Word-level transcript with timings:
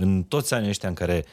în 0.00 0.22
toți 0.22 0.54
anii 0.54 0.68
ăștia 0.68 0.88
în 0.88 0.94
care 0.94 1.24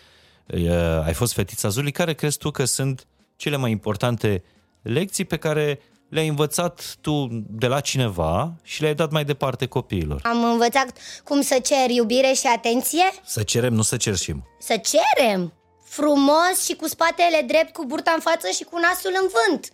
uh, 0.46 0.69
ai 1.06 1.14
fost 1.14 1.33
fetița 1.33 1.69
Zuli, 1.69 1.92
care 1.92 2.14
crezi 2.14 2.38
tu 2.38 2.52
că 2.52 2.65
sunt 2.65 3.07
cele 3.35 3.55
mai 3.55 3.71
importante 3.71 4.43
lecții 4.81 5.25
pe 5.25 5.38
care 5.38 5.79
le-ai 6.09 6.28
învățat 6.28 6.95
tu 7.01 7.27
de 7.49 7.67
la 7.67 7.79
cineva 7.79 8.53
și 8.63 8.81
le-ai 8.81 8.95
dat 8.95 9.11
mai 9.11 9.25
departe 9.25 9.65
copiilor? 9.65 10.19
Am 10.23 10.43
învățat 10.43 10.97
cum 11.23 11.41
să 11.41 11.59
cer 11.63 11.89
iubire 11.89 12.31
și 12.33 12.47
atenție, 12.55 13.03
Să 13.25 13.43
cerem, 13.43 13.73
nu 13.73 13.81
să 13.81 13.97
cerșim. 13.97 14.47
să 14.60 14.81
cerem 14.92 15.54
frumos 15.84 16.66
și 16.66 16.74
cu 16.76 16.88
spatele 16.88 17.44
drept, 17.48 17.74
cu 17.74 17.86
burta 17.86 18.12
în 18.16 18.20
față 18.22 18.48
și 18.54 18.64
cu 18.64 18.78
nasul 18.80 19.12
în 19.22 19.28
vânt. 19.38 19.70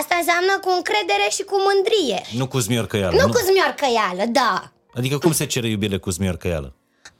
Asta 0.00 0.14
înseamnă 0.18 0.58
cu 0.60 0.70
încredere 0.76 1.26
și 1.30 1.42
cu 1.42 1.56
mândrie. 1.66 2.20
Nu 2.38 2.46
cu 2.48 2.58
zmiorcăială. 2.58 3.22
Nu 3.22 3.28
cu 3.28 3.40
zmiorcăială, 3.50 4.24
da. 4.32 4.72
Adică 4.94 5.18
cum 5.18 5.32
se 5.32 5.46
cere 5.46 5.68
iubire 5.68 5.98
cu 5.98 6.10
zmiorcăială? 6.10 6.74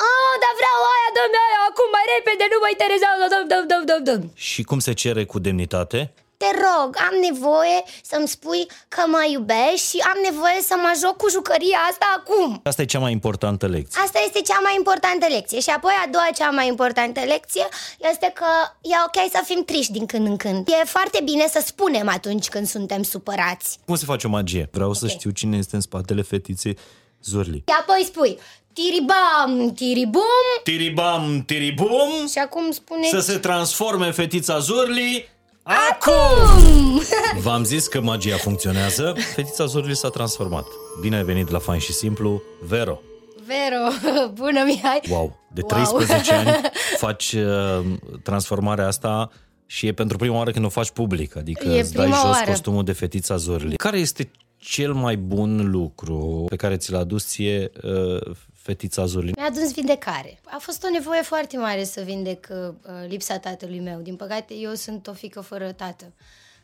Oh, 0.09 0.33
dar 0.43 0.53
vreau 0.61 0.79
aia, 0.95 1.09
dă 1.17 1.23
aia, 1.47 1.61
acum 1.71 1.89
mai 1.97 2.07
repede, 2.15 2.45
nu 2.53 2.59
mă 2.63 2.69
interesează, 2.75 3.23
dăm, 3.33 3.45
dăm, 3.53 3.65
dăm, 3.71 3.83
dăm, 3.91 4.03
dăm. 4.09 4.23
Și 4.49 4.61
cum 4.69 4.79
se 4.87 4.93
cere 5.03 5.23
cu 5.33 5.39
demnitate? 5.47 6.01
Te 6.43 6.51
rog, 6.67 6.91
am 7.09 7.15
nevoie 7.31 7.79
să-mi 8.11 8.29
spui 8.29 8.63
că 8.95 9.03
mă 9.07 9.23
iubești 9.37 9.87
și 9.91 9.99
am 10.13 10.19
nevoie 10.31 10.61
să 10.71 10.75
mă 10.85 10.93
joc 11.03 11.17
cu 11.23 11.29
jucăria 11.37 11.79
asta 11.91 12.07
acum. 12.19 12.61
Asta 12.71 12.83
e 12.83 12.93
cea 12.95 12.99
mai 13.07 13.13
importantă 13.13 13.67
lecție. 13.67 14.01
Asta 14.05 14.19
este 14.27 14.41
cea 14.41 14.59
mai 14.63 14.75
importantă 14.77 15.27
lecție 15.37 15.61
Și 15.61 15.71
apoi 15.71 15.93
a 16.05 16.09
doua 16.11 16.29
cea 16.35 16.51
mai 16.51 16.67
importantă 16.67 17.21
lecție 17.21 17.67
Este 18.11 18.33
că 18.35 18.47
e 18.81 18.95
ok 19.07 19.31
să 19.31 19.41
fim 19.45 19.65
triști 19.65 19.93
din 19.93 20.07
când 20.07 20.27
în 20.27 20.37
când 20.37 20.69
E 20.69 20.85
foarte 20.85 21.21
bine 21.25 21.47
să 21.49 21.63
spunem 21.67 22.09
atunci 22.09 22.49
când 22.49 22.67
suntem 22.67 23.03
supărați 23.03 23.79
Cum 23.87 23.97
se 23.97 24.05
face 24.05 24.27
o 24.27 24.31
magie? 24.31 24.69
Vreau 24.73 24.93
să 24.93 25.05
Ok. 25.05 25.11
știu 25.11 25.31
cine 25.31 25.57
este 25.57 25.75
în 25.75 25.81
spatele 25.81 26.23
fetiței 26.23 26.79
Zurli. 27.25 27.65
Și 27.69 27.75
apoi 27.81 28.03
spui 28.05 28.39
Tiribam, 28.85 29.73
tiribum 29.75 30.23
Tiribam, 30.63 31.43
tiribum, 31.47 32.27
Și 32.31 32.39
acum 32.39 32.71
spune 32.71 33.07
să 33.11 33.21
se 33.21 33.39
transforme 33.39 34.11
fetița 34.11 34.59
Zurli 34.59 35.29
acum! 35.63 36.15
Acum! 36.51 37.01
V-am 37.41 37.65
zis 37.65 37.87
că 37.87 38.01
magia 38.01 38.37
funcționează. 38.37 39.15
Fetița 39.35 39.67
Zurli 39.67 39.97
s-a 39.97 40.09
transformat. 40.09 40.65
Bine 41.01 41.17
ai 41.17 41.25
venit 41.25 41.51
la 41.51 41.59
Fain 41.59 41.81
și 41.81 41.93
Simplu, 41.93 42.43
Vero. 42.63 43.01
Vero, 43.47 44.13
bună 44.41 44.63
Mihai 44.65 45.01
Wow, 45.11 45.39
de 45.53 45.61
Wow. 45.61 45.87
13 45.87 46.33
ani 46.35 46.61
faci 46.97 47.33
uh, 47.33 47.81
transformarea 48.23 48.87
asta 48.87 49.31
și 49.67 49.87
e 49.87 49.93
pentru 49.93 50.17
prima 50.17 50.37
oară 50.37 50.51
când 50.51 50.65
o 50.65 50.69
faci 50.69 50.91
public, 50.91 51.37
adică 51.37 51.69
E 51.69 51.81
îți 51.81 51.93
dai 51.93 52.05
prima 52.05 52.21
jos 52.21 52.31
oară. 52.35 52.51
costumul 52.51 52.85
de 52.85 52.93
fetița 52.93 53.37
Zorli. 53.37 53.77
Care 53.77 53.99
este 53.99 54.31
cel 54.57 54.93
mai 54.93 55.17
bun 55.17 55.71
lucru 55.71 56.45
pe 56.49 56.57
care 56.57 56.77
ți 56.77 56.93
l-a 56.93 56.99
adus 56.99 57.27
ție 57.27 57.71
uh, 57.83 58.31
fetița 58.63 59.07
Zorli? 59.07 59.33
Mi-a 59.37 59.47
adus 59.47 59.75
vindecare. 59.75 60.41
A 60.45 60.59
fost 60.59 60.85
o 60.85 60.91
nevoie 60.91 61.23
foarte 61.23 61.57
mare 61.57 61.85
să 61.85 62.01
vindec 62.01 62.49
uh, 62.51 62.75
lipsa 63.09 63.39
tatălui 63.39 63.81
meu. 63.81 64.01
Din 64.01 64.17
păcate, 64.17 64.55
eu 64.55 64.75
sunt 64.75 65.07
o 65.07 65.13
fică 65.13 65.41
fără 65.41 65.73
tată. 65.73 66.13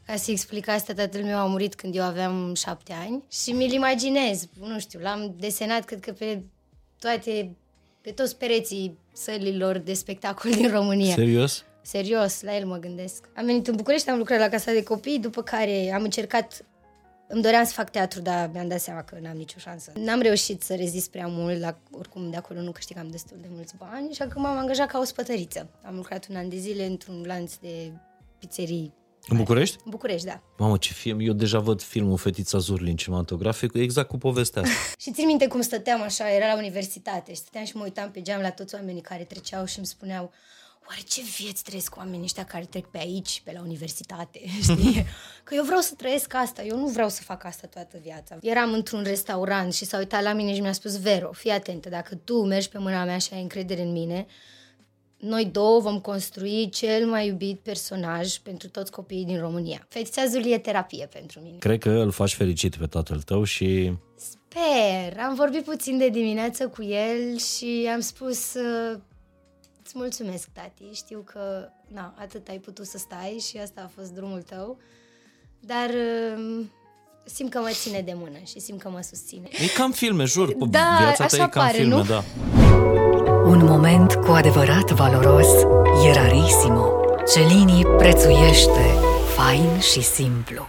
Ca 0.06 0.16
să 0.16 0.30
explic 0.30 0.69
asta, 0.69 0.92
tatăl 0.94 1.22
meu 1.22 1.38
a 1.38 1.44
murit 1.47 1.75
când 1.75 1.97
eu 1.97 2.03
aveam 2.03 2.55
șapte 2.55 2.92
ani 2.92 3.22
și 3.30 3.53
mi-l 3.53 3.72
imaginez, 3.72 4.47
nu 4.61 4.78
știu, 4.78 5.00
l-am 5.00 5.34
desenat 5.38 5.84
cred 5.84 6.00
că 6.00 6.12
pe 6.12 6.42
toate, 6.98 7.56
pe 8.00 8.10
toți 8.10 8.36
pereții 8.36 8.98
sălilor 9.12 9.78
de 9.78 9.92
spectacol 9.92 10.50
din 10.50 10.70
România. 10.70 11.14
Serios? 11.14 11.64
Serios, 11.83 12.42
la 12.42 12.56
el 12.56 12.66
mă 12.66 12.77
gândesc. 12.77 13.28
Am 13.36 13.44
venit 13.44 13.66
în 13.66 13.77
București, 13.77 14.10
am 14.10 14.19
lucrat 14.19 14.38
la 14.38 14.48
Casa 14.48 14.72
de 14.72 14.83
Copii, 14.83 15.19
după 15.19 15.42
care 15.42 15.92
am 15.94 16.03
încercat 16.03 16.64
îmi 17.28 17.42
doream 17.42 17.64
să 17.64 17.72
fac 17.72 17.91
teatru, 17.91 18.20
dar 18.20 18.50
mi-am 18.52 18.69
dat 18.69 18.80
seama 18.80 19.02
că 19.02 19.19
n-am 19.20 19.36
nicio 19.36 19.58
șansă. 19.58 19.92
N-am 19.94 20.20
reușit 20.20 20.62
să 20.62 20.74
rezist 20.74 21.10
prea 21.10 21.27
mult, 21.27 21.60
la, 21.60 21.78
oricum 21.91 22.30
de 22.30 22.36
acolo 22.36 22.60
nu 22.60 22.70
câștigam 22.72 23.08
destul 23.08 23.36
de 23.41 23.46
mulți 23.50 23.74
bani, 23.77 24.08
așa 24.10 24.27
că 24.27 24.38
m-am 24.38 24.56
angajat 24.56 24.86
ca 24.91 24.98
o 24.98 25.05
spătăriță. 25.05 25.69
Am 25.82 25.94
lucrat 25.94 26.27
un 26.30 26.36
an 26.36 26.48
de 26.48 26.56
zile 26.56 26.86
într-un 26.86 27.22
lanț 27.27 27.54
de 27.54 27.92
pizzerii 28.38 28.94
În 29.28 29.36
București? 29.36 29.77
în 29.84 29.91
București, 29.91 30.27
da. 30.27 30.42
Mamă, 30.58 30.77
ce 30.77 30.92
film! 30.92 31.20
Eu 31.20 31.32
deja 31.32 31.58
văd 31.58 31.82
filmul 31.82 32.16
Fetița 32.16 32.59
Zurli 32.59 32.91
în 32.91 32.97
cinematografic, 32.97 33.75
exact 33.75 34.08
cu 34.08 34.19
povestea 34.19 34.62
asta. 34.62 34.75
Și 35.03 35.12
țin 35.12 35.26
minte 35.26 35.47
cum 35.47 35.60
stăteam 35.60 36.03
așa, 36.03 36.31
era 36.31 36.47
la 36.47 36.56
universitate 36.56 37.32
și 37.32 37.38
stăteam 37.38 37.64
și 37.64 37.76
mă 37.76 37.82
uitam 37.82 38.10
pe 38.10 38.22
geam 38.22 38.41
la 38.41 38.50
toți 38.50 38.75
oamenii 38.75 39.00
care 39.03 39.22
treceau 39.25 39.64
și 39.64 39.78
îmi 39.78 39.87
spuneau 39.87 40.32
Oare 40.88 41.00
ce 41.08 41.22
vieți 41.36 41.62
trăiesc 41.62 41.97
oamenii 41.97 42.24
ăștia 42.24 42.44
care 42.44 42.64
trec 42.64 42.86
pe 42.86 42.98
aici, 42.98 43.42
pe 43.44 43.52
la 43.54 43.60
universitate, 43.60 44.41
știi? 44.62 45.06
Că 45.44 45.54
eu 45.54 45.64
vreau 45.64 45.80
să 45.80 45.94
trăiesc 45.94 46.34
asta, 46.34 46.62
eu 46.62 46.78
nu 46.78 46.86
vreau 46.86 47.08
să 47.08 47.22
fac 47.22 47.44
asta 47.44 47.66
toată 47.66 47.98
viața. 48.02 48.38
Eram 48.41 48.72
într-un 48.72 49.02
restaurant 49.02 49.75
și 49.75 49.84
s-a 49.84 49.98
uitat 49.98 50.22
la 50.22 50.32
mine 50.32 50.54
și 50.54 50.60
mi-a 50.60 50.72
spus 50.72 51.00
Vero, 51.00 51.32
fii 51.32 51.50
atentă, 51.50 51.88
dacă 51.88 52.14
tu 52.14 52.44
mergi 52.44 52.69
pe 52.69 52.78
mâna 52.78 53.04
mea 53.04 53.19
și 53.19 53.28
ai 53.32 53.42
încredere 53.42 53.82
în 53.82 53.92
mine, 53.92 54.26
noi 55.16 55.44
două 55.44 55.80
vom 55.80 56.00
construi 56.00 56.69
cel 56.69 57.06
mai 57.06 57.26
iubit 57.26 57.58
personaj 57.58 58.36
pentru 58.36 58.69
toți 58.69 58.91
copiii 58.91 59.25
din 59.25 59.38
România. 59.38 59.86
Fetița 59.88 60.26
Zuli 60.26 60.52
e 60.52 60.58
terapie 60.58 61.08
pentru 61.12 61.41
mine. 61.41 61.56
Cred 61.58 61.78
că 61.78 61.91
îl 61.91 62.10
faci 62.10 62.34
fericit 62.34 62.76
pe 62.76 62.86
tatăl 62.86 63.20
tău 63.20 63.44
și 63.44 63.92
Sper. 64.14 65.20
Am 65.20 65.34
vorbit 65.34 65.64
puțin 65.64 65.98
de 65.98 66.08
dimineață 66.08 66.69
cu 66.69 66.82
el 66.82 67.38
și 67.38 67.88
am 67.92 68.00
spus 68.00 68.54
uh, 68.54 68.98
îți 69.86 69.94
mulțumesc, 69.98 70.48
tati. 70.52 70.91
Știu 70.92 71.24
că 71.32 71.69
na, 71.88 72.14
atât 72.19 72.48
ai 72.48 72.58
putut 72.58 72.86
să 72.86 72.98
stai 72.98 73.42
și 73.48 73.56
asta 73.58 73.80
a 73.84 73.91
fost 73.97 74.10
drumul 74.10 74.42
tău, 74.42 74.78
dar 75.60 75.88
uh, 75.88 76.64
simt 77.24 77.50
că 77.50 77.58
mă 77.58 77.70
ține 77.72 78.00
de 78.00 78.12
mână 78.14 78.38
și 78.44 78.60
simt 78.60 78.82
că 78.82 78.88
mă 78.88 79.00
susține. 79.02 79.48
e 79.50 79.66
cam 79.76 79.92
filme, 79.92 80.25
jur, 80.25 80.52
cu 80.52 80.66
Da, 80.66 80.96
viața 80.98 81.16
ta 81.16 81.25
așa 81.25 81.36
e 81.36 81.38
cam 81.38 81.62
pare, 81.62 81.76
filme, 81.76 81.94
nu? 81.94 82.02
da. 82.02 82.25
Un 83.46 83.64
moment 83.64 84.14
cu 84.14 84.30
adevărat 84.30 84.91
valoros 84.91 85.48
e 86.06 86.12
rarissimo. 86.12 86.86
Celini 87.34 87.84
prețuiește 87.84 88.84
fain 89.36 89.78
și 89.80 90.02
simplu. 90.02 90.66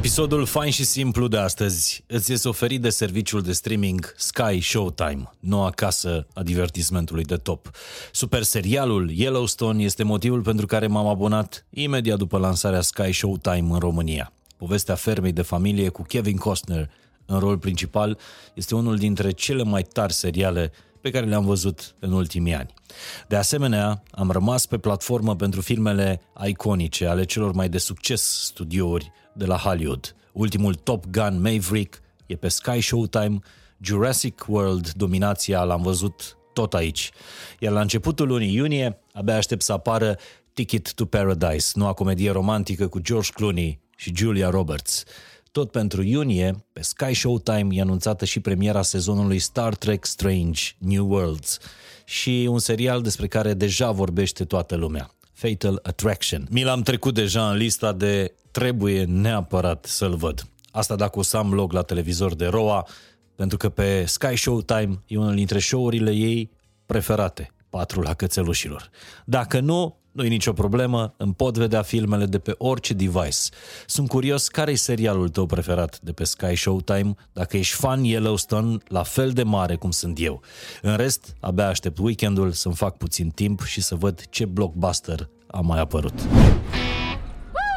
Episodul 0.00 0.44
fain 0.44 0.70
și 0.70 0.84
simplu 0.84 1.28
de 1.28 1.36
astăzi 1.36 2.04
îți 2.06 2.32
este 2.32 2.48
oferit 2.48 2.80
de 2.80 2.90
serviciul 2.90 3.42
de 3.42 3.52
streaming 3.52 4.14
Sky 4.16 4.60
Showtime, 4.60 5.30
noua 5.40 5.70
casă 5.70 6.26
a 6.34 6.42
divertismentului 6.42 7.24
de 7.24 7.36
top. 7.36 7.70
Super 8.12 8.42
serialul 8.42 9.10
Yellowstone 9.10 9.82
este 9.82 10.02
motivul 10.02 10.42
pentru 10.42 10.66
care 10.66 10.86
m-am 10.86 11.06
abonat 11.06 11.66
imediat 11.70 12.18
după 12.18 12.38
lansarea 12.38 12.80
Sky 12.80 13.12
Showtime 13.12 13.68
în 13.70 13.78
România. 13.78 14.32
Povestea 14.56 14.94
fermei 14.94 15.32
de 15.32 15.42
familie 15.42 15.88
cu 15.88 16.02
Kevin 16.02 16.36
Costner 16.36 16.90
în 17.26 17.38
rol 17.38 17.58
principal 17.58 18.18
este 18.54 18.74
unul 18.74 18.96
dintre 18.96 19.30
cele 19.30 19.62
mai 19.62 19.82
tari 19.82 20.12
seriale 20.12 20.72
pe 21.00 21.10
care 21.10 21.26
le-am 21.26 21.44
văzut 21.44 21.94
în 21.98 22.12
ultimii 22.12 22.54
ani. 22.54 22.74
De 23.28 23.36
asemenea, 23.36 24.02
am 24.10 24.30
rămas 24.30 24.66
pe 24.66 24.78
platformă 24.78 25.36
pentru 25.36 25.60
filmele 25.60 26.20
iconice 26.46 27.06
ale 27.06 27.24
celor 27.24 27.52
mai 27.52 27.68
de 27.68 27.78
succes 27.78 28.22
studiouri 28.22 29.12
de 29.32 29.44
la 29.44 29.56
Hollywood. 29.56 30.14
Ultimul 30.32 30.74
Top 30.74 31.04
Gun 31.06 31.40
Maverick 31.40 32.02
e 32.26 32.36
pe 32.36 32.48
Sky 32.48 32.80
Showtime, 32.80 33.38
Jurassic 33.80 34.44
World 34.48 34.92
Dominația 34.92 35.62
l-am 35.62 35.82
văzut 35.82 36.36
tot 36.52 36.74
aici. 36.74 37.10
Iar 37.58 37.72
la 37.72 37.80
începutul 37.80 38.26
lunii 38.26 38.54
iunie, 38.54 39.00
abia 39.12 39.36
aștept 39.36 39.62
să 39.62 39.72
apară 39.72 40.18
Ticket 40.52 40.92
to 40.94 41.04
Paradise, 41.04 41.72
noua 41.74 41.92
comedie 41.92 42.30
romantică 42.30 42.88
cu 42.88 42.98
George 42.98 43.30
Clooney 43.32 43.80
și 43.96 44.12
Julia 44.16 44.50
Roberts. 44.50 45.04
Tot 45.52 45.70
pentru 45.70 46.02
iunie, 46.02 46.64
pe 46.72 46.82
Sky 46.82 47.14
Showtime 47.14 47.74
e 47.74 47.80
anunțată 47.80 48.24
și 48.24 48.40
premiera 48.40 48.82
sezonului 48.82 49.38
Star 49.38 49.74
Trek 49.74 50.04
Strange 50.04 50.62
New 50.78 51.06
Worlds 51.06 51.58
și 52.04 52.46
un 52.50 52.58
serial 52.58 53.02
despre 53.02 53.26
care 53.26 53.54
deja 53.54 53.90
vorbește 53.90 54.44
toată 54.44 54.76
lumea. 54.76 55.10
Fatal 55.40 55.80
Attraction. 55.82 56.46
Mi 56.50 56.62
l-am 56.62 56.82
trecut 56.82 57.14
deja 57.14 57.50
în 57.50 57.56
lista 57.56 57.92
de 57.92 58.34
trebuie 58.50 59.04
neapărat 59.04 59.84
să-l 59.84 60.16
văd. 60.16 60.46
Asta 60.70 60.96
dacă 60.96 61.18
o 61.18 61.22
să 61.22 61.36
am 61.36 61.54
loc 61.54 61.72
la 61.72 61.82
televizor 61.82 62.34
de 62.34 62.46
ROA, 62.46 62.86
pentru 63.34 63.56
că 63.56 63.68
pe 63.68 64.04
Sky 64.04 64.36
Showtime 64.36 65.02
e 65.06 65.16
unul 65.16 65.34
dintre 65.34 65.58
show-urile 65.58 66.10
ei 66.10 66.50
preferate, 66.86 67.50
Patrul 67.70 68.02
la 68.02 68.14
cățelușilor. 68.14 68.90
Dacă 69.24 69.60
nu, 69.60 69.99
nu 70.12 70.24
e 70.24 70.28
nicio 70.28 70.52
problemă, 70.52 71.14
îmi 71.16 71.34
pot 71.34 71.56
vedea 71.56 71.82
filmele 71.82 72.26
de 72.26 72.38
pe 72.38 72.54
orice 72.58 72.94
device. 72.94 73.48
Sunt 73.86 74.08
curios 74.08 74.48
care 74.48 74.70
e 74.70 74.74
serialul 74.74 75.28
tău 75.28 75.46
preferat 75.46 76.00
de 76.00 76.12
pe 76.12 76.24
Sky 76.24 76.56
Showtime, 76.56 77.14
dacă 77.32 77.56
ești 77.56 77.74
fan 77.74 78.04
Yellowstone 78.04 78.76
la 78.88 79.02
fel 79.02 79.30
de 79.30 79.42
mare 79.42 79.76
cum 79.76 79.90
sunt 79.90 80.20
eu. 80.20 80.42
În 80.82 80.96
rest, 80.96 81.36
abia 81.40 81.68
aștept 81.68 81.98
weekendul 81.98 82.52
să-mi 82.52 82.74
fac 82.74 82.96
puțin 82.96 83.30
timp 83.30 83.64
și 83.64 83.80
să 83.80 83.94
văd 83.94 84.24
ce 84.30 84.44
blockbuster 84.44 85.28
a 85.46 85.60
mai 85.60 85.80
apărut. 85.80 86.14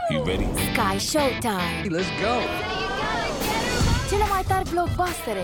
You 0.10 0.26
ready? 0.26 0.44
Sky 0.44 1.06
Showtime 1.06 1.82
Let's 1.84 2.12
go. 2.22 2.36
Cele 4.10 4.24
mai 4.30 4.44
tari 4.48 4.70
blockbustere 4.70 5.44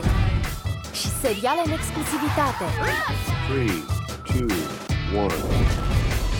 Și 0.94 1.07
seriale 1.21 1.62
în 1.65 1.71
exclusivitate 1.71 2.65
Three, 3.47 3.83
two, 4.24 4.56
one. 5.24 5.98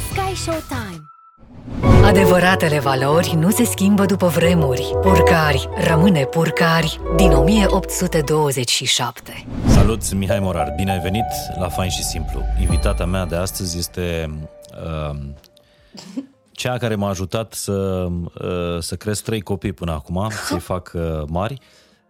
Sky 0.10 0.36
Showtime 0.36 1.04
Adevăratele 2.04 2.80
valori 2.80 3.36
nu 3.36 3.52
se 3.52 3.64
schimbă 3.64 4.06
după 4.06 4.28
vremuri. 4.28 4.92
Purcari 5.02 5.70
rămâne 5.88 6.26
purcari 6.26 7.00
din 7.16 7.32
1827. 7.32 9.46
Salut, 9.68 10.04
sunt 10.04 10.20
Mihai 10.20 10.40
Morar. 10.40 10.74
Bine 10.76 10.92
ai 10.92 11.00
venit 11.00 11.26
la 11.60 11.70
Fain 11.70 11.90
și 11.90 12.04
Simplu. 12.04 12.42
Invitata 12.62 13.06
mea 13.06 13.26
de 13.26 13.36
astăzi 13.36 13.78
este 13.78 14.30
uh, 14.84 15.16
cea 16.52 16.78
care 16.78 16.96
m-a 16.96 17.10
ajutat 17.10 17.54
să, 17.54 17.72
uh, 17.72 18.10
să 18.80 18.96
cresc 18.96 19.24
trei 19.24 19.42
copii 19.42 19.74
până 19.74 19.92
acum, 19.92 20.30
să-i 20.48 20.60
fac 20.60 20.92
uh, 20.96 21.02
mari. 21.28 21.58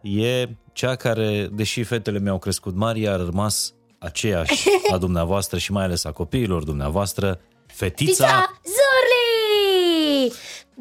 E 0.01 0.47
cea 0.73 0.95
care, 0.95 1.49
deși 1.51 1.83
fetele 1.83 2.19
mi-au 2.19 2.39
crescut 2.39 2.75
mari, 2.75 3.07
a 3.07 3.15
rămas 3.15 3.73
aceeași 3.99 4.67
a 4.93 4.97
dumneavoastră 4.97 5.57
și 5.57 5.71
mai 5.71 5.83
ales 5.83 6.05
a 6.05 6.11
copiilor 6.11 6.63
dumneavoastră, 6.63 7.39
fetița... 7.83 8.25
Pizza 8.25 8.59
Zurli! 8.77 10.33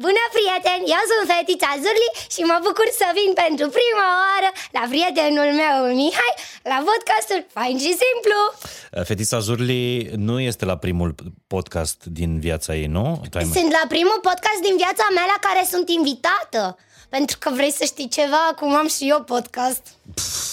Bună, 0.05 0.23
prieteni! 0.35 0.83
Eu 0.97 1.03
sunt 1.11 1.23
fetița 1.33 1.69
Zurli 1.83 2.09
și 2.33 2.41
mă 2.51 2.57
bucur 2.67 2.87
să 3.01 3.07
vin 3.19 3.31
pentru 3.43 3.65
prima 3.77 4.05
oară 4.23 4.49
la 4.77 4.83
prietenul 4.91 5.49
meu, 5.61 5.75
Mihai, 5.99 6.33
la 6.71 6.77
podcastul 6.89 7.39
Fain 7.55 7.77
și 7.85 7.91
Simplu. 8.03 8.37
Fetița 9.09 9.39
Zurli 9.47 9.83
nu 10.27 10.35
este 10.49 10.63
la 10.71 10.77
primul 10.85 11.11
podcast 11.53 11.99
din 12.19 12.31
viața 12.47 12.71
ei, 12.81 12.85
nu? 12.97 13.05
Tu 13.29 13.37
ai- 13.37 13.51
Sunt 13.59 13.71
la 13.79 13.85
primul 13.95 14.19
podcast 14.29 14.59
din 14.67 14.75
viața 14.83 15.05
mea 15.15 15.25
la 15.33 15.37
care 15.47 15.61
sunt 15.73 15.87
invitată. 15.99 16.63
Pentru 17.15 17.35
că 17.39 17.49
vrei 17.53 17.71
să 17.71 17.83
știi 17.85 18.09
ceva, 18.09 18.41
acum 18.51 18.75
am 18.75 18.87
și 18.87 19.03
eu 19.13 19.21
podcast. 19.33 19.81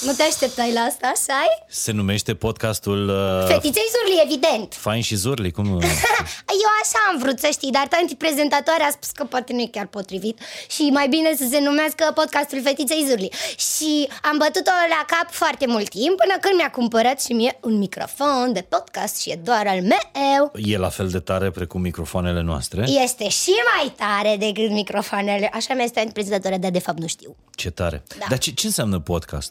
Nu 0.03 0.13
te 0.13 0.23
așteptai 0.23 0.73
la 0.73 0.81
asta, 0.81 1.07
așa 1.15 1.41
Se 1.69 1.93
numește 1.93 2.35
podcastul 2.35 3.09
uh, 3.09 3.47
Fetiței 3.47 3.89
Zurli, 3.95 4.23
evident. 4.25 4.75
Fain 4.75 5.03
și 5.03 5.15
Zurli, 5.15 5.51
cum... 5.51 5.67
Eu 6.65 6.71
așa 6.83 6.99
am 7.11 7.19
vrut 7.19 7.39
să 7.39 7.49
știi, 7.53 7.71
dar 7.71 7.87
tanti 7.89 8.15
prezentatoare 8.15 8.83
a 8.83 8.91
spus 8.91 9.11
că 9.11 9.25
poate 9.25 9.53
nu 9.53 9.61
e 9.61 9.69
chiar 9.73 9.87
potrivit 9.87 10.39
și 10.71 10.83
mai 10.83 11.09
bine 11.09 11.35
să 11.37 11.47
se 11.51 11.61
numească 11.61 12.11
podcastul 12.15 12.63
Fetiței 12.63 13.07
Zurli. 13.09 13.31
Și 13.57 14.09
am 14.23 14.37
bătut-o 14.39 14.71
la 14.89 15.05
cap 15.07 15.31
foarte 15.31 15.67
mult 15.67 15.89
timp 15.89 16.17
până 16.17 16.35
când 16.41 16.55
mi-a 16.57 16.71
cumpărat 16.71 17.23
și 17.23 17.33
mie 17.33 17.59
un 17.63 17.79
microfon 17.79 18.53
de 18.53 18.67
podcast 18.69 19.21
și 19.21 19.31
e 19.31 19.41
doar 19.45 19.67
al 19.67 19.83
meu. 19.83 20.53
E 20.55 20.79
la 20.79 20.89
fel 20.89 21.09
de 21.09 21.19
tare 21.19 21.51
precum 21.51 21.81
microfoanele 21.81 22.43
noastre. 22.43 22.85
Este 23.03 23.29
și 23.29 23.53
mai 23.75 23.93
tare 23.97 24.37
decât 24.37 24.71
microfoanele. 24.71 25.51
Așa 25.53 25.75
mi-a 25.75 25.87
stat 25.87 26.09
prezentatoarea, 26.13 26.59
dar 26.59 26.71
de 26.71 26.79
fapt 26.79 26.99
nu 26.99 27.07
știu. 27.07 27.37
Ce 27.55 27.71
tare. 27.71 28.03
Da. 28.19 28.25
Dar 28.29 28.39
ce, 28.39 28.51
ce 28.51 28.67
înseamnă 28.67 28.99
podcast? 28.99 29.46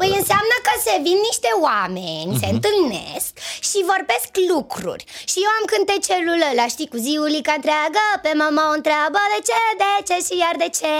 Păi 0.00 0.10
înseamnă 0.20 0.56
că 0.66 0.74
se 0.86 0.94
vin 1.06 1.18
niște 1.28 1.50
oameni, 1.68 2.30
uh-huh. 2.32 2.42
se 2.42 2.48
întâlnesc 2.54 3.32
și 3.68 3.88
vorbesc 3.92 4.30
lucruri. 4.52 5.04
Și 5.30 5.38
eu 5.44 5.50
am 5.58 5.64
cântecelul 5.72 6.40
ăla, 6.50 6.66
știi, 6.74 6.92
cu 6.92 6.98
ziulica 7.06 7.52
întreagă, 7.60 8.04
pe 8.24 8.32
mama 8.42 8.62
o 8.70 8.76
întreabă 8.78 9.20
de 9.34 9.40
ce, 9.48 9.60
de 9.82 9.92
ce 10.08 10.16
și 10.26 10.34
iar 10.44 10.54
de 10.64 10.68
ce. 10.78 10.94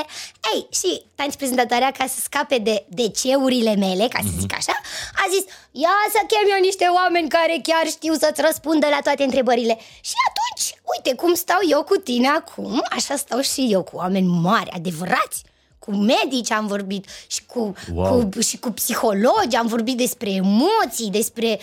Ei, 0.52 0.60
și 0.78 0.90
tanti 1.18 1.36
prezentatoarea, 1.40 1.92
ca 1.98 2.06
să 2.14 2.18
scape 2.20 2.58
de 2.68 2.76
de 2.88 3.08
ceurile 3.20 3.74
mele, 3.74 4.04
ca 4.14 4.20
să 4.22 4.32
zic 4.40 4.52
așa, 4.60 4.76
a 5.22 5.24
zis, 5.34 5.44
ia 5.70 5.98
să 6.14 6.20
chem 6.30 6.46
eu 6.54 6.60
niște 6.60 6.86
oameni 6.98 7.28
care 7.28 7.56
chiar 7.62 7.86
știu 7.86 8.14
să-ți 8.14 8.40
răspundă 8.40 8.86
la 8.88 9.00
toate 9.06 9.22
întrebările. 9.22 9.74
Și 10.08 10.16
atunci, 10.28 10.64
uite 10.92 11.10
cum 11.20 11.34
stau 11.34 11.60
eu 11.68 11.82
cu 11.82 11.96
tine 11.96 12.28
acum, 12.28 12.84
așa 12.90 13.16
stau 13.16 13.40
și 13.40 13.68
eu 13.70 13.82
cu 13.82 13.96
oameni 13.96 14.26
mari, 14.26 14.70
adevărați 14.70 15.42
cu 15.88 15.94
medici 15.96 16.50
am 16.50 16.66
vorbit 16.66 17.06
și 17.26 17.44
cu, 17.46 17.72
Wow. 17.94 18.28
cu, 18.34 18.40
și 18.40 18.56
cu 18.58 18.70
psihologi, 18.70 19.56
am 19.58 19.66
vorbit 19.66 19.96
despre 19.96 20.30
emoții, 20.30 21.10
despre 21.10 21.60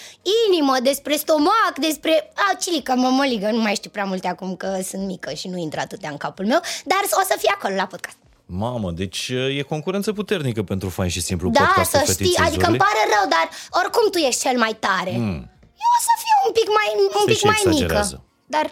inimă, 0.48 0.76
despre 0.84 1.16
stomac, 1.16 1.74
despre... 1.80 2.32
A, 2.36 2.56
cilică, 2.60 2.94
mămăligă, 2.96 3.50
nu 3.52 3.62
mai 3.62 3.76
știu 3.76 3.90
prea 3.90 4.04
multe 4.06 4.28
acum 4.28 4.56
că 4.56 4.80
sunt 4.84 5.06
mică 5.06 5.34
și 5.34 5.48
nu 5.48 5.58
intră 5.58 5.80
atâtea 5.80 6.10
în 6.10 6.18
capul 6.18 6.46
meu, 6.46 6.60
dar 6.86 7.00
o 7.22 7.24
să 7.30 7.36
fie 7.38 7.52
acolo 7.56 7.76
la 7.76 7.86
podcast. 7.86 8.18
Mamă, 8.46 8.92
deci 8.92 9.32
e 9.58 9.62
concurență 9.62 10.14
puternică 10.14 10.64
pentru 10.64 10.90
Fain 10.90 11.10
și 11.10 11.22
Simplu 11.22 11.50
Da, 11.50 11.60
podcastul 11.60 12.00
să 12.00 12.12
știi, 12.12 12.16
Fetiței 12.16 12.46
adică 12.46 12.66
îmi 12.68 12.78
Zurli. 12.78 12.86
pare 12.88 13.02
rău, 13.16 13.26
dar 13.36 13.46
oricum 13.82 14.06
tu 14.12 14.18
ești 14.18 14.42
cel 14.48 14.58
mai 14.58 14.74
tare. 14.86 15.12
Mm. 15.18 15.40
Eu 15.86 15.92
o 15.98 16.02
să 16.08 16.14
fiu 16.24 16.36
un 16.48 16.52
pic 16.58 16.68
mai, 16.78 16.88
un 17.20 17.26
Se 17.26 17.30
pic 17.32 17.38
și 17.38 17.46
mai 17.46 17.56
mică. 17.66 17.70
exagerează. 17.72 18.24
Dar 18.46 18.66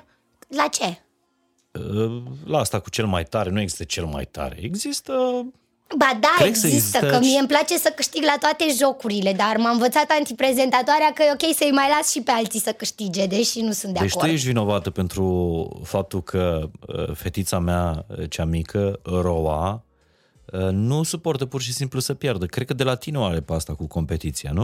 la 0.48 0.68
ce? 0.78 0.90
Uh, 1.80 2.22
La 2.46 2.60
asta 2.60 2.80
cu 2.80 2.90
cel 2.90 3.06
mai 3.06 3.24
tare, 3.24 3.50
nu 3.50 3.62
există 3.62 3.84
cel 3.84 4.06
mai 4.06 4.26
tare. 4.32 4.58
Există... 4.62 5.14
Ba 5.98 6.18
da, 6.20 6.28
Cred 6.36 6.38
că 6.38 6.44
există, 6.48 6.68
există 6.76 7.00
că 7.00 7.14
și- 7.14 7.20
mie 7.30 7.40
îmi 7.40 7.48
place 7.48 7.78
să 7.78 7.92
câștig 7.96 8.24
la 8.24 8.36
toate 8.40 8.66
jocurile, 8.80 9.34
dar 9.34 9.58
m-a 9.58 9.70
învățat 9.70 10.06
antiprezentatoarea 10.18 11.12
că 11.14 11.24
e 11.24 11.32
ok 11.50 11.56
să-i 11.56 11.72
mai 11.72 11.88
las 11.98 12.12
și 12.12 12.22
pe 12.22 12.32
alții 12.32 12.60
să 12.60 12.72
câștige, 12.72 13.26
deși 13.26 13.62
nu 13.62 13.72
sunt 13.72 13.94
de 13.94 14.00
Deci 14.00 14.12
tu 14.12 14.18
acord. 14.18 14.34
ești 14.34 14.48
vinovată 14.48 14.90
pentru 14.90 15.82
faptul 15.84 16.24
că 16.24 16.70
uh, 16.88 17.12
fetița 17.16 17.60
mea, 17.60 18.06
uh, 18.08 18.30
cea 18.30 18.46
mică, 18.46 19.00
Roa, 19.04 19.84
uh, 20.54 20.60
nu 20.72 21.04
suportă 21.04 21.46
pur 21.46 21.62
și 21.62 21.74
simplu 21.74 22.00
să 22.00 22.14
piardă. 22.14 22.46
Cred 22.46 22.68
că 22.68 22.74
de 22.74 22.84
la 22.84 22.96
tine 22.96 23.18
o 23.18 23.24
are 23.24 23.40
pe 23.42 23.54
asta 23.54 23.74
cu 23.76 23.88
competiția, 23.88 24.52
nu? 24.52 24.62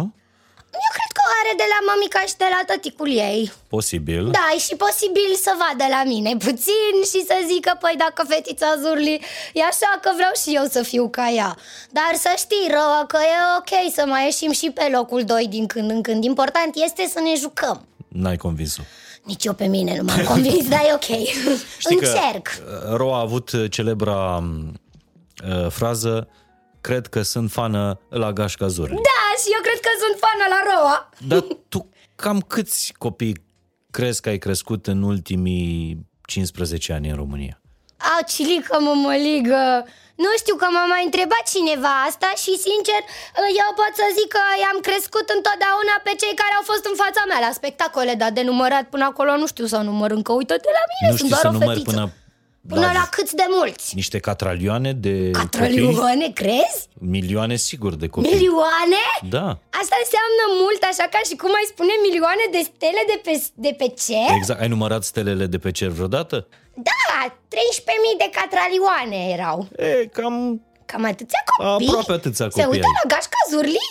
Eu 0.71 0.89
cred 0.95 1.11
că 1.13 1.21
o 1.25 1.31
are 1.49 1.61
de 1.63 1.67
la 1.75 1.79
mămica 1.89 2.21
și 2.29 2.35
de 2.43 2.49
la 2.55 2.61
tăticul 2.69 3.11
ei. 3.31 3.51
Posibil. 3.67 4.23
Da, 4.37 4.45
e 4.55 4.59
și 4.67 4.75
posibil 4.85 5.31
să 5.45 5.51
vadă 5.63 5.85
la 5.97 6.01
mine 6.11 6.31
puțin 6.47 6.95
și 7.11 7.19
să 7.29 7.35
zică, 7.51 7.71
păi 7.83 7.95
dacă 8.05 8.21
fetița 8.31 8.69
Zurli 8.81 9.15
e 9.59 9.61
așa 9.73 9.91
că 10.03 10.09
vreau 10.19 10.33
și 10.41 10.49
eu 10.59 10.65
să 10.75 10.81
fiu 10.91 11.05
ca 11.17 11.27
ea. 11.39 11.51
Dar 11.97 12.11
să 12.23 12.31
știi, 12.43 12.67
rău, 12.75 12.91
că 13.11 13.19
e 13.33 13.37
ok 13.59 13.73
să 13.97 14.03
mai 14.11 14.23
ieșim 14.29 14.51
și 14.59 14.67
pe 14.77 14.85
locul 14.97 15.21
2 15.23 15.47
din 15.55 15.65
când 15.73 15.89
în 15.95 16.01
când. 16.01 16.23
Important 16.23 16.71
este 16.87 17.03
să 17.13 17.19
ne 17.27 17.33
jucăm. 17.43 17.77
N-ai 18.07 18.37
convins-o. 18.37 18.83
Nici 19.23 19.45
eu 19.45 19.53
pe 19.53 19.67
mine 19.75 19.91
nu 19.97 20.03
m-am 20.03 20.23
convins, 20.23 20.67
dar 20.73 20.83
e 20.89 20.93
ok. 20.93 21.09
Știi 21.83 21.99
Încerc. 21.99 22.45
Că 22.47 22.89
uh, 22.89 22.95
Ro 22.99 23.13
a 23.13 23.19
avut 23.19 23.51
uh, 23.51 23.71
celebra 23.71 24.43
uh, 25.49 25.69
frază 25.69 26.27
Cred 26.81 27.07
că 27.07 27.21
sunt 27.21 27.51
fană 27.51 27.99
la 28.09 28.33
Gașca 28.33 28.67
Zurli. 28.67 28.95
Da, 28.95 29.18
și 29.41 29.47
eu 29.55 29.61
cred 29.67 29.79
că 29.85 29.91
sunt 30.03 30.15
fană 30.23 30.45
la 30.55 30.59
Roa. 30.69 30.97
Dar 31.31 31.41
tu 31.71 31.79
cam 32.15 32.39
câți 32.53 32.93
copii 33.03 33.35
crezi 33.97 34.21
că 34.21 34.29
ai 34.29 34.37
crescut 34.37 34.87
în 34.93 34.99
ultimii 35.13 35.97
15 36.25 36.93
ani 36.93 37.09
în 37.09 37.15
România? 37.23 37.55
Au, 38.13 38.21
cilică, 38.33 38.75
mămăligă. 38.87 39.63
Nu 40.25 40.31
știu 40.41 40.55
că 40.61 40.67
m-a 40.75 40.85
mai 40.93 41.03
întrebat 41.09 41.43
cineva 41.55 41.93
asta 42.09 42.29
și, 42.43 42.51
sincer, 42.67 43.01
eu 43.61 43.69
pot 43.79 43.93
să 44.01 44.05
zic 44.17 44.29
că 44.35 44.43
i-am 44.63 44.79
crescut 44.87 45.27
întotdeauna 45.37 45.95
pe 46.07 46.13
cei 46.21 46.35
care 46.41 46.53
au 46.59 46.65
fost 46.71 46.85
în 46.91 46.95
fața 47.03 47.21
mea 47.29 47.39
la 47.47 47.51
spectacole, 47.59 48.13
dar 48.21 48.31
de 48.37 48.43
numărat 48.49 48.85
până 48.93 49.05
acolo 49.11 49.31
nu 49.41 49.47
știu 49.53 49.65
să 49.71 49.77
număr 49.89 50.11
încă. 50.17 50.31
Uită-te 50.41 50.69
la 50.79 50.83
mine, 50.91 51.07
nu 51.11 51.17
sunt 51.17 51.19
știi 51.19 51.33
doar 51.33 51.43
să 51.45 51.49
o 51.49 51.51
numeri 51.55 51.71
fetiță. 51.73 51.89
până 51.91 52.03
Până 52.67 52.89
la 52.99 53.07
câți 53.11 53.35
de 53.35 53.45
mulți? 53.49 53.95
niște 53.95 54.19
catralioane 54.19 54.91
de 54.93 55.11
copii? 55.11 55.31
Catralioane, 55.31 56.29
crezi? 56.33 56.87
Milioane 56.99 57.55
sigur 57.55 57.95
de 57.95 58.07
copii. 58.07 58.31
Milioane? 58.33 59.03
Da. 59.29 59.47
Asta 59.81 59.95
înseamnă 60.03 60.43
mult, 60.61 60.81
așa 60.91 61.05
ca 61.13 61.19
și 61.29 61.35
cum 61.35 61.49
ai 61.59 61.67
spune 61.73 61.93
milioane 62.07 62.45
de 62.51 62.61
stele 62.71 63.01
de 63.11 63.17
pe, 63.25 63.33
de 63.65 63.71
pe 63.77 63.87
cer? 64.03 64.29
Exact. 64.39 64.59
Ai 64.61 64.67
numărat 64.67 65.03
stelele 65.03 65.45
de 65.45 65.57
pe 65.57 65.71
cer 65.71 65.87
vreodată? 65.87 66.47
Da, 66.73 66.99
13.000 67.27 68.17
de 68.23 68.29
catralioane 68.37 69.19
erau. 69.35 69.67
E, 69.77 70.05
cam... 70.05 70.61
Cam 70.85 71.03
atâția 71.05 71.41
copii? 71.57 71.87
Aproape 71.87 72.11
atâția 72.11 72.45
Se 72.49 72.61
copii 72.63 72.69
uită 72.77 72.85
ai. 72.85 72.99
la 73.03 73.09
gașca 73.15 73.37
Zurli? 73.51 73.85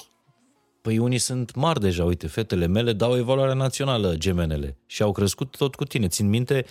Păi 0.82 0.98
unii 0.98 1.18
sunt 1.18 1.54
mari 1.54 1.80
deja, 1.80 2.04
uite, 2.04 2.26
fetele 2.26 2.66
mele 2.66 2.92
dau 2.92 3.16
evaluarea 3.16 3.54
națională, 3.54 4.14
gemenele, 4.16 4.76
și 4.87 5.02
au 5.02 5.12
crescut 5.12 5.56
tot 5.56 5.75
cu 5.75 5.84
tine. 5.84 6.08
Țin 6.08 6.28
minte, 6.28 6.64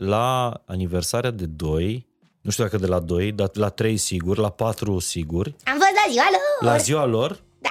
la 0.00 0.60
aniversarea 0.66 1.30
de 1.30 1.46
2, 1.46 2.06
nu 2.40 2.50
știu 2.50 2.64
dacă 2.64 2.76
de 2.76 2.86
la 2.86 2.98
2, 2.98 3.32
dar 3.32 3.50
la 3.52 3.68
3 3.68 3.96
sigur, 3.96 4.38
la 4.38 4.50
4 4.50 4.98
sigur, 4.98 5.46
Am 5.64 5.72
fost 5.72 5.80
la 6.06 6.10
ziua 6.12 6.24
lor. 6.30 6.70
la 6.72 6.76
ziua 6.76 7.04
lor 7.04 7.40
Da. 7.58 7.70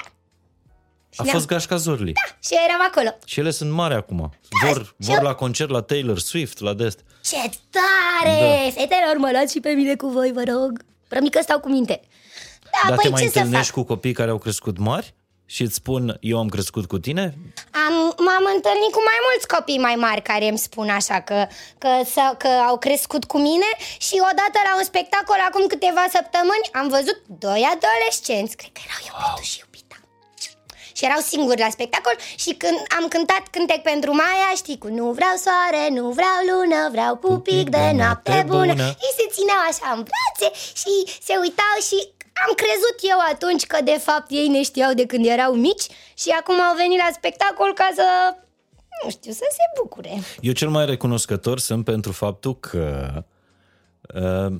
a 1.16 1.22
ne-am- 1.22 1.34
fost 1.34 1.46
Gașca 1.46 1.76
Zorli. 1.76 2.12
Da, 2.12 2.20
și 2.40 2.52
eu 2.54 2.58
eram 2.68 2.80
acolo. 2.90 3.18
Și 3.24 3.40
ele 3.40 3.50
sunt 3.50 3.70
mari 3.70 3.94
acum. 3.94 4.32
Vor, 4.66 4.76
și 4.84 4.92
vor 4.98 5.16
eu- 5.16 5.22
la 5.22 5.34
concert 5.34 5.70
la 5.70 5.80
Taylor 5.82 6.18
Swift, 6.18 6.60
la 6.60 6.74
Dest. 6.74 7.00
Ce 7.24 7.36
tare! 7.70 8.38
Da. 8.40 8.80
Fetelor, 8.80 9.16
mă 9.16 9.28
luați 9.32 9.52
și 9.52 9.60
pe 9.60 9.70
mine 9.70 9.94
cu 9.96 10.06
voi, 10.08 10.32
vă 10.32 10.42
rog. 10.46 10.82
Vrem 11.08 11.26
că 11.26 11.38
stau 11.42 11.60
cu 11.60 11.68
minte. 11.68 12.00
Da, 12.62 12.88
Dar 12.88 12.96
păi 12.96 13.04
te 13.04 13.10
mai 13.10 13.22
ce 13.22 13.28
să 13.28 13.38
întâlnești 13.38 13.72
fac? 13.72 13.80
cu 13.84 13.92
copii 13.92 14.12
care 14.12 14.30
au 14.30 14.38
crescut 14.38 14.78
mari 14.78 15.14
și 15.54 15.62
îți 15.62 15.74
spun, 15.74 16.02
eu 16.20 16.38
am 16.38 16.48
crescut 16.54 16.86
cu 16.92 16.98
tine? 17.06 17.24
Am, 17.86 17.94
m-am 18.26 18.44
întâlnit 18.54 18.92
cu 18.96 19.02
mai 19.10 19.18
mulți 19.26 19.50
copii 19.54 19.84
mai 19.88 19.96
mari 20.06 20.22
care 20.30 20.46
îmi 20.48 20.64
spun 20.68 20.88
așa 21.00 21.18
că, 21.28 21.38
că, 21.82 21.90
să, 22.14 22.24
că 22.42 22.50
au 22.70 22.76
crescut 22.78 23.24
cu 23.32 23.38
mine 23.48 23.70
și 24.06 24.16
odată 24.30 24.58
la 24.68 24.72
un 24.78 24.84
spectacol 24.90 25.40
acum 25.48 25.64
câteva 25.66 26.04
săptămâni 26.16 26.70
am 26.80 26.86
văzut 26.96 27.18
doi 27.44 27.62
adolescenți, 27.74 28.56
cred 28.60 28.72
că 28.76 28.80
erau 28.86 29.00
iubitul 29.08 29.44
și 29.50 29.58
iubita. 29.62 29.96
Și 30.96 31.04
erau 31.08 31.20
singuri 31.32 31.64
la 31.64 31.70
spectacol 31.76 32.16
și 32.42 32.50
când 32.62 32.78
am 32.98 33.04
cântat 33.14 33.42
cântec 33.54 33.80
pentru 33.92 34.10
Maia, 34.20 34.50
știi, 34.62 34.78
cu 34.82 34.88
nu 34.98 35.06
vreau 35.18 35.36
soare, 35.44 35.82
nu 35.98 36.04
vreau 36.18 36.38
lună, 36.50 36.80
vreau 36.94 37.12
pupic 37.16 37.66
de 37.76 37.84
noapte 38.00 38.44
bună. 38.46 38.72
bună. 38.72 38.86
Ei 39.06 39.12
se 39.18 39.26
țineau 39.36 39.62
așa 39.70 39.88
în 39.96 40.00
brațe 40.08 40.48
și 40.80 40.92
se 41.26 41.34
uitau 41.44 41.76
și 41.88 41.98
am 42.46 42.52
crezut 42.62 42.98
eu 43.12 43.18
atunci 43.32 43.66
că 43.66 43.78
de 43.84 43.98
fapt 44.06 44.30
ei 44.30 44.48
ne 44.48 44.62
știau 44.62 44.92
de 44.94 45.06
când 45.06 45.26
erau 45.26 45.54
mici 45.54 45.86
și 46.14 46.28
acum 46.40 46.60
au 46.60 46.74
venit 46.76 46.98
la 46.98 47.10
spectacol 47.12 47.72
ca 47.74 47.88
să, 47.94 48.08
nu 49.04 49.10
știu, 49.10 49.32
să 49.32 49.46
se 49.50 49.80
bucure. 49.80 50.12
Eu 50.40 50.52
cel 50.52 50.68
mai 50.68 50.86
recunoscător 50.86 51.58
sunt 51.58 51.84
pentru 51.84 52.12
faptul 52.12 52.58
că 52.58 53.12
Uh, 54.14 54.56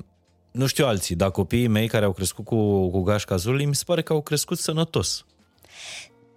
nu 0.51 0.65
știu 0.65 0.85
alții, 0.85 1.15
dar 1.15 1.31
copiii 1.31 1.67
mei 1.67 1.87
care 1.87 2.05
au 2.05 2.11
crescut 2.11 2.45
cu, 2.45 2.89
cu 2.89 3.01
gașca 3.01 3.35
Zuli, 3.35 3.65
mi 3.65 3.75
se 3.75 3.83
pare 3.85 4.01
că 4.01 4.13
au 4.13 4.21
crescut 4.21 4.57
sănătos. 4.57 5.25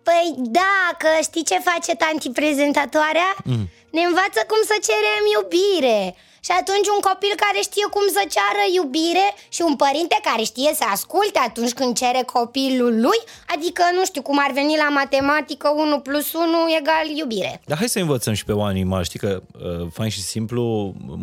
Păi 0.08 0.26
da, 0.58 0.76
că 0.98 1.08
știi 1.22 1.44
ce 1.50 1.58
face 1.70 1.92
tanti 1.94 2.30
prezentatoarea? 2.30 3.30
Mm. 3.44 3.64
Ne 3.96 4.02
învață 4.10 4.40
cum 4.50 4.60
să 4.70 4.76
cerem 4.88 5.24
iubire 5.36 6.00
Și 6.46 6.52
atunci 6.60 6.88
un 6.94 7.00
copil 7.08 7.32
care 7.44 7.60
știe 7.68 7.86
cum 7.94 8.06
să 8.16 8.22
ceară 8.34 8.62
iubire 8.78 9.26
Și 9.54 9.62
un 9.68 9.74
părinte 9.84 10.16
care 10.28 10.42
știe 10.52 10.72
să 10.80 10.84
asculte 10.96 11.38
atunci 11.48 11.72
când 11.78 11.92
cere 12.02 12.22
copilul 12.36 12.94
lui 13.06 13.20
Adică, 13.54 13.82
nu 13.96 14.02
știu, 14.04 14.22
cum 14.28 14.38
ar 14.46 14.52
veni 14.60 14.74
la 14.84 14.88
matematică 15.00 15.68
1 15.76 15.98
plus 16.06 16.32
1 16.32 16.46
egal 16.80 17.06
iubire 17.20 17.52
Dar 17.70 17.78
hai 17.78 17.88
să 17.88 17.98
învățăm 17.98 18.34
și 18.38 18.44
pe 18.44 18.52
o 18.60 18.62
animal. 18.74 19.02
Știi 19.04 19.18
că, 19.24 19.42
uh, 19.62 19.86
fain 19.98 20.10
și 20.10 20.22
simplu, 20.34 20.62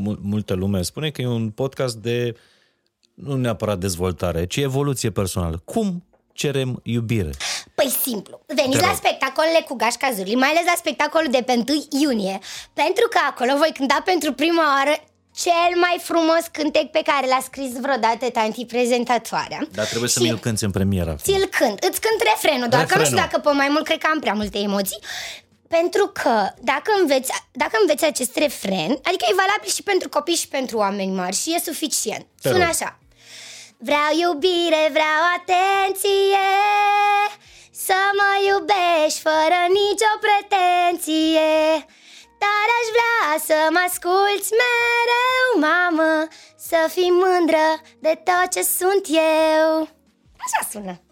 mul- 0.04 0.20
multă 0.34 0.54
lume 0.54 0.82
spune 0.82 1.10
că 1.10 1.22
e 1.22 1.28
un 1.28 1.50
podcast 1.62 1.96
de, 1.96 2.36
nu 3.14 3.36
neapărat 3.36 3.78
dezvoltare, 3.78 4.46
ci 4.46 4.56
evoluție 4.58 5.10
personală. 5.12 5.62
Cum 5.66 6.04
cerem 6.34 6.80
iubire? 6.84 7.30
Păi 7.76 7.90
simplu, 8.04 8.42
veniți 8.46 8.78
Te 8.78 8.84
la 8.84 8.88
rog. 8.90 8.98
spectacolele 8.98 9.66
cu 9.68 9.76
Gașca 9.76 10.12
Zurli, 10.16 10.36
mai 10.36 10.50
ales 10.50 10.66
la 10.66 10.74
spectacolul 10.78 11.32
de 11.32 11.42
pe 11.46 11.64
1 11.68 11.88
iunie 12.02 12.40
Pentru 12.74 13.08
că 13.10 13.20
acolo 13.30 13.58
voi 13.58 13.72
cânta 13.74 14.02
pentru 14.06 14.34
prima 14.34 14.76
oară 14.78 15.04
cel 15.36 15.72
mai 15.80 16.00
frumos 16.02 16.44
cântec 16.52 16.92
pe 16.92 17.02
care 17.06 17.28
l-a 17.28 17.40
scris 17.44 17.72
vreodată 17.80 18.30
tanti 18.30 18.66
prezentatoarea 18.66 19.68
Dar 19.72 19.86
trebuie 19.86 20.10
să 20.10 20.20
Și- 20.20 20.26
mi-l 20.26 20.40
cânti 20.40 20.64
în 20.64 20.72
premiera. 20.72 21.16
Ți-l 21.16 21.46
cânt, 21.60 21.84
îți 21.84 22.02
cânt 22.02 22.22
refrenul, 22.34 22.68
doar 22.70 22.86
că 22.86 22.98
nu 22.98 23.04
știu 23.04 23.16
Refrenul. 23.16 23.30
dacă 23.32 23.40
pe 23.50 23.56
mai 23.56 23.68
mult 23.70 23.84
cred 23.86 23.98
că 23.98 24.08
am 24.12 24.20
prea 24.20 24.34
multe 24.34 24.58
emoții 24.58 25.00
pentru 25.68 26.08
că 26.14 26.48
dacă 26.62 26.92
înveți, 27.02 27.32
dacă 27.52 27.78
înveți 27.82 28.06
acest 28.06 28.36
refren, 28.38 28.90
adică 29.04 29.26
e 29.30 29.34
valabil 29.44 29.70
și 29.76 29.84
pentru 29.84 30.10
copii 30.10 30.36
și 30.36 30.48
pentru 30.48 30.78
oameni 30.78 31.12
mari 31.16 31.36
și 31.36 31.54
e 31.56 31.60
suficient. 31.60 32.26
Te 32.42 32.48
Sună 32.50 32.60
rog. 32.64 32.70
așa. 32.74 32.99
Vreau 33.82 34.12
iubire, 34.22 34.90
vreau 34.92 35.22
atenție 35.38 36.50
Să 37.72 38.00
mă 38.20 38.32
iubești 38.50 39.20
fără 39.22 39.60
nicio 39.80 40.14
pretenție. 40.26 41.52
Dar 42.44 42.68
aș 42.80 42.88
vrea 42.96 43.22
să 43.48 43.68
mă 43.72 43.82
asculți 43.88 44.52
mereu, 44.62 45.48
mamă 45.68 46.28
Să 46.58 46.88
fii 46.90 47.12
mândră 47.12 47.68
de 48.00 48.22
tot 48.24 48.48
ce 48.52 48.62
sunt 48.62 49.06
eu. 49.08 49.88
Așa 50.46 50.68
sună. 50.72 50.92
E 50.92 51.09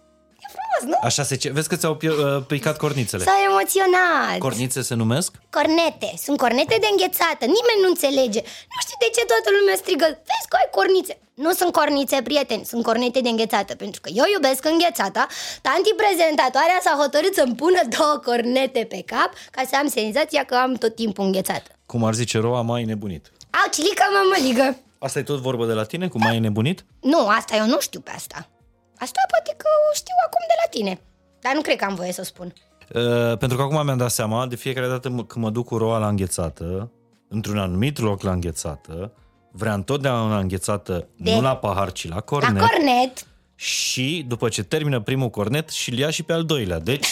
frumos, 0.77 0.95
nu? 0.95 0.97
Așa 1.09 1.23
se 1.23 1.35
ce... 1.41 1.49
Vezi 1.57 1.69
că 1.71 1.75
ți-au 1.75 1.95
pi- 2.01 2.17
uh, 2.25 2.43
picat 2.47 2.77
cornițele. 2.77 3.23
S-au 3.23 3.39
emoționat 3.51 4.37
Cornițe 4.45 4.81
se 4.81 4.95
numesc? 5.03 5.31
Cornete, 5.57 6.09
sunt 6.25 6.37
cornete 6.37 6.75
de 6.83 6.87
înghețată, 6.93 7.43
nimeni 7.57 7.79
nu 7.83 7.87
înțelege 7.93 8.41
Nu 8.73 8.77
știu 8.83 8.97
de 9.03 9.09
ce 9.15 9.21
toată 9.31 9.49
lumea 9.57 9.75
strigă 9.83 10.07
Vezi 10.29 10.47
că 10.51 10.55
ai 10.61 10.69
cornițe 10.77 11.13
Nu 11.45 11.51
sunt 11.59 11.71
cornițe, 11.79 12.17
prieteni, 12.29 12.65
sunt 12.71 12.83
cornete 12.89 13.19
de 13.25 13.29
înghețată 13.33 13.71
Pentru 13.83 13.99
că 14.03 14.09
eu 14.19 14.25
iubesc 14.35 14.61
înghețata 14.73 15.23
Tanti 15.67 15.91
prezentatoarea 16.03 16.79
s-a 16.85 16.93
hotărât 17.01 17.33
să-mi 17.39 17.55
pună 17.61 17.81
două 17.97 18.15
cornete 18.27 18.81
pe 18.93 18.99
cap 19.11 19.31
Ca 19.55 19.61
să 19.69 19.75
am 19.81 19.87
senzația 19.99 20.43
că 20.49 20.55
am 20.55 20.71
tot 20.83 20.93
timpul 21.01 21.25
înghețată 21.25 21.69
Cum 21.91 22.01
ar 22.09 22.13
zice 22.21 22.37
Roa, 22.45 22.61
mai 22.71 22.83
nebunit. 22.91 23.23
Au 23.59 23.67
cilica 23.75 24.05
mămăligă 24.17 24.67
Asta 24.99 25.19
e 25.19 25.23
tot 25.31 25.39
vorbă 25.47 25.65
de 25.65 25.73
la 25.73 25.83
tine, 25.91 26.07
cu 26.07 26.17
mai 26.17 26.39
nebunit? 26.39 26.85
Nu, 27.01 27.27
asta 27.27 27.55
eu 27.55 27.65
nu 27.65 27.79
știu 27.79 27.99
pe 27.99 28.11
asta 28.15 28.49
Asta 28.99 29.19
poate 29.29 29.53
că 29.57 29.67
o 29.91 29.93
știu 29.95 30.15
acum 30.25 30.43
de 30.47 30.53
la 30.63 30.69
tine 30.69 31.01
Dar 31.41 31.53
nu 31.53 31.61
cred 31.61 31.75
că 31.77 31.85
am 31.85 31.95
voie 31.95 32.11
să 32.11 32.21
o 32.21 32.23
spun 32.23 32.53
Uh, 32.93 33.37
pentru 33.37 33.57
că 33.57 33.63
acum 33.63 33.83
mi-am 33.85 33.97
dat 33.97 34.11
seama, 34.11 34.47
de 34.47 34.55
fiecare 34.55 34.87
dată 34.87 35.09
mă- 35.09 35.25
când 35.25 35.45
mă 35.45 35.51
duc 35.51 35.65
cu 35.65 35.77
roa 35.77 35.97
la 35.97 36.07
înghețată, 36.07 36.91
într-un 37.29 37.57
anumit 37.57 37.99
loc 37.99 38.21
la 38.21 38.31
înghețată, 38.31 39.13
vrea 39.51 39.73
întotdeauna 39.73 40.37
înghețată, 40.39 41.07
De- 41.17 41.33
nu 41.33 41.41
la 41.41 41.55
pahar, 41.55 41.91
ci 41.91 42.07
la 42.07 42.15
La 42.15 42.21
cornet. 42.21 42.61
cornet 42.61 43.27
și 43.55 44.25
după 44.27 44.49
ce 44.49 44.63
termină 44.63 45.01
primul 45.01 45.29
cornet 45.29 45.69
și 45.69 45.91
îl 45.91 45.97
ia 45.97 46.09
și 46.09 46.23
pe 46.23 46.33
al 46.33 46.43
doilea. 46.45 46.79
Deci, 46.79 47.05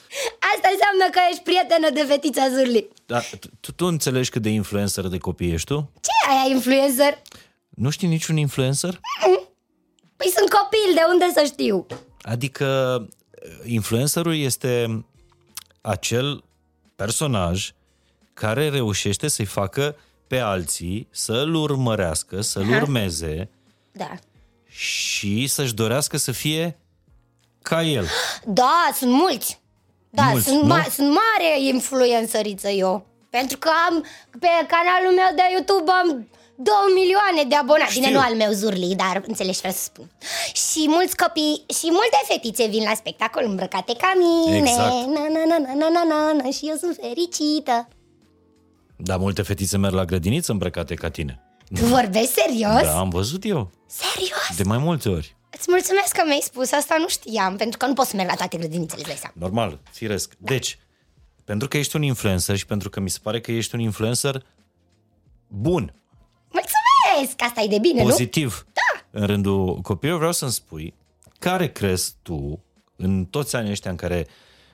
Asta 0.54 0.68
înseamnă 0.72 1.04
că 1.12 1.20
ești 1.30 1.42
prietenă 1.42 1.90
de 1.90 2.04
fetița 2.14 2.48
Zurli 2.48 2.88
da, 3.06 3.20
tu, 3.60 3.72
tu 3.72 3.86
înțelegi 3.86 4.30
cât 4.30 4.42
de 4.42 4.48
influencer 4.48 5.06
de 5.06 5.18
copii 5.18 5.52
ești 5.52 5.66
tu? 5.66 5.90
Ce 6.00 6.10
e 6.28 6.30
aia 6.32 6.54
influencer? 6.54 7.18
Nu 7.68 7.90
știi 7.90 8.08
niciun 8.08 8.36
influencer? 8.36 9.00
Păi 10.22 10.32
sunt 10.36 10.50
copil, 10.50 10.94
de 10.94 11.00
unde 11.10 11.40
să 11.40 11.44
știu? 11.46 11.86
Adică 12.22 12.96
uh, 13.08 13.70
influencerul 13.72 14.36
este 14.36 15.04
acel 15.80 16.44
personaj 16.96 17.70
care 18.34 18.68
reușește 18.68 19.28
să-i 19.28 19.44
facă 19.44 19.96
pe 20.26 20.38
alții 20.38 21.08
să-l 21.10 21.54
urmărească, 21.54 22.40
să-l 22.40 22.62
Aha. 22.62 22.76
urmeze 22.76 23.48
Da. 23.92 24.10
și 24.68 25.46
să-și 25.46 25.74
dorească 25.74 26.16
să 26.16 26.32
fie 26.32 26.78
ca 27.62 27.82
el. 27.82 28.06
Da, 28.44 28.90
sunt 28.94 29.12
mulți. 29.12 29.60
Da, 30.10 30.22
Mulți, 30.22 30.46
sunt, 30.46 30.62
nu? 30.62 30.78
ma- 30.78 30.90
sunt 30.92 31.08
mare 31.08 31.60
influențăriță 31.62 32.68
eu. 32.68 33.06
Pentru 33.30 33.58
că 33.58 33.70
am, 33.88 34.04
pe 34.38 34.48
canalul 34.68 35.14
meu 35.14 35.32
de 35.34 35.42
YouTube 35.52 35.90
am 35.90 36.28
2 36.56 36.74
milioane 36.94 37.42
de 37.48 37.54
abonați. 37.54 37.90
Știu. 37.90 38.02
Bine, 38.02 38.12
nu 38.14 38.20
al 38.20 38.34
meu 38.34 38.52
Zurli, 38.52 38.94
dar 38.96 39.22
înțelegi 39.26 39.54
ce 39.54 39.58
vreau 39.60 39.74
să 39.74 39.82
spun. 39.82 40.10
Și 40.52 40.84
mulți 40.88 41.16
copii 41.16 41.64
și 41.78 41.86
multe 41.90 42.18
fetițe 42.28 42.66
vin 42.66 42.82
la 42.82 42.94
spectacol 42.94 43.44
îmbrăcate 43.46 43.92
ca 43.96 44.12
mine. 44.18 44.56
Exact. 44.56 45.06
Na, 45.06 45.26
na, 45.34 45.42
na, 45.48 45.58
na, 45.58 45.74
na, 45.74 45.88
na, 45.88 46.04
na, 46.08 46.32
na, 46.42 46.50
și 46.50 46.68
eu 46.68 46.76
sunt 46.76 46.98
fericită. 47.00 47.88
Dar 48.96 49.18
multe 49.18 49.42
fetițe 49.42 49.76
merg 49.78 49.94
la 49.94 50.04
grădiniță 50.04 50.52
îmbrăcate 50.52 50.94
ca 50.94 51.10
tine. 51.10 51.42
Tu 51.74 51.84
vorbești 51.84 52.32
serios? 52.32 52.82
Da, 52.82 52.98
am 52.98 53.08
văzut 53.08 53.44
eu. 53.44 53.70
Serios? 53.86 54.56
De 54.56 54.62
mai 54.62 54.78
multe 54.78 55.08
ori. 55.08 55.36
Îți 55.50 55.66
mulțumesc 55.68 56.12
că 56.16 56.22
mi-ai 56.26 56.40
spus 56.42 56.72
asta, 56.72 56.96
nu 56.98 57.08
știam, 57.08 57.56
pentru 57.56 57.78
că 57.78 57.86
nu 57.86 57.92
pot 57.92 58.06
să 58.06 58.16
merg 58.16 58.28
la 58.28 58.34
toate 58.34 58.56
grădinițele, 58.56 59.00
îți 59.00 59.08
dai 59.08 59.18
seama. 59.18 59.34
Normal, 59.38 59.78
firesc. 59.90 60.32
Deci, 60.38 60.78
pentru 61.44 61.68
că 61.68 61.76
ești 61.76 61.96
un 61.96 62.02
influencer 62.02 62.56
și 62.56 62.66
pentru 62.66 62.90
că 62.90 63.00
mi 63.00 63.10
se 63.10 63.18
pare 63.22 63.40
că 63.40 63.52
ești 63.52 63.74
un 63.74 63.80
influencer 63.80 64.42
bun, 65.46 65.94
Mulțumesc! 66.52 67.42
Asta 67.42 67.60
e 67.60 67.66
de 67.66 67.78
bine, 67.78 68.02
nu? 68.02 68.08
pozitiv 68.08 68.66
da. 68.72 69.20
în 69.20 69.26
rândul 69.26 69.74
copiilor, 69.74 70.18
vreau 70.18 70.32
să-mi 70.32 70.50
spui 70.50 70.94
care 71.38 71.68
crezi 71.68 72.12
tu, 72.22 72.64
în 72.96 73.24
toți 73.24 73.56
anii 73.56 73.70
ăștia 73.70 73.90
în 73.90 73.96
care 73.96 74.26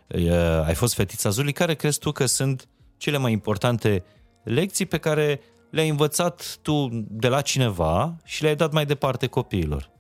uh, 0.06 0.66
ai 0.66 0.74
fost 0.74 0.94
fetița 0.94 1.30
Zuli, 1.30 1.52
care 1.52 1.74
crezi 1.74 1.98
tu 1.98 2.12
că 2.12 2.26
sunt 2.26 2.68
cele 2.96 3.16
mai 3.16 3.32
importante 3.32 4.04
lecții 4.42 4.86
pe 4.86 4.98
care 4.98 5.40
le-ai 5.70 5.88
învățat 5.88 6.58
tu 6.62 6.88
de 6.92 7.28
la 7.28 7.40
cineva 7.40 8.16
și 8.24 8.42
le-ai 8.42 8.56
dat 8.56 8.72
mai 8.72 8.86
departe 8.86 9.26
copiilor? 9.26 9.90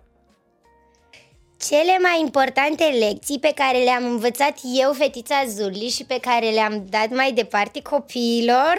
Cele 1.60 1.98
mai 2.02 2.20
importante 2.20 2.84
lecții 2.84 3.38
pe 3.38 3.52
care 3.54 3.78
le-am 3.78 4.04
învățat 4.04 4.58
eu, 4.82 4.92
fetița 4.92 5.44
Zurli, 5.48 5.88
și 5.88 6.04
pe 6.04 6.18
care 6.20 6.50
le-am 6.50 6.86
dat 6.88 7.10
mai 7.10 7.32
departe 7.32 7.82
copiilor, 7.82 8.78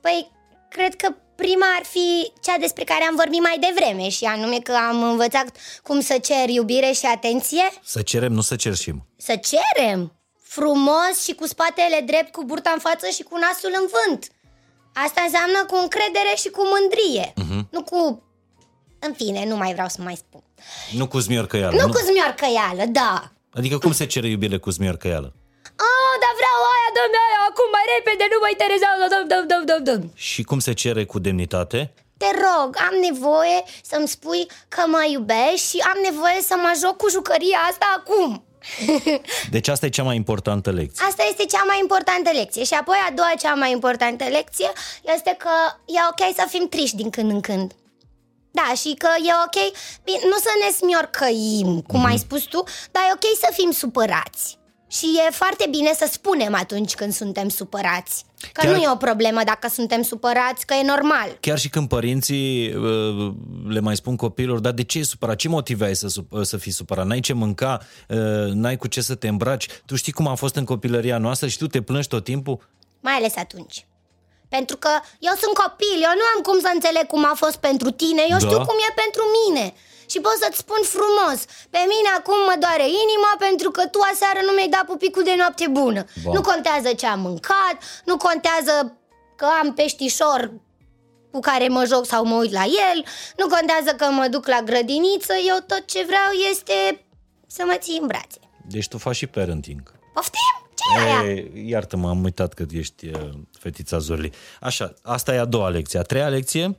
păi, 0.00 0.30
cred 0.68 0.94
că 0.94 1.14
prima 1.36 1.66
ar 1.78 1.84
fi 1.84 2.32
cea 2.42 2.56
despre 2.60 2.84
care 2.84 3.04
am 3.04 3.14
vorbit 3.16 3.40
mai 3.42 3.58
devreme, 3.66 4.08
și 4.08 4.24
anume 4.24 4.58
că 4.58 4.72
am 4.88 5.02
învățat 5.02 5.46
cum 5.82 6.00
să 6.00 6.18
cer 6.18 6.48
iubire 6.48 6.90
și 6.92 7.06
atenție, 7.06 7.62
Să 7.84 8.02
cerem, 8.02 8.32
nu 8.32 8.40
să 8.40 8.56
cerșim. 8.56 9.06
să 9.16 9.34
cerem 9.50 10.12
frumos 10.42 11.14
și 11.24 11.32
cu 11.34 11.46
spatele 11.46 12.02
drept, 12.06 12.32
cu 12.32 12.44
burta 12.44 12.70
în 12.74 12.78
față 12.80 13.06
și 13.08 13.22
cu 13.22 13.36
nasul 13.38 13.72
în 13.80 13.86
vânt. 13.94 14.26
Asta 14.94 15.20
înseamnă 15.24 15.64
cu 15.70 15.76
încredere 15.82 16.32
și 16.36 16.48
cu 16.48 16.62
mândrie, 16.72 17.32
nu 17.70 17.82
cu... 17.82 18.22
În 18.98 19.12
fine, 19.12 19.44
nu 19.46 19.56
mai 19.56 19.72
vreau 19.72 19.88
să 19.88 20.02
mai 20.02 20.16
spun. 20.16 20.42
Nu 20.92 21.06
cu 21.08 21.18
zmiorcăială. 21.18 21.80
Nu 21.82 21.88
cu 21.88 21.98
zmiorcăială, 21.98 22.84
da. 22.88 23.32
Adică 23.52 23.78
cum 23.78 23.92
se 23.92 24.06
cere 24.06 24.28
iubire 24.28 24.58
cu 24.58 24.70
zmiorcăială? 24.70 25.32
Ah, 25.88 26.14
dar 26.22 26.32
vreau 26.40 26.60
aia, 26.72 26.88
dă-mi 26.96 27.18
aia, 27.24 27.40
acum 27.48 27.68
mai 27.76 27.86
repede, 27.94 28.24
nu 28.32 28.38
mă 28.44 28.48
interesează, 28.54 29.02
dăm, 29.12 29.24
dăm, 29.32 29.44
dăm, 29.50 29.62
dăm, 29.70 29.82
dăm. 29.88 30.02
Și 30.28 30.40
cum 30.50 30.58
se 30.66 30.72
cere 30.82 31.04
cu 31.12 31.18
demnitate? 31.26 31.78
Te 32.20 32.30
rog, 32.46 32.68
am 32.88 32.94
nevoie 33.08 33.58
să-mi 33.90 34.08
spui 34.14 34.42
că 34.68 34.82
mă 34.86 35.02
iubești 35.16 35.68
și 35.70 35.78
am 35.90 35.98
nevoie 36.08 36.40
să 36.50 36.54
mă 36.64 36.72
joc 36.82 36.96
cu 36.96 37.08
jucăria 37.16 37.58
asta 37.70 37.86
acum. 37.98 38.44
Deci 39.54 39.68
asta 39.68 39.86
e 39.86 39.98
cea 39.98 40.02
mai 40.02 40.16
importantă 40.16 40.70
lecție. 40.70 41.04
Asta 41.08 41.22
este 41.30 41.44
cea 41.44 41.64
mai 41.66 41.78
importantă 41.80 42.30
lecție 42.30 42.64
Și 42.64 42.74
apoi 42.74 42.96
a 43.08 43.12
doua 43.12 43.32
cea 43.38 43.54
mai 43.54 43.70
importantă 43.70 44.24
lecție 44.24 44.70
Este 45.14 45.36
că 45.38 45.50
e 45.84 45.98
ok 46.10 46.34
să 46.36 46.44
fim 46.48 46.66
triști 46.68 46.96
din 46.96 47.10
când 47.10 47.30
în 47.30 47.40
când 47.40 47.72
Da, 48.50 48.72
și 48.76 48.94
că 48.94 49.08
e 49.18 49.32
ok 49.46 49.72
bine, 50.04 50.18
Nu 50.24 50.36
să 50.36 50.50
ne 50.64 50.70
smiorcăim, 50.72 51.80
cum 51.80 52.04
ai 52.04 52.18
spus 52.18 52.42
tu 52.42 52.64
Dar 52.90 53.02
e 53.08 53.12
ok 53.12 53.38
să 53.40 53.48
fim 53.52 53.70
supărați 53.70 54.58
și 54.88 55.06
e 55.26 55.30
foarte 55.30 55.66
bine 55.70 55.92
să 55.96 56.08
spunem 56.12 56.54
atunci 56.54 56.94
când 56.94 57.12
suntem 57.12 57.48
supărați 57.48 58.24
Că 58.52 58.60
Chiar- 58.66 58.74
nu 58.74 58.82
e 58.82 58.90
o 58.90 58.96
problemă 58.96 59.40
dacă 59.44 59.68
suntem 59.68 60.02
supărați, 60.02 60.66
că 60.66 60.74
e 60.74 60.82
normal 60.86 61.36
Chiar 61.40 61.58
și 61.58 61.68
când 61.68 61.88
părinții 61.88 62.72
uh, 62.74 63.32
le 63.68 63.80
mai 63.80 63.96
spun 63.96 64.16
copiilor, 64.16 64.58
dar 64.58 64.72
de 64.72 64.82
ce 64.84 64.98
e 64.98 65.02
supărat? 65.02 65.36
Ce 65.36 65.48
motive 65.48 65.84
ai 65.84 65.96
să, 65.96 66.06
sup- 66.20 66.42
să 66.42 66.56
fii 66.56 66.72
supărat? 66.72 67.06
N-ai 67.06 67.20
ce 67.20 67.32
mânca, 67.32 67.80
uh, 68.08 68.16
n-ai 68.52 68.76
cu 68.76 68.86
ce 68.86 69.00
să 69.00 69.14
te 69.14 69.28
îmbraci? 69.28 69.66
Tu 69.86 69.96
știi 69.96 70.12
cum 70.12 70.26
a 70.26 70.34
fost 70.34 70.54
în 70.56 70.64
copilăria 70.64 71.18
noastră 71.18 71.48
și 71.48 71.58
tu 71.58 71.66
te 71.66 71.82
plângi 71.82 72.08
tot 72.08 72.24
timpul? 72.24 72.68
Mai 73.00 73.12
ales 73.14 73.36
atunci 73.36 73.86
Pentru 74.48 74.76
că 74.76 74.88
eu 75.18 75.32
sunt 75.42 75.54
copil, 75.64 75.96
eu 76.08 76.14
nu 76.20 76.26
am 76.36 76.40
cum 76.42 76.58
să 76.60 76.70
înțeleg 76.74 77.06
cum 77.06 77.24
a 77.24 77.34
fost 77.34 77.56
pentru 77.56 77.90
tine, 77.90 78.22
eu 78.22 78.38
Da. 78.38 78.44
știu 78.46 78.56
cum 78.68 78.76
e 78.88 78.92
pentru 79.04 79.22
mine. 79.38 79.74
Și 80.12 80.18
pot 80.26 80.36
să-ți 80.42 80.62
spun 80.64 80.82
frumos, 80.96 81.38
pe 81.74 81.82
mine 81.92 82.10
acum 82.18 82.38
mă 82.50 82.56
doare 82.64 82.86
inima 83.04 83.32
pentru 83.46 83.70
că 83.76 83.82
tu 83.94 83.98
aseară 84.12 84.40
nu 84.46 84.52
mi-ai 84.52 84.74
dat 84.76 84.84
pupicul 84.92 85.24
de 85.30 85.34
noapte 85.36 85.66
bună. 85.80 86.02
Ba. 86.24 86.30
Nu 86.36 86.40
contează 86.50 86.90
ce 87.00 87.06
am 87.06 87.20
mâncat, 87.20 87.76
nu 88.04 88.16
contează 88.16 88.74
că 89.36 89.46
am 89.60 89.68
peștișor 89.74 90.40
cu 91.32 91.40
care 91.40 91.68
mă 91.68 91.84
joc 91.84 92.06
sau 92.06 92.24
mă 92.24 92.36
uit 92.36 92.52
la 92.52 92.64
el, 92.64 92.98
nu 93.36 93.46
contează 93.54 93.90
că 93.96 94.04
mă 94.04 94.26
duc 94.30 94.46
la 94.46 94.60
grădiniță, 94.64 95.34
eu 95.50 95.56
tot 95.66 95.82
ce 95.86 96.04
vreau 96.10 96.30
este 96.50 97.06
să 97.46 97.62
mă 97.66 97.76
ții 97.78 97.98
în 98.00 98.06
brațe. 98.06 98.40
Deci 98.68 98.88
tu 98.88 98.98
faci 98.98 99.16
și 99.16 99.26
parenting. 99.26 99.92
Poftim? 100.14 100.68
Ce 100.74 101.00
e 101.00 101.02
aia? 101.02 101.32
E, 101.32 101.50
iartă-mă, 101.66 102.08
am 102.08 102.24
uitat 102.24 102.54
că 102.54 102.64
ești 102.70 103.06
uh, 103.06 103.28
fetița 103.58 103.98
Zorli. 103.98 104.32
Așa, 104.60 104.94
asta 105.02 105.34
e 105.34 105.38
a 105.38 105.44
doua 105.44 105.68
lecție. 105.68 105.98
A 105.98 106.02
treia 106.02 106.28
lecție? 106.28 106.76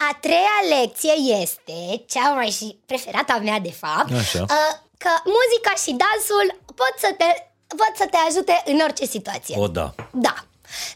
A 0.00 0.18
treia 0.20 0.78
lecție 0.78 1.12
este, 1.42 2.04
cea 2.08 2.28
mai 2.34 2.50
și 2.50 2.78
preferata 2.86 3.38
mea 3.42 3.58
de 3.58 3.72
fapt, 3.72 4.12
Așa. 4.12 4.42
uh, 4.42 4.72
că 4.98 5.10
muzica 5.24 5.72
și 5.82 5.96
dansul 6.04 6.46
pot 6.64 6.94
să 6.98 7.14
te, 7.18 7.24
pot 7.66 7.92
să 7.96 8.06
te 8.10 8.16
ajute 8.28 8.62
în 8.64 8.78
orice 8.82 9.06
situație. 9.06 9.56
O, 9.58 9.66
da. 9.68 9.94
Da. 10.12 10.34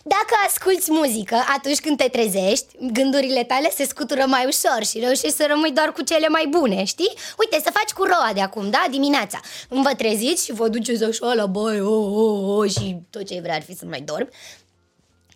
Dacă 0.03 0.35
asculți 0.47 0.91
muzică 0.93 1.37
atunci 1.57 1.81
când 1.81 1.97
te 1.97 2.09
trezești, 2.09 2.67
gândurile 2.93 3.45
tale 3.45 3.71
se 3.71 3.85
scutură 3.87 4.25
mai 4.27 4.47
ușor 4.47 4.85
și 4.85 4.99
reușești 4.99 5.37
să 5.37 5.47
rămâi 5.49 5.71
doar 5.73 5.93
cu 5.93 6.03
cele 6.03 6.29
mai 6.29 6.47
bune, 6.51 6.85
știi? 6.85 7.13
Uite, 7.39 7.61
să 7.65 7.71
faci 7.73 7.91
cu 7.97 8.03
roa 8.05 8.31
de 8.35 8.41
acum, 8.41 8.71
da? 8.71 8.85
Dimineața. 8.91 9.41
Când 9.69 9.83
vă 9.83 9.95
treziți 9.95 10.45
și 10.45 10.53
vă 10.53 10.69
duceți 10.69 11.05
așa 11.05 11.35
la 11.35 11.47
băi, 11.47 11.81
o, 11.81 11.95
o, 11.95 12.57
o, 12.57 12.67
și 12.67 12.97
tot 13.11 13.27
ce 13.27 13.41
vrea 13.43 13.55
ar 13.55 13.63
fi 13.63 13.75
să 13.75 13.85
mai 13.89 14.01
dormi, 14.01 14.29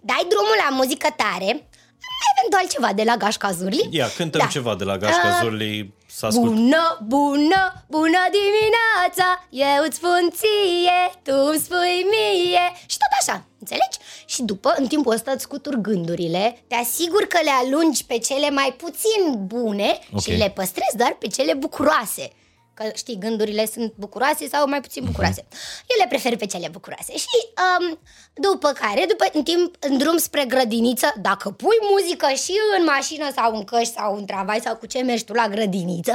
dai 0.01 0.27
drumul 0.29 0.57
la 0.69 0.77
muzică 0.77 1.09
tare, 1.17 1.69
eventual 2.37 2.67
ceva 2.75 2.93
de 2.93 3.03
la 3.03 3.17
Gașca 3.17 3.51
Zurli. 3.53 3.89
Ia, 3.91 4.09
cântăm 4.17 4.41
Da. 4.41 4.47
ceva 4.47 4.75
de 4.75 4.85
la 4.85 4.97
Gașca 4.99 5.29
Uh, 5.29 5.39
Zorli 5.43 5.95
să 6.07 6.27
ascult. 6.27 6.45
Bună, 6.53 6.99
bună, 7.07 7.85
bună 7.89 8.19
dimineața 8.39 9.47
Eu 9.51 9.83
îți 9.87 9.97
spun 9.97 10.31
ție, 10.33 11.01
tu 11.23 11.33
îmi 11.51 11.59
spui 11.59 12.07
mie 12.11 12.65
Și 12.87 12.97
tot 13.03 13.13
așa, 13.21 13.45
înțelegi? 13.59 13.99
Și 14.27 14.43
după, 14.43 14.75
în 14.77 14.87
timpul 14.87 15.13
ăsta 15.13 15.31
îți 15.31 15.43
scuturi 15.43 15.81
gândurile 15.81 16.63
Te 16.69 16.75
asigur 16.75 17.23
că 17.27 17.39
le 17.43 17.51
alungi 17.65 18.05
pe 18.05 18.19
cele 18.19 18.51
mai 18.51 18.75
puțin 18.79 19.47
bune 19.47 19.99
Ok. 20.13 20.21
Și 20.21 20.31
le 20.31 20.51
păstrezi 20.55 20.97
doar 20.97 21.17
pe 21.19 21.27
cele 21.27 21.55
bucuroase 21.55 22.33
Că 22.79 22.85
știi, 22.95 23.19
gândurile 23.25 23.67
sunt 23.75 23.93
bucuroase 24.05 24.49
sau 24.49 24.69
mai 24.69 24.81
puțin 24.81 25.03
bucuroase. 25.05 25.43
Eu 25.91 25.97
le 26.03 26.07
prefer 26.09 26.37
pe 26.37 26.47
cele 26.47 26.69
bucuroase. 26.77 27.13
Și 27.17 27.39
um, 27.65 27.99
după 28.35 28.69
care, 28.83 29.05
după, 29.09 29.25
în 29.33 29.43
timp, 29.43 29.77
în 29.89 29.99
drum 29.99 30.17
spre 30.17 30.45
grădiniță 30.45 31.09
Dacă 31.29 31.51
pui 31.51 31.79
muzică 31.91 32.29
și 32.45 32.55
în 32.77 32.85
mașină 32.85 33.27
sau 33.39 33.57
în 33.57 33.65
căști 33.65 33.95
sau 33.99 34.17
în 34.17 34.25
tramvai 34.25 34.61
sau 34.65 34.75
cu 34.77 34.87
ce 34.87 34.99
mergi 35.03 35.25
tu 35.25 35.33
la 35.33 35.49
grădiniță 35.49 36.15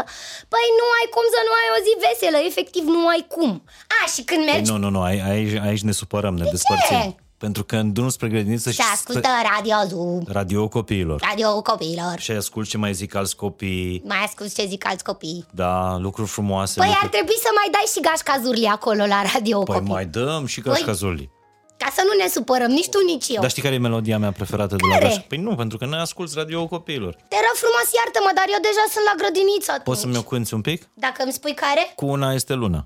Păi 0.53 0.67
nu 0.79 0.85
ai 0.97 1.07
cum 1.15 1.25
să 1.35 1.39
nu 1.47 1.53
ai 1.59 1.67
o 1.75 1.79
zi 1.85 1.93
veselă, 2.05 2.37
efectiv 2.49 2.83
nu 2.83 3.07
ai 3.07 3.25
cum. 3.35 3.63
A, 3.99 4.01
și 4.13 4.21
când 4.23 4.43
Păi 4.43 4.53
mergi 4.53 4.71
nu, 4.71 4.77
nu, 4.77 4.89
nu, 4.89 5.01
aici, 5.01 5.21
aici, 5.21 5.55
aici 5.67 5.81
ne 5.81 5.91
supărăm, 5.91 6.35
ne 6.35 6.45
despărțim. 6.51 7.15
Pentru 7.45 7.63
că 7.63 7.75
în 7.75 7.93
drum 7.93 8.09
spre 8.09 8.27
grădiniță 8.27 8.71
și 8.71 8.81
ascultă 8.93 9.27
radio 9.51 9.75
Zoom, 9.87 10.23
radio 10.27 10.67
copiilor. 10.67 11.21
radio 11.29 11.61
copiilor 11.61 12.15
Și 12.19 12.31
ascult 12.31 12.67
ce 12.69 12.77
mai 12.77 12.93
zic 12.93 13.15
alți 13.15 13.35
copii, 13.35 14.01
Mai 14.05 14.23
asculti 14.25 14.53
ce 14.53 14.65
zic 14.65 14.87
alți 14.87 15.03
copii 15.03 15.45
da, 15.51 15.97
lucruri 15.97 16.29
frumoase. 16.29 16.73
Păi 16.79 16.87
lucruri... 16.87 17.05
ar 17.05 17.11
trebui 17.15 17.37
să 17.45 17.49
mai 17.55 17.67
dai 17.71 17.85
și 17.93 17.99
gașca 18.07 18.35
zurli 18.43 18.65
acolo 18.65 19.05
la 19.05 19.21
radio 19.33 19.59
Păi 19.63 19.75
copii 19.75 19.91
mai 19.91 20.05
dăm 20.05 20.45
și 20.45 20.61
Gașca 20.61 20.91
Păi- 20.91 20.95
Zorli. 20.95 21.29
Ca 21.77 21.89
să 21.95 22.01
nu 22.07 22.23
ne 22.23 22.27
supărăm, 22.29 22.71
nici 22.79 22.89
tu, 22.89 22.99
nici 23.05 23.27
eu 23.35 23.41
Dar 23.41 23.49
știi 23.49 23.61
care 23.61 23.75
e 23.75 23.87
melodia 23.89 24.17
mea 24.17 24.31
preferată 24.31 24.75
de 24.75 24.85
la 24.87 24.93
Care? 24.93 25.05
Gașca? 25.05 25.23
Păi 25.27 25.37
nu, 25.37 25.55
pentru 25.55 25.77
că 25.77 25.85
noi 25.85 25.99
asculți 25.99 26.33
radio 26.37 26.67
copiilor. 26.67 27.13
Te 27.13 27.39
rog 27.45 27.55
frumos, 27.63 27.87
iartă-mă, 27.99 28.31
dar 28.39 28.45
eu 28.55 28.61
deja 28.69 28.85
sunt 28.93 29.05
la 29.09 29.15
grădiniță 29.21 29.69
atunci. 29.71 29.85
Poți 29.89 30.01
să-mi 30.01 30.17
o 30.17 30.21
cânti 30.31 30.53
un 30.53 30.61
pic? 30.61 30.79
Dacă 31.05 31.23
îmi 31.23 31.31
spui 31.39 31.53
care? 31.53 31.83
Cu 31.95 32.05
una 32.05 32.33
este 32.33 32.53
luna. 32.53 32.81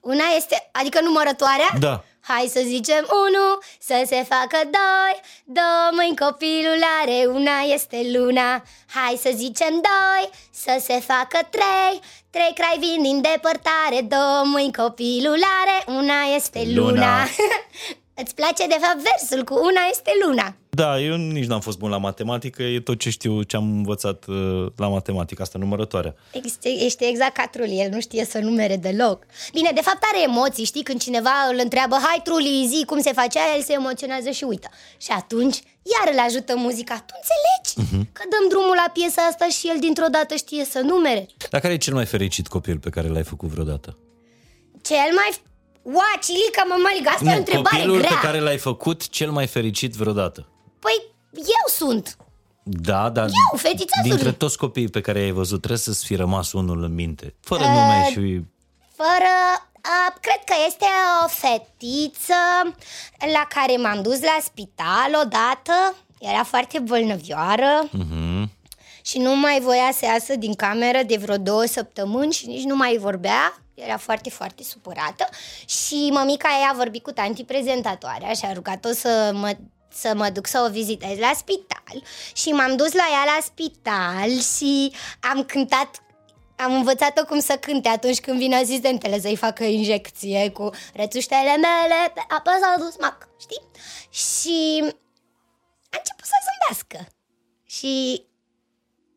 Una 0.00 0.24
este, 0.36 0.56
adică 0.72 0.98
numărătoarea? 1.08 1.70
Da. 1.78 1.94
Hai 2.24 2.46
să 2.52 2.60
zicem 2.64 3.08
unu, 3.26 3.58
să 3.80 4.02
se 4.06 4.26
facă 4.28 4.58
doi. 4.62 5.20
Două 5.44 5.88
mâini 5.92 6.16
copilul 6.16 6.82
are, 7.00 7.26
una 7.26 7.60
este 7.60 8.00
luna. 8.12 8.62
Hai 8.86 9.18
să 9.22 9.30
zicem 9.34 9.70
doi, 9.70 10.30
să 10.50 10.76
se 10.80 11.00
facă 11.00 11.38
trei. 11.50 12.00
Trei 12.30 12.52
crai 12.54 12.76
vin 12.78 13.02
din 13.02 13.20
depărtare. 13.20 14.00
Două 14.08 14.42
mâini 14.44 14.72
copilul 14.72 15.40
are, 15.62 15.98
una 15.98 16.34
este 16.34 16.62
luna, 16.66 16.90
Luna. 16.90 17.28
Îți 18.22 18.34
place 18.34 18.66
de 18.66 18.78
fapt 18.80 18.98
versul 18.98 19.44
cu 19.44 19.54
una 19.54 19.86
este 19.90 20.12
luna 20.24 20.54
Da, 20.76 21.00
eu 21.00 21.16
nici 21.16 21.46
n-am 21.46 21.60
fost 21.60 21.78
bun 21.78 21.90
la 21.90 21.96
matematică, 21.96 22.62
e 22.62 22.80
tot 22.80 22.98
ce 22.98 23.10
știu, 23.10 23.42
ce 23.42 23.56
am 23.56 23.64
învățat 23.76 24.24
uh, 24.26 24.66
la 24.76 24.88
matematică, 24.88 25.42
asta 25.42 25.58
numărătoarea. 25.58 26.14
Ești, 26.44 26.84
ești 26.84 27.04
exact 27.04 27.34
ca 27.36 27.46
Truli, 27.46 27.80
el 27.80 27.90
nu 27.90 28.00
știe 28.00 28.24
să 28.24 28.38
numere 28.38 28.76
deloc 28.76 29.26
Bine, 29.52 29.70
de 29.74 29.80
fapt 29.80 30.02
are 30.12 30.22
emoții, 30.22 30.64
știi? 30.64 30.82
Când 30.82 31.00
cineva 31.00 31.34
îl 31.50 31.58
întreabă 31.62 31.94
Hai 31.94 32.20
Truli, 32.24 32.66
zi 32.68 32.84
cum 32.84 33.00
se 33.00 33.12
face 33.12 33.38
aia, 33.38 33.56
el 33.56 33.62
se 33.62 33.72
emoționează 33.72 34.30
și 34.30 34.44
uită 34.44 34.68
Și 34.96 35.10
atunci, 35.10 35.58
iar 35.94 36.14
îl 36.14 36.18
ajută 36.28 36.52
muzica 36.56 36.94
Tu 37.06 37.14
înțelegi? 37.20 37.90
Că 38.16 38.22
dăm 38.32 38.48
drumul 38.48 38.76
la 38.84 38.90
piesa 38.92 39.22
asta 39.30 39.46
și 39.56 39.68
el 39.72 39.78
dintr-o 39.80 40.10
dată 40.16 40.34
știe 40.34 40.64
să 40.64 40.80
numere 40.80 41.26
Dar 41.50 41.60
care 41.60 41.72
e 41.72 41.86
cel 41.86 41.94
mai 41.94 42.06
fericit 42.06 42.46
copil 42.48 42.78
pe 42.78 42.90
care 42.90 43.08
l-ai 43.08 43.24
făcut 43.32 43.48
vreodată? 43.48 43.98
Cel 44.82 45.10
mai... 45.20 45.30
Ua, 45.82 46.10
Cilica, 46.24 46.62
mămăliga, 46.68 47.10
asta 47.10 47.30
e 47.30 47.34
o 47.34 47.38
întrebare 47.38 47.76
copilul 47.76 47.98
grea 47.98 48.16
pe 48.16 48.26
care 48.26 48.38
l-ai 48.40 48.58
făcut 48.58 49.08
cel 49.08 49.30
mai 49.30 49.46
fericit 49.46 49.92
vreodată. 49.94 50.46
Păi, 50.84 51.02
eu 51.32 51.64
sunt 51.68 52.16
Da, 52.62 53.08
dar 53.10 53.24
Eu, 53.24 53.58
fetița 53.58 54.00
dintre 54.02 54.22
Zuri. 54.22 54.36
toți 54.36 54.58
copiii 54.58 54.88
pe 54.88 55.00
care 55.00 55.20
i-ai 55.20 55.30
văzut, 55.30 55.58
trebuie 55.58 55.78
să-ți 55.78 56.04
fi 56.04 56.14
rămas 56.14 56.52
unul 56.52 56.82
în 56.82 56.94
minte. 56.94 57.34
Fără 57.40 57.62
Uh, 57.62 57.68
nume 57.68 58.08
și... 58.10 58.44
Fără... 58.96 59.32
A, 59.84 60.14
cred 60.20 60.40
că 60.44 60.54
este 60.66 60.84
o 61.24 61.28
fetiță 61.28 62.34
la 63.32 63.46
care 63.48 63.76
m-am 63.76 64.02
dus 64.02 64.20
la 64.20 64.36
spital 64.42 65.10
odată. 65.22 65.94
Era 66.18 66.44
foarte 66.44 66.78
bolnăvioară 66.78 67.88
și 69.02 69.18
nu 69.18 69.36
mai 69.36 69.60
voia 69.60 69.90
să 69.92 70.04
iasă 70.04 70.36
din 70.36 70.54
cameră 70.54 70.98
de 71.06 71.16
vreo 71.16 71.36
două 71.36 71.64
săptămâni 71.64 72.32
și 72.32 72.46
nici 72.46 72.62
nu 72.62 72.76
mai 72.76 72.96
vorbea. 73.00 73.62
Era 73.74 73.96
foarte, 73.96 74.30
foarte 74.30 74.62
supărată 74.62 75.28
și 75.66 76.08
mămica 76.12 76.48
ei 76.48 76.66
a 76.70 76.74
vorbit 76.76 77.02
cu 77.02 77.10
tanti 77.10 77.44
prezentatoarea 77.44 78.32
și 78.32 78.44
a 78.44 78.52
rugat-o 78.52 78.92
să 78.92 79.30
mă 79.34 79.56
să 79.94 80.12
mă 80.14 80.30
duc 80.30 80.46
să 80.46 80.64
o 80.66 80.70
vizitez 80.70 81.18
la 81.18 81.32
spital 81.36 82.02
și 82.34 82.48
m-am 82.48 82.76
dus 82.76 82.92
la 82.92 83.06
ea 83.10 83.24
la 83.24 83.38
spital 83.42 84.40
și 84.40 84.92
am 85.20 85.44
cântat 85.44 86.02
am 86.56 86.74
învățat-o 86.74 87.24
cum 87.24 87.40
să 87.40 87.56
cânte 87.56 87.88
atunci 87.88 88.20
când 88.20 88.38
vine 88.38 88.56
asistentele 88.56 89.20
să-i 89.20 89.36
facă 89.36 89.64
injecție 89.64 90.50
cu 90.50 90.70
rețuștele 90.94 91.56
mele 91.56 92.10
pe 92.14 92.20
apă 92.28 92.50
s-au 92.60 92.84
dus 92.84 92.96
mac, 93.00 93.28
știi? 93.40 93.62
Și 94.10 94.78
a 95.90 95.96
început 95.96 96.24
să 96.24 96.34
zâmbească 96.46 97.12
și 97.66 98.24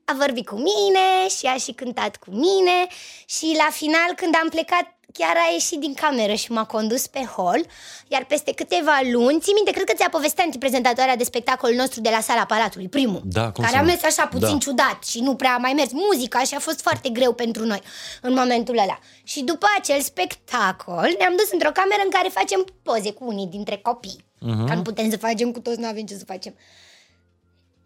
a 0.05 0.13
vorbit 0.13 0.47
cu 0.47 0.55
mine 0.55 1.27
și 1.37 1.45
a 1.45 1.57
și 1.57 1.71
cântat 1.71 2.15
cu 2.15 2.29
mine 2.29 2.87
și 3.25 3.55
la 3.57 3.69
final 3.71 4.13
când 4.15 4.35
am 4.41 4.49
plecat 4.49 4.94
chiar 5.17 5.35
a 5.35 5.51
ieșit 5.53 5.79
din 5.79 5.93
cameră 5.93 6.33
și 6.33 6.51
m-a 6.51 6.65
condus 6.65 7.07
pe 7.07 7.19
hol, 7.35 7.65
iar 8.07 8.25
peste 8.25 8.53
câteva 8.53 8.99
luni, 9.11 9.39
ții 9.39 9.53
minte, 9.53 9.71
cred 9.71 9.83
că 9.85 9.93
ți-a 9.95 10.09
povestit 10.09 10.39
antiprezentatoarea 10.39 11.15
de 11.15 11.23
spectacolul 11.23 11.75
nostru 11.75 12.01
de 12.01 12.09
la 12.09 12.19
sala 12.19 12.45
Palatului, 12.45 12.87
primul, 12.87 13.21
Da, 13.23 13.51
cum 13.51 13.63
care 13.63 13.75
să 13.75 13.75
a 13.77 13.81
nu? 13.81 13.87
mers 13.87 14.03
așa 14.03 14.27
puțin 14.27 14.51
Da. 14.51 14.57
ciudat 14.57 15.03
și 15.03 15.19
nu 15.19 15.35
prea 15.35 15.53
a 15.53 15.57
mai 15.57 15.73
mers 15.73 15.89
muzica 15.91 16.39
și 16.43 16.55
a 16.55 16.59
fost 16.59 16.81
foarte 16.81 17.09
greu 17.09 17.33
pentru 17.33 17.65
noi 17.65 17.81
în 18.21 18.33
momentul 18.33 18.77
ăla. 18.77 18.99
Și 19.23 19.41
după 19.43 19.65
acel 19.79 20.01
spectacol 20.01 21.15
ne-am 21.17 21.33
dus 21.37 21.51
într-o 21.51 21.71
cameră 21.71 22.01
în 22.03 22.09
care 22.09 22.29
facem 22.29 22.65
poze 22.83 23.11
cu 23.11 23.25
unii 23.27 23.47
dintre 23.47 23.77
copii. 23.77 24.25
Mhm. 24.39 24.67
Că 24.67 24.73
nu 24.73 24.81
putem 24.81 25.09
să 25.09 25.17
facem 25.17 25.51
cu 25.51 25.59
toți, 25.59 25.79
nu 25.79 25.87
avem 25.87 26.05
ce 26.05 26.13
să 26.15 26.25
facem. 26.25 26.55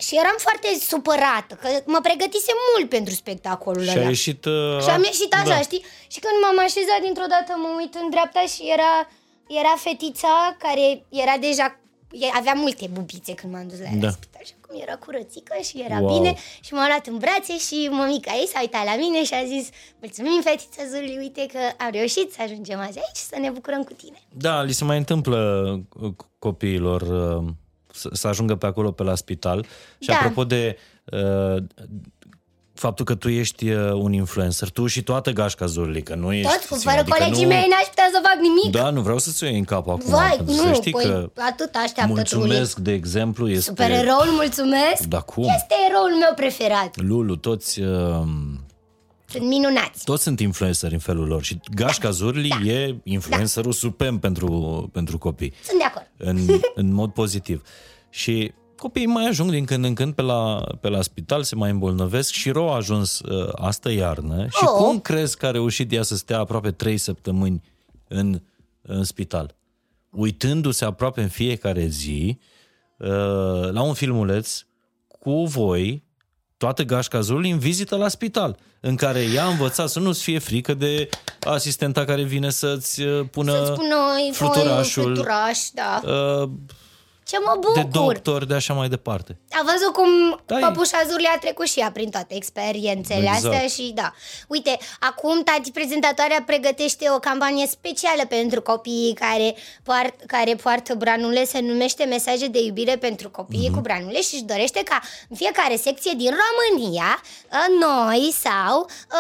Și 0.06 0.14
eram 0.22 0.36
foarte 0.38 0.70
supărată, 0.92 1.54
că 1.62 1.68
mă 1.94 2.00
pregătisem 2.08 2.58
mult 2.72 2.90
pentru 2.90 3.14
spectacolul 3.14 3.84
Și 3.88 3.96
ăla. 3.98 4.06
a 4.06 4.10
ieșit... 4.16 4.46
Uh, 4.46 4.82
Și 4.84 4.90
am 4.98 5.04
ieșit 5.12 5.32
așa, 5.34 5.56
da. 5.58 5.62
știi? 5.70 5.84
Și 6.14 6.20
când 6.24 6.36
m-am 6.44 6.60
așezat 6.68 7.00
dintr-o 7.06 7.30
dată 7.36 7.52
mă 7.64 7.70
uit 7.82 7.94
în 8.02 8.10
dreapta 8.10 8.44
și 8.54 8.62
era, 8.76 8.92
era 9.62 9.74
fetița 9.86 10.34
care 10.66 10.86
era 11.24 11.36
deja 11.48 11.68
e- 12.24 12.38
avea 12.42 12.54
multe 12.64 12.86
bubițe 12.98 13.34
când 13.40 13.54
m-am 13.54 13.68
dus 13.72 13.80
la 13.80 13.90
ea 13.94 14.00
Da. 14.04 14.06
la 14.10 14.12
spital 14.20 14.44
și 14.50 14.54
acum 14.62 14.74
era 14.86 14.96
curățică 15.06 15.56
și 15.68 15.76
era 15.88 15.98
Wow. 16.00 16.10
bine 16.16 16.32
și 16.66 16.72
m-a 16.74 16.88
luat 16.92 17.06
în 17.12 17.18
brațe 17.24 17.56
și 17.68 17.78
mămica 17.92 18.32
ei 18.42 18.48
s-a 18.52 18.60
uitat 18.66 18.86
la 18.92 18.96
mine 19.04 19.20
și 19.24 19.34
a 19.42 19.44
zis 19.54 19.66
Mulțumim 20.02 20.42
fetița 20.48 20.84
Zuli, 20.92 21.18
uite 21.24 21.44
că 21.54 21.60
am 21.84 21.90
reușit 22.00 22.28
să 22.36 22.40
ajungem 22.42 22.80
azi 22.80 22.98
aici 23.06 23.22
să 23.32 23.36
ne 23.40 23.50
bucurăm 23.50 23.84
cu 23.84 23.94
tine 23.94 24.18
Da, 24.46 24.62
li 24.62 24.72
se 24.80 24.84
mai 24.84 24.98
întâmplă 24.98 25.40
uh, 26.02 26.12
copiilor 26.40 27.02
uh, 27.02 27.44
să, 28.00 28.10
să 28.12 28.28
ajungă 28.28 28.56
pe 28.56 28.66
acolo, 28.66 28.92
pe 28.92 29.04
la 29.04 29.16
spital. 29.16 29.66
Și 30.00 30.08
Da. 30.08 30.14
apropo 30.16 30.44
de 30.44 30.78
uh, 31.06 31.64
faptul 32.74 33.06
că 33.06 33.16
tu 33.16 33.30
ești 33.30 33.70
uh, 33.70 33.92
un 33.94 34.14
influencer, 34.14 34.70
tu 34.70 34.88
și 34.88 35.04
toată 35.04 35.32
gașca 35.32 35.66
Zurli, 35.66 36.04
că 36.04 36.16
nu 36.16 36.34
ești... 36.34 36.52
Tot, 36.52 36.60
cu 36.60 36.66
puțin, 36.68 36.90
fără 36.90 37.02
adică 37.02 37.18
colegii 37.20 37.44
nu... 37.44 37.50
mei 37.50 37.68
n-aș 37.70 37.88
putea 37.88 38.10
să 38.14 38.20
fac 38.24 38.38
nimic. 38.42 38.82
Da, 38.82 38.90
nu 38.90 39.02
vreau 39.02 39.18
să-ți 39.18 39.44
o 39.44 39.48
iei 39.48 39.58
în 39.58 39.64
cap 39.64 39.88
acum. 39.88 40.10
Vai, 40.10 40.34
pentru 40.36 40.54
nu, 40.54 40.62
să 40.64 40.74
știi 40.74 40.92
păi, 40.92 41.04
că 41.04 41.30
atât 41.36 41.76
așteaptă 41.76 42.14
mulțumesc, 42.14 42.78
de 42.78 42.92
exemplu, 42.92 43.50
este 43.50 43.62
Supereroul, 43.62 44.30
mulțumesc. 44.32 45.02
Da, 45.08 45.20
cum? 45.20 45.44
Este 45.44 45.76
eroul 45.90 46.10
meu 46.20 46.32
preferat. 46.36 46.96
Lulu, 47.02 47.36
toți, 47.36 47.80
uh, 47.82 47.88
Sunt 49.26 49.48
minunați. 49.48 50.04
toți 50.04 50.24
sunt 50.24 50.40
influenceri 50.40 50.94
în 50.94 51.00
felul 51.00 51.28
lor 51.28 51.44
și 51.44 51.60
Gașca 51.76 52.10
Zurli 52.10 52.48
Da. 52.50 52.72
e 52.72 52.96
influencerul 53.04 53.72
suprem 53.72 54.18
pentru, 54.20 54.90
pentru 54.94 55.18
copii. 55.18 55.54
Sunt 55.64 55.78
de 55.78 55.84
acord. 55.84 56.08
în, 56.18 56.60
în 56.76 56.94
mod 56.94 57.12
pozitiv. 57.12 57.62
Și 58.10 58.52
copiii 58.78 59.06
mai 59.06 59.26
ajung 59.28 59.52
din 59.52 59.66
când 59.66 59.86
în 59.86 59.94
când 59.94 60.14
pe 60.14 60.22
la, 60.22 60.64
pe 60.82 60.90
la 60.90 61.02
spital, 61.02 61.44
se 61.44 61.56
mai 61.56 61.70
îmbolnăvesc 61.70 62.32
și 62.32 62.50
Ro 62.50 62.72
a 62.72 62.76
ajuns 62.76 63.20
uh, 63.20 63.50
astă 63.56 63.92
iarnă. 63.92 64.44
Și 64.44 64.64
Oh. 64.66 64.70
cum 64.78 65.00
crezi 65.00 65.38
că 65.38 65.46
a 65.46 65.52
reușit 65.52 65.92
ea 65.92 66.04
să 66.04 66.16
stea 66.16 66.40
aproape 66.40 66.72
trei 66.72 66.98
săptămâni 66.98 67.64
în, 68.08 68.42
în 68.82 69.04
spital? 69.04 69.56
Uitându-se 70.10 70.86
aproape 70.86 71.22
în 71.22 71.28
fiecare 71.28 71.86
zi 71.86 72.40
uh, 72.98 73.08
la 73.72 73.82
un 73.82 73.94
filmuleț 73.94 74.62
cu 75.20 75.44
voi, 75.46 76.04
toată 76.58 76.84
gașca 76.84 77.20
Zurli, 77.20 77.50
în 77.50 77.60
vizită 77.60 77.96
la 77.96 78.08
spital, 78.08 78.58
în 78.80 78.96
care 78.96 79.20
ea 79.34 79.46
a 79.46 79.50
învățat 79.50 79.90
să 79.90 80.00
nu-ți 80.00 80.24
fie 80.24 80.40
frică 80.40 80.74
de 80.74 81.10
asistenta 81.42 82.06
care 82.06 82.24
vine 82.24 82.50
să-ți 82.50 83.02
uh, 83.02 83.26
pună 83.32 83.52
Să-ți 83.52 83.72
spun 83.72 83.88
noi, 83.90 84.30
fluturașul, 84.34 85.04
fluturaș, 85.04 85.60
da. 85.74 86.02
uh, 86.12 86.50
Ce 87.30 87.38
mă 87.46 87.60
de 87.74 87.82
bucur. 87.82 88.14
doctor, 88.14 88.46
de 88.46 88.54
așa 88.54 88.74
mai 88.74 88.88
departe. 88.90 89.38
A 89.52 89.62
văzut 89.72 89.94
cum 89.94 90.40
Da, 90.46 90.58
e- 90.58 90.60
păpușa 90.60 90.98
Zurli 91.10 91.30
a 91.36 91.38
trecut 91.40 91.68
și 91.68 91.80
ea 91.80 91.92
prin 91.92 92.10
toate 92.10 92.36
experiențele 92.36 93.20
Exact. 93.20 93.44
astea 93.54 93.68
și 93.68 93.92
da. 93.96 94.14
Uite, 94.48 94.78
acum 95.00 95.44
tati 95.44 95.72
prezentatoarea 95.72 96.44
pregătește 96.46 97.10
o 97.16 97.20
campanie 97.20 97.68
specială 97.68 98.26
pentru 98.26 98.62
copiii 98.62 99.14
care, 99.14 99.56
poart, 99.84 100.24
care 100.28 100.56
poartă 100.56 100.96
branule, 100.96 101.46
se 101.46 101.60
numește 101.60 102.04
Mesaje 102.04 102.48
de 102.48 102.60
iubire 102.64 102.96
pentru 102.98 103.30
copiii 103.30 103.68
Mhm. 103.68 103.74
cu 103.76 103.80
branule 103.82 104.22
și 104.22 104.34
își 104.34 104.44
dorește 104.44 104.82
ca 104.84 105.00
în 105.30 105.36
fiecare 105.36 105.76
secție 105.76 106.12
din 106.18 106.32
România, 106.44 107.22
ă, 107.54 107.86
noi 107.86 108.34
sau 108.44 108.80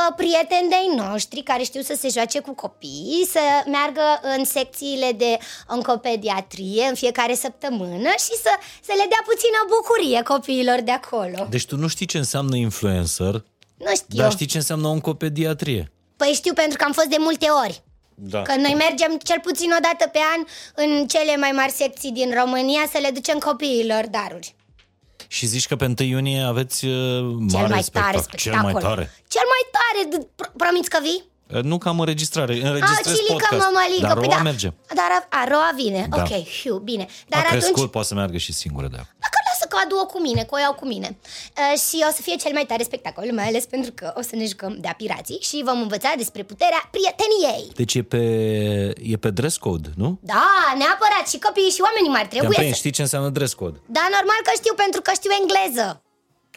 ă, 0.10 0.14
prieteni 0.16 0.70
de-ai 0.70 1.08
noștri 1.10 1.42
care 1.42 1.64
știu 1.64 1.82
să 1.82 1.96
se 2.00 2.08
joace 2.12 2.40
cu 2.40 2.54
copiii, 2.54 3.28
să 3.32 3.40
meargă 3.66 4.20
în 4.38 4.46
secțiile 4.46 5.12
de 5.12 5.38
oncopediatrie 5.68 6.86
în 6.90 6.96
fiecare 6.96 7.34
săptămână 7.34 7.98
și 8.08 8.34
să, 8.44 8.52
să 8.84 8.94
le 8.98 9.06
dea 9.10 9.24
puțină 9.26 9.60
bucurie 9.76 10.22
copiilor 10.24 10.80
de 10.82 10.92
acolo. 10.92 11.48
Deci 11.50 11.66
tu 11.66 11.76
nu 11.78 11.88
știi 11.88 12.06
ce 12.06 12.18
înseamnă 12.18 12.56
influencer, 12.56 13.34
Nu 13.78 13.96
știu. 13.96 14.18
dar 14.22 14.32
știi 14.32 14.46
ce 14.46 14.58
înseamnă 14.58 14.88
oncopediatrie. 14.88 15.92
Păi 16.18 16.32
știu 16.34 16.54
pentru 16.54 16.78
că 16.78 16.84
am 16.84 16.92
fost 16.92 17.08
de 17.08 17.16
multe 17.20 17.48
ori. 17.66 17.84
Da. 18.16 18.42
Că 18.42 18.56
noi 18.56 18.74
mergem 18.78 19.18
cel 19.24 19.40
puțin 19.42 19.70
o 19.78 19.80
dată 19.82 20.10
pe 20.12 20.20
an 20.36 20.46
în 20.86 21.08
cele 21.08 21.36
mai 21.38 21.52
mari 21.52 21.72
secții 21.72 22.12
din 22.12 22.34
România 22.40 22.82
să 22.92 22.98
le 23.02 23.10
ducem 23.10 23.38
copiilor 23.38 24.08
daruri. 24.08 24.56
Și 25.28 25.46
zici 25.46 25.68
că 25.68 25.76
pe 25.76 25.86
1 25.86 26.10
iunie 26.10 26.42
aveți 26.42 26.86
uh, 26.86 26.92
Cel 26.92 27.60
mare 27.60 27.68
mai 27.68 27.84
spectacol. 27.84 28.12
tare 28.12 28.22
spectacol. 28.22 28.38
Cel 28.38 28.72
mai 28.72 28.74
tare. 28.82 29.12
Cel 29.28 29.42
mai 29.54 29.64
tare, 29.78 30.00
d- 30.24 30.36
pro- 30.36 30.52
promiți 30.58 30.90
că 30.90 31.00
vii? 31.02 31.24
Uh, 31.54 31.62
Nu 31.64 31.78
că 31.78 31.88
am 31.90 32.00
înregistrare, 32.00 32.54
A, 32.64 32.68
înregistrez 32.70 33.16
Cilica, 33.18 33.34
podcast. 33.34 33.62
mămăligă, 33.72 34.08
dar 34.08 34.18
păi 34.18 34.24
Roa 34.28 34.36
da. 34.36 34.42
merge. 34.42 34.70
Dar 34.96 35.10
a, 35.18 35.38
a, 35.40 35.44
Roa 35.52 35.72
vine, 35.76 36.08
Da. 36.10 36.18
ok, 36.22 36.32
hiu, 36.62 36.76
bine. 36.78 37.04
A 37.04 37.08
Dar 37.28 37.40
atunci, 37.46 37.62
crescut, 37.64 37.92
poate 37.92 38.08
să 38.08 38.14
meargă 38.14 38.38
și 38.38 38.52
singură 38.54 38.88
de 38.88 38.98
acum. 39.02 39.14
dacă 39.26 39.38
lasă 39.50 39.66
că 39.70 39.76
o 39.78 39.80
adu-o 39.86 40.06
cu 40.14 40.20
mine, 40.28 40.42
că 40.44 40.54
o 40.56 40.60
iau 40.66 40.74
cu 40.74 40.86
mine. 40.94 41.10
Uh, 41.20 41.80
și 41.86 41.98
o 42.10 42.12
să 42.18 42.22
fie 42.22 42.36
cel 42.44 42.54
mai 42.54 42.66
tare 42.72 42.84
spectacol, 42.84 43.28
mai 43.40 43.48
ales 43.48 43.66
pentru 43.66 43.92
că 44.00 44.14
o 44.20 44.22
să 44.22 44.34
ne 44.36 44.46
jucăm 44.46 44.74
de-a 44.84 44.94
pirații 45.02 45.40
și 45.50 45.62
vom 45.70 45.80
învăța 45.82 46.12
despre 46.18 46.42
puterea 46.44 46.82
prieteniei. 46.96 47.66
Deci 47.82 47.94
e 48.00 48.04
pe, 48.14 48.22
e 49.14 49.16
pe 49.26 49.30
dress 49.40 49.58
code, 49.58 49.90
nu? 50.04 50.10
Da, 50.34 50.48
neapărat, 50.82 51.26
și 51.32 51.38
copiii 51.48 51.76
și 51.78 51.82
oamenii 51.88 52.12
mari 52.16 52.28
Te-am 52.28 52.40
trebuie 52.44 52.58
prins, 52.62 52.74
să... 52.76 52.82
știi 52.82 52.96
ce 52.98 53.02
înseamnă 53.08 53.30
dress 53.38 53.54
code? 53.62 53.78
Da, 53.98 54.04
normal 54.18 54.40
că 54.48 54.52
știu 54.60 54.74
pentru 54.84 55.00
că 55.06 55.12
știu 55.20 55.32
engleză. 55.42 55.88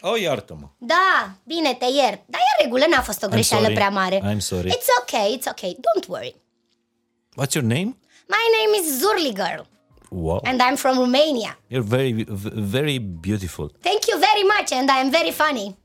Oh, 0.05 0.19
iartă-mă. 0.21 0.67
Da, 0.77 1.31
bine, 1.43 1.73
te 1.73 1.85
iert. 1.85 2.21
Dar 2.25 2.41
e 2.41 2.51
în 2.57 2.63
regulă, 2.63 2.85
n-a 2.89 3.01
fost 3.01 3.23
o 3.23 3.27
greșeală 3.27 3.61
sorry. 3.63 3.75
prea 3.75 3.89
mare. 3.89 4.17
I'm 4.33 4.37
sorry. 4.37 4.69
It's 4.69 4.89
okay, 5.01 5.37
it's 5.39 5.47
okay, 5.49 5.71
don't 5.87 6.07
worry. 6.07 6.35
What's 7.39 7.53
your 7.53 7.65
name? 7.75 7.89
My 8.37 8.45
name 8.57 8.71
is 8.79 8.85
Zurli 9.01 9.33
Girl 9.43 9.61
Wow. 10.09 10.39
and 10.43 10.61
I'm 10.61 10.75
from 10.75 10.97
Romania. 10.97 11.59
You're 11.71 11.87
very, 11.97 12.25
very 12.75 12.99
beautiful. 12.99 13.71
Thank 13.81 14.01
you 14.09 14.17
very 14.29 14.43
much 14.57 14.69
and 14.79 14.89
I 14.89 14.99
am 15.03 15.09
very 15.09 15.31
funny. 15.31 15.77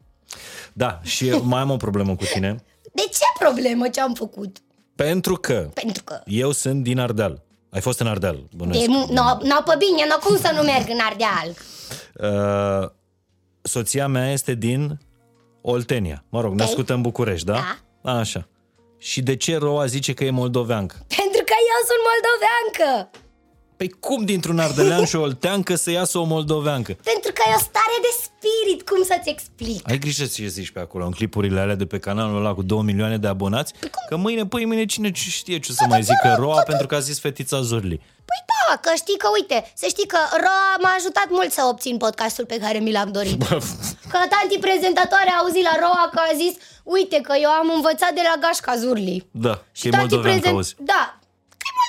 Da, 0.72 1.00
și 1.02 1.30
mai 1.30 1.60
am 1.60 1.70
o 1.70 1.76
problemă 1.76 2.16
cu 2.16 2.24
tine. 2.24 2.64
De 2.98 3.02
ce 3.02 3.24
problemă 3.38 3.88
ce 3.88 4.00
am 4.00 4.14
făcut? 4.14 4.56
Pentru 4.94 5.36
că 5.36 5.70
Pentru 5.74 6.02
că 6.04 6.22
eu 6.26 6.52
sunt 6.52 6.82
din 6.82 6.98
Ardeal. 6.98 7.42
Ai 7.70 7.80
fost 7.80 8.00
în 8.00 8.06
Ardeal, 8.06 8.48
bănuiesc. 8.56 8.86
de, 8.86 8.92
n-o, 8.92 9.06
n-o 9.42 9.62
pe 9.64 9.74
bine, 9.78 10.06
n-o 10.08 10.18
cum 10.28 10.36
să 10.36 10.52
nu 10.54 10.62
merg 10.62 10.88
în 10.88 10.98
Ardeal. 11.08 11.54
Uh, 12.20 12.88
soția 13.68 14.06
mea 14.06 14.32
este 14.32 14.54
din 14.54 14.98
Oltenia. 15.62 16.24
Mă 16.28 16.40
rog, 16.40 16.54
născută 16.54 16.94
în 16.94 17.00
București, 17.00 17.46
da? 17.46 17.60
Da. 18.02 18.18
Așa. 18.18 18.48
Și 18.98 19.22
de 19.22 19.36
ce 19.36 19.56
Roa 19.56 19.86
zice 19.86 20.12
că 20.12 20.24
e 20.24 20.30
moldoveancă? 20.30 20.94
Pentru 21.16 21.42
că 21.44 21.54
eu 21.72 21.80
sunt 21.88 22.02
moldoveancă. 22.08 23.10
Păi 23.78 23.94
cum 24.00 24.24
dintr-un 24.24 24.58
ardelean 24.58 25.04
și 25.04 25.16
o 25.16 25.20
olteancă 25.20 25.74
să 25.74 25.90
iasă 25.90 26.18
o 26.18 26.24
moldoveancă? 26.24 26.92
Pentru 26.92 27.32
că 27.32 27.42
e 27.46 27.54
o 27.54 27.58
stare 27.58 27.96
de 28.06 28.12
spirit, 28.24 28.88
cum 28.88 29.02
să-ți 29.04 29.28
explic? 29.28 29.88
Ai 29.90 29.98
grijă 29.98 30.24
ce 30.24 30.46
zici 30.46 30.70
pe 30.70 30.80
acolo, 30.80 31.04
în 31.04 31.10
clipurile 31.10 31.60
alea 31.60 31.74
de 31.74 31.86
pe 31.86 31.98
canalul 31.98 32.36
ăla 32.36 32.54
cu 32.54 32.62
2 32.62 32.82
milioane 32.82 33.18
de 33.18 33.26
abonați, 33.26 33.72
că 34.08 34.16
mâine, 34.16 34.46
păi 34.46 34.64
mâine 34.64 34.84
cine 34.84 35.12
știe 35.12 35.58
ce 35.58 35.68
o 35.70 35.74
să 35.74 35.84
mai 35.88 36.02
zică 36.02 36.34
Roa 36.38 36.62
pentru 36.62 36.86
că 36.86 36.94
a 36.94 36.98
zis 36.98 37.20
fetița 37.20 37.60
Zurli. 37.60 37.96
Păi 38.28 38.40
da, 38.52 38.76
că 38.76 38.90
știi 38.96 39.18
că, 39.18 39.28
uite, 39.38 39.72
să 39.74 39.86
știi 39.88 40.06
că 40.06 40.18
Roa 40.44 40.76
m-a 40.82 40.94
ajutat 40.98 41.26
mult 41.28 41.50
să 41.52 41.62
obțin 41.70 41.96
podcastul 41.96 42.44
pe 42.46 42.58
care 42.64 42.78
mi 42.78 42.92
l-am 42.92 43.10
dorit. 43.12 43.42
Că 44.12 44.18
tanti 44.34 44.58
prezentatoare 44.60 45.30
a 45.32 45.40
auzit 45.42 45.62
la 45.62 45.76
Roa 45.80 46.04
că 46.12 46.20
a 46.30 46.36
zis, 46.42 46.54
uite 46.82 47.18
că 47.26 47.34
eu 47.40 47.50
am 47.50 47.72
învățat 47.74 48.12
de 48.18 48.20
la 48.28 48.34
Gașca 48.40 48.76
Zurli. 48.76 49.26
Da, 49.30 49.54
că 49.54 49.62
Și 49.72 49.86
e 49.86 49.90
tanti 49.90 50.14
moldoveancă, 50.14 50.48
auzi. 50.48 50.74
Da, 50.78 51.17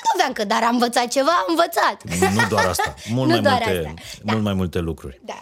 că 0.00 0.06
e 0.06 0.22
moldoveancă, 0.22 0.44
dar 0.44 0.62
am 0.62 0.72
învățat 0.74 1.08
ceva, 1.08 1.30
am 1.30 1.46
învățat. 1.48 2.32
Nu 2.34 2.48
doar 2.48 2.66
asta, 2.66 2.94
mult, 3.14 3.28
Nu 3.28 3.32
mai, 3.32 3.42
doar 3.42 3.62
multe, 3.66 3.78
asta, 3.78 3.94
da. 4.22 4.32
mult 4.32 4.44
mai 4.44 4.54
multe 4.54 4.78
lucruri. 4.78 5.20
Da. 5.24 5.40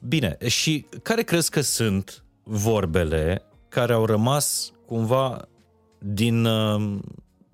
Bine, 0.00 0.36
și 0.46 0.86
care 1.02 1.22
crezi 1.22 1.50
că 1.50 1.60
sunt 1.60 2.22
vorbele 2.42 3.42
care 3.68 3.92
au 3.92 4.06
rămas 4.06 4.72
cumva 4.86 5.48
din 5.98 6.44
uh, 6.44 6.98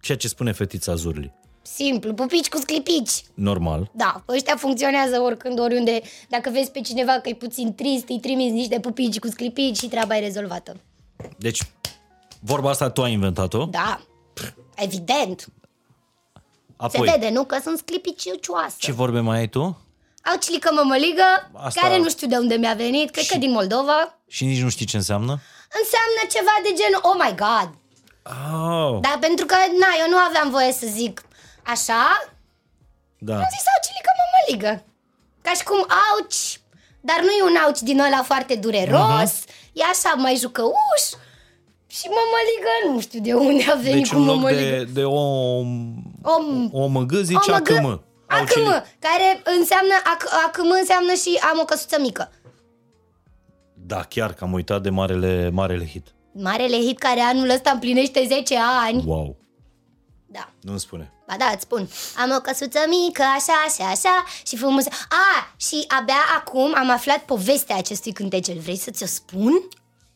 ceea 0.01 0.19
ce 0.19 0.29
spune 0.29 0.53
fetița 0.53 0.95
Zurli? 0.95 1.33
Simplu, 1.63 2.15
pupici 2.15 2.49
cu 2.49 2.57
sclipici. 2.59 3.11
Normal. 3.35 3.91
Da, 3.95 4.25
ăștia 4.29 4.57
funcționează 4.57 5.21
oricând, 5.21 5.59
oriunde. 5.59 6.01
Dacă 6.29 6.51
vezi 6.51 6.71
pe 6.71 6.81
cineva 6.81 7.13
că 7.13 7.29
e 7.29 7.35
puțin 7.35 7.75
trist, 7.75 8.09
îi 8.09 8.19
trimiți 8.21 8.53
niște 8.53 8.81
pupici 8.81 9.19
cu 9.19 9.27
sclipici 9.29 9.77
și 9.77 9.87
treaba 9.89 10.17
e 10.17 10.21
rezolvată. 10.21 10.77
Deci, 11.39 11.63
vorba 12.41 12.71
asta 12.71 12.91
tu 12.91 13.03
ai 13.03 13.13
inventat-o? 13.13 13.65
Da, 13.65 14.01
evident. 14.77 15.47
Apoi, 16.81 17.07
Se 17.09 17.13
vede, 17.19 17.29
nu? 17.31 17.45
Că 17.45 17.59
sunt 17.63 17.79
sclipiciucioase. 17.79 18.75
ce 18.79 18.93
vorbe 18.93 19.21
mai 19.21 19.39
ai 19.39 19.49
tu? 19.49 19.63
Au 20.31 20.37
cilică 20.41 20.71
mămăligă, 20.75 21.51
Asta- 21.53 21.81
care 21.81 21.97
nu 21.99 22.09
știu 22.09 22.27
de 22.27 22.37
unde 22.37 22.55
mi-a 22.55 22.75
venit, 22.75 23.11
cred 23.11 23.27
că 23.27 23.39
din 23.39 23.51
Moldova. 23.51 24.19
Și 24.29 24.45
nici 24.45 24.63
nu 24.63 24.69
știi 24.69 24.87
ce 24.87 24.97
înseamnă? 24.97 25.33
Înseamnă 25.81 26.21
ceva 26.35 26.55
de 26.67 26.73
genul, 26.81 27.01
oh 27.11 27.17
my 27.25 27.33
god. 27.45 27.69
Oh, 28.55 29.01
Dar 29.07 29.17
pentru 29.21 29.45
că, 29.47 29.55
na, 29.83 29.91
eu 30.03 30.09
nu 30.11 30.17
aveam 30.29 30.51
voie 30.51 30.73
să 30.73 30.87
zic 30.99 31.23
așa, 31.75 32.03
da. 33.19 33.35
am 33.35 33.49
zis 33.57 33.65
aucilică 33.75 34.11
mămăligă. 34.21 34.73
Ca 35.43 35.53
și 35.59 35.63
cum 35.65 35.81
auci, 36.05 36.61
dar 37.01 37.19
nu 37.27 37.31
e 37.39 37.43
un 37.51 37.57
auci 37.65 37.81
din 37.81 38.01
ăla 38.01 38.23
foarte 38.23 38.55
dureros, 38.55 39.33
e 39.73 39.83
așa 39.93 40.13
mai 40.17 40.37
jucăuș. 40.37 41.05
Și 41.87 42.07
mămăligă, 42.19 42.75
nu 42.95 43.01
știu 43.01 43.21
de 43.21 43.33
unde 43.35 43.65
a 43.71 43.75
venit 43.75 44.03
Deci 44.03 44.13
cu 44.13 44.17
în 44.19 44.25
loc 44.25 44.35
mămăligă. 44.35 44.77
de, 44.77 44.85
de 44.85 45.05
o, 45.05 45.23
Om, 46.23 46.69
o 46.73 46.87
măgă 46.87 47.21
zice 47.21 47.53
acâmă. 47.53 48.05
Acâmă, 48.27 48.83
care 48.99 49.43
înseamnă, 49.59 49.95
ac, 50.05 50.25
acâmă 50.47 50.75
înseamnă 50.75 51.13
și 51.13 51.41
am 51.53 51.59
o 51.61 51.65
căsuță 51.65 51.97
mică. 52.01 52.33
Da, 53.75 54.01
chiar 54.03 54.33
că 54.33 54.45
am 54.45 54.53
uitat 54.53 54.83
de 54.83 54.91
marele, 54.91 55.51
marele 55.53 55.87
hit. 55.87 56.15
Marele 56.33 56.77
hit 56.77 56.99
care 56.99 57.21
anul 57.21 57.49
ăsta 57.51 57.71
împlinește 57.71 58.25
10 58.29 58.57
ani. 58.85 59.03
Wow, 59.07 59.37
Da. 60.27 60.53
nu-mi 60.61 60.81
spune. 60.81 61.13
Ba 61.27 61.35
da, 61.39 61.51
îți 61.53 61.63
spun. 61.63 61.89
Am 62.17 62.35
o 62.37 62.41
căsuță 62.41 62.79
mică, 62.89 63.23
așa, 63.23 63.53
așa, 63.67 63.91
așa 63.91 64.25
și 64.47 64.57
frumos. 64.57 64.87
A, 65.09 65.55
și 65.57 65.85
abia 66.01 66.23
acum 66.39 66.73
am 66.77 66.91
aflat 66.91 67.19
povestea 67.19 67.77
acestui 67.77 68.13
cântecel. 68.13 68.59
Vrei 68.59 68.77
să 68.77 68.91
ți-o 68.91 69.07
spun? 69.07 69.53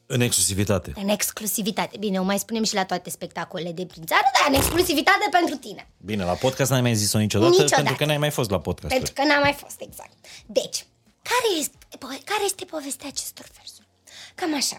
În 0.06 0.20
exclusivitate. 0.20 0.92
În 1.02 1.08
exclusivitate. 1.08 1.96
Bine, 1.98 2.20
o 2.20 2.22
mai 2.22 2.38
spunem 2.38 2.62
și 2.64 2.74
la 2.74 2.84
toate 2.84 3.10
spectacolele 3.10 3.72
de 3.72 3.86
prin 3.86 4.04
țară, 4.04 4.22
dar 4.32 4.44
în 4.48 4.54
exclusivitate 4.54 5.26
pentru 5.30 5.56
tine. 5.56 5.88
Bine, 6.04 6.24
la 6.24 6.32
podcast 6.32 6.70
n-ai 6.70 6.80
mai 6.80 6.94
zis-o 6.94 7.18
niciodată, 7.18 7.50
Niciodată. 7.50 7.74
pentru 7.76 7.96
că 7.96 8.04
n-ai 8.04 8.18
mai 8.18 8.30
fost 8.30 8.50
la 8.50 8.60
podcast. 8.60 8.92
Pentru 8.94 9.12
că 9.12 9.22
n-am 9.24 9.40
mai 9.40 9.52
fost, 9.52 9.76
exact. 9.80 10.12
Deci, 10.46 10.86
care 11.30 11.48
este, 11.60 11.76
po- 11.96 12.24
care 12.24 12.44
este 12.44 12.64
povestea 12.64 13.08
acestor 13.08 13.46
versuri? 13.56 13.88
Cam 14.34 14.54
așa. 14.54 14.76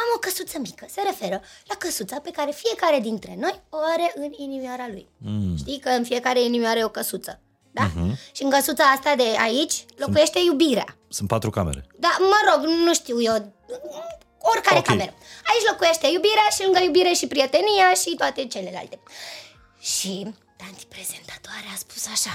Am 0.00 0.08
o 0.16 0.18
căsuță 0.18 0.58
mică, 0.58 0.86
se 0.90 1.00
referă 1.04 1.40
la 1.68 1.74
căsuța 1.78 2.20
pe 2.20 2.30
care 2.30 2.50
fiecare 2.64 2.98
dintre 3.00 3.36
noi 3.38 3.60
o 3.68 3.76
are 3.94 4.12
în 4.14 4.30
inimioara 4.36 4.86
lui. 4.88 5.06
Mm. 5.18 5.56
Știi 5.56 5.78
că 5.78 5.88
în 5.88 6.04
fiecare 6.04 6.42
inimioară 6.42 6.78
e 6.78 6.84
o 6.84 6.88
căsuță. 6.88 7.40
Da? 7.70 7.90
Uh-huh. 7.90 8.32
Și 8.32 8.42
în 8.42 8.50
căsuța 8.50 8.84
asta 8.84 9.14
de 9.16 9.22
aici 9.44 9.84
locuiește 9.96 10.38
iubirea. 10.46 10.96
Sunt 11.08 11.28
patru 11.28 11.50
camere. 11.50 11.86
Da, 11.98 12.16
mă 12.20 12.38
rog, 12.50 12.64
nu 12.86 12.94
știu 12.94 13.22
eu, 13.22 13.52
oricare 14.52 14.78
Ok. 14.78 14.84
cameră. 14.90 15.12
Aici 15.50 15.68
locuiește 15.70 16.06
iubirea 16.06 16.48
și 16.54 16.62
lângă 16.64 16.80
iubire 16.82 17.12
și 17.20 17.26
prietenia 17.32 17.88
și 18.02 18.10
toate 18.20 18.46
celelalte. 18.54 18.96
Și 19.80 20.12
tanti 20.56 20.84
prezentatoare 20.94 21.68
a 21.74 21.76
spus 21.84 22.06
așa, 22.14 22.34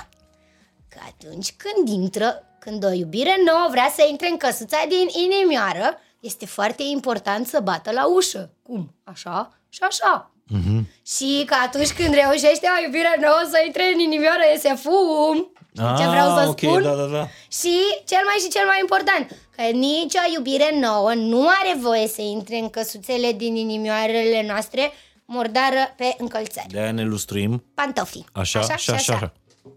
că 0.90 1.00
atunci 1.12 1.50
când 1.64 1.88
intră, 2.02 2.30
când 2.60 2.84
o 2.86 2.92
iubire 3.04 3.36
nouă 3.46 3.68
vrea 3.70 3.90
să 3.96 4.04
intre 4.10 4.28
în 4.30 4.38
căsuța 4.38 4.82
din 4.88 5.08
inimioară, 5.26 5.88
este 6.30 6.46
foarte 6.46 6.84
important 6.84 7.48
să 7.48 7.60
bată 7.60 7.92
la 7.92 8.06
ușă. 8.16 8.44
Cum? 8.64 8.96
Așa 9.04 9.38
și 9.70 9.80
așa. 9.90 10.32
Mm-hmm. 10.58 10.82
Și 11.14 11.44
că 11.50 11.56
atunci 11.66 11.92
când 12.00 12.14
reușește 12.14 12.68
o 12.78 12.84
iubire 12.86 13.14
nouă 13.22 13.42
să 13.52 13.58
intre 13.66 13.84
în 13.94 14.00
inimioară, 14.00 14.44
iese 14.52 14.74
fum. 14.86 15.36
Știi 15.76 15.96
ce 16.04 16.08
vreau 16.14 16.28
să 16.36 16.42
Ah, 16.42 16.48
ok, 16.48 16.60
spun? 16.60 16.82
da, 16.84 16.94
da, 17.02 17.06
da. 17.18 17.24
Și 17.60 17.74
cel 18.12 18.24
mai 18.30 18.38
și 18.44 18.50
cel 18.56 18.66
mai 18.72 18.80
important, 18.86 19.26
că 19.51 19.51
nicio 19.74 20.20
iubire 20.36 20.80
nouă 20.80 21.14
nu 21.14 21.48
are 21.48 21.78
voie 21.80 22.08
să 22.08 22.22
intre 22.22 22.56
în 22.58 22.70
căsuțele 22.70 23.32
din 23.32 23.56
inimioarele 23.56 24.44
noastre 24.48 24.92
murdară 25.26 25.94
pe 25.98 26.16
încălțări. 26.18 26.68
De-aia 26.70 26.92
ne 26.92 27.04
lustruim 27.04 27.64
Pantofii. 27.74 28.26
așa, 28.32 28.60
așa 28.60 28.76
și 28.76 28.90
așa. 28.92 29.14
așa. 29.14 29.34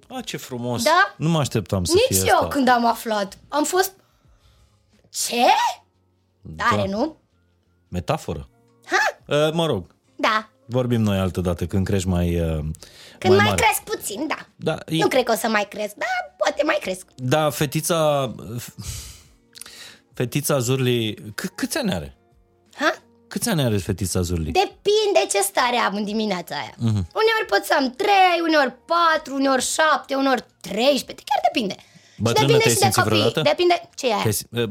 A, 0.09 0.21
ce 0.21 0.37
frumos. 0.37 0.83
Da? 0.83 1.15
Nu 1.17 1.29
mă 1.29 1.39
așteptam 1.39 1.85
să 1.85 1.93
Nici 1.95 2.19
fie 2.21 2.29
eu 2.31 2.37
asta. 2.37 2.49
când 2.49 2.69
am 2.69 2.87
aflat. 2.87 3.39
Am 3.49 3.65
fost... 3.65 3.93
Ce? 5.11 5.45
Tare, 6.57 6.77
Da. 6.77 6.97
nu? 6.97 7.17
Metaforă. 7.89 8.49
Ha? 8.85 9.19
Uh, 9.47 9.53
mă 9.53 9.67
rog, 9.67 9.95
Da. 10.17 10.49
vorbim 10.67 11.01
noi 11.01 11.19
altă 11.19 11.41
dată 11.41 11.67
când 11.67 11.87
crești 11.87 12.09
mai, 12.09 12.41
uh, 12.41 12.59
Când 13.19 13.35
mai, 13.37 13.45
mare. 13.45 13.63
cresc 13.63 13.81
puțin, 13.83 14.27
da. 14.27 14.47
Da, 14.57 14.79
e, 14.87 14.97
Nu 15.03 15.09
cred 15.09 15.23
că 15.25 15.33
o 15.33 15.37
să 15.37 15.49
mai 15.49 15.67
cresc, 15.69 15.95
dar 15.95 16.35
poate 16.37 16.63
mai 16.65 16.79
cresc. 16.81 17.07
da, 17.17 17.51
fetița... 17.51 18.31
Fetița 20.15 20.59
Zurli... 20.59 21.15
C- 21.15 21.55
câți 21.55 21.79
ani 21.79 21.93
are? 21.93 22.17
Ha? 22.75 22.95
Câți 23.29 23.49
ani 23.49 23.63
are 23.63 23.77
fetița 23.77 24.21
Zurli? 24.21 24.53
Depinde 24.53 25.21
ce 25.31 25.41
stare 25.43 25.77
am 25.77 25.95
în 25.95 26.05
dimineața 26.05 26.55
aia. 26.55 26.75
Mhm. 26.79 26.89
Mm-hmm. 26.89 27.13
Uneori 27.21 27.47
pot 27.49 27.63
să 27.65 27.75
am 27.79 27.91
3, 27.91 28.09
uneori 28.47 28.75
4, 29.15 29.35
uneori 29.35 29.63
7, 29.63 30.15
uneori 30.15 30.45
13, 30.61 31.25
chiar 31.25 31.41
depinde. 31.53 31.75
Bătrână 32.19 32.47
și 32.53 32.57
depinde 32.57 32.63
te-ai 32.63 32.75
și 32.75 32.81
de 32.81 32.85
simțit 32.85 33.03
copii. 33.03 33.19
vreodată? 33.19 33.41
Depinde 33.49 33.91
ce 33.95 34.07
e 34.09 34.13
aia. 34.15 34.23
Te- 34.23 34.61
uh, 34.63 34.69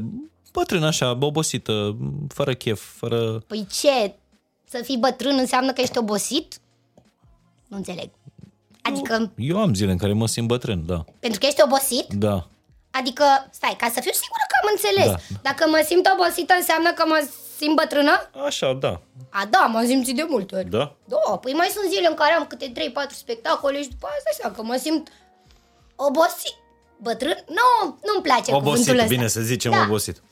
Bătrână 0.52 0.86
așa, 0.86 1.18
obosită, 1.20 1.96
fără 2.28 2.54
chef, 2.54 2.80
fără... 2.96 3.42
Păi 3.46 3.66
ce? 3.80 4.14
Să 4.68 4.80
fii 4.84 4.96
bătrân 4.98 5.38
înseamnă 5.38 5.72
că 5.72 5.80
ești 5.80 5.98
obosit? 5.98 6.58
Nu 7.68 7.76
înțeleg. 7.76 8.10
Adică, 8.82 9.32
Eu 9.36 9.60
am 9.60 9.74
zile 9.74 9.90
în 9.92 9.96
care 9.98 10.12
mă 10.12 10.26
simt 10.26 10.46
bătrân, 10.46 10.86
da. 10.86 11.04
pentru 11.20 11.38
că 11.40 11.46
ești 11.46 11.62
obosit? 11.62 12.12
Da. 12.12 12.48
Adică, 12.98 13.24
stai, 13.58 13.76
ca 13.82 13.88
să 13.94 14.00
fiu 14.04 14.14
sigură 14.22 14.44
că 14.50 14.56
am 14.62 14.68
înțeles. 14.74 15.08
Da. 15.12 15.18
Dacă 15.48 15.62
mă 15.74 15.80
simt 15.90 16.04
obosită, 16.14 16.52
înseamnă 16.56 16.90
că 16.98 17.04
mă 17.12 17.18
simt 17.58 17.74
bătrână? 17.80 18.14
Așa, 18.46 18.68
da. 18.84 18.92
A, 19.38 19.42
da, 19.54 19.62
m-am 19.72 19.86
simțit 19.86 20.16
de 20.20 20.26
multe 20.34 20.52
ori. 20.56 20.70
Da? 20.78 20.84
Da, 21.12 21.36
păi 21.42 21.52
mai 21.60 21.70
sunt 21.76 21.86
zile 21.94 22.06
în 22.12 22.18
care 22.22 22.32
am 22.32 22.46
câte 22.46 22.66
3-4 22.72 23.16
spectacole 23.24 23.78
și 23.82 23.88
după 23.94 24.04
aia 24.06 24.16
îți 24.18 24.26
dai 24.28 24.36
seama 24.40 24.54
că 24.56 24.62
mă 24.70 24.76
simt 24.86 25.04
obosit. 26.06 26.56
Bătrân? 27.06 27.38
Nu, 27.58 27.68
nu-mi 28.06 28.22
place 28.28 28.48
cuvântul 28.52 28.68
Obosit, 28.72 28.94
ăsta. 28.94 29.14
bine 29.16 29.26
să 29.36 29.40
zicem 29.40 29.70
da. 29.70 29.82
obosit. 29.86 30.22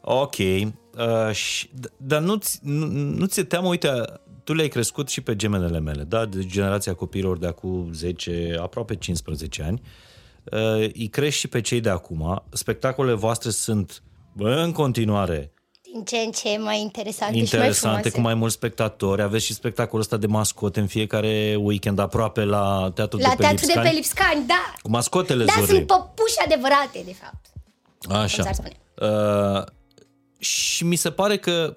Ok. 0.00 0.36
Uh, 0.38 1.32
și, 1.32 1.68
d- 1.68 1.92
dar 1.96 2.20
nu, 2.20 2.34
ți, 2.36 2.58
nu, 2.62 2.86
nu 3.20 3.26
ți-e 3.26 3.44
teamă, 3.44 3.68
uite, 3.68 3.90
tu 4.44 4.52
le-ai 4.54 4.68
crescut 4.68 5.08
și 5.08 5.20
pe 5.20 5.36
gemenele 5.36 5.80
mele, 5.80 6.02
da? 6.02 6.24
De 6.24 6.46
generația 6.46 6.94
copiilor 6.94 7.38
de 7.38 7.46
acum 7.46 7.92
10, 7.92 8.56
aproape 8.60 8.96
15 8.96 9.62
ani. 9.62 9.80
Uh, 9.84 9.88
îi 10.94 11.08
crești 11.10 11.40
și 11.40 11.48
pe 11.48 11.60
cei 11.60 11.80
de 11.80 11.88
acum. 11.88 12.42
Spectacolele 12.52 13.16
voastre 13.16 13.50
sunt 13.50 14.02
bă, 14.32 14.54
în 14.64 14.72
continuare 14.72 15.52
Din 15.92 16.04
ce 16.04 16.16
în 16.16 16.30
ce 16.30 16.58
mai 16.58 16.80
interesante, 16.80 17.32
și 17.32 17.32
mai 17.32 17.40
interesante, 17.42 17.86
frumoase. 17.88 18.10
cu 18.10 18.20
mai 18.20 18.34
mulți 18.34 18.54
spectatori. 18.54 19.22
Aveți 19.22 19.44
și 19.44 19.52
spectacolul 19.52 20.00
ăsta 20.00 20.16
de 20.16 20.26
mascote 20.26 20.80
în 20.80 20.86
fiecare 20.86 21.56
weekend 21.60 21.98
aproape 21.98 22.44
la 22.44 22.90
Teatrul 22.94 23.20
La 23.20 23.28
de 23.28 23.34
pe 23.36 23.42
teatru 23.42 23.66
de 23.66 23.72
Lipscani. 23.72 23.88
pe 23.88 23.94
Lipscani, 23.94 24.46
da. 24.46 24.74
Cu 24.82 24.90
mascotele 24.90 25.44
Da, 25.44 25.52
Zurli. 25.52 25.66
sunt 25.74 25.86
păpuși 25.86 26.34
adevărate, 26.44 27.02
de 27.04 27.12
fapt. 27.22 27.46
Așa. 28.22 28.42
Cum 28.42 28.52
s-ar 28.52 28.54
spune. 28.54 28.76
Uh, 29.56 29.64
și 30.38 30.84
mi 30.84 30.96
se 30.96 31.10
pare 31.10 31.36
că 31.38 31.76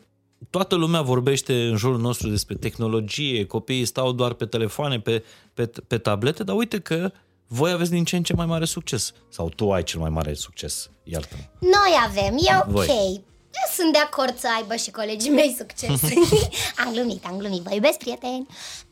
toată 0.49 0.75
lumea 0.75 1.01
vorbește 1.01 1.53
în 1.53 1.75
jurul 1.75 1.99
nostru 1.99 2.29
despre 2.29 2.55
tehnologie, 2.55 3.45
copiii 3.45 3.85
stau 3.85 4.11
doar 4.11 4.33
pe 4.33 4.45
telefoane, 4.45 4.99
pe, 4.99 5.23
pe, 5.53 5.71
pe 5.87 5.97
tablete, 5.97 6.43
dar 6.43 6.55
uite 6.55 6.79
că 6.79 7.11
voi 7.47 7.71
aveți 7.71 7.89
din 7.89 8.03
ce 8.03 8.15
în 8.15 8.23
ce 8.23 8.33
mai 8.33 8.45
mare 8.45 8.65
succes. 8.65 9.13
Sau 9.29 9.49
tu 9.49 9.73
ai 9.73 9.83
cel 9.83 9.99
mai 9.99 10.09
mare 10.09 10.33
succes, 10.33 10.89
iartă-mă. 11.03 11.43
Noi 11.59 11.99
avem, 12.05 12.37
e 12.37 12.57
ok. 12.57 12.67
Voi. 12.67 13.25
Eu 13.57 13.71
sunt 13.75 13.93
de 13.93 13.99
acord 13.99 14.39
să 14.39 14.47
aibă 14.55 14.75
și 14.75 14.91
colegii 14.91 15.29
mei 15.29 15.55
succes. 15.57 16.01
am 16.85 16.91
glumit, 16.91 17.25
am 17.25 17.37
glumit. 17.37 17.61
Vă 17.61 17.73
iubesc, 17.73 17.97
prieteni. 17.97 18.47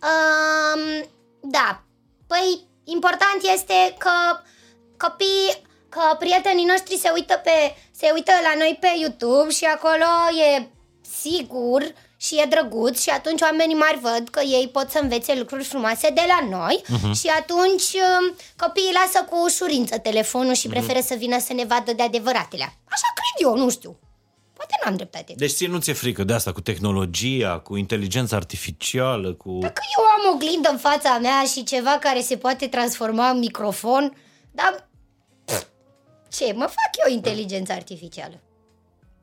Um, 0.10 1.10
da. 1.42 1.84
Păi, 2.28 2.68
important 2.84 3.40
este 3.54 3.96
că 3.98 4.40
copiii, 4.98 5.62
că 5.90 6.16
prietenii 6.20 6.66
noștri 6.66 6.98
se 6.98 7.10
uită, 7.14 7.42
pe, 7.44 7.76
se 7.92 8.12
uită 8.14 8.32
la 8.44 8.54
noi 8.58 8.78
pe 8.80 8.88
YouTube 9.00 9.50
și 9.50 9.66
acolo 9.66 10.12
e 10.46 10.68
sigur 11.22 11.94
și 12.26 12.40
e 12.42 12.46
drăguț 12.50 13.02
și 13.02 13.10
atunci 13.10 13.42
oamenii 13.42 13.76
mari 13.76 14.00
văd 14.02 14.30
că 14.30 14.42
ei 14.42 14.70
pot 14.72 14.90
să 14.90 15.00
învețe 15.02 15.38
lucruri 15.38 15.64
frumoase 15.64 16.10
de 16.10 16.26
la 16.28 16.58
noi 16.58 16.82
uh-huh. 16.84 17.20
și 17.20 17.28
atunci 17.40 17.90
um, 18.06 18.36
copiii 18.58 18.98
lasă 19.00 19.26
cu 19.30 19.36
ușurință 19.46 19.98
telefonul 19.98 20.54
și 20.54 20.68
preferă 20.68 21.00
să 21.02 21.16
vină 21.18 21.40
să 21.40 21.54
ne 21.54 21.66
vadă 21.66 21.94
de 21.94 22.04
adevăratele. 22.04 22.64
Așa 22.64 23.10
cred 23.18 23.48
eu, 23.48 23.58
nu 23.64 23.70
știu. 23.70 24.00
Poate 24.54 24.76
n-am 24.84 24.96
dreptate. 24.96 25.34
Deci 25.38 25.52
ție 25.52 25.68
nu 25.68 25.80
ți-e 25.80 25.94
frică 25.94 26.24
de 26.24 26.34
asta 26.34 26.52
cu 26.52 26.62
tehnologia, 26.62 27.60
cu 27.60 27.76
inteligența 27.76 28.36
artificială, 28.36 29.34
cu... 29.34 29.58
Dacă 29.62 29.82
eu 29.98 30.04
am 30.04 30.32
o 30.32 30.36
oglindă 30.36 30.70
în 30.70 30.78
fața 30.78 31.18
mea 31.18 31.44
și 31.54 31.64
ceva 31.64 31.98
care 32.00 32.22
se 32.22 32.38
poate 32.38 32.68
transforma 32.68 33.30
în 33.30 33.40
microfon, 33.40 34.18
dar 34.52 34.90
pf, 35.46 35.64
ce, 36.30 36.54
mă 36.54 36.66
fac 36.66 37.08
eu 37.08 37.14
inteligența 37.14 37.74
artificială? 37.74 38.40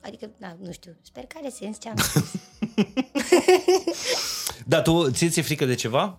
Adică, 0.05 0.31
na, 0.37 0.57
nu 0.63 0.73
știu, 0.73 0.97
sper 1.03 1.25
că 1.27 1.37
are 1.41 1.49
sens 1.49 1.77
ce 1.81 1.89
am 1.89 1.97
spus. 2.09 2.31
Da, 4.67 4.83
tu 4.83 5.11
ție 5.11 5.29
ți-e 5.29 5.43
frică 5.43 5.65
de 5.65 5.75
ceva? 5.75 6.19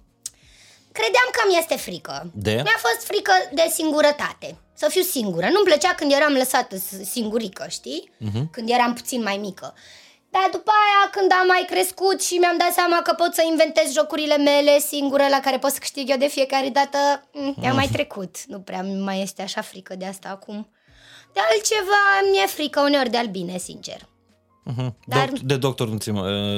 Credeam 0.92 1.28
că 1.32 1.42
mi 1.48 1.58
este 1.58 1.76
frică. 1.76 2.32
De? 2.34 2.52
Mi-a 2.54 2.78
fost 2.80 3.06
frică 3.06 3.32
de 3.54 3.68
singurătate. 3.74 4.58
Să 4.74 4.88
fiu 4.90 5.02
singură. 5.02 5.46
Nu-mi 5.46 5.66
plăcea 5.66 5.94
când 5.96 6.12
eram 6.12 6.34
lăsată 6.34 6.78
s- 6.78 7.10
singurică, 7.10 7.66
știi? 7.70 8.10
Uh-huh. 8.22 8.44
Când 8.52 8.70
eram 8.70 8.94
puțin 8.94 9.22
mai 9.24 9.38
mică. 9.38 9.74
Dar 10.30 10.48
după 10.52 10.72
aia, 10.72 11.10
când 11.12 11.32
am 11.32 11.48
mai 11.48 11.66
crescut 11.70 12.24
și 12.24 12.34
mi-am 12.36 12.58
dat 12.58 12.74
seama 12.74 13.02
că 13.02 13.14
pot 13.14 13.34
să 13.34 13.44
inventez 13.50 13.92
jocurile 13.94 14.38
mele 14.38 14.80
singură 14.80 15.28
la 15.30 15.40
care 15.40 15.58
pot 15.58 15.72
să 15.72 15.78
câștig 15.80 16.10
eu 16.10 16.18
de 16.18 16.28
fiecare 16.28 16.70
dată, 16.70 16.98
mm, 17.34 17.56
mi-a 17.58 17.74
mai 17.74 17.88
trecut. 17.92 18.36
Nu 18.46 18.60
prea 18.60 18.82
mai 18.84 19.22
este 19.22 19.42
așa 19.42 19.62
frică 19.62 19.96
de 19.96 20.06
asta 20.06 20.30
acum. 20.30 20.68
De 21.34 21.40
altceva 21.52 22.02
mi-e 22.32 22.46
frică 22.48 22.80
uneori 22.82 23.10
de 23.10 23.18
albine, 23.18 23.58
sincer. 23.58 24.00
Dar- 24.66 24.94
Dar... 25.06 25.30
De 25.44 25.56
doctor, 25.58 25.88
nu 25.90 25.98
ți 25.98 26.12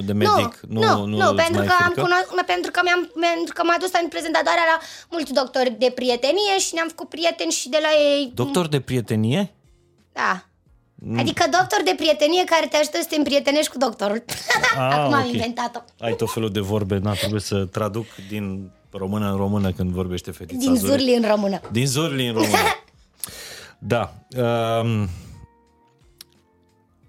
de 0.09 0.13
medic? 0.13 0.59
nu, 0.67 0.81
nu, 0.81 1.05
nu, 1.05 1.17
îți 1.17 1.35
pentru 1.43 1.57
mai 1.57 1.67
că, 1.67 1.73
e 1.79 1.83
am 1.83 1.91
frică? 1.91 2.01
cuno- 2.07 2.45
pentru 2.45 2.71
că, 2.71 2.79
mi-am, 2.83 3.11
pentru 3.33 3.53
că 3.53 3.61
m-a 3.63 3.75
dus 3.79 3.91
în 4.01 4.07
prezentatoarea 4.07 4.63
la 4.71 4.77
mulți 5.11 5.33
doctori 5.33 5.75
de 5.83 5.91
prietenie 5.95 6.55
și 6.59 6.73
ne-am 6.73 6.87
făcut 6.87 7.09
prieteni 7.09 7.51
și 7.51 7.69
de 7.69 7.79
la 7.81 7.87
ei... 8.11 8.31
Doctor 8.33 8.67
de 8.67 8.79
prietenie? 8.79 9.53
Da. 10.13 10.45
Adică 11.17 11.43
doctor 11.51 11.81
de 11.85 11.93
prietenie 11.97 12.43
care 12.43 12.65
te 12.67 12.77
ajută 12.77 12.97
să 13.01 13.07
te 13.09 13.15
împrietenești 13.15 13.71
cu 13.71 13.77
doctorul. 13.77 14.23
Ah, 14.77 14.87
Acum 14.97 15.13
am 15.13 15.25
ok. 15.25 15.33
inventat-o. 15.33 15.79
Ai 16.05 16.15
tot 16.15 16.31
felul 16.33 16.51
de 16.51 16.59
vorbe, 16.59 16.97
na, 16.97 17.11
trebuie 17.13 17.41
să 17.41 17.65
traduc 17.65 18.05
din 18.29 18.71
română 18.91 19.29
în 19.31 19.37
română 19.37 19.71
când 19.71 19.89
vorbește 19.91 20.31
fetița 20.31 20.59
Din 20.59 20.75
Zuri. 20.75 20.89
zurli 20.91 21.13
în 21.15 21.25
română. 21.29 21.59
Din 21.71 21.87
Zurli 21.87 22.27
în 22.27 22.33
română. 22.33 22.57
da. 23.79 24.25
Um, 24.81 25.07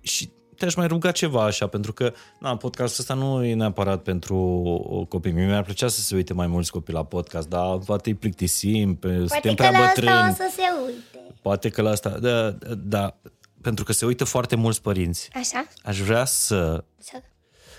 și 0.00 0.30
te-aș 0.56 0.74
mai 0.74 0.86
ruga 0.86 1.10
ceva 1.10 1.44
așa, 1.44 1.66
pentru 1.66 1.92
că 1.92 2.12
na, 2.40 2.56
podcastul 2.56 3.00
ăsta 3.00 3.14
nu 3.14 3.44
e 3.44 3.54
neapărat 3.54 4.02
pentru 4.02 4.36
copii. 5.08 5.32
Mie 5.32 5.46
mi-ar 5.46 5.62
plăcea 5.62 5.88
să 5.88 6.00
se 6.00 6.14
uite 6.14 6.32
mai 6.32 6.46
mulți 6.46 6.70
copii 6.70 6.94
la 6.94 7.04
podcast, 7.04 7.48
dar 7.48 7.78
poate 7.78 8.08
îi 8.08 8.14
plictisim, 8.14 8.94
pe, 8.94 9.08
Poate 9.08 9.26
suntem 9.26 9.54
că 9.54 9.62
prea 9.62 9.70
la 9.70 9.78
asta 9.78 10.00
bătrâni. 10.00 10.30
o 10.30 10.34
să 10.34 10.50
se 10.56 10.62
uite. 10.86 11.34
Poate 11.42 11.68
că 11.68 11.82
la 11.82 11.90
asta, 11.90 12.08
da, 12.18 12.50
da, 12.76 13.16
pentru 13.60 13.84
că 13.84 13.92
se 13.92 14.06
uită 14.06 14.24
foarte 14.24 14.56
mulți 14.56 14.82
părinți. 14.82 15.28
Așa? 15.34 15.66
Aș 15.82 16.00
vrea 16.00 16.24
să 16.24 16.84
Să... 16.98 17.22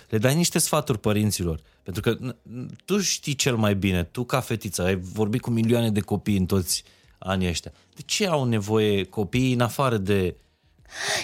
le 0.09 0.17
dai 0.17 0.35
niște 0.35 0.59
sfaturi 0.59 0.99
părinților. 0.99 1.59
Pentru 1.83 2.01
că 2.01 2.15
n- 2.17 2.35
n- 2.35 2.75
tu 2.85 2.99
știi 2.99 3.35
cel 3.35 3.55
mai 3.55 3.75
bine, 3.75 4.03
tu 4.03 4.23
ca 4.23 4.39
fetiță, 4.39 4.83
ai 4.83 4.95
vorbit 4.95 5.41
cu 5.41 5.49
milioane 5.49 5.91
de 5.91 5.99
copii 5.99 6.37
în 6.37 6.45
toți 6.45 6.83
anii 7.17 7.49
ăștia. 7.49 7.71
De 7.95 8.01
ce 8.05 8.27
au 8.27 8.43
nevoie 8.43 9.03
copiii 9.03 9.53
în 9.53 9.61
afară 9.61 9.97
de 9.97 10.35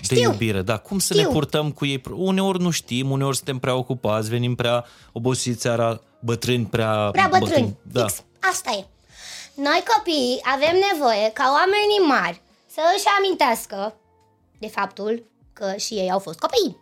de 0.08 0.16
Știu. 0.16 0.32
iubire. 0.32 0.62
Da, 0.62 0.78
cum 0.78 1.00
să 1.00 1.14
ne 1.14 1.20
Știu. 1.20 1.32
purtăm 1.32 1.72
cu 1.72 1.86
ei? 1.86 2.02
Uneori 2.16 2.62
nu 2.62 2.70
știm, 2.70 3.12
uneori 3.12 3.36
suntem 3.36 3.60
prea 3.60 3.76
ocupați, 3.76 4.30
venim 4.30 4.56
prea 4.56 4.86
obosiți 5.12 5.62
seara, 5.62 6.02
bătrâni 6.20 6.66
prea... 6.66 7.10
Prea 7.12 7.28
bătrâni. 7.40 7.78
Da. 7.82 8.08
Fix. 8.08 8.24
Asta 8.40 8.72
e. 8.72 8.86
Noi 9.56 9.84
copiii 9.96 10.40
avem 10.44 10.76
nevoie 10.92 11.32
ca 11.34 11.44
oamenii 11.54 12.08
mari 12.08 12.42
să 12.68 12.82
își 12.96 13.06
amintească 13.18 13.96
de 14.60 14.68
faptul 14.68 15.24
că 15.54 15.74
și 15.78 15.94
ei 15.94 16.12
au 16.12 16.20
fost 16.20 16.40
copii. 16.40 16.78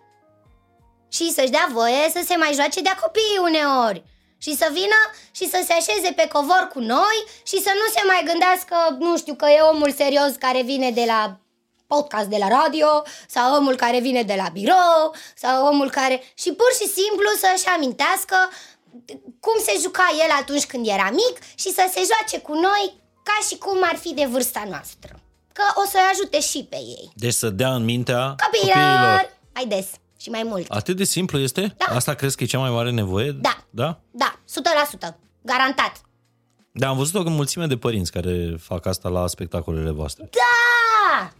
Și 1.09 1.31
să-și 1.31 1.51
dea 1.51 1.69
voie 1.73 2.09
să 2.13 2.21
se 2.25 2.35
mai 2.37 2.51
joace 2.53 2.81
de-a 2.81 2.97
copiii 3.01 3.41
uneori. 3.49 4.03
Și 4.43 4.55
să 4.55 4.67
vină 4.71 4.99
și 5.31 5.49
să 5.49 5.59
se 5.65 5.73
așeze 5.73 6.11
pe 6.15 6.27
covor 6.33 6.69
cu 6.73 6.79
noi 6.79 7.17
și 7.43 7.57
să 7.61 7.71
nu 7.79 7.85
se 7.95 8.01
mai 8.05 8.21
gândească, 8.25 8.75
nu 8.99 9.17
știu, 9.17 9.35
că 9.35 9.45
e 9.49 9.59
omul 9.73 9.91
serios 9.91 10.31
care 10.39 10.61
vine 10.61 10.91
de 10.91 11.03
la 11.07 11.39
podcast 11.87 12.27
de 12.27 12.37
la 12.39 12.47
radio 12.47 13.03
sau 13.27 13.55
omul 13.55 13.75
care 13.75 13.99
vine 13.99 14.23
de 14.23 14.35
la 14.41 14.47
birou 14.53 15.15
sau 15.35 15.67
omul 15.67 15.89
care... 15.89 16.23
Și 16.33 16.51
pur 16.53 16.71
și 16.79 16.87
simplu 16.99 17.29
să-și 17.43 17.67
amintească 17.75 18.37
cum 19.45 19.57
se 19.65 19.73
juca 19.81 20.07
el 20.23 20.31
atunci 20.41 20.65
când 20.65 20.87
era 20.87 21.09
mic 21.09 21.35
și 21.55 21.69
să 21.77 21.83
se 21.93 22.01
joace 22.09 22.39
cu 22.47 22.53
noi 22.53 23.01
ca 23.23 23.37
și 23.47 23.57
cum 23.57 23.77
ar 23.81 23.95
fi 23.95 24.13
de 24.13 24.25
vârsta 24.25 24.63
noastră. 24.69 25.19
Că 25.53 25.63
o 25.75 25.83
să-i 25.91 26.09
ajute 26.11 26.39
și 26.39 26.67
pe 26.69 26.75
ei. 26.75 27.11
Deci 27.15 27.33
să 27.33 27.49
dea 27.49 27.73
în 27.73 27.83
mintea 27.83 28.35
Copiilor! 28.45 29.37
Mai 29.53 29.65
des 29.65 29.87
și 30.21 30.29
mai 30.29 30.43
mult. 30.43 30.71
Atât 30.71 30.97
de 30.97 31.03
simplu 31.03 31.39
este? 31.39 31.75
Da. 31.77 31.95
Asta 31.95 32.13
crezi 32.13 32.35
că 32.37 32.43
e 32.43 32.47
cea 32.47 32.59
mai 32.59 32.69
mare 32.69 32.91
nevoie? 32.91 33.31
Da. 33.31 33.57
Da? 33.69 33.99
Da, 34.11 34.39
100%. 35.11 35.15
Garantat. 35.41 36.01
Da, 36.71 36.87
am 36.87 36.97
văzut 36.97 37.25
o 37.25 37.29
mulțime 37.29 37.65
de 37.65 37.77
părinți 37.77 38.11
care 38.11 38.55
fac 38.59 38.85
asta 38.85 39.09
la 39.09 39.27
spectacolele 39.27 39.91
voastre. 39.91 40.29
Da! 40.31 41.31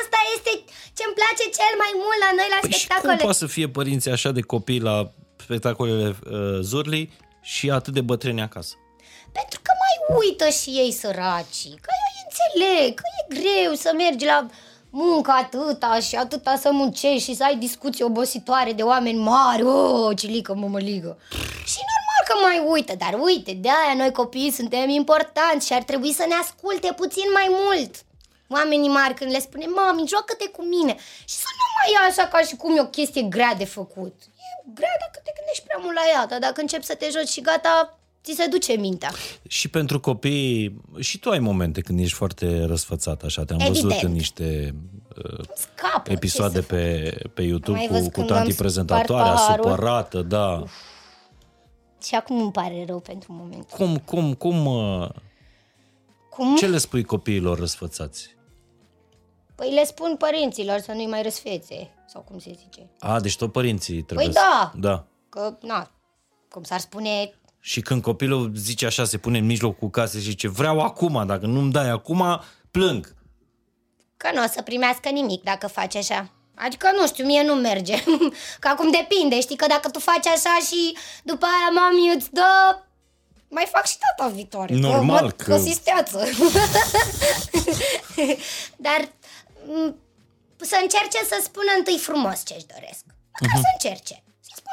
Asta 0.00 0.18
este 0.36 0.50
ce-mi 0.96 1.14
place 1.20 1.42
cel 1.58 1.74
mai 1.78 1.92
mult 1.94 2.18
la 2.24 2.30
noi 2.36 2.46
la 2.54 2.58
Păi 2.60 2.70
și 2.70 2.78
spectacole. 2.78 3.12
cum 3.16 3.22
poate 3.22 3.38
să 3.38 3.46
fie 3.46 3.68
părinții 3.68 4.10
așa 4.10 4.30
de 4.30 4.40
copii 4.40 4.80
la 4.80 5.10
spectacolele 5.36 6.08
uh, 6.30 6.58
Zurli 6.60 7.12
și 7.42 7.70
atât 7.70 7.92
de 7.92 8.00
bătrâni 8.00 8.40
acasă? 8.42 8.74
Pentru 9.32 9.58
că 9.62 9.70
mai 9.84 10.16
uită 10.20 10.48
și 10.48 10.68
ei 10.70 10.92
săracii. 10.92 11.76
Că 11.84 11.90
eu 12.00 12.06
îi 12.12 12.22
înțeleg, 12.26 12.94
că 13.00 13.02
e 13.18 13.34
greu 13.38 13.74
să 13.74 13.90
mergi 13.96 14.24
la 14.24 14.46
muncă 14.94 15.30
atâta 15.30 15.98
și 16.00 16.16
atâta 16.16 16.56
să 16.56 16.70
muncești 16.72 17.30
și 17.30 17.34
să 17.34 17.44
ai 17.44 17.56
discuții 17.56 18.04
obositoare 18.04 18.72
de 18.72 18.82
oameni 18.82 19.18
mari. 19.18 19.62
Oh, 19.62 20.16
cilică, 20.16 20.54
mămăligă. 20.54 21.18
Și 21.64 21.78
normal 21.92 22.22
că 22.28 22.34
mai 22.42 22.72
uită, 22.72 22.94
dar 22.98 23.20
uite, 23.20 23.52
de 23.52 23.68
aia 23.68 23.94
noi 23.96 24.12
copiii 24.12 24.50
suntem 24.50 24.88
importanți 24.88 25.66
și 25.66 25.72
ar 25.72 25.82
trebui 25.82 26.12
să 26.12 26.24
ne 26.28 26.34
asculte 26.34 26.92
puțin 26.92 27.28
mai 27.32 27.48
mult. 27.50 27.94
Oamenii 28.48 28.88
mari 28.88 29.14
când 29.14 29.30
le 29.30 29.40
spune, 29.40 29.66
mami, 29.66 30.06
joacă-te 30.06 30.48
cu 30.48 30.62
mine 30.62 30.96
și 31.24 31.36
să 31.44 31.50
nu 31.58 31.66
mai 31.76 31.88
ia 31.94 32.02
așa 32.10 32.28
ca 32.28 32.40
și 32.46 32.56
cum 32.56 32.76
e 32.76 32.80
o 32.80 32.94
chestie 32.98 33.22
grea 33.22 33.54
de 33.54 33.64
făcut. 33.64 34.14
E 34.20 34.70
grea 34.74 34.96
dacă 35.04 35.18
te 35.24 35.32
gândești 35.36 35.64
prea 35.66 35.80
mult 35.82 35.94
la 35.94 36.04
ea, 36.12 36.26
dar 36.26 36.38
dacă 36.38 36.60
începi 36.60 36.84
să 36.84 36.94
te 36.94 37.08
joci 37.10 37.28
și 37.28 37.40
gata, 37.40 37.98
ți 38.24 38.34
se 38.34 38.46
duce 38.46 38.72
mintea. 38.72 39.10
Și 39.48 39.68
pentru 39.68 40.00
copii, 40.00 40.80
și 40.98 41.18
tu 41.18 41.30
ai 41.30 41.38
momente 41.38 41.80
când 41.80 41.98
ești 41.98 42.14
foarte 42.16 42.64
răsfățat, 42.64 43.22
așa, 43.22 43.44
te-am 43.44 43.60
Evident. 43.60 43.84
văzut 43.84 44.02
în 44.02 44.12
niște 44.12 44.74
uh, 45.24 45.44
Scapă. 45.54 46.12
episoade 46.12 46.54
ce 46.54 46.60
să 46.60 46.66
pe, 46.66 47.16
pe 47.34 47.42
YouTube 47.42 47.76
Mai 47.78 47.86
cu, 47.86 47.92
văzut 47.92 48.12
cu 48.12 48.18
când 48.18 48.26
tanti 48.26 48.50
am 48.50 48.56
prezentatoarea, 48.56 49.36
spart 49.36 49.38
paharul? 49.46 49.64
supărată, 49.64 50.22
da. 50.22 50.56
fac? 50.58 50.68
Și 52.02 52.14
acum 52.14 52.40
îmi 52.42 52.52
pare 52.52 52.84
rău 52.86 53.00
pentru 53.00 53.32
moment. 53.32 53.70
Cum, 53.70 53.96
cum, 53.98 54.34
cum, 54.34 54.66
uh, 54.66 55.08
Cum? 56.30 56.56
ce 56.56 56.66
le 56.66 56.78
spui 56.78 57.04
copiilor 57.04 57.58
răsfățați? 57.58 58.36
Păi 59.54 59.72
le 59.72 59.84
spun 59.84 60.16
părinților 60.18 60.78
să 60.78 60.92
nu-i 60.92 61.06
mai 61.06 61.22
răsfețe. 61.22 61.90
Sau 62.06 62.22
cum 62.22 62.38
se 62.38 62.52
zice. 62.58 62.90
A, 62.98 63.20
deci 63.20 63.36
tot 63.36 63.52
părinții 63.52 64.02
trebuie 64.02 64.26
Păi 64.26 64.34
să... 64.34 64.40
da. 64.40 64.72
Da. 64.88 65.04
Că, 65.28 65.56
na, 65.62 65.90
cum 66.48 66.62
s-ar 66.62 66.80
spune, 66.80 67.34
Și 67.66 67.80
când 67.80 68.02
copilul 68.02 68.52
zice 68.56 68.86
așa, 68.86 69.04
se 69.04 69.18
pune 69.18 69.38
în 69.38 69.44
mijlocul 69.46 69.90
casei 69.90 70.20
și 70.20 70.28
zice 70.28 70.48
vreau 70.48 70.80
acum, 70.80 71.26
dacă 71.26 71.46
nu-mi 71.46 71.72
dai 71.72 71.88
acum, 71.88 72.40
plâng. 72.70 73.14
că 74.16 74.30
nu 74.34 74.42
o 74.42 74.46
să 74.46 74.62
primească 74.62 75.08
nimic 75.08 75.42
dacă 75.42 75.66
faci 75.66 75.94
așa. 75.96 76.30
Adică, 76.54 76.90
nu 76.98 77.06
știu, 77.06 77.24
mie 77.24 77.42
nu 77.42 77.54
merge. 77.54 78.02
că 78.60 78.68
acum 78.68 78.90
depinde, 78.90 79.40
știi, 79.40 79.56
că 79.56 79.66
dacă 79.68 79.88
tu 79.90 79.98
faci 79.98 80.26
așa 80.26 80.58
și 80.66 80.96
după 81.22 81.46
aia 81.46 81.70
mami 81.80 82.14
îți 82.16 82.32
dă... 82.32 82.42
Mai 83.48 83.68
fac 83.72 83.86
și 83.86 83.96
data 83.98 84.30
viitoare. 84.30 84.74
Normal 84.74 85.32
că... 85.32 85.44
că- 85.44 85.54
Că 85.54 85.58
sisteață. 85.62 86.18
Dar 88.86 89.08
m, 89.66 89.94
să 90.56 90.76
încerce 90.82 91.18
să 91.28 91.40
spună 91.42 91.70
întâi 91.78 91.98
frumos 91.98 92.44
ce-și 92.44 92.66
doresc. 92.66 93.04
Măcar 93.40 93.56
să 93.60 93.68
încerce. 93.72 94.22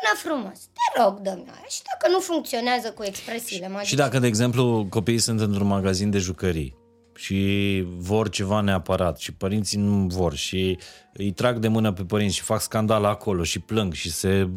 Să 0.04 0.18
spună 0.18 0.34
frumos. 0.36 0.60
Te 0.60 1.02
rog, 1.02 1.14
domnule. 1.20 1.66
Și 1.70 1.82
dacă 1.94 2.12
nu 2.12 2.20
funcționează 2.20 2.92
cu 2.92 3.04
expresiile 3.04 3.68
magice... 3.68 3.90
Și 3.90 3.96
dacă, 3.96 4.20
de 4.20 4.28
exemplu, 4.28 4.86
copiii 4.90 5.20
sunt 5.20 5.40
într-un 5.40 5.68
magazin 5.68 6.10
de 6.10 6.18
jucării 6.18 6.76
și 7.16 7.84
vor 7.88 8.30
ceva 8.30 8.62
neapărat 8.62 9.18
și 9.18 9.34
părinții 9.34 9.78
nu 9.78 10.08
vor 10.08 10.36
și 10.36 10.78
îi 11.14 11.32
trag 11.32 11.58
de 11.58 11.68
mână 11.68 11.94
pe 11.94 12.04
părinți 12.04 12.36
și 12.36 12.42
fac 12.42 12.62
scandal 12.62 13.06
acolo 13.06 13.44
și 13.44 13.60
plâng 13.60 13.94
și 13.94 14.12
se 14.12 14.50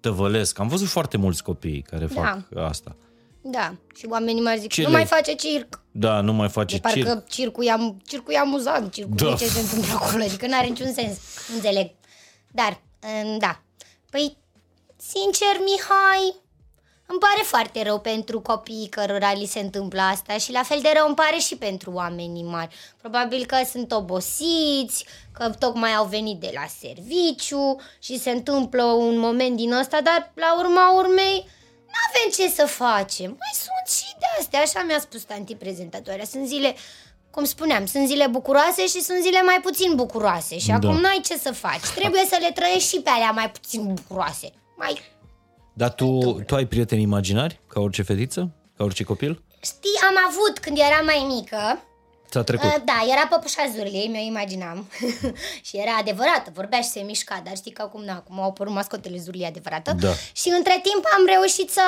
tăvălesc. 0.00 0.58
Am 0.58 0.68
văzut 0.68 0.88
foarte 0.88 1.16
mulți 1.16 1.42
copii 1.42 1.82
care 1.82 2.06
Da. 2.06 2.20
fac 2.22 2.46
asta. 2.64 2.96
Da. 3.40 3.74
Și 3.96 4.06
oamenii 4.08 4.42
mari 4.42 4.60
zic, 4.60 4.70
Ce 4.72 4.82
nu 4.82 4.88
le- 4.88 4.94
mai 4.94 5.04
face 5.04 5.34
circ. 5.34 5.80
Da, 5.92 6.20
nu 6.20 6.32
mai 6.32 6.48
face 6.48 6.74
De 6.74 6.80
parcă 6.80 6.98
circ. 6.98 7.28
circul, 7.28 7.64
e, 7.66 7.70
am, 7.70 8.02
circul 8.06 8.32
e 8.34 8.38
amuzant, 8.38 8.92
circul 8.92 9.14
Da. 9.16 9.28
da. 9.28 9.34
ce 9.34 9.46
se 9.46 9.60
întâmplă 9.60 9.92
acolo, 9.94 10.22
adică 10.22 10.46
nu 10.46 10.56
are 10.56 10.66
niciun 10.66 10.92
sens, 10.92 11.18
nu 11.48 11.54
înțeleg. 11.54 11.90
Dar, 12.50 12.80
mm, 13.24 13.38
da, 13.38 13.62
păi, 14.10 14.36
sincer, 15.10 15.54
Mihai, 15.64 16.34
îmi 17.06 17.18
pare 17.18 17.42
foarte 17.42 17.82
rău 17.82 18.00
pentru 18.00 18.40
copiii 18.40 18.88
cărora 18.88 19.32
li 19.32 19.46
se 19.46 19.60
întâmplă 19.60 20.00
asta 20.00 20.38
și 20.38 20.52
la 20.52 20.62
fel 20.62 20.78
de 20.82 20.92
rău 20.96 21.06
îmi 21.06 21.14
pare 21.14 21.36
și 21.36 21.56
pentru 21.56 21.90
oamenii 21.92 22.42
mari. 22.42 22.74
Probabil 23.00 23.46
că 23.46 23.56
sunt 23.70 23.92
obosiți, 23.92 25.04
că 25.32 25.50
tocmai 25.58 25.92
au 25.94 26.04
venit 26.04 26.40
de 26.40 26.50
la 26.54 26.66
serviciu 26.80 27.80
și 27.98 28.18
se 28.18 28.30
întâmplă 28.30 28.82
un 28.84 29.18
moment 29.18 29.56
din 29.56 29.72
ăsta, 29.72 30.00
dar 30.00 30.32
la 30.34 30.58
urma 30.58 30.90
urmei 30.92 31.46
nu 31.86 31.98
avem 32.08 32.30
ce 32.46 32.54
să 32.54 32.66
facem. 32.66 33.28
Mai 33.28 33.52
sunt 33.54 33.96
și 33.96 34.14
de 34.18 34.26
astea, 34.38 34.60
așa 34.60 34.82
mi-a 34.82 35.00
spus 35.00 35.22
tanti 35.22 35.54
prezentatoarea. 35.54 36.24
Sunt 36.24 36.46
zile, 36.46 36.74
cum 37.30 37.44
spuneam, 37.44 37.86
sunt 37.86 38.06
zile 38.06 38.26
bucuroase 38.26 38.86
și 38.86 39.00
sunt 39.00 39.22
zile 39.22 39.42
mai 39.42 39.60
puțin 39.62 39.94
bucuroase. 39.94 40.58
Și 40.58 40.66
Da. 40.66 40.74
acum 40.74 41.00
n-ai 41.00 41.20
ce 41.24 41.38
să 41.38 41.52
faci. 41.52 41.88
Trebuie 41.94 42.24
să 42.28 42.36
le 42.40 42.50
trăiești 42.50 42.88
și 42.94 43.00
pe 43.00 43.10
alea 43.10 43.30
mai 43.30 43.50
puțin 43.50 43.94
bucuroase. 43.94 44.52
Mai 44.82 45.00
Dar 45.72 45.90
tu, 45.94 46.18
tu 46.46 46.54
ai 46.54 46.66
prieteni 46.66 47.02
imaginari, 47.02 47.60
ca 47.68 47.80
orice 47.80 48.02
fetiță, 48.02 48.50
ca 48.76 48.84
orice 48.84 49.02
copil? 49.04 49.42
Știi, 49.62 49.96
am 50.08 50.16
avut 50.28 50.58
când 50.58 50.78
eram 50.78 51.04
mai 51.04 51.24
mică, 51.34 51.82
Ți-a 52.30 52.42
trecut? 52.42 52.64
uh, 52.64 52.76
da, 52.84 52.98
era 53.12 53.26
păpușa 53.26 53.62
Zurliei, 53.76 54.08
mi-o 54.08 54.20
imaginam. 54.22 54.88
și 55.66 55.76
era 55.76 55.94
adevărată, 56.00 56.50
vorbea 56.54 56.80
și 56.80 56.88
se 56.88 57.00
mișca, 57.00 57.40
dar 57.44 57.56
știi 57.56 57.70
că 57.72 57.82
acum, 57.82 58.02
na, 58.04 58.12
acum 58.14 58.40
au 58.40 58.48
apărut 58.48 58.72
mascotele 58.72 59.18
Zurliei 59.18 59.46
adevărată. 59.48 59.94
Da. 60.00 60.12
Și 60.32 60.48
între 60.48 60.80
timp 60.82 61.04
am 61.18 61.24
reușit 61.34 61.70
să 61.70 61.82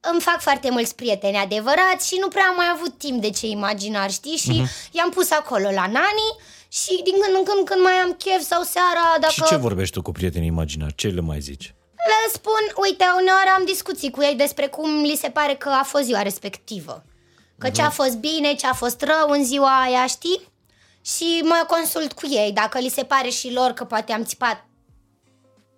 îmi 0.00 0.20
fac 0.20 0.40
foarte 0.40 0.70
mulți 0.70 0.94
prieteni 0.94 1.36
adevărați 1.36 2.08
și 2.08 2.16
nu 2.20 2.28
prea 2.28 2.44
am 2.48 2.56
mai 2.56 2.70
avut 2.74 2.98
timp 2.98 3.20
de 3.20 3.30
ce 3.30 3.46
imaginar, 3.46 4.10
știi? 4.10 4.36
Și 4.36 4.50
Mhm. 4.60 4.68
i-am 4.92 5.10
pus 5.10 5.30
acolo 5.30 5.70
la 5.70 5.86
nani 5.86 6.26
și 6.68 7.00
din 7.04 7.14
când 7.22 7.36
în 7.38 7.44
când, 7.44 7.66
când 7.68 7.82
mai 7.82 7.92
am 8.04 8.12
chef 8.12 8.40
sau 8.52 8.62
seara, 8.62 9.04
dacă... 9.20 9.32
Și 9.32 9.42
ce 9.42 9.56
vorbești 9.56 9.94
tu 9.94 10.02
cu 10.02 10.12
prietenii 10.12 10.48
imaginari? 10.48 10.94
Ce 10.94 11.08
le 11.08 11.20
mai 11.20 11.40
zici? 11.40 11.74
Le 12.06 12.32
spun, 12.32 12.82
uite, 12.84 13.04
uneori 13.16 13.52
am 13.56 13.64
discuții 13.64 14.10
cu 14.10 14.22
ei 14.22 14.34
despre 14.34 14.66
cum 14.66 15.02
li 15.02 15.16
se 15.16 15.30
pare 15.30 15.54
că 15.54 15.68
a 15.68 15.82
fost 15.82 16.04
ziua 16.04 16.22
respectivă. 16.22 17.04
Că 17.58 17.70
ce 17.70 17.82
a 17.82 17.90
fost 17.90 18.16
bine, 18.16 18.54
ce 18.54 18.66
a 18.66 18.72
fost 18.72 19.02
rău 19.02 19.30
în 19.30 19.44
ziua 19.44 19.82
aia, 19.82 20.06
știi? 20.06 20.40
Și 21.04 21.40
mă 21.44 21.64
consult 21.66 22.12
cu 22.12 22.26
ei, 22.30 22.52
dacă 22.52 22.78
li 22.78 22.88
se 22.88 23.04
pare 23.04 23.28
și 23.28 23.52
lor 23.52 23.70
că 23.70 23.84
poate 23.84 24.12
am 24.12 24.24
țipat 24.24 24.64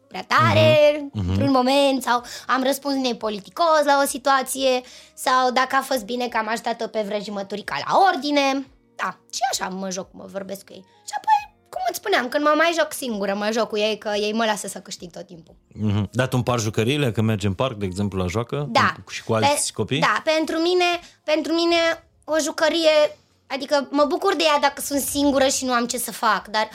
prea 0.08 0.24
tare 0.24 0.96
uh-huh. 0.96 1.28
într-un 1.28 1.50
moment 1.50 2.02
sau 2.02 2.22
am 2.46 2.62
răspuns 2.62 2.94
nepoliticos 2.94 3.82
la 3.84 4.00
o 4.02 4.06
situație 4.06 4.80
sau 5.14 5.50
dacă 5.50 5.76
a 5.76 5.80
fost 5.80 6.04
bine 6.04 6.28
că 6.28 6.36
am 6.36 6.48
ajutat-o 6.48 6.86
pe 6.86 7.04
vrăjimăturica 7.06 7.76
la 7.86 7.98
ordine. 8.12 8.66
Da, 8.96 9.18
și 9.32 9.40
așa 9.52 9.68
mă 9.68 9.90
joc, 9.90 10.08
mă 10.12 10.24
vorbesc 10.32 10.64
cu 10.64 10.72
ei. 10.72 10.84
Și 11.08 11.14
apoi, 11.16 11.31
cum 11.72 11.82
îți 11.88 11.98
spuneam, 11.98 12.28
când 12.28 12.44
mă 12.44 12.52
mai 12.56 12.72
joc 12.78 12.92
singură, 12.92 13.34
mă 13.34 13.48
joc 13.52 13.68
cu 13.68 13.78
ei, 13.78 13.98
că 13.98 14.10
ei 14.14 14.32
mă 14.32 14.44
lasă 14.44 14.66
să 14.68 14.78
câștig 14.78 15.10
tot 15.10 15.26
timpul. 15.26 15.54
Mm-hmm. 15.54 16.10
Dar 16.10 16.28
tu 16.28 16.36
împar 16.36 16.58
jucăriile 16.60 17.12
când 17.12 17.26
mergi 17.26 17.46
în 17.46 17.54
parc, 17.54 17.76
de 17.76 17.84
exemplu, 17.84 18.18
la 18.18 18.26
joacă? 18.26 18.66
Da. 18.70 18.94
Și 19.10 19.22
cu 19.24 19.32
alți 19.32 19.72
copii? 19.72 20.00
Da, 20.00 20.22
pentru 20.24 20.56
mine, 20.56 20.84
pentru 21.24 21.52
mine 21.52 21.76
o 22.24 22.34
jucărie, 22.42 23.16
adică 23.46 23.88
mă 23.90 24.04
bucur 24.08 24.36
de 24.36 24.42
ea 24.46 24.58
dacă 24.60 24.80
sunt 24.80 25.00
singură 25.00 25.46
și 25.46 25.64
nu 25.64 25.72
am 25.72 25.86
ce 25.86 25.98
să 25.98 26.12
fac, 26.12 26.48
dar 26.48 26.68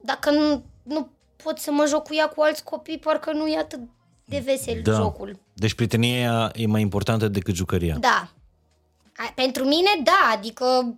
dacă 0.00 0.30
nu, 0.30 0.64
nu 0.82 1.08
pot 1.42 1.58
să 1.58 1.70
mă 1.70 1.84
joc 1.88 2.02
cu 2.06 2.14
ea 2.14 2.28
cu 2.28 2.42
alți 2.42 2.64
copii, 2.64 2.98
parcă 2.98 3.32
nu 3.32 3.46
e 3.46 3.58
atât 3.58 3.80
de 4.24 4.42
vesel 4.44 4.80
Da. 4.82 4.92
jocul. 4.92 5.38
Deci 5.52 5.74
prietenia 5.74 6.52
e 6.54 6.66
mai 6.66 6.80
importantă 6.80 7.28
decât 7.28 7.54
jucăria. 7.54 7.96
Da. 8.00 8.28
A, 9.16 9.32
pentru 9.34 9.64
mine, 9.64 9.90
da, 10.04 10.30
adică 10.32 10.94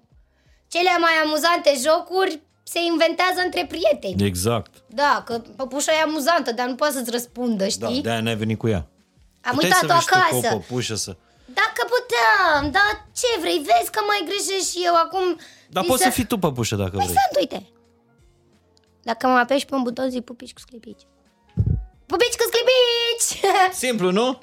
cele 0.68 0.90
mai 1.00 1.12
amuzante 1.24 1.72
jocuri 1.86 2.40
se 2.72 2.78
inventează 2.92 3.40
între 3.44 3.66
prieteni. 3.72 4.26
Exact. 4.28 4.72
Da, 4.86 5.22
că 5.26 5.42
păpușa 5.56 5.92
e 5.92 6.02
amuzantă, 6.02 6.52
dar 6.52 6.66
nu 6.66 6.74
poate 6.74 6.94
să-ți 6.94 7.10
răspundă, 7.10 7.64
Da, 7.64 7.70
știi? 7.88 8.02
de-aia 8.02 8.20
n-ai 8.20 8.36
venit 8.36 8.58
cu 8.58 8.68
ea. 8.68 8.86
Am 9.42 9.54
Puteai 9.54 9.70
uitat-o 9.82 9.86
să 9.86 9.92
vii 9.94 10.00
și 10.02 10.08
tu 10.08 10.16
acasă. 10.18 10.48
cu 10.48 10.54
o 10.54 10.58
păpușă 10.58 10.94
să... 10.94 11.16
Dacă 11.60 11.80
puteam, 11.94 12.70
dar 12.70 13.06
ce 13.20 13.40
vrei? 13.40 13.58
Vezi 13.68 13.90
că 13.90 14.00
mai 14.06 14.20
greșesc 14.28 14.70
și 14.70 14.78
eu 14.84 14.94
acum... 14.94 15.24
Dar 15.68 15.82
zi 15.82 15.88
poți 15.88 16.02
să 16.02 16.10
fii 16.10 16.24
tu 16.26 16.38
păpușă 16.38 16.76
dacă 16.76 16.96
Păi 16.96 17.06
vrei. 17.06 17.16
sunt, 17.18 17.32
uite. 17.40 17.66
Dacă 19.02 19.26
mă 19.26 19.38
apeși 19.38 19.64
pe 19.64 19.74
un 19.74 19.82
buton, 19.82 20.10
zic 20.10 20.24
pupici 20.24 20.52
cu 20.52 20.60
sclipici. 20.60 21.02
Pupici 22.06 22.36
cu 22.40 22.44
sclipici! 22.50 23.52
Simplu, 23.84 24.10
nu? 24.10 24.38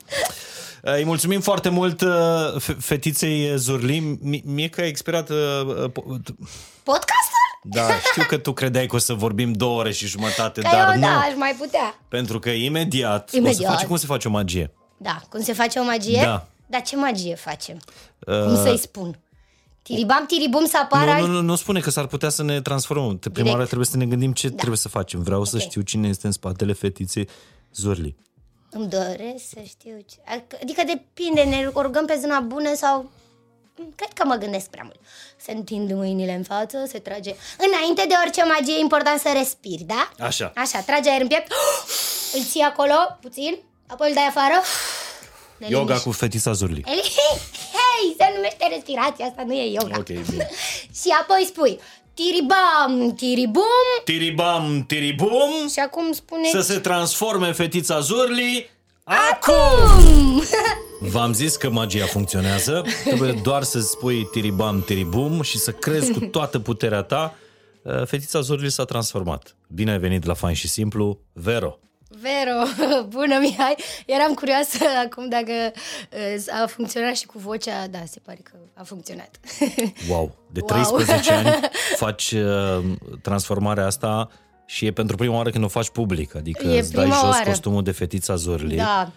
Îi 0.82 1.06
mulțumim 1.06 1.42
foarte 1.42 1.70
mult 1.70 2.02
uh, 2.02 2.56
fe- 2.58 2.78
fetiței 2.80 3.58
Zurli. 3.58 4.00
Mi- 4.22 4.44
Mie 4.46 4.70
că 4.70 4.82
a 4.82 4.86
expirat... 4.86 5.30
uh, 5.30 5.38
uh, 5.66 5.90
po- 5.90 6.36
Podcastul? 6.84 7.45
Da, 7.68 7.88
știu 8.12 8.24
că 8.28 8.38
tu 8.38 8.54
credeai 8.54 8.86
că 8.86 8.96
o 8.96 9.00
să 9.00 9.14
vorbim 9.14 9.52
două 9.54 9.80
ore 9.80 9.92
și 9.92 10.08
jumătate, 10.08 10.62
Că 10.62 10.68
dar 10.72 10.88
eu, 10.90 10.96
nu. 10.96 11.02
da, 11.02 11.18
aș 11.20 11.36
mai 11.36 11.56
putea. 11.60 12.00
Pentru 12.08 12.40
că 12.40 12.50
imediat, 12.50 13.30
o 13.34 13.38
Imediat. 13.38 13.56
să 13.62 13.72
face 13.72 13.86
cum 13.86 13.96
se 13.96 14.06
face 14.06 14.28
o 14.28 14.32
magie. 14.32 14.72
Da, 14.98 15.22
cum 15.30 15.42
se 15.42 15.54
face 15.54 15.80
o 15.80 15.84
magie? 15.84 16.20
Da. 16.24 16.48
Dar 16.68 16.82
ce 16.82 16.96
magie 16.96 17.36
facem? 17.36 17.78
Cum 18.26 18.56
să-i 18.56 18.78
spun? 18.78 19.20
Tiribam, 19.82 20.24
tiribum 20.28 20.66
să 20.66 20.78
apară... 20.84 21.12
Uh, 21.12 21.18
Nu, 21.20 21.26
nu, 21.26 21.32
nu, 21.34 21.42
nu 21.42 21.56
spune 21.56 21.80
că 21.80 21.90
s-ar 21.90 22.06
putea 22.08 22.30
să 22.30 22.44
ne 22.44 22.62
transformăm. 22.62 23.18
Te- 23.20 23.30
Prima 23.30 23.50
oară 23.52 23.66
trebuie 23.66 23.86
să 23.86 23.98
ne 23.98 24.06
gândim 24.06 24.34
ce 24.34 24.50
trebuie 24.50 24.78
să 24.78 24.88
facem. 24.90 25.22
Vreau 25.22 25.44
să 25.44 25.56
Ok. 25.56 25.62
știu 25.62 25.82
cine 25.82 26.08
este 26.08 26.26
în 26.26 26.32
spatele 26.32 26.74
fetiței 26.74 27.30
Zurli. 27.74 28.16
Îmi 28.70 28.88
doresc 28.88 29.44
să 29.50 29.60
știu 29.68 29.92
ce... 30.10 30.16
Adică 30.62 30.82
depinde, 30.86 31.42
ne 31.42 31.70
rugăm 31.82 32.06
pe 32.06 32.18
zona 32.22 32.40
bună 32.40 32.76
sau... 32.76 33.10
Cred 33.96 34.14
că 34.14 34.26
mă 34.26 34.36
gândesc 34.36 34.70
prea 34.70 34.84
mult. 34.84 35.00
Se 35.38 35.52
întind 35.52 35.92
mâinile 35.92 36.34
în 36.34 36.44
față, 36.44 36.78
se 36.88 37.00
trage... 37.00 37.36
Înainte 37.58 38.06
de 38.08 38.14
orice 38.24 38.44
magie 38.44 38.74
e 38.76 38.80
important 38.80 39.20
să 39.20 39.30
respiri, 39.38 39.84
da? 39.84 40.12
Așa. 40.20 40.52
Așa, 40.56 40.80
trage 40.80 41.10
aer 41.10 41.22
în 41.22 41.28
piept, 41.28 41.52
îl 42.36 42.44
ții 42.44 42.62
acolo, 42.62 43.18
puțin, 43.22 43.58
apoi 43.88 44.08
îl 44.08 44.14
dai 44.14 44.26
afară. 44.28 44.62
Ne 45.58 45.68
Yoga 45.70 45.84
liniști. 45.84 46.04
cu 46.04 46.12
fetița 46.12 46.52
Zurli. 46.52 46.84
Hei, 47.78 48.16
se 48.18 48.32
numește 48.36 48.68
respirație, 48.70 49.26
asta 49.26 49.44
nu 49.46 49.54
e 49.54 49.72
yoga. 49.72 49.96
Ok, 49.98 50.06
bine. 50.06 50.50
Și 51.02 51.10
apoi 51.22 51.46
spui 51.48 51.80
tiribam, 52.14 53.14
tiribum 53.16 53.64
Tiribam, 54.04 54.84
tiribum, 54.88 55.70
și 55.72 55.80
acum 55.80 56.12
spune 56.12 56.48
să 56.50 56.62
se 56.62 56.80
transforme 56.80 57.52
fetița 57.52 58.00
Zurli 58.00 58.70
acum! 59.04 59.54
Acum! 59.54 60.44
V-am 61.00 61.34
zis 61.34 61.56
că 61.56 61.70
magia 61.70 62.06
funcționează, 62.06 62.84
trebuie 63.06 63.32
doar 63.32 63.64
să 63.64 63.80
spui 63.80 64.28
tiribam, 64.32 64.82
tiribum 64.82 65.42
și 65.42 65.58
să 65.58 65.72
crezi 65.72 66.12
cu 66.12 66.20
toată 66.20 66.60
puterea 66.60 67.02
ta. 67.02 67.36
Uh, 67.82 68.06
Fetița 68.06 68.42
Zurli 68.42 68.72
s-a 68.72 68.84
transformat. 68.86 69.56
Bine 69.68 69.92
ai 69.92 70.00
venit 70.00 70.26
la 70.26 70.34
Fain 70.34 70.54
și 70.56 70.68
Simplu, 70.68 71.20
Vero. 71.34 71.80
Vero, 72.22 72.64
bună 73.18 73.38
Mihai! 73.40 73.76
Eram 74.06 74.34
curioasă 74.34 74.78
acum 75.06 75.30
dacă 75.30 75.52
uh, 76.12 76.62
a 76.64 76.66
funcționat 76.68 77.16
și 77.16 77.26
cu 77.26 77.40
vocea. 77.40 77.88
Da, 77.88 78.00
se 78.08 78.20
pare 78.26 78.40
că 78.44 78.52
a 78.74 78.84
funcționat. 78.84 79.40
Wow, 80.10 80.36
de 80.52 80.60
Wow. 80.60 80.86
13 80.86 81.34
ani 81.34 81.60
faci 82.06 82.32
uh, 82.32 82.84
transformarea 83.22 83.86
asta 83.86 84.30
și 84.66 84.86
e 84.86 84.92
pentru 84.92 85.16
prima 85.16 85.36
oară 85.36 85.50
când 85.50 85.64
o 85.64 85.68
faci 85.68 85.90
public, 85.90 86.36
adică 86.36 86.68
E 86.68 86.80
îți 86.80 86.92
dai 86.92 87.04
prima 87.04 87.20
jos 87.20 87.30
oară. 87.34 87.50
costumul 87.50 87.84
de 87.84 87.92
fetița 87.92 88.36
Zurli. 88.36 88.76
da, 88.76 89.12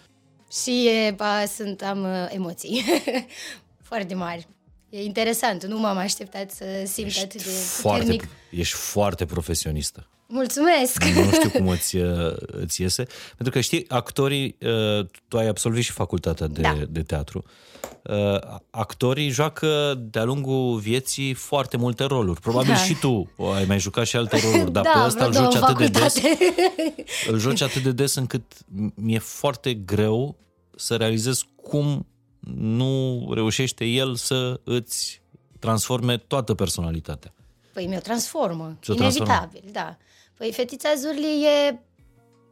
și 0.51 0.87
e, 0.87 1.11
ba, 1.11 1.45
sunt, 1.45 1.81
am 1.81 2.03
uh, 2.03 2.27
emoții 2.29 2.83
foarte 3.89 4.13
mari. 4.13 4.47
E 4.89 5.03
interesant, 5.03 5.65
nu 5.65 5.79
m-am 5.79 5.97
așteptat 5.97 6.51
să 6.51 6.65
simt 6.85 7.17
atât 7.17 7.43
de 7.43 7.49
foarte, 7.49 7.99
puternic. 7.99 8.27
ești 8.51 8.75
foarte 8.75 9.25
profesionistă. 9.25 10.07
Mulțumesc! 10.31 11.03
Nu 11.03 11.31
știu 11.31 11.49
cum 11.49 11.67
îți, 11.77 11.95
uh, 11.97 12.33
îți 12.47 12.81
iese. 12.81 13.03
Pentru 13.35 13.53
că 13.53 13.59
știi, 13.59 13.85
actorii, 13.89 14.55
uh, 14.61 15.05
tu 15.27 15.37
ai 15.37 15.47
absolvit 15.47 15.83
și 15.83 15.91
facultatea 15.91 16.47
de, 16.47 16.61
Da. 16.61 16.77
de 16.89 17.01
teatru, 17.01 17.43
uh, 18.03 18.39
actorii 18.69 19.29
joacă 19.29 19.99
de-a 20.11 20.23
lungul 20.23 20.77
vieții 20.77 21.33
foarte 21.33 21.77
multe 21.77 22.03
roluri. 22.03 22.39
Probabil 22.41 22.69
Da. 22.73 22.75
și 22.77 22.93
tu 22.95 23.31
ai 23.55 23.65
mai 23.65 23.79
jucat 23.79 24.05
și 24.05 24.15
alte 24.15 24.39
roluri, 24.51 24.71
dar 24.71 24.83
da, 24.93 24.99
pe 24.99 25.05
ăsta 25.05 25.25
îl 25.25 25.31
vreo 25.31 25.43
joci 25.43 25.53
două 25.53 25.65
atât 25.65 25.77
de 25.77 25.99
des, 25.99 26.13
facultate. 26.19 26.53
îl 27.27 27.37
joci 27.39 27.61
atât 27.61 27.83
de 27.83 27.91
des 27.91 28.15
încât 28.15 28.43
mi-e 28.93 29.19
foarte 29.19 29.73
greu 29.73 30.37
să 30.75 30.95
realizez 30.95 31.41
cum 31.55 32.07
nu 32.55 33.27
reușește 33.33 33.85
el 33.85 34.15
să 34.15 34.59
îți 34.63 35.21
transforme 35.59 36.17
toată 36.17 36.53
personalitatea. 36.53 37.33
Păi 37.79 37.87
mi-o 37.87 37.99
transformă, 37.99 38.77
Ți-o 38.81 38.93
transformă. 38.93 39.33
inevitabil, 39.33 39.69
da. 39.71 39.97
Păi 40.37 40.51
fetița 40.53 40.89
Zurli 40.97 41.45
e... 41.45 41.79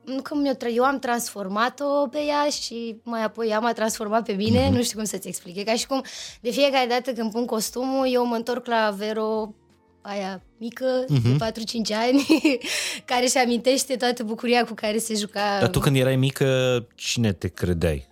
Nu 0.05 0.21
că 0.21 0.36
mi-o 0.36 0.53
tra- 0.53 0.73
eu 0.75 0.84
am 0.84 0.99
transformat-o 0.99 2.07
pe 2.07 2.17
ea 2.28 2.49
și 2.49 2.99
mai 3.03 3.23
apoi 3.23 3.47
ea 3.47 3.59
m-a 3.59 3.73
transformat 3.73 4.25
pe 4.25 4.32
mine, 4.34 4.59
Mhm. 4.59 4.67
mm-hmm. 4.71 4.75
nu 4.75 4.84
știu 4.84 4.97
cum 4.97 5.05
să-ți 5.05 5.28
explic. 5.28 5.55
E 5.55 5.63
ca 5.63 5.73
și 5.73 5.88
cum 5.88 6.03
de 6.41 6.51
fiecare 6.51 6.88
dată 6.88 7.11
când 7.13 7.32
pun 7.32 7.45
costumul, 7.45 8.07
eu 8.13 8.25
mă 8.25 8.36
întorc 8.36 8.65
la 8.65 8.93
Vero 8.97 9.53
aia 10.01 10.41
mică, 10.57 11.05
Mhm. 11.07 11.19
mm-hmm. 11.19 11.38
de 11.38 11.38
4-5 11.38 11.93
ani, 11.93 12.25
care 13.05 13.23
își 13.23 13.38
amintește 13.38 13.95
toată 13.95 14.23
bucuria 14.23 14.65
cu 14.65 14.73
care 14.73 14.97
se 14.97 15.13
juca. 15.15 15.57
Dar 15.59 15.69
tu 15.69 15.80
când 15.80 15.95
erai 15.95 16.15
mică, 16.15 16.47
cine 16.95 17.34
te 17.34 17.47
credeai? 17.47 18.07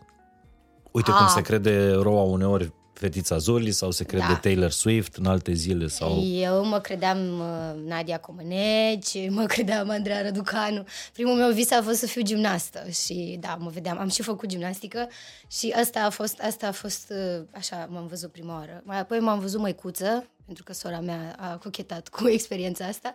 Uite 0.92 1.12
Ah. 1.12 1.18
cum 1.18 1.28
se 1.28 1.42
crede 1.42 1.92
roa 1.92 2.22
uneori 2.24 2.74
fetița 3.00 3.38
Zoli 3.38 3.72
sau 3.72 3.92
se 3.92 4.04
crede 4.04 4.26
Da. 4.28 4.36
Taylor 4.36 4.72
Swift 4.72 5.16
în 5.16 5.26
alte 5.26 5.54
zile 5.54 5.88
sau... 5.88 6.24
Eu 6.24 6.66
mă 6.66 6.80
credeam 6.80 7.40
uh, 7.40 7.84
Nadia 7.88 8.18
Comăneci, 8.18 9.30
mă 9.30 9.46
credeam 9.46 9.90
Andreea 9.90 10.22
Răducanu. 10.22 10.84
Primul 11.14 11.34
meu 11.36 11.52
vis 11.52 11.72
a 11.72 11.82
fost 11.82 12.00
să 12.00 12.06
fiu 12.06 12.22
gimnastă 12.22 12.90
și 12.90 13.38
da, 13.40 13.58
mă 13.60 13.70
vedeam, 13.70 13.98
am 13.98 14.10
și 14.10 14.22
făcut 14.22 14.50
gimnastică 14.50 15.10
și 15.52 15.74
asta 15.78 16.00
a 16.00 16.10
fost, 16.10 16.40
asta 16.40 16.68
a 16.68 16.72
fost 16.72 17.14
uh, 17.38 17.44
așa, 17.52 17.88
m-am 17.92 18.08
văzut 18.08 18.32
prima 18.32 18.54
oară. 18.54 18.82
Mai 18.84 19.00
apoi 19.00 19.20
m-am 19.20 19.40
văzut 19.40 19.60
măicuță, 19.60 20.30
pentru 20.46 20.64
că 20.64 20.74
sora 20.74 21.00
mea 21.00 21.36
a 21.40 21.58
cochetat 21.58 22.08
cu 22.08 22.28
experiența 22.38 22.86
asta 22.86 23.14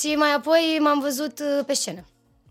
și 0.00 0.14
mai 0.14 0.32
apoi 0.32 0.78
m-am 0.80 1.00
văzut 1.00 1.38
uh, 1.38 1.64
pe 1.66 1.72
scenă. 1.72 2.04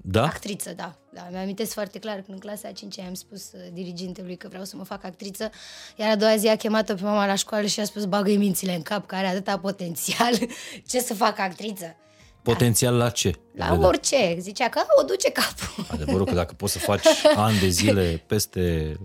Da? 0.07 0.23
Actriță, 0.23 0.73
da. 0.75 0.95
da. 1.13 1.27
Mi-amintesc 1.31 1.73
foarte 1.73 1.99
clar 1.99 2.15
când 2.15 2.27
în 2.27 2.37
clasa 2.37 2.67
a 2.67 2.71
5 2.71 2.99
am 2.99 3.13
spus 3.13 3.51
uh, 3.53 3.59
dirigintelui 3.73 4.35
că 4.35 4.47
vreau 4.47 4.63
să 4.63 4.75
mă 4.75 4.83
fac 4.83 5.03
actriță, 5.03 5.49
iar 5.95 6.11
a 6.11 6.15
doua 6.15 6.35
zi 6.35 6.47
a 6.47 6.55
chemat-o 6.55 6.93
pe 6.93 7.03
mama 7.03 7.25
la 7.25 7.35
școală 7.35 7.65
și 7.67 7.79
a 7.79 7.83
spus 7.83 8.05
bagă-i 8.05 8.37
mințile 8.37 8.75
în 8.75 8.81
cap, 8.81 9.05
că 9.05 9.15
are 9.15 9.27
atâta 9.27 9.59
potențial, 9.59 10.33
ce 10.89 10.99
să 10.99 11.13
fac 11.13 11.39
actriță? 11.39 11.95
Potențial 12.41 12.95
la 12.95 13.09
ce? 13.09 13.31
La 13.55 13.69
Vede. 13.69 13.85
orice. 13.85 14.35
Zicea 14.39 14.69
că 14.69 14.81
o 15.01 15.05
duce 15.05 15.31
capul. 15.31 15.85
Adevărul 15.95 16.25
că 16.25 16.33
dacă 16.33 16.53
poți 16.53 16.71
să 16.71 16.79
faci 16.79 17.05
ani 17.35 17.59
de 17.59 17.67
zile 17.67 18.23
peste 18.27 18.95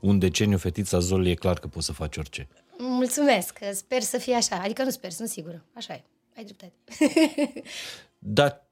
un 0.00 0.18
deceniu 0.18 0.58
fetița 0.58 0.98
Zoli, 0.98 1.30
e 1.30 1.34
clar 1.34 1.58
că 1.58 1.66
poți 1.66 1.86
să 1.86 1.92
faci 1.92 2.16
orice. 2.16 2.48
Mulțumesc, 2.78 3.58
sper 3.72 4.02
să 4.02 4.18
fie 4.18 4.34
așa. 4.34 4.60
Adică 4.64 4.82
nu 4.82 4.90
sper, 4.90 5.10
sunt 5.10 5.28
sigură. 5.28 5.64
Așa 5.74 5.94
e. 5.94 6.04
Ai 6.36 6.44
dreptate. 6.44 6.72
Dar 8.18 8.66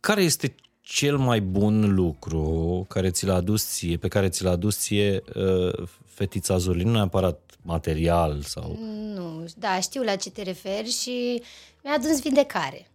care 0.00 0.22
este 0.22 0.54
cel 0.88 1.16
mai 1.16 1.40
bun 1.40 1.94
lucru 1.94 2.84
care 2.88 3.10
ți 3.10 3.26
l-a 3.26 3.34
adus 3.34 3.64
ție, 3.66 3.96
pe 3.96 4.08
care 4.08 4.28
ți 4.28 4.42
l-a 4.42 4.50
adus 4.50 4.78
ție 4.78 5.22
uh, 5.34 5.88
fetița 6.06 6.58
Zoli? 6.58 6.84
Nu 6.84 6.90
neapărat 6.90 7.56
material 7.62 8.42
sau... 8.42 8.78
Nu, 9.14 9.44
da, 9.56 9.80
știu 9.80 10.02
la 10.02 10.16
ce 10.16 10.30
te 10.30 10.42
referi 10.42 10.90
și 10.90 11.42
mi-a 11.84 11.92
adus 11.92 12.22
vindecare. 12.22 12.90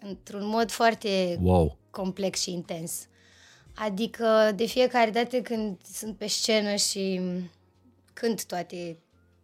Într-un 0.00 0.46
mod 0.46 0.70
foarte 0.70 1.38
Wow! 1.42 1.78
complex 1.90 2.40
și 2.40 2.52
intens. 2.52 3.06
Adică 3.74 4.52
de 4.54 4.66
fiecare 4.66 5.10
dată 5.10 5.36
când 5.40 5.76
sunt 5.92 6.16
pe 6.16 6.26
scenă 6.26 6.74
și 6.74 7.20
cânt 8.12 8.46
toate 8.46 8.98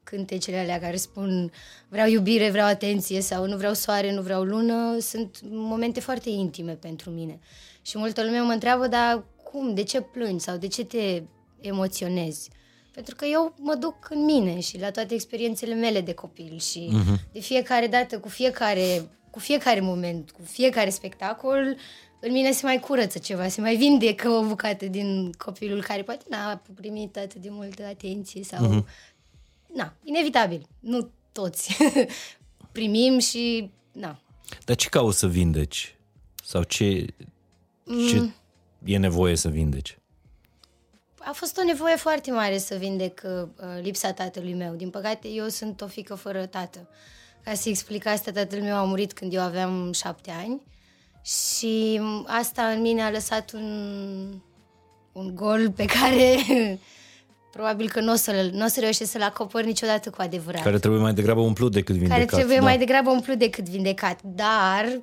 cântecele 0.05 0.59
alea 0.59 0.81
care 0.81 0.97
spun 0.97 1.53
vreau 1.89 2.09
iubire, 2.09 2.51
vreau 2.51 2.67
atenție 2.67 3.21
sau 3.21 3.47
nu 3.47 3.57
vreau 3.57 3.75
soare, 3.75 4.13
nu 4.13 4.23
vreau 4.23 4.43
lună, 4.43 4.99
sunt 5.01 5.39
momente 5.51 6.01
foarte 6.01 6.31
intime 6.31 6.73
pentru 6.73 7.11
mine. 7.11 7.39
Și 7.83 7.99
multă 7.99 8.25
lume 8.25 8.41
mă 8.41 8.53
întreabă, 8.53 8.87
dar 8.87 9.25
cum, 9.43 9.75
de 9.75 9.83
ce 9.83 10.01
plângi 10.01 10.45
sau 10.45 10.57
de 10.57 10.67
ce 10.67 10.85
te 10.85 11.23
emoționezi? 11.61 12.51
Pentru 12.93 13.15
că 13.15 13.25
eu 13.25 13.55
mă 13.59 13.75
duc 13.75 14.09
în 14.11 14.25
mine 14.25 14.61
și 14.61 14.79
la 14.79 14.91
toate 14.91 15.15
experiențele 15.15 15.75
mele 15.75 16.01
de 16.01 16.13
copil 16.15 16.59
și 16.59 16.91
de 17.33 17.41
fiecare 17.41 17.87
dată, 17.87 18.19
cu 18.19 18.29
fiecare, 18.29 19.11
cu 19.31 19.39
fiecare 19.39 19.81
moment, 19.81 20.31
cu 20.31 20.41
fiecare 20.43 20.91
spectacol, 20.91 21.77
în 22.21 22.33
mine 22.33 22.51
se 22.51 22.67
mai 22.67 22.81
curăță 22.81 23.19
ceva, 23.19 23.49
se 23.49 23.61
mai 23.61 23.77
vindecă 23.77 24.29
o 24.29 24.45
bucată 24.45 24.87
din 24.87 25.33
copilul 25.39 25.83
care 25.83 26.03
poate 26.03 26.25
n-a 26.29 26.63
primit 26.75 27.17
atât 27.17 27.41
de 27.41 27.49
multă 27.51 27.83
atenție 27.85 28.43
sau... 28.43 28.85
Na, 29.75 29.93
inevitabil. 30.05 30.66
Nu 30.81 31.11
toți 31.33 31.77
primim 32.73 33.18
și... 33.18 33.70
Na. 33.93 34.18
Dar 34.64 34.77
ce 34.77 34.89
cauți 34.89 35.18
să 35.18 35.27
vindeci? 35.27 35.95
Sau 36.45 36.62
ce, 36.62 37.05
ce 38.09 38.18
Mm. 38.18 38.35
e 38.85 38.97
nevoie 38.97 39.37
să 39.37 39.49
vindeci? 39.49 39.97
A 41.18 41.33
fost 41.33 41.57
o 41.59 41.64
nevoie 41.64 41.97
foarte 41.97 42.31
mare 42.31 42.59
să 42.59 42.75
vindec 42.75 43.23
uh, 43.25 43.49
lipsa 43.83 44.12
tatălui 44.12 44.55
meu. 44.55 44.75
Din 44.75 44.91
păcate, 44.91 45.29
eu 45.29 45.49
sunt 45.49 45.81
o 45.81 45.87
fică 45.87 46.14
fără 46.14 46.47
tată. 46.47 46.89
Ca 47.45 47.55
să 47.55 47.68
explic 47.68 48.07
asta, 48.07 48.31
tatăl 48.31 48.61
meu 48.62 48.77
a 48.77 48.85
murit 48.85 49.12
când 49.12 49.33
eu 49.35 49.41
aveam 49.41 49.93
șapte 49.93 50.31
ani 50.31 50.61
și 51.23 52.01
asta 52.27 52.62
în 52.68 52.81
mine 52.81 53.03
a 53.03 53.11
lăsat 53.11 53.53
un, 53.53 54.41
un 55.12 55.35
gol 55.35 55.70
pe 55.70 55.85
care 55.85 56.37
probabil 57.53 57.89
că 57.89 58.01
nu 58.01 58.13
o 58.13 58.15
să, 58.15 58.51
n-o 58.53 58.67
să 58.67 58.81
reușesc 58.81 59.11
să-l 59.11 59.23
acopăr 59.23 59.65
niciodată 59.65 60.11
cu 60.11 60.17
adevărat. 60.21 60.63
Care 60.63 60.79
trebuie 60.79 61.01
mai 61.01 61.15
degrabă 61.15 61.41
umplut 61.41 61.73
decât 61.73 61.95
vindecat. 61.95 62.19
care 62.19 62.31
trebuie 62.39 62.57
da. 62.57 62.63
mai 62.63 62.79
degrabă 62.79 63.11
umplut 63.11 63.39
decât 63.39 63.69
vindecat. 63.69 64.23
Dar 64.23 65.01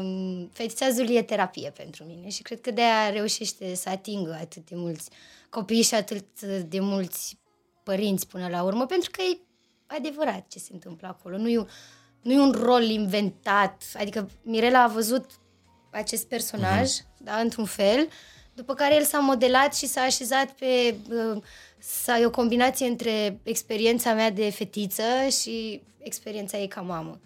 um, 0.00 0.50
fetița 0.52 0.90
Zuli 0.90 1.16
e 1.16 1.22
terapie 1.22 1.72
pentru 1.76 2.04
mine 2.04 2.28
și 2.28 2.42
cred 2.42 2.60
că 2.60 2.70
de-aia 2.70 3.10
reușește 3.10 3.74
să 3.74 3.88
atingă 3.88 4.38
atât 4.40 4.68
de 4.68 4.74
mulți 4.76 5.10
copii 5.48 5.82
și 5.82 5.94
atât 5.94 6.40
de 6.68 6.80
mulți 6.80 7.38
părinți 7.82 8.26
până 8.26 8.48
la 8.48 8.62
urmă, 8.62 8.86
pentru 8.86 9.10
că 9.10 9.22
e 9.22 9.38
adevărat 9.86 10.44
ce 10.48 10.58
se 10.58 10.70
întâmplă 10.72 11.08
acolo. 11.08 11.36
Nu 11.36 11.48
e, 11.48 11.58
un- 11.58 11.68
nu 12.22 12.32
e 12.32 12.38
un 12.38 12.50
rol 12.50 12.82
inventat. 12.82 13.82
Adică 13.94 14.30
Mirela 14.42 14.82
a 14.82 14.88
văzut 14.88 15.30
acest 15.90 16.28
personaj, 16.28 16.88
uh-huh. 16.88 17.18
da, 17.18 17.34
într-un 17.36 17.64
fel, 17.64 18.08
după 18.54 18.74
care 18.74 18.94
el 18.94 19.04
s-a 19.04 19.18
modelat 19.18 19.74
și 19.74 19.86
s-a 19.86 20.00
așezat 20.00 20.50
pe... 20.50 20.94
Uh, 21.34 21.42
să 21.80 22.18
e 22.20 22.26
o 22.26 22.30
combinație 22.30 22.86
între 22.86 23.40
experiența 23.42 24.14
mea 24.14 24.30
de 24.30 24.50
fetiță 24.50 25.02
și 25.42 25.82
experiența 25.98 26.58
ei 26.58 26.68
ca 26.68 26.80
mamă. 26.80 27.20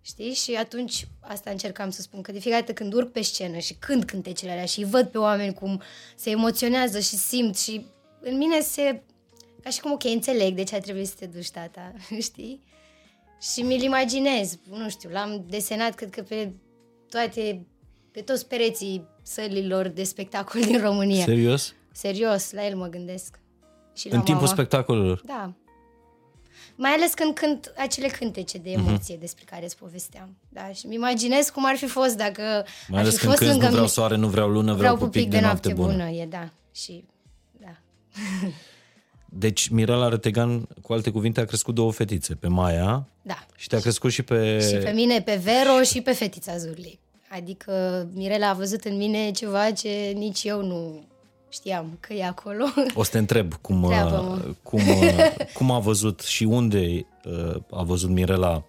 Știi? 0.00 0.32
Și 0.32 0.54
atunci 0.54 1.06
asta 1.20 1.50
încercam 1.50 1.90
să 1.90 2.00
spun, 2.00 2.22
că 2.22 2.32
de 2.32 2.38
fiecare 2.38 2.62
dată 2.62 2.82
când 2.82 2.92
urc 2.92 3.12
pe 3.12 3.22
scenă 3.22 3.58
și 3.58 3.74
când 3.74 4.04
cântecele 4.04 4.50
alea 4.50 4.64
și 4.64 4.78
îi 4.78 4.88
văd 4.90 5.06
pe 5.06 5.18
oameni 5.18 5.54
cum 5.54 5.82
se 6.16 6.30
emoționează 6.30 7.00
și 7.00 7.16
simt 7.16 7.58
și 7.58 7.86
în 8.20 8.36
mine 8.36 8.60
se... 8.60 9.02
Ca 9.62 9.70
și 9.70 9.80
cum, 9.80 9.92
ok, 9.92 10.04
înțeleg 10.04 10.54
de 10.54 10.62
ce 10.62 10.74
a 10.74 10.80
trebuit 10.80 11.06
să 11.06 11.14
te 11.18 11.26
duci, 11.26 11.50
tata, 11.50 11.92
știi? 12.20 12.62
Și 13.52 13.62
mi-l 13.62 13.82
imaginez, 13.82 14.58
nu 14.70 14.88
știu, 14.88 15.10
l-am 15.10 15.44
desenat, 15.48 15.94
cred 15.94 16.10
că 16.10 16.22
pe 16.22 16.52
toate, 17.08 17.66
pe 18.10 18.20
toți 18.20 18.46
pereții 18.46 19.08
sălilor 19.22 19.88
de 19.88 20.04
spectacol 20.04 20.60
din 20.60 20.80
România. 20.80 21.24
Serios? 21.24 21.74
Serios, 21.92 22.52
la 22.52 22.66
el 22.66 22.76
mă 22.76 22.86
gândesc. 22.86 23.38
Și 23.98 24.08
la 24.08 24.16
În 24.16 24.22
timpul 24.22 24.42
mama. 24.42 24.54
spectacolelor. 24.54 25.20
Da. 25.24 25.52
Mai 26.76 26.90
ales 26.90 27.14
când 27.14 27.34
cânt 27.34 27.72
acele 27.78 28.06
cântece 28.06 28.56
Mhm. 28.58 28.66
de 28.66 28.70
emoție 28.72 29.16
uh-huh. 29.16 29.20
despre 29.20 29.44
care 29.50 29.64
îți 29.64 29.76
povesteam. 29.76 30.36
Da, 30.48 30.72
și 30.72 30.84
îmi 30.86 30.94
imaginez 30.94 31.48
cum 31.50 31.66
ar 31.66 31.76
fi 31.76 31.86
fost 31.86 32.16
dacă 32.16 32.42
Mai 32.88 32.98
ar 33.00 33.04
ales 33.04 33.12
fi 33.14 33.18
când 33.20 33.30
fost 33.32 33.38
cânti, 33.38 33.44
lângă 33.52 33.64
nu 33.64 33.70
vreau 33.70 33.82
mine. 33.82 33.86
soare, 33.94 34.16
nu 34.16 34.28
vreau 34.28 34.48
lună, 34.48 34.74
vreau, 34.74 34.96
pupic 34.96 35.30
de 35.30 35.40
noapte 35.40 35.72
bună. 35.72 35.92
bună. 35.92 36.08
E, 36.08 36.26
da. 36.26 36.48
Și, 36.74 37.04
da. 37.60 37.76
Deci 39.30 39.68
Mirela 39.68 40.08
Retegan, 40.08 40.68
cu 40.82 40.92
alte 40.92 41.10
cuvinte, 41.10 41.40
a 41.40 41.44
crescut 41.44 41.74
două 41.74 41.92
fetițe, 41.92 42.34
pe 42.34 42.48
Maia 42.48 43.08
Da. 43.22 43.46
și 43.56 43.66
te-a 43.68 43.80
crescut 43.80 44.10
și 44.12 44.22
pe... 44.22 44.60
Și 44.68 44.76
pe 44.76 44.90
mine, 44.94 45.20
pe 45.22 45.40
Vero 45.42 45.82
și 45.92 46.00
pe 46.00 46.12
fetița 46.12 46.56
Zurli. 46.56 46.98
Adică 47.30 48.06
Mirela 48.12 48.48
a 48.48 48.52
văzut 48.52 48.84
în 48.84 48.96
mine 48.96 49.30
ceva 49.30 49.70
ce 49.70 50.12
nici 50.14 50.44
eu 50.44 50.62
nu 50.66 51.06
știam 51.48 51.96
că 52.00 52.12
e 52.12 52.24
acolo. 52.26 52.64
O 52.94 53.02
să 53.02 53.10
te 53.10 53.18
întreb 53.18 53.54
cum, 53.54 53.82
Întreabă-mă. 53.84 54.42
uh, 54.48 54.54
cum, 54.62 54.80
uh, 54.88 55.34
cum 55.56 55.70
a 55.70 55.78
văzut 55.78 56.20
și 56.20 56.44
unde 56.44 57.06
uh, 57.24 57.56
a 57.70 57.82
văzut 57.82 58.10
Mirela 58.10 58.64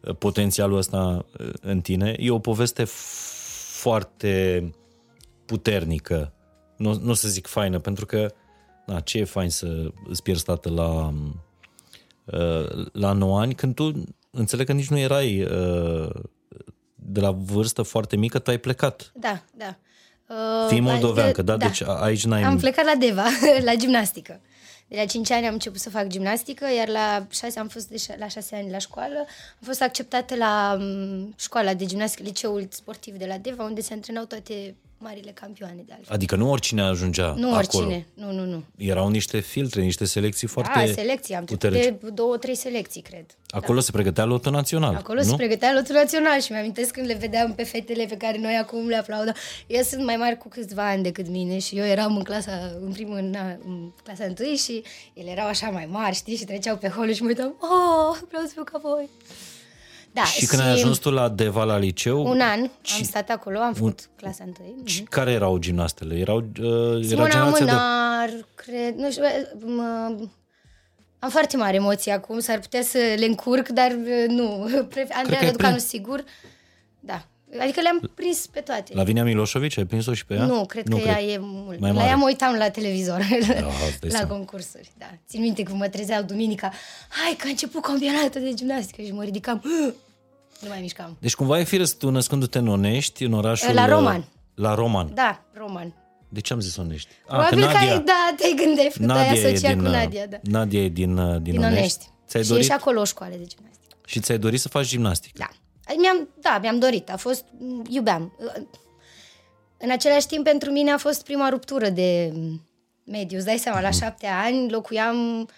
uh, 0.00 0.14
potențialul 0.18 0.76
ăsta 0.76 1.24
uh, 1.40 1.48
în 1.60 1.80
tine. 1.80 2.16
E 2.18 2.30
o 2.30 2.38
poveste 2.38 2.82
f- 2.82 3.32
foarte 3.70 4.70
puternică. 5.46 6.32
Nu, 6.76 6.98
nu 7.02 7.10
o 7.10 7.14
să 7.14 7.28
zic 7.28 7.46
faină, 7.46 7.78
pentru 7.78 8.06
că 8.06 8.32
na, 8.86 9.00
ce 9.00 9.18
e 9.18 9.24
fain 9.24 9.50
să 9.50 9.90
îți 10.08 10.22
pierzi 10.22 10.44
tatăl 10.44 10.72
la, 10.74 11.12
uh, 12.24 12.86
la 12.92 13.12
9 13.12 13.40
ani, 13.40 13.54
când 13.54 13.74
tu 13.74 13.92
înțeleg 14.30 14.66
că 14.66 14.72
nici 14.72 14.88
nu 14.90 14.98
erai 14.98 15.42
uh, 15.42 16.10
de 16.94 17.20
la 17.20 17.30
vârstă 17.30 17.82
foarte 17.82 18.16
mică, 18.16 18.38
tu 18.38 18.50
ai 18.50 18.58
plecat. 18.58 19.12
Da, 19.14 19.42
da. 19.56 19.76
Uh, 20.28 20.36
Fii 20.68 20.80
moldoveancă, 20.80 21.40
adică- 21.40 21.56
da? 21.56 21.56
Deci 21.66 21.82
aici 21.82 22.24
n-ai... 22.24 22.42
Am 22.42 22.56
plecat 22.58 22.84
la 22.84 22.94
Deva, 22.94 23.24
la 23.68 23.74
gimnastică. 23.74 24.40
De 24.88 24.96
la 24.96 25.04
5 25.04 25.30
ani 25.30 25.46
am 25.46 25.52
început 25.52 25.80
să 25.80 25.90
fac 25.90 26.06
gimnastică, 26.06 26.66
iar 26.76 26.88
la 26.88 27.26
6 27.30 27.58
am 27.58 27.68
fost 27.68 27.88
de 27.88 27.96
șa- 27.96 28.18
la 28.18 28.28
6 28.28 28.56
ani 28.56 28.70
la 28.70 28.78
școală. 28.78 29.18
Am 29.18 29.64
fost 29.64 29.82
acceptată 29.82 30.34
la 30.36 30.76
um, 30.80 31.34
școala 31.38 31.74
de 31.74 31.84
gimnastică, 31.84 32.22
liceul 32.22 32.66
sportiv 32.70 33.14
de 33.16 33.26
la 33.26 33.38
Deva, 33.38 33.64
unde 33.64 33.80
se 33.80 33.92
antrenau 33.92 34.24
toate 34.24 34.74
marile 35.04 35.30
campioane 35.30 35.82
de 35.86 35.92
altfel. 35.96 36.14
Adică 36.14 36.36
nu 36.36 36.50
oricine 36.50 36.82
ajungea 36.82 37.34
Nu 37.36 37.54
acolo. 37.54 37.58
oricine, 37.84 38.06
nu, 38.14 38.32
nu, 38.32 38.44
nu. 38.44 38.62
Erau 38.76 39.08
niște 39.08 39.40
filtre, 39.40 39.80
niște 39.82 40.04
selecții 40.04 40.46
foarte 40.48 40.72
Da, 40.86 40.92
selecții, 40.92 41.34
am 41.34 41.44
trecut 41.44 41.62
puternice. 41.62 41.98
de 42.02 42.10
două, 42.10 42.36
trei 42.36 42.54
selecții, 42.56 43.00
cred. 43.02 43.24
Acolo 43.48 43.80
se 43.80 43.90
pregătea 43.90 44.24
lotul 44.24 44.52
național, 44.52 44.94
Acolo 44.94 45.18
nu? 45.22 45.28
se 45.28 45.34
pregătea 45.36 45.72
lotul 45.74 45.94
național 45.94 46.40
și 46.40 46.52
mi-amintesc 46.52 46.90
când 46.90 47.06
le 47.06 47.14
vedeam 47.14 47.52
pe 47.54 47.62
fetele 47.64 48.04
pe 48.04 48.16
care 48.16 48.38
noi 48.38 48.54
acum 48.56 48.86
le 48.88 48.96
aplaudăm. 48.96 49.34
Eu 49.66 49.82
sunt 49.82 50.04
mai 50.04 50.16
mari 50.16 50.36
cu 50.38 50.48
câțiva 50.48 50.88
ani 50.88 51.02
decât 51.02 51.28
mine 51.28 51.58
și 51.58 51.78
eu 51.78 51.84
eram 51.84 52.16
în 52.16 52.22
clasa, 52.22 52.76
în 52.80 52.92
primul, 52.92 53.20
na, 53.20 53.50
în 53.66 53.90
clasa 54.04 54.24
întâi 54.24 54.56
și 54.56 54.82
ele 55.14 55.30
erau 55.30 55.46
așa 55.46 55.68
mai 55.70 55.86
mari, 55.90 56.14
știi, 56.14 56.36
și 56.36 56.44
treceau 56.44 56.76
pe 56.76 56.88
hol 56.88 57.12
și 57.12 57.22
mă 57.22 57.28
uitam, 57.28 57.54
oh, 57.60 58.18
vreau 58.28 58.42
să 58.44 58.50
fiu 58.52 58.64
ca 58.64 58.78
voi. 58.82 59.08
Da, 60.14 60.24
și 60.24 60.46
când 60.46 60.62
ai 60.62 60.70
ajuns 60.70 60.98
tu 60.98 61.10
la 61.10 61.28
Deva 61.28 61.64
la 61.64 61.76
liceu, 61.78 62.26
Un 62.26 62.40
an 62.40 62.60
am 62.98 63.02
stat 63.02 63.30
acolo, 63.30 63.58
am 63.58 63.74
făcut 63.74 64.08
clasa 64.16 64.44
întâi. 64.46 64.74
și 64.84 65.02
care 65.02 65.30
erau 65.32 65.56
gimnastele? 65.58 66.14
Erau, 66.18 66.36
uh, 66.60 66.64
era 66.64 67.06
Simona 67.06 67.28
generația 67.28 67.64
de... 67.64 67.70
Mânar, 67.72 68.30
cred, 68.54 68.94
nu 68.96 69.10
știu, 69.10 69.22
mă, 69.64 70.16
am 71.18 71.30
foarte 71.30 71.56
mare 71.56 71.74
emoții 71.76 72.10
acum, 72.10 72.38
s-ar 72.38 72.58
putea 72.58 72.82
să 72.82 72.98
le 73.16 73.24
încurc, 73.24 73.68
dar 73.68 73.90
uh, 73.90 74.24
nu. 74.28 74.68
Prefer- 74.94 75.06
că 75.08 75.14
Andreea 75.18 75.40
ai 75.40 75.46
Răducanu, 75.46 75.72
prins. 75.74 75.88
sigur. 75.88 76.24
Da. 77.00 77.26
Adică 77.60 77.80
le-am 77.80 78.10
prins 78.14 78.46
pe 78.46 78.60
toate. 78.60 78.92
La 78.94 79.02
Vinia 79.02 79.24
Miloșovici, 79.24 79.78
ai 79.78 79.84
prins-o 79.84 80.14
și 80.14 80.26
pe 80.26 80.34
ea? 80.34 80.44
Nu, 80.44 80.64
cred 80.66 80.86
nu 80.86 80.96
că 80.96 81.08
ea 81.08 81.22
e 81.22 81.38
mult. 81.40 81.78
Mai 81.78 81.90
la 81.90 81.96
mare. 81.96 82.08
ea 82.08 82.16
mă 82.16 82.24
uitam 82.24 82.54
la 82.54 82.68
televizor, 82.70 83.18
îți 83.38 83.46
dai 83.48 83.60
la 84.00 84.08
seama. 84.08 84.26
concursuri, 84.34 84.90
da. 84.98 85.06
Țin 85.28 85.40
minte 85.40 85.62
cum 85.62 85.76
mă 85.76 85.88
trezeau 85.88 86.22
duminica, 86.22 86.72
hai 87.08 87.34
că 87.38 87.44
a 87.46 87.48
început 87.48 87.82
campionatul 87.82 88.40
de 88.40 88.52
gimnastică 88.54 89.02
și 89.02 89.12
mă 89.12 89.22
ridicam, 89.22 89.62
nu 90.64 90.70
mai 90.70 90.80
mișcam. 90.80 91.16
Deci 91.20 91.34
cumva 91.34 91.58
e 91.58 91.64
firesc 91.64 91.98
tu 91.98 92.10
născându-te 92.10 92.58
în 92.58 92.68
Onești, 92.68 93.24
în 93.24 93.32
orașul... 93.32 93.74
La 93.74 93.82
uh, 93.82 93.88
Roman. 93.88 94.28
La 94.54 94.74
Roman. 94.74 95.14
Da, 95.14 95.44
roman. 95.52 95.94
De 96.28 96.40
ce 96.40 96.52
am 96.52 96.60
zis 96.60 96.76
Onești? 96.76 97.08
Probabil 97.26 97.66
că 97.66 97.76
ai, 97.76 98.02
da, 98.04 98.34
te 98.36 98.64
gândești, 98.64 98.98
că 98.98 99.12
ai 99.12 99.26
Nadia 99.26 99.40
e 99.40 99.46
asociat 99.46 99.72
din, 99.72 99.82
cu 99.82 99.88
uh, 99.88 99.92
Nadia, 99.92 100.26
da. 100.26 100.36
Nadia 100.42 100.80
e 100.80 100.88
din, 100.88 101.16
uh, 101.16 101.42
din, 101.42 101.52
Din 101.52 101.62
Onești. 101.62 101.78
Onești. 101.78 102.06
Ți-ai 102.26 102.42
și 102.42 102.48
dorit, 102.48 102.64
e 102.64 102.66
și 102.66 102.72
acolo 102.72 103.00
o 103.00 103.04
școală 103.04 103.34
de 103.36 103.44
gimnastică. 103.44 103.96
și 104.06 104.20
ți-ai 104.20 104.38
dorit 104.38 104.60
să 104.60 104.68
faci 104.68 104.86
gimnastică. 104.86 105.34
Da. 105.38 105.48
Mi-am, 105.98 106.28
da, 106.40 106.58
mi-am 106.60 106.78
dorit. 106.78 107.10
A 107.10 107.16
fost, 107.16 107.44
iubeam. 107.88 108.36
În 109.78 109.90
același 109.90 110.26
timp, 110.26 110.44
pentru 110.44 110.70
mine 110.70 110.90
a 110.90 110.98
fost 110.98 111.24
prima 111.24 111.48
ruptură 111.48 111.88
de 111.88 112.32
mediu. 113.04 113.36
Îți 113.36 113.46
dai 113.46 113.58
seama, 113.58 113.80
la 113.80 113.90
șapte 113.90 114.26
ani 114.26 114.70
locuiam 114.70 115.48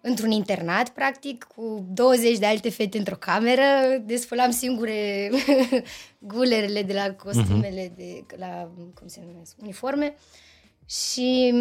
într-un 0.00 0.30
internat, 0.30 0.88
practic, 0.88 1.46
cu 1.56 1.86
20 1.90 2.38
de 2.38 2.46
alte 2.46 2.70
fete 2.70 2.98
într-o 2.98 3.16
cameră, 3.16 3.62
desfălam 4.04 4.50
singure 4.50 5.30
gulerele 6.18 6.82
de 6.82 6.92
la 6.92 7.12
costumele, 7.12 7.92
de 7.96 8.24
la, 8.36 8.70
cum 8.94 9.06
se 9.06 9.20
numesc, 9.26 9.54
uniforme 9.60 10.14
și 10.86 11.54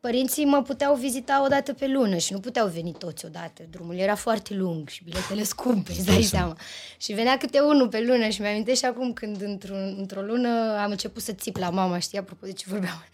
părinții 0.00 0.44
mă 0.44 0.62
puteau 0.62 0.94
vizita 0.94 1.42
o 1.44 1.48
dată 1.48 1.72
pe 1.72 1.86
lună 1.86 2.16
și 2.16 2.32
nu 2.32 2.40
puteau 2.40 2.68
veni 2.68 2.92
toți 2.92 3.24
odată. 3.24 3.62
Drumul 3.70 3.96
era 3.96 4.14
foarte 4.14 4.54
lung 4.54 4.88
și 4.88 5.04
biletele 5.04 5.42
scumpe, 5.42 5.90
îți 5.90 6.06
dai 6.06 6.22
seama. 6.22 6.56
Și 6.96 7.12
venea 7.12 7.36
câte 7.36 7.60
unul 7.60 7.88
pe 7.88 8.00
lună 8.00 8.28
și 8.28 8.40
mi-am 8.40 8.64
și 8.74 8.84
acum 8.84 9.12
când 9.12 9.42
într-un, 9.42 9.94
într-o 9.98 10.20
lună 10.20 10.76
am 10.82 10.90
început 10.90 11.22
să 11.22 11.32
țip 11.32 11.56
la 11.56 11.70
mama, 11.70 11.98
știi, 11.98 12.18
apropo 12.18 12.46
de 12.46 12.52
ce 12.52 12.64
vorbeam. 12.68 13.04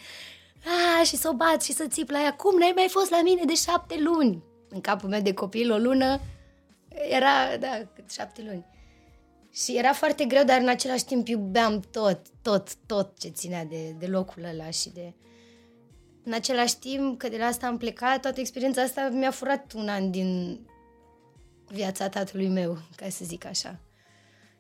Ah, 1.02 1.08
și 1.08 1.16
să 1.16 1.28
o 1.28 1.34
bat 1.34 1.62
și 1.62 1.72
să 1.72 1.86
țip 1.88 2.10
la 2.10 2.20
ea. 2.20 2.34
Cum 2.34 2.58
n-ai 2.58 2.72
mai 2.74 2.86
fost 2.90 3.10
la 3.10 3.22
mine 3.22 3.44
de 3.44 3.54
șapte 3.54 4.00
luni? 4.00 4.42
În 4.68 4.80
capul 4.80 5.08
meu 5.08 5.20
de 5.20 5.34
copil 5.34 5.72
o 5.72 5.76
lună 5.76 6.20
era, 6.88 7.56
da, 7.60 7.82
cât 7.94 8.10
șapte 8.10 8.42
luni. 8.42 8.66
Și 9.50 9.76
era 9.76 9.92
foarte 9.92 10.24
greu, 10.24 10.44
dar 10.44 10.60
în 10.60 10.68
același 10.68 11.04
timp 11.04 11.28
iubeam 11.28 11.80
tot, 11.80 12.20
tot, 12.42 12.74
tot 12.86 13.18
ce 13.18 13.28
ținea 13.28 13.64
de, 13.64 13.94
de 13.98 14.06
locul 14.06 14.44
ăla 14.44 14.70
și 14.70 14.90
de... 14.90 15.14
În 16.24 16.32
același 16.32 16.78
timp, 16.78 17.18
că 17.18 17.28
de 17.28 17.36
la 17.36 17.44
asta 17.44 17.66
am 17.66 17.76
plecat, 17.76 18.20
toată 18.20 18.40
experiența 18.40 18.82
asta 18.82 19.08
mi-a 19.08 19.30
furat 19.30 19.72
un 19.72 19.88
an 19.88 20.10
din 20.10 20.60
viața 21.66 22.08
tatălui 22.08 22.48
meu, 22.48 22.78
ca 22.96 23.08
să 23.08 23.24
zic 23.24 23.44
așa. 23.44 23.80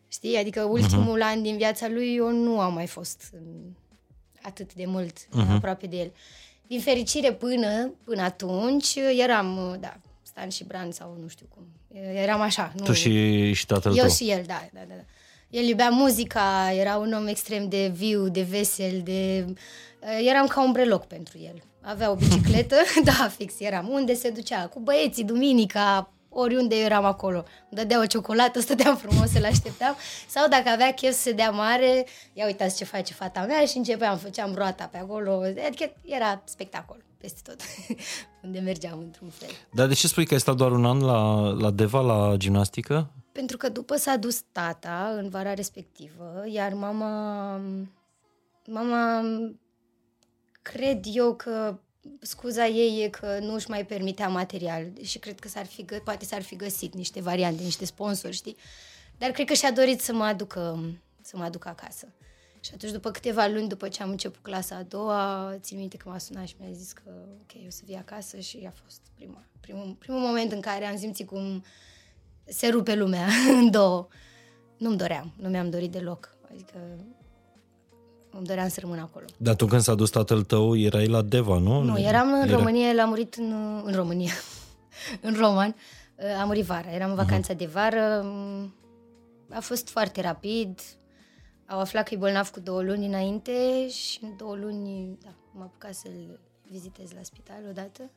Știi? 0.08 0.36
Adică 0.36 0.62
ultimul 0.62 1.18
uh-huh. 1.18 1.32
an 1.32 1.42
din 1.42 1.56
viața 1.56 1.88
lui 1.88 2.14
eu 2.14 2.30
nu 2.30 2.60
am 2.60 2.74
mai 2.74 2.86
fost 2.86 3.30
mm, 3.32 3.76
atât 4.42 4.74
de 4.74 4.86
mult 4.86 5.18
uh-huh. 5.18 5.50
aproape 5.54 5.86
de 5.86 5.96
el. 5.96 6.12
Din 6.66 6.80
fericire 6.80 7.32
până, 7.32 7.92
până 8.04 8.22
atunci 8.22 8.94
eram, 9.18 9.76
da, 9.80 9.96
Stan 10.22 10.48
și 10.48 10.64
Bran 10.64 10.90
sau 10.90 11.16
nu 11.20 11.28
știu 11.28 11.46
cum. 11.54 11.62
Eram 12.14 12.40
așa. 12.40 12.72
Nu, 12.76 12.84
Tu 12.84 12.92
și, 12.92 13.52
și 13.52 13.66
tatăl 13.66 13.96
eu 13.96 14.04
tău. 14.04 14.12
și 14.14 14.30
el, 14.30 14.42
da, 14.46 14.68
da, 14.72 14.80
da. 14.88 14.94
da. 14.94 15.02
El 15.50 15.64
iubea 15.64 15.88
muzica, 15.88 16.72
era 16.72 16.96
un 16.96 17.12
om 17.12 17.26
extrem 17.26 17.68
de 17.68 17.92
viu, 17.94 18.28
de 18.28 18.42
vesel, 18.42 19.00
de... 19.04 19.44
uh, 19.48 20.26
Eram 20.28 20.46
ca 20.46 20.64
un 20.64 20.72
breloc 20.72 21.04
pentru 21.06 21.38
el. 21.38 21.62
Avea 21.80 22.10
o 22.10 22.14
bicicletă, 22.14 22.76
da, 23.04 23.28
fix, 23.36 23.54
eram 23.60 23.88
unde 23.88 24.14
se 24.14 24.30
ducea, 24.30 24.66
cu 24.66 24.80
băieții, 24.80 25.24
duminica, 25.24 26.12
oriunde 26.32 26.76
eu 26.76 26.84
eram 26.84 27.04
acolo. 27.04 27.36
Îmi 27.36 27.80
dădea 27.80 28.00
o 28.00 28.06
ciocolată, 28.06 28.60
stăteam 28.66 28.96
frumos, 28.96 29.30
să-l 29.30 29.44
așteptam. 29.44 29.96
Sau 30.28 30.48
dacă 30.48 30.68
avea 30.68 30.92
chef 30.92 31.12
să 31.12 31.20
se 31.20 31.32
dea 31.32 31.50
mare, 31.50 32.06
ia 32.32 32.46
uitați 32.46 32.76
ce 32.76 32.84
face 32.84 33.12
fata 33.12 33.44
mea 33.44 33.64
și 33.64 33.76
începeam, 33.76 34.16
făceam 34.16 34.54
roata 34.54 34.88
pe 34.92 34.98
acolo. 34.98 35.42
Adică 35.66 35.92
era 36.04 36.42
spectacol 36.44 37.04
peste 37.22 37.40
tot, 37.44 37.60
unde 38.44 38.58
mergeam 38.58 38.98
într-un 38.98 39.28
fel. 39.28 39.48
Dar 39.72 39.86
de 39.86 39.94
ce 39.94 40.08
spui 40.08 40.26
că 40.26 40.34
ai 40.34 40.40
stat 40.40 40.56
doar 40.56 40.72
un 40.72 40.84
an 40.84 41.00
la, 41.00 41.50
la 41.50 41.70
Deva, 41.70 42.00
la 42.00 42.36
gimnastică? 42.36 43.10
Pentru 43.32 43.56
că 43.56 43.68
după 43.68 43.96
s-a 43.96 44.16
dus 44.16 44.40
tata 44.52 45.14
în 45.16 45.28
vara 45.28 45.54
respectivă, 45.54 46.44
iar 46.46 46.72
mama, 46.72 47.60
mama 48.66 49.22
cred 50.62 51.04
eu 51.12 51.34
că 51.34 51.78
scuza 52.20 52.66
ei 52.66 53.04
e 53.04 53.08
că 53.08 53.38
nu 53.40 53.54
își 53.54 53.70
mai 53.70 53.86
permitea 53.86 54.28
material 54.28 54.86
și 55.02 55.18
cred 55.18 55.38
că 55.40 55.48
s-ar 55.48 55.66
fi, 55.66 55.84
gă- 55.84 56.02
poate 56.04 56.24
s-ar 56.24 56.42
fi 56.42 56.56
găsit 56.56 56.94
niște 56.94 57.20
variante, 57.20 57.62
niște 57.62 57.84
sponsori, 57.84 58.34
știi? 58.34 58.56
Dar 59.18 59.30
cred 59.30 59.46
că 59.46 59.54
și-a 59.54 59.72
dorit 59.72 60.00
să 60.00 60.12
mă 60.12 60.24
aducă, 60.24 60.94
să 61.20 61.36
mă 61.36 61.44
aducă 61.44 61.68
acasă. 61.68 62.08
Și 62.60 62.70
atunci, 62.74 62.92
după 62.92 63.10
câteva 63.10 63.46
luni, 63.46 63.68
după 63.68 63.88
ce 63.88 64.02
am 64.02 64.10
început 64.10 64.42
clasa 64.42 64.76
a 64.76 64.82
doua, 64.82 65.54
țin 65.60 65.78
minte 65.78 65.96
că 65.96 66.08
m-a 66.08 66.18
sunat 66.18 66.46
și 66.46 66.54
mi-a 66.58 66.72
zis 66.72 66.92
că, 66.92 67.02
ok, 67.40 67.66
o 67.66 67.70
să 67.70 67.82
vii 67.84 67.96
acasă 67.96 68.38
și 68.38 68.64
a 68.66 68.72
fost 68.84 69.00
prima, 69.14 69.44
primul, 69.60 69.96
primul 69.98 70.20
moment 70.20 70.52
în 70.52 70.60
care 70.60 70.84
am 70.84 70.96
simțit 70.96 71.26
cum 71.26 71.64
se 72.44 72.68
rupe 72.68 72.94
lumea 72.94 73.26
în 73.58 73.70
două. 73.70 74.08
Nu-mi 74.76 74.96
doream, 74.96 75.32
nu 75.36 75.48
mi-am 75.48 75.70
dorit 75.70 75.90
deloc. 75.90 76.36
Adică 76.50 76.78
îmi 78.36 78.46
doream 78.46 78.68
să 78.68 78.80
rămân 78.80 78.98
acolo. 78.98 79.24
Dar 79.36 79.54
tu 79.54 79.66
când 79.66 79.82
s-a 79.82 79.94
dus 79.94 80.10
tatăl 80.10 80.42
tău, 80.42 80.76
erai 80.76 81.06
la 81.06 81.22
Deva, 81.22 81.58
nu? 81.58 81.82
Nu, 81.82 81.98
eram 81.98 82.32
în 82.32 82.48
Era- 82.48 82.56
România, 82.56 82.88
el 82.88 83.00
a 83.00 83.04
murit 83.04 83.34
în, 83.34 83.52
în 83.84 83.92
România, 83.94 84.32
în 85.20 85.34
Roman. 85.34 85.74
A 86.40 86.44
murit 86.44 86.64
vara, 86.64 86.92
eram 86.94 87.10
în 87.10 87.16
vacanța 87.16 87.52
de 87.52 87.66
vară. 87.66 88.26
A 89.50 89.60
fost 89.60 89.88
foarte 89.88 90.20
rapid. 90.20 90.80
Au 91.66 91.78
aflat 91.78 92.08
că 92.08 92.14
e 92.14 92.16
bolnav 92.16 92.48
cu 92.48 92.60
două 92.60 92.82
luni 92.82 93.06
înainte 93.06 93.88
și 93.88 94.18
în 94.22 94.36
două 94.36 94.56
luni 94.56 95.18
da, 95.22 95.34
m-am 95.52 95.62
apucat 95.62 95.94
să-l 95.94 96.40
vizitez 96.70 97.12
la 97.12 97.22
spital 97.22 97.62
odată 97.70 98.10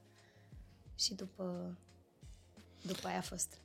și 0.99 1.13
după, 1.13 1.77
după 2.81 3.07
aia 3.07 3.17
a 3.17 3.21
fost. 3.21 3.57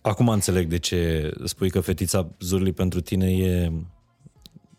Acum 0.00 0.28
înțeleg 0.28 0.68
de 0.68 0.78
ce 0.78 1.30
spui 1.44 1.70
că 1.70 1.80
fetița 1.80 2.28
Zurli 2.40 2.72
pentru 2.72 3.00
tine 3.00 3.32
e, 3.32 3.72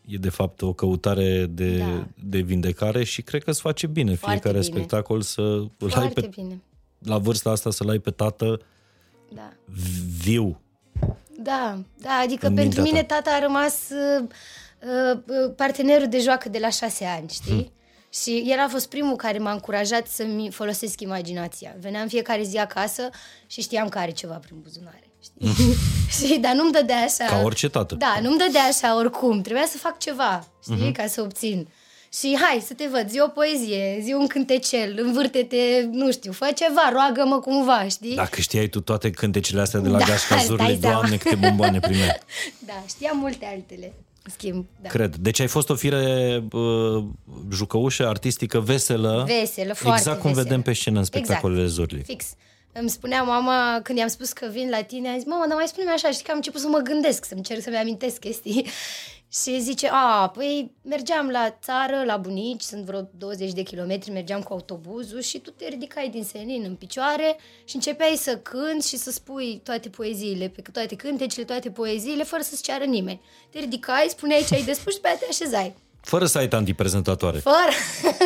e 0.08 0.18
de 0.18 0.30
fapt 0.30 0.62
o 0.62 0.74
căutare 0.74 1.46
de, 1.46 1.78
Da. 1.78 2.08
de 2.24 2.40
vindecare 2.40 3.04
și 3.04 3.22
cred 3.22 3.44
că 3.44 3.50
îți 3.50 3.62
face 3.62 3.88
bine 3.88 4.16
Foarte 4.16 4.40
fiecare 4.40 4.64
bine. 4.64 4.76
spectacol 4.76 5.22
să 5.22 5.42
îl 5.42 5.72
ai 5.84 5.90
Foarte 5.90 6.22
pe, 6.22 6.30
bine. 6.36 6.62
la 7.00 7.18
vârsta 7.18 7.50
asta 7.50 7.72
să-l 7.72 7.90
ai 7.90 8.00
pe 8.00 8.12
tată 8.12 8.62
Da. 9.34 9.54
viu. 10.24 10.60
Da, 11.40 11.80
da, 12.02 12.10
adică 12.24 12.48
În 12.48 12.54
pentru 12.56 12.82
mintea 12.82 12.94
mine 12.94 13.04
ta. 13.04 13.16
tata 13.22 13.36
a 13.36 13.40
rămas 13.40 13.90
uh, 13.90 14.28
uh, 15.24 15.54
partenerul 15.56 16.08
de 16.10 16.20
joacă 16.20 16.50
de 16.50 16.58
la 16.58 16.70
șase 16.70 17.06
ani, 17.06 17.30
știi? 17.30 17.52
Hmm. 17.54 17.72
Și 18.22 18.44
el 18.46 18.60
a 18.60 18.68
fost 18.70 18.90
primul 18.90 19.16
care 19.16 19.38
m-a 19.38 19.52
încurajat 19.52 20.08
să-mi 20.08 20.50
folosesc 20.52 21.02
imaginația. 21.02 21.76
Veneam 21.80 22.08
fiecare 22.08 22.44
zi 22.44 22.58
acasă 22.58 23.10
și 23.48 23.62
știam 23.62 23.90
că 23.90 23.98
are 23.98 24.12
ceva 24.12 24.34
prin 24.36 24.58
buzunare. 24.62 25.05
Știi? 26.10 26.28
și, 26.28 26.38
dar 26.40 26.54
nu-mi 26.54 26.72
dădea 26.72 26.98
așa... 26.98 27.26
Ca 27.26 27.42
orice 27.44 27.70
tată. 27.70 27.96
Da, 27.96 28.18
nu-mi 28.22 28.38
dădea 28.38 28.62
așa 28.64 28.96
oricum. 28.98 29.42
Trebuia 29.42 29.66
să 29.70 29.78
fac 29.78 30.00
ceva, 30.00 30.48
știi, 30.64 30.76
Mhm. 30.76 30.92
ca 30.92 31.08
să 31.08 31.22
obțin. 31.22 31.68
Și 32.20 32.38
hai 32.42 32.64
să 32.66 32.74
te 32.74 32.88
văd, 32.92 33.10
zi 33.10 33.20
o 33.20 33.28
poezie, 33.28 34.00
zi 34.04 34.14
un 34.14 34.28
cântecel, 34.28 35.00
învârte-te, 35.02 35.88
nu 35.92 36.12
știu, 36.12 36.32
fă 36.32 36.48
ceva, 36.56 36.90
roagă-mă 36.92 37.40
cumva, 37.40 37.88
știi? 37.88 38.16
Dacă 38.16 38.42
știai 38.42 38.68
tu 38.68 38.82
toate 38.82 39.10
cântecele 39.12 39.62
astea 39.62 39.80
de 39.80 39.90
la 39.90 39.98
Da, 40.04 40.06
Gașca 40.06 40.36
îți 40.36 40.46
Zurli, 40.46 40.66
dai 40.66 40.78
seama. 40.82 40.96
doamne, 41.00 41.18
câte 41.18 41.36
bomboane 41.36 41.80
primeai. 41.80 42.18
Da, 42.68 42.84
știam 42.88 43.18
multe 43.18 43.46
altele. 43.46 43.94
În 44.24 44.32
schimb, 44.38 44.66
da. 44.82 44.90
Cred. 44.90 45.16
Deci 45.16 45.40
ai 45.40 45.48
fost 45.48 45.70
o 45.70 45.76
fire 45.76 46.44
uh, 46.52 47.04
jucăușă, 47.52 48.08
artistică, 48.08 48.60
veselă. 48.60 49.24
Veselă, 49.28 49.74
foarte 49.74 50.00
Exact 50.00 50.22
cum 50.22 50.30
veselă. 50.30 50.44
vedem 50.48 50.62
pe 50.62 50.74
scenă 50.74 50.98
în 51.00 51.04
spectacolele 51.06 51.62
exact. 51.64 51.76
Zurli. 51.90 52.04
Fix. 52.04 52.26
Îmi 52.80 52.90
spunea 52.90 53.24
mama, 53.24 53.80
când 53.84 53.98
i-am 53.98 54.08
spus 54.08 54.32
că 54.32 54.48
vin 54.52 54.70
la 54.70 54.82
tine, 54.82 55.10
a 55.10 55.18
zis, 55.18 55.26
mama, 55.26 55.48
dar 55.48 55.56
mai 55.56 55.68
spune-mi 55.68 55.92
așa, 55.92 56.12
știi 56.12 56.24
că 56.24 56.32
am 56.32 56.38
început 56.38 56.62
să 56.62 56.68
mă 56.68 56.78
gândesc, 56.78 57.26
să-mi 57.26 57.42
cer 57.42 57.60
să-mi 57.60 57.78
amintesc 57.78 58.20
chestii. 58.20 58.68
Și 59.42 59.60
zice, 59.60 59.90
a, 59.92 60.30
păi 60.30 60.72
mergeam 60.82 61.30
la 61.30 61.58
țară, 61.62 62.04
la 62.06 62.18
bunici, 62.18 62.62
sunt 62.62 62.84
vreo 62.84 63.10
20 63.18 63.52
de 63.52 63.62
kilometri, 63.62 64.12
mergeam 64.12 64.42
cu 64.42 64.54
autobuzul 64.54 65.22
și 65.22 65.40
tu 65.40 65.52
te 65.52 65.68
ridicai 65.68 66.10
din 66.10 66.24
senin 66.24 66.64
în 66.64 66.76
picioare 66.76 67.38
și 67.66 67.76
începeai 67.76 68.16
să 68.16 68.38
cânti 68.38 68.88
și 68.88 68.98
să 68.98 69.12
spui 69.12 69.62
toate 69.64 69.90
poeziile, 69.90 70.48
pe 70.48 70.62
toate 70.62 70.96
cântecele, 70.96 71.46
toate 71.46 71.72
poeziile, 71.72 72.24
fără 72.24 72.42
să-ți 72.42 72.64
ceară 72.64 72.84
nimeni. 72.84 73.22
Te 73.50 73.60
ridicai, 73.60 74.06
spuneai 74.10 74.46
ce 74.48 74.56
ai 74.56 74.64
de 74.64 74.74
spus 74.74 74.94
și 74.94 75.00
pe 75.00 75.08
aia 75.08 75.18
te 75.18 75.26
așezai. 75.30 75.76
Fără 76.06 76.26
să 76.26 76.38
ai 76.38 76.48
tanti 76.48 76.74
prezentatoare. 76.74 77.38
Fără. 77.38 77.72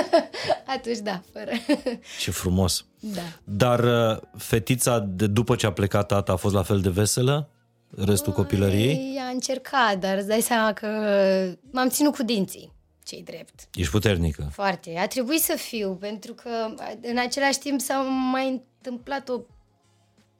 Atunci 0.75 0.97
da, 0.97 1.21
fără. 1.33 1.51
Ce 2.21 2.31
frumos. 2.31 2.85
Da. 2.99 3.21
Dar 3.43 3.79
uh, 3.79 4.17
fetița, 4.37 4.99
de 4.99 5.27
după 5.27 5.55
ce 5.55 5.65
a 5.65 5.71
plecat 5.71 6.07
tata, 6.07 6.31
a 6.31 6.35
fost 6.35 6.53
la 6.53 6.63
fel 6.63 6.81
de 6.81 6.89
veselă? 6.89 7.49
Restul 7.97 8.33
copilăriei? 8.33 8.95
Ei, 8.95 9.17
a 9.19 9.29
încercat, 9.29 9.97
dar 9.99 10.17
îți 10.17 10.27
dai 10.27 10.41
seama 10.41 10.73
că 10.73 10.87
m-am 11.71 11.89
ținut 11.89 12.15
cu 12.15 12.23
dinții, 12.23 12.73
cei 13.03 13.23
drept. 13.23 13.67
Ești 13.73 13.91
puternică. 13.91 14.49
Foarte. 14.51 14.97
A 14.97 15.07
trebuit 15.07 15.41
să 15.41 15.53
fiu, 15.57 15.95
pentru 15.95 16.33
că 16.33 16.49
în 17.01 17.17
același 17.17 17.59
timp 17.59 17.81
s-a 17.81 17.97
mai 18.31 18.49
întâmplat 18.49 19.29
o 19.29 19.39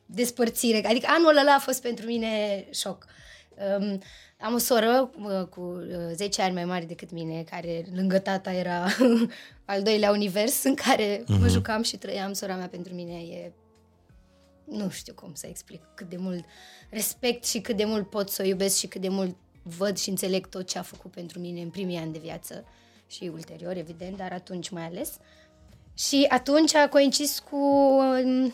despărțire. 0.06 0.88
Adică 0.88 1.08
anul 1.10 1.38
ăla 1.38 1.54
a 1.54 1.60
fost 1.60 1.82
pentru 1.82 2.06
mine 2.06 2.66
șoc. 2.72 3.06
Um, 3.80 4.02
am 4.40 4.54
o 4.54 4.58
soră 4.58 5.10
uh, 5.18 5.48
cu 5.48 5.62
uh, 5.62 6.12
10 6.14 6.42
ani 6.42 6.54
mai 6.54 6.66
mare 6.66 6.86
decât 6.86 7.12
mine, 7.12 7.44
care 7.44 7.86
lângă 7.96 8.20
tata 8.20 8.52
era 8.52 8.86
al 9.66 9.84
doilea 9.84 10.12
univers 10.12 10.64
în 10.64 10.76
care 10.76 11.20
uh-huh. 11.20 11.40
mă 11.40 11.48
jucam 11.48 11.84
și 11.84 11.98
trăiam. 11.98 12.34
Sora 12.34 12.56
mea 12.56 12.68
pentru 12.68 12.94
mine 12.94 13.14
e 13.14 13.52
nu 14.70 14.90
știu 14.90 15.14
cum 15.14 15.34
să 15.34 15.48
explic 15.48 15.82
cât 15.96 16.10
de 16.10 16.18
mult 16.18 16.46
respect 16.90 17.46
și 17.46 17.62
cât 17.62 17.78
de 17.78 17.86
mult 17.86 18.10
pot 18.10 18.30
să 18.30 18.42
o 18.42 18.46
iubesc 18.46 18.78
și 18.78 18.88
cât 18.88 19.02
de 19.02 19.10
mult 19.10 19.36
văd 19.64 19.98
și 19.98 20.10
înțeleg 20.10 20.48
tot 20.48 20.68
ce 20.68 20.78
a 20.78 20.82
făcut 20.82 21.12
pentru 21.12 21.40
mine 21.40 21.62
în 21.62 21.70
primii 21.70 21.98
ani 21.98 22.12
de 22.12 22.20
viață 22.20 22.66
și 23.08 23.32
ulterior, 23.34 23.78
evident, 23.78 24.18
dar 24.18 24.32
atunci 24.32 24.70
mai 24.70 24.86
ales. 24.86 25.18
Și 25.94 26.26
atunci 26.30 26.76
a 26.76 26.90
coincis 26.90 27.40
cu... 27.40 27.56
Um, 27.56 28.54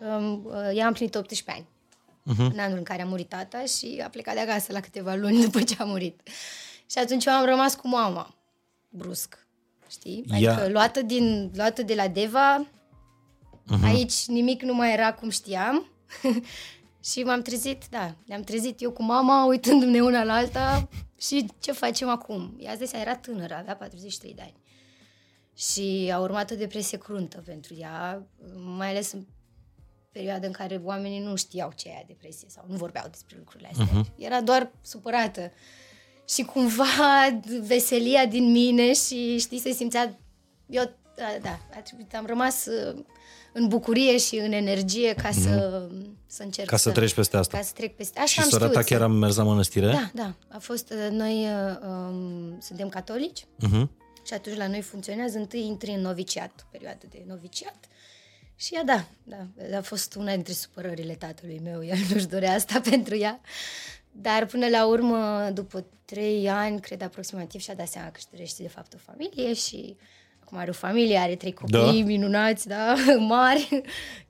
um, 0.00 0.44
uh, 0.44 0.70
ea 0.74 0.84
a 0.84 0.86
împlinit 0.86 1.14
18 1.14 1.50
ani. 1.50 1.66
Uh-huh. 2.32 2.52
În 2.52 2.58
anul 2.58 2.76
în 2.78 2.82
care 2.84 3.02
a 3.02 3.06
murit 3.06 3.28
tata 3.28 3.64
și 3.64 4.00
a 4.04 4.08
plecat 4.08 4.34
de 4.34 4.40
acasă 4.40 4.72
la 4.72 4.80
câteva 4.80 5.14
luni 5.14 5.42
după 5.42 5.62
ce 5.62 5.76
a 5.78 5.84
murit. 5.84 6.20
Și 6.90 6.98
atunci 6.98 7.24
eu 7.24 7.32
am 7.32 7.44
rămas 7.44 7.74
cu 7.74 7.88
mama, 7.88 8.34
brusc. 8.88 9.46
Știi? 9.90 10.24
Adică 10.32 10.64
Ea- 10.66 10.70
luată, 10.72 11.02
din, 11.02 11.50
luată 11.54 11.82
de 11.82 11.94
la 11.94 12.08
Deva, 12.08 12.66
Uh-huh. 13.76 13.84
Aici 13.84 14.26
nimic 14.26 14.62
nu 14.62 14.74
mai 14.74 14.92
era 14.92 15.12
cum 15.14 15.28
știam 15.30 15.86
și 17.10 17.22
m-am 17.22 17.42
trezit, 17.42 17.82
da, 17.90 18.14
ne-am 18.26 18.42
trezit 18.42 18.82
eu 18.82 18.90
cu 18.90 19.02
mama, 19.02 19.44
uitându-ne 19.44 20.00
una 20.02 20.22
la 20.24 20.32
alta 20.34 20.88
și 21.18 21.46
ce 21.60 21.72
facem 21.72 22.08
acum? 22.08 22.56
Ea 22.58 22.76
de 22.76 22.84
seama, 22.84 23.04
era 23.04 23.16
tânără, 23.16 23.54
avea 23.54 23.76
43 23.76 24.34
de 24.34 24.42
ani. 24.42 24.54
Și 25.56 26.10
a 26.12 26.18
urmat 26.18 26.50
o 26.50 26.54
depresie 26.54 26.98
cruntă 26.98 27.42
pentru 27.44 27.74
ea, 27.78 28.26
mai 28.76 28.88
ales 28.88 29.14
în 30.18 30.24
perioada 30.24 30.46
în 30.46 30.52
care 30.52 30.80
oamenii 30.84 31.20
nu 31.20 31.36
știau 31.36 31.72
ce 31.76 31.88
e 31.88 31.90
aia 31.90 32.04
depresie 32.06 32.48
sau 32.50 32.64
nu 32.68 32.76
vorbeau 32.76 33.06
despre 33.10 33.36
lucrurile 33.38 33.68
astea. 33.72 33.86
Uh-huh. 33.86 34.16
Era 34.16 34.40
doar 34.40 34.70
supărată. 34.82 35.50
Și 36.28 36.42
cumva 36.42 36.84
veselia 37.72 38.26
din 38.26 38.50
mine 38.50 38.92
și, 38.92 39.38
știi, 39.38 39.58
se 39.58 39.72
simțea... 39.72 40.18
Eu, 40.66 40.82
da, 41.16 41.24
da 41.42 41.58
a 41.76 41.80
trebuit, 41.80 42.14
am 42.14 42.26
rămas 42.26 42.66
uh, 42.66 43.04
în 43.52 43.68
bucurie 43.68 44.18
și 44.18 44.36
în 44.36 44.52
energie 44.52 45.14
ca 45.14 45.30
să, 45.30 45.88
să 46.26 46.42
încerc 46.42 46.68
Ca 46.68 46.76
să 46.76 46.90
treci 46.90 47.14
peste 47.14 47.36
asta. 47.36 47.56
Ca 47.56 47.62
să 47.62 47.72
trec 47.74 47.96
peste 47.96 48.18
Așa 48.18 48.26
Și 48.26 48.40
am 48.40 48.48
sora 48.48 48.64
ta 48.68 48.70
știut 48.70 48.84
chiar 48.86 48.98
să- 48.98 49.04
a 49.04 49.18
mers 49.18 49.36
la 49.36 49.42
mănăstire? 49.42 49.86
Da, 49.90 50.10
da. 50.14 50.34
A 50.48 50.58
fost, 50.58 50.90
uh, 50.92 51.08
noi 51.10 51.44
uh, 51.44 51.78
um, 51.88 52.58
suntem 52.60 52.88
catolici 52.88 53.40
Uh-huh. 53.40 53.86
și 54.26 54.34
atunci 54.34 54.56
la 54.56 54.66
noi 54.68 54.80
funcționează, 54.80 55.38
întâi 55.38 55.66
intri 55.66 55.90
în 55.90 56.00
noviciat, 56.00 56.66
perioadă 56.70 57.06
de 57.10 57.24
noviciat. 57.26 57.76
Și 58.60 58.74
ea, 58.74 58.84
da, 58.84 59.04
da, 59.24 59.76
a 59.76 59.82
fost 59.82 60.14
una 60.14 60.34
dintre 60.34 60.52
supărările 60.52 61.14
tatălui 61.14 61.60
meu, 61.64 61.84
el 61.84 61.96
nu-și 62.10 62.26
dorea 62.26 62.54
asta 62.54 62.80
pentru 62.90 63.16
ea. 63.16 63.40
Dar 64.12 64.46
până 64.46 64.68
la 64.68 64.86
urmă, 64.86 65.50
după 65.54 65.84
trei 66.04 66.48
ani, 66.48 66.80
cred 66.80 67.02
aproximativ, 67.02 67.60
și-a 67.60 67.74
dat 67.74 67.88
seama 67.88 68.06
că 68.08 68.14
își 68.16 68.26
dorește 68.30 68.62
de 68.62 68.68
fapt 68.68 68.94
o 68.94 68.96
familie 69.12 69.54
și 69.54 69.96
acum 70.42 70.58
are 70.58 70.70
o 70.70 70.72
familie, 70.72 71.18
are 71.18 71.36
trei 71.36 71.52
copii 71.52 71.78
Da. 71.78 71.90
minunați, 71.90 72.66
da, 72.68 72.94
mari, 73.28 73.82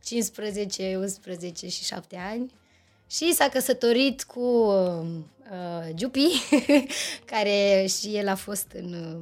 15, 0.05 0.97
11 0.97 1.68
și 1.68 1.85
7 1.85 2.16
ani. 2.16 2.51
Și 3.11 3.33
s-a 3.33 3.49
căsătorit 3.49 4.22
cu 4.22 4.41
uh, 4.41 5.95
Giupi, 5.95 6.31
care 7.33 7.87
și 8.01 8.16
el 8.16 8.29
a 8.29 8.35
fost 8.35 8.66
în 8.74 8.93
uh, 8.93 9.20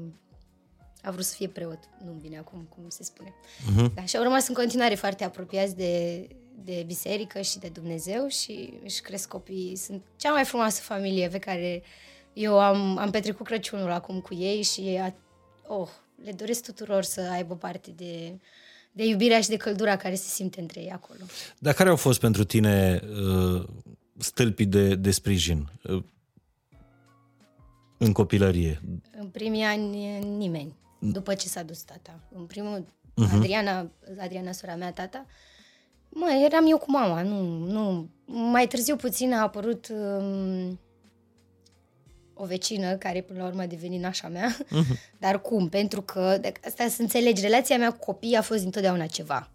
a 1.07 1.11
vrut 1.11 1.25
să 1.25 1.35
fie 1.35 1.49
preot. 1.49 1.79
Nu-mi 2.05 2.21
vine 2.21 2.39
acum 2.39 2.67
cum 2.69 2.89
se 2.89 3.03
spune. 3.03 3.35
Uh-huh. 3.35 3.95
Da, 3.95 4.05
și 4.05 4.17
au 4.17 4.23
rămas 4.23 4.49
în 4.49 4.55
continuare 4.55 4.95
foarte 4.95 5.25
apropiați 5.25 5.77
de, 5.77 6.27
de 6.65 6.83
biserică 6.87 7.41
și 7.41 7.59
de 7.59 7.69
Dumnezeu 7.69 8.29
și 8.29 8.73
își 8.85 9.01
cresc 9.01 9.29
copiii. 9.29 9.77
Sunt 9.77 10.03
cea 10.17 10.33
mai 10.33 10.45
frumoasă 10.45 10.81
familie 10.83 11.29
pe 11.29 11.39
care 11.39 11.83
eu 12.33 12.61
am, 12.61 12.99
am 12.99 13.11
petrecut 13.11 13.47
Crăciunul 13.47 13.91
acum 13.91 14.21
cu 14.21 14.35
ei 14.35 14.63
și 14.63 14.99
a, 15.01 15.15
oh, 15.67 15.89
le 16.25 16.33
doresc 16.33 16.63
tuturor 16.63 17.03
să 17.03 17.21
aibă 17.33 17.57
parte 17.57 17.91
de, 17.97 18.39
de 18.93 19.05
iubirea 19.05 19.41
și 19.41 19.49
de 19.49 19.57
căldura 19.57 19.97
care 19.97 20.15
se 20.15 20.29
simte 20.29 20.61
între 20.61 20.81
ei 20.81 20.91
acolo. 20.91 21.21
Dar 21.59 21.75
care 21.75 21.89
au 21.89 21.97
fost 21.97 22.21
pentru 22.21 22.45
tine 22.45 23.03
uh, 23.03 23.65
stâlpii 24.19 24.67
de, 24.67 24.95
de 24.95 25.11
sprijin 25.11 25.69
uh, 25.83 26.03
în 27.99 28.13
copilărie? 28.13 28.81
În 29.19 29.27
primii 29.27 29.63
ani 29.63 30.19
nimeni, 30.37 30.75
după 30.99 31.35
ce 31.35 31.49
s-a 31.49 31.63
dus 31.63 31.83
tata. 31.83 32.21
În 32.35 32.45
primul, 32.45 32.85
uh-huh. 32.85 33.35
Adriana, 33.35 33.91
Adriana, 34.19 34.53
sora 34.53 34.75
mea, 34.75 34.93
tata, 34.93 35.27
mă, 36.09 36.43
eram 36.45 36.67
eu 36.69 36.79
cu 36.79 36.91
mama, 36.91 37.23
nu, 37.23 37.43
nu. 37.65 38.09
Mai 38.25 38.67
târziu 38.67 38.97
puțin 38.97 39.33
a 39.33 39.43
apărut 39.43 39.89
um, 39.89 40.81
o 42.35 42.45
vecină 42.45 42.97
care 42.97 43.21
până 43.21 43.39
la 43.39 43.47
urmă 43.47 43.63
a 43.63 43.67
devenit 43.67 44.01
nașa 44.01 44.29
mea. 44.29 44.57
Uh-huh. 44.57 45.19
Dar 45.19 45.41
cum? 45.41 45.69
Pentru 45.69 46.03
că, 46.03 46.39
de 46.41 46.53
asta 46.67 46.89
să 46.89 47.03
înțelegi, 47.03 47.43
relația 47.43 47.79
mea 47.79 47.93
cu 47.93 47.99
copiii 47.99 48.37
a 48.37 48.43
fost 48.43 48.65
întotdeauna 48.65 49.07
ceva. 49.07 49.51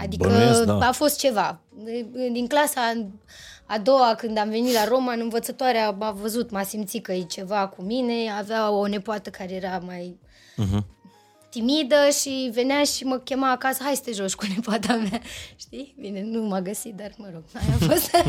Adică 0.00 0.28
Bănuiesc, 0.28 0.62
da. 0.62 0.78
a 0.78 0.92
fost 0.92 1.18
ceva. 1.18 1.60
Din 2.32 2.46
clasa 2.46 2.92
a 3.66 3.78
doua, 3.78 4.14
când 4.16 4.38
am 4.38 4.48
venit 4.48 4.72
la 4.72 4.84
Roma, 4.84 5.12
în 5.12 5.20
învățătoarea 5.22 5.90
m-a 5.90 6.10
văzut, 6.10 6.50
m-a 6.50 6.62
simțit 6.62 7.04
că 7.04 7.12
e 7.12 7.22
ceva 7.22 7.66
cu 7.68 7.82
mine, 7.82 8.30
avea 8.38 8.70
o 8.70 8.86
nepoată 8.86 9.30
care 9.30 9.52
era 9.54 9.80
mai 9.86 10.18
Uh-huh. 10.58 10.82
Timidă 11.56 12.08
și 12.20 12.50
venea 12.52 12.84
și 12.84 13.04
mă 13.04 13.18
chema 13.18 13.50
acasă, 13.50 13.82
hai 13.82 13.94
să 13.94 14.02
te 14.04 14.12
joci 14.12 14.34
cu 14.34 14.44
nepoata 14.54 14.96
mea, 14.96 15.20
știi? 15.64 15.94
Bine, 15.98 16.22
nu 16.22 16.42
m-a 16.42 16.60
găsit, 16.60 16.94
dar 16.94 17.12
mă 17.16 17.26
rog, 17.32 17.42
aia 17.54 17.76
a 17.80 17.84
fost. 17.84 18.10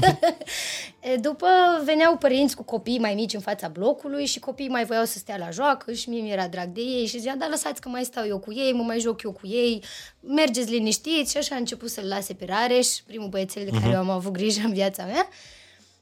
E, 1.00 1.16
După 1.16 1.48
veneau 1.84 2.18
părinți 2.18 2.56
cu 2.56 2.64
copii 2.64 3.00
mai 3.00 3.14
mici 3.14 3.34
în 3.34 3.40
fața 3.40 3.68
blocului 3.68 4.26
și 4.26 4.40
copiii 4.40 4.70
mai 4.70 4.86
voiau 4.86 5.06
să 5.06 5.18
stea 5.18 5.38
la 5.38 5.50
joacă 5.50 5.94
și 5.94 6.10
mie 6.10 6.22
mi-era 6.22 6.48
drag 6.48 6.68
de 6.68 6.82
ei 6.82 7.06
și 7.06 7.20
zicea, 7.20 7.36
da, 7.36 7.48
lăsați 7.50 7.82
că 7.82 7.90
mai 7.90 8.04
stau 8.04 8.26
eu 8.28 8.40
cu 8.40 8.54
ei, 8.54 8.74
mă 8.74 8.84
mai 8.84 9.00
joc 9.00 9.22
eu 9.22 9.32
cu 9.32 9.48
ei, 9.48 9.84
mergeți 10.20 10.72
liniștiți 10.72 11.32
și 11.32 11.38
așa 11.38 11.56
a 11.56 11.58
început 11.58 11.90
să-l 11.90 12.08
lase 12.08 12.34
pe 12.34 12.46
Rareș, 12.46 12.88
primul 12.88 13.28
băiețel 13.28 13.64
de 13.64 13.78
care 13.80 13.94
eu 13.94 14.00
am 14.00 14.10
avut 14.10 14.32
grijă 14.32 14.62
în 14.66 14.74
viața 14.74 15.04
mea. 15.06 15.28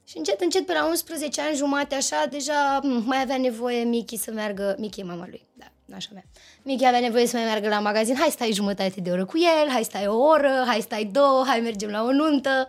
Și 0.04 0.18
încet, 0.18 0.42
încet, 0.42 0.66
pe 0.66 0.74
la 0.74 0.86
11 0.86 1.42
ani 1.42 1.56
jumate, 1.56 1.96
așa, 1.96 2.26
deja 2.30 2.80
m, 2.84 3.04
mai 3.06 3.22
avea 3.22 3.38
nevoie 3.38 3.84
Michi 3.84 4.18
să 4.18 4.32
meargă, 4.32 4.76
Michi 4.80 5.00
e 5.00 5.04
mama 5.04 5.26
lui, 5.30 5.46
da, 5.54 5.66
nașa 5.86 6.10
mea. 6.14 6.24
Michi 6.64 6.86
avea 6.86 7.00
nevoie 7.00 7.28
să 7.28 7.36
mai 7.36 7.46
meargă 7.46 7.68
la 7.68 7.80
magazin, 7.80 8.16
hai 8.16 8.30
stai 8.30 8.52
jumătate 8.52 9.02
de 9.02 9.12
oră 9.12 9.26
cu 9.26 9.38
el, 9.38 9.70
hai 9.72 9.84
stai 9.84 10.08
o 10.08 10.18
oră, 10.18 10.64
hai 10.68 10.82
stai 10.82 11.06
două, 11.06 11.44
hai 11.48 11.60
mergem 11.60 11.90
la 11.90 12.04
o 12.04 12.12
nuntă. 12.12 12.68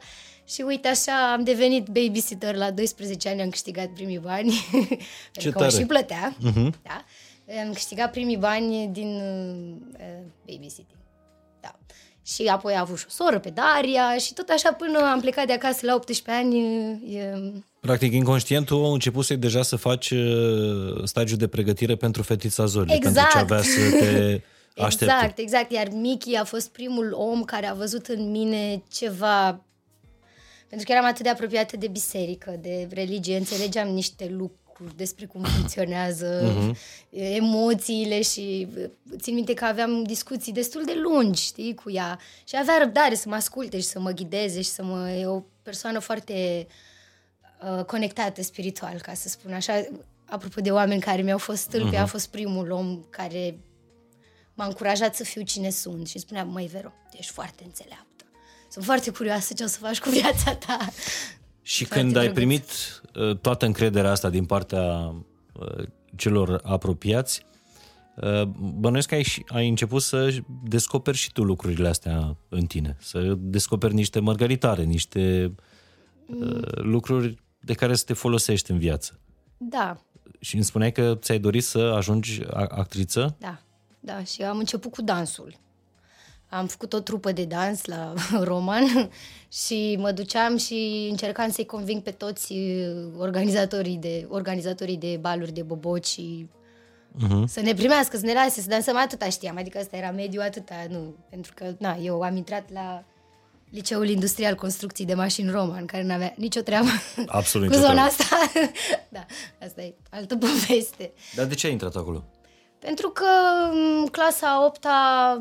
Și 0.49 0.63
uite 0.63 0.89
așa, 0.89 1.33
am 1.33 1.45
devenit 1.45 1.87
babysitter 1.87 2.55
la 2.55 2.71
12 2.71 3.29
ani, 3.29 3.43
am 3.43 3.49
câștigat 3.49 3.87
primii 3.87 4.19
bani, 4.19 4.53
pentru 5.33 5.51
că 5.51 5.59
mă 5.59 5.65
tare. 5.65 5.71
și 5.71 5.87
plătea, 5.87 6.37
da. 6.83 7.05
Am 7.61 7.73
câștigat 7.73 8.11
primii 8.11 8.37
bani 8.37 8.89
din 8.93 9.21
uh, 9.93 10.23
babysitting. 10.47 10.99
Da. 11.61 11.79
Și 12.23 12.47
apoi 12.47 12.75
a 12.75 12.81
avut 12.81 12.99
și 12.99 13.05
o 13.09 13.11
soră 13.11 13.39
pe 13.39 13.51
Daria 13.51 14.17
și 14.17 14.35
tot 14.35 14.49
așa 14.49 14.73
până 14.73 14.99
am 14.99 15.21
plecat 15.21 15.47
de 15.47 15.53
acasă 15.53 15.87
la 15.87 15.95
18 15.95 16.31
ani. 16.31 16.59
E, 17.15 17.35
Practic, 17.87 18.13
inconștientul 18.13 18.85
a 18.85 18.93
început 18.93 19.25
să 19.25 19.35
deja 19.35 19.63
să 19.63 19.77
faci 19.77 20.11
uh, 20.11 21.05
stagiul 21.05 21.39
de 21.39 21.47
pregătire 21.47 21.97
pentru 21.97 22.23
fetița 22.23 22.65
Zori, 22.65 22.93
Exact. 22.93 23.15
pentru 23.15 23.33
ce 23.33 23.39
avea 23.39 23.63
să 23.63 23.97
te 23.99 24.41
aștepte. 24.83 25.15
Exact, 25.15 25.39
exact. 25.39 25.73
Iar 25.73 25.89
Miki 25.93 26.35
a 26.35 26.45
fost 26.45 26.69
primul 26.69 27.13
om 27.13 27.45
care 27.45 27.67
a 27.67 27.75
văzut 27.75 28.07
în 28.07 28.31
mine 28.31 28.83
ceva... 28.93 29.61
Pentru 30.69 30.87
că 30.87 30.93
eram 30.93 31.05
atât 31.05 31.23
de 31.23 31.29
apropiată 31.29 31.77
de 31.77 31.89
biserică, 31.89 32.59
de 32.61 32.89
religie, 32.93 33.37
înțelegeam 33.37 33.89
niște 33.89 34.29
lucruri 34.37 34.97
despre 34.97 35.27
cum 35.27 35.43
funcționează 35.43 36.53
emoțiile 37.11 38.23
și 38.23 38.69
țin 39.21 39.35
minte 39.35 39.55
că 39.55 39.65
aveam 39.65 40.03
discuții 40.03 40.53
destul 40.53 40.83
de 40.85 40.95
lungi, 41.03 41.43
știi, 41.43 41.75
cu 41.75 41.91
ea. 41.91 42.19
Și 42.49 42.57
avea 42.61 42.75
răbdare 42.79 43.15
să 43.15 43.29
mă 43.29 43.35
asculte 43.35 43.77
și 43.77 43.87
să 43.87 44.01
mă 44.01 44.11
ghideze 44.11 44.61
și 44.63 44.69
să 44.69 44.83
mă... 44.83 45.11
E 45.11 45.27
o 45.27 45.43
persoană 45.63 45.99
foarte 45.99 46.67
uh, 46.69 46.75
conectată 47.87 48.43
spiritual, 48.43 49.01
ca 49.03 49.15
să 49.15 49.29
spun 49.29 49.53
așa. 49.53 49.73
Apropo 50.25 50.61
de 50.61 50.71
oameni 50.71 51.01
care 51.01 51.23
mi-au 51.23 51.39
fost 51.39 51.63
stâlpi, 51.63 51.97
uh-huh. 51.97 52.01
a 52.01 52.07
fost 52.07 52.29
primul 52.31 52.71
om 52.71 53.01
care 53.11 53.59
m-a 54.55 54.65
încurajat 54.65 55.15
să 55.15 55.25
fiu 55.25 55.43
cine 55.43 55.71
sunt 55.71 56.07
și 56.07 56.19
spunea, 56.19 56.45
măi, 56.45 56.69
Vero, 56.73 56.89
tu 57.11 57.17
ești 57.19 57.33
foarte 57.33 57.63
înțeleaptă. 57.65 58.25
Sunt 58.71 58.85
foarte 58.85 59.11
curioasă 59.11 59.55
ce 59.55 59.65
o 59.65 59.67
să 59.67 59.79
faci 59.79 60.01
cu 60.01 60.11
viața 60.11 60.55
ta. 60.55 60.79
Și 61.63 61.85
Foarte 61.85 62.05
când 62.05 62.17
ai 62.17 62.23
drăguț. 62.23 62.37
primit 62.37 62.71
uh, 63.15 63.37
toată 63.37 63.67
încrederea 63.67 64.11
asta 64.11 64.31
din 64.31 64.45
partea 64.45 65.15
uh, 65.53 65.85
celor 66.17 66.61
apropiați, 66.65 67.47
uh, 68.17 68.43
bănuiesc 68.59 69.09
că 69.09 69.15
ai, 69.15 69.23
și- 69.23 69.45
ai 69.49 69.69
început 69.69 70.03
să 70.03 70.37
descoperi 70.65 71.17
și 71.17 71.33
tu 71.33 71.43
lucrurile 71.43 71.89
astea 71.89 72.37
în 72.49 72.67
tine, 72.67 72.97
să 73.01 73.35
descoperi 73.39 73.95
niște 73.95 74.21
mărgăritare, 74.21 74.83
niște 74.83 75.55
uh, 76.27 76.69
lucruri 76.75 77.43
de 77.67 77.75
care 77.75 77.95
să 77.95 78.05
te 78.05 78.13
folosești 78.13 78.71
în 78.71 78.79
viață. 78.79 79.19
Da, 79.57 79.97
Și 80.41 80.55
îmi 80.55 80.65
spuneai 80.65 80.93
că 80.93 81.15
ți-ai 81.21 81.39
dorit 81.39 81.65
să 81.65 81.79
ajungi 81.79 82.43
a- 82.51 82.67
actriță? 82.71 83.37
da, 83.39 83.59
da. 84.01 84.25
Și 84.25 84.43
am 84.43 84.59
început 84.59 84.91
cu 84.93 85.03
dansul. 85.03 85.55
Am 86.49 86.67
făcut 86.67 86.93
o 86.93 87.01
trupă 87.01 87.33
de 87.33 87.45
dans 87.45 87.85
la 87.85 88.13
Roman 88.51 88.85
și 89.65 89.97
mă 89.99 90.13
duceam 90.13 90.57
și 90.57 91.07
încercam 91.11 91.51
să-i 91.51 91.67
conving 91.67 92.03
pe 92.03 92.11
toți 92.11 92.53
uh, 92.53 93.13
organizatorii 93.19 93.97
de, 93.97 94.27
organizatorii 94.29 94.97
de 94.97 95.19
baluri 95.21 95.53
de 95.53 95.63
boboci 95.63 96.07
și 96.07 96.49
uh-huh. 97.17 97.45
să 97.47 97.61
ne 97.61 97.75
primească, 97.75 98.17
să 98.17 98.25
ne 98.27 98.33
lase, 98.33 98.61
să 98.61 98.69
dansăm, 98.69 98.97
atâta 98.97 99.29
știam. 99.29 99.57
Adică 99.57 99.79
asta 99.79 99.97
era 99.97 100.11
mediul, 100.11 100.43
atâta, 100.43 100.75
nu. 100.91 101.15
Pentru 101.31 101.53
că, 101.55 101.75
na, 101.79 101.97
eu 101.97 102.21
am 102.21 102.37
intrat 102.37 102.73
la 102.73 103.05
Liceul 103.77 104.09
Industrial 104.09 104.55
Construcții 104.55 105.05
de 105.05 105.15
Mașini 105.15 105.51
Roman, 105.51 105.87
care 105.87 106.03
nu 106.03 106.13
avea 106.13 106.35
nicio 106.37 106.61
treabă 106.61 106.89
Absolut 107.27 107.69
cu 107.69 107.75
nicio 107.75 107.87
zona 107.87 108.09
treabă. 108.09 108.23
asta. 108.23 108.51
da, 109.17 109.27
asta 109.67 109.83
e 109.83 109.95
altă 110.11 110.37
poveste. 110.37 111.13
Dar 111.35 111.47
de 111.47 111.55
ce 111.55 111.67
ai 111.67 111.73
intrat 111.73 111.97
acolo? 111.97 112.25
Pentru 112.79 113.09
că 113.09 113.25
m, 113.73 114.07
clasa 114.07 114.65
8 114.67 114.87
-a, 114.87 115.39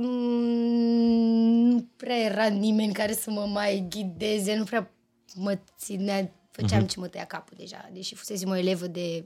nu 1.68 1.90
prea 1.96 2.18
era 2.18 2.46
nimeni 2.46 2.94
care 2.94 3.14
să 3.14 3.32
mă 3.32 3.46
mai 3.54 3.86
ghideze, 3.90 4.56
nu 4.56 4.64
prea 4.64 4.92
mă 5.36 5.58
ținea, 5.78 6.32
făceam 6.52 6.84
uh-huh. 6.84 6.88
ce 6.88 7.00
mă 7.00 7.08
tăia 7.08 7.26
capul 7.26 7.56
deja, 7.58 7.90
deși 7.94 8.16
fusesem 8.16 8.50
o 8.50 8.56
elevă 8.56 8.88
de... 8.88 9.26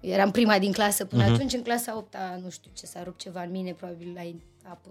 Eram 0.00 0.30
prima 0.30 0.58
din 0.58 0.72
clasă 0.72 1.04
până 1.04 1.24
uh-huh. 1.24 1.32
atunci, 1.32 1.52
în 1.52 1.62
clasa 1.62 1.96
8 1.96 2.14
-a, 2.14 2.42
nu 2.42 2.50
știu 2.50 2.70
ce 2.74 2.86
s-a 2.86 3.02
rupt 3.02 3.20
ceva 3.20 3.42
în 3.42 3.50
mine, 3.50 3.72
probabil 3.72 4.12
la, 4.14 4.22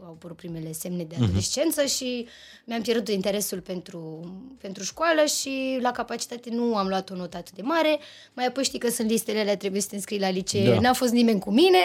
au 0.05 0.11
apărut 0.11 0.35
primele 0.37 0.71
semne 0.71 1.03
de 1.03 1.15
adolescență 1.23 1.83
uh-huh. 1.83 1.95
și 1.95 2.27
mi-am 2.65 2.81
pierdut 2.81 3.07
interesul 3.07 3.61
pentru, 3.61 4.19
pentru 4.61 4.83
școală 4.83 5.25
și 5.25 5.77
la 5.81 5.91
capacitate 5.91 6.49
nu 6.49 6.75
am 6.75 6.87
luat 6.87 7.09
o 7.09 7.15
notă 7.15 7.37
atât 7.37 7.53
de 7.53 7.61
mare. 7.61 7.99
Mai 8.33 8.45
apoi 8.45 8.63
știi 8.63 8.79
că 8.79 8.89
sunt 8.89 9.09
listele 9.09 9.39
alea, 9.39 9.57
trebuie 9.57 9.81
să 9.81 9.87
te 9.89 9.95
înscrii 9.95 10.19
la 10.19 10.29
licee, 10.29 10.67
Da. 10.67 10.73
da. 10.73 10.79
n-a 10.79 10.93
fost 10.93 11.11
nimeni 11.11 11.39
cu 11.39 11.51
mine. 11.51 11.79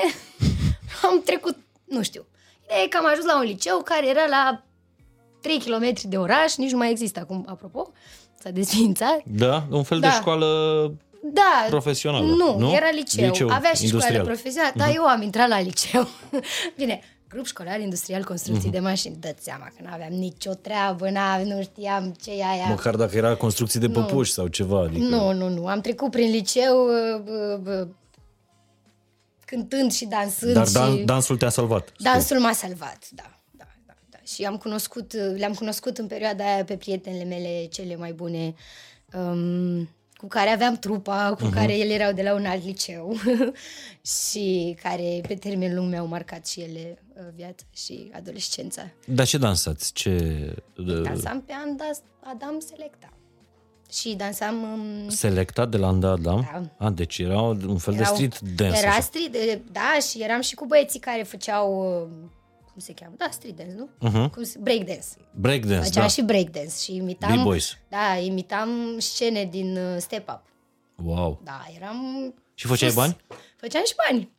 am 1.08 1.22
trecut, 1.24 1.56
nu 1.84 2.02
știu. 2.02 2.26
Ideea 2.64 2.82
e 2.82 2.86
că 2.88 2.96
am 2.96 3.06
ajuns 3.06 3.24
la 3.26 3.38
un 3.38 3.44
liceu 3.44 3.82
care 3.84 4.08
era 4.08 4.26
la 4.26 4.64
3 5.40 5.58
km 5.58 5.92
de 6.02 6.16
oraș, 6.18 6.54
nici 6.56 6.70
nu 6.70 6.76
mai 6.78 6.90
există 6.90 7.20
acum, 7.20 7.44
apropo, 7.48 7.92
s-a 8.42 8.50
desfințat. 8.50 9.22
Da, 9.24 9.66
un 9.70 9.82
fel 9.82 10.00
de 10.00 10.06
Da. 10.06 10.12
școală 10.12 10.46
Da. 11.32 11.66
Profesională, 11.68 12.24
Nu, 12.26 12.58
nu? 12.58 12.72
era 12.74 12.90
liceu. 12.90 13.26
Liceu 13.26 13.48
Avea 13.48 13.72
și 13.72 13.84
industrial. 13.84 14.14
școală 14.14 14.24
profesională, 14.24 14.72
dar 14.76 14.90
eu 14.94 15.04
am 15.04 15.22
intrat 15.22 15.48
la 15.48 15.60
liceu. 15.60 16.08
Bine, 16.78 17.00
grup 17.34 17.46
școlar 17.46 17.80
industrial 17.80 18.24
construcții 18.24 18.70
de 18.70 18.78
mașini. 18.78 19.16
Dă-ți 19.20 19.44
seama 19.44 19.64
că 19.64 19.82
nu 19.82 19.88
aveam 19.92 20.12
nicio 20.12 20.54
treabă, 20.54 21.10
n 21.10 21.18
nu 21.44 21.62
știam 21.62 22.14
ce 22.22 22.30
e 22.30 22.44
aia. 22.44 22.66
Măcar 22.68 22.96
dacă 22.96 23.16
era 23.16 23.36
construcții 23.36 23.80
de 23.80 23.88
păpuși 23.88 24.32
sau 24.32 24.46
ceva. 24.46 24.80
Adică... 24.80 25.04
Nu, 25.04 25.32
nu, 25.32 25.48
nu. 25.48 25.66
Am 25.66 25.80
trecut 25.80 26.10
prin 26.10 26.30
liceu 26.30 26.86
uh, 26.86 27.22
uh, 27.26 27.80
uh, 27.80 27.88
cântând 29.44 29.92
și 29.92 30.04
dansând. 30.04 30.52
Dar 30.52 30.66
și... 30.66 30.72
dan- 30.72 31.04
dansul 31.04 31.36
te-a 31.36 31.48
salvat. 31.48 31.92
Dansul 31.98 32.38
m-a 32.38 32.52
salvat, 32.52 33.08
da. 33.10 33.38
da, 33.50 33.64
da, 33.86 33.94
da. 34.10 34.18
Și 34.24 34.44
am 34.44 34.56
cunoscut, 34.56 35.12
le-am 35.12 35.54
cunoscut 35.54 35.98
în 35.98 36.06
perioada 36.06 36.44
aia 36.44 36.64
pe 36.64 36.76
prietenele 36.76 37.24
mele 37.24 37.66
cele 37.70 37.96
mai 37.96 38.12
bune, 38.12 38.54
um, 39.12 39.88
cu 40.24 40.30
care 40.30 40.50
aveam 40.50 40.74
trupa, 40.76 41.34
cu 41.38 41.46
uh-huh. 41.48 41.52
care 41.54 41.76
ele 41.78 41.92
erau 41.92 42.12
de 42.12 42.22
la 42.22 42.34
un 42.34 42.46
alt 42.46 42.64
liceu 42.64 43.16
și 44.22 44.76
care 44.82 45.20
pe 45.28 45.34
termen 45.34 45.74
lung 45.74 45.90
mi-au 45.90 46.06
marcat 46.06 46.46
și 46.46 46.60
ele 46.60 46.98
uh, 47.16 47.22
viața 47.34 47.64
și 47.74 48.10
adolescența. 48.14 48.82
Dar 49.06 49.26
ce 49.26 49.38
dansați? 49.38 49.92
Ce... 49.92 50.10
uh, 50.76 51.02
Dansam 51.02 51.40
pe 51.42 51.52
Andas, 51.64 52.00
Adam 52.20 52.58
Selecta. 52.68 53.12
și 53.92 54.14
dansam... 54.14 54.62
um, 54.62 55.08
Selectat 55.08 55.68
de 55.70 55.76
la 55.76 55.86
Anda 55.86 56.16
Da. 56.16 56.30
Adam? 56.32 56.72
A, 56.78 56.90
deci 56.90 57.18
era 57.18 57.40
un 57.42 57.78
fel 57.78 57.94
de 57.94 58.00
erau- 58.00 58.14
street 58.14 58.38
dance. 58.40 58.78
Era 58.78 58.90
așa. 58.90 59.00
street, 59.00 59.32
de- 59.32 59.60
da, 59.72 59.98
și 60.10 60.22
eram 60.22 60.40
și 60.40 60.54
cu 60.54 60.66
băieții 60.66 61.00
care 61.00 61.22
făceau... 61.22 62.08
uh, 62.76 62.82
Cum 62.82 62.82
se 62.82 62.92
cheamă? 62.94 63.14
Da, 63.16 63.26
street 63.30 63.56
dance, 63.56 63.74
nu? 63.76 63.88
Mhm. 63.98 64.30
Cum 64.30 64.42
se, 64.42 64.58
breakdance. 64.60 65.06
Breakdance, 65.30 65.84
Făceam 65.84 66.02
da. 66.02 66.08
și 66.08 66.22
breakdance 66.22 66.74
și 66.82 66.94
imitam... 66.94 67.42
B-boys. 67.42 67.76
Da, 67.88 68.16
imitam 68.18 68.96
scene 68.98 69.44
din 69.50 69.76
uh, 69.76 69.96
Step 69.98 70.28
Up. 70.28 70.42
Wow. 71.06 71.40
Da, 71.44 71.64
eram... 71.80 72.34
Și 72.54 72.66
făceai 72.66 72.88
sus. 72.90 72.98
bani? 72.98 73.16
Făceam 73.56 73.82
și 73.86 73.94
bani. 74.08 74.32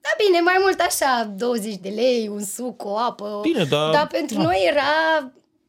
Da, 0.00 0.08
bine, 0.24 0.40
mai 0.40 0.56
mult 0.60 0.80
așa, 0.80 1.32
20 1.36 1.74
de 1.76 1.88
lei, 1.88 2.28
un 2.28 2.44
suc, 2.44 2.84
o 2.84 2.96
apă. 2.98 3.38
Bine, 3.42 3.64
dar- 3.64 3.92
Dar 3.92 4.06
pentru 4.06 4.36
da. 4.36 4.42
noi 4.42 4.66
era, 4.70 4.82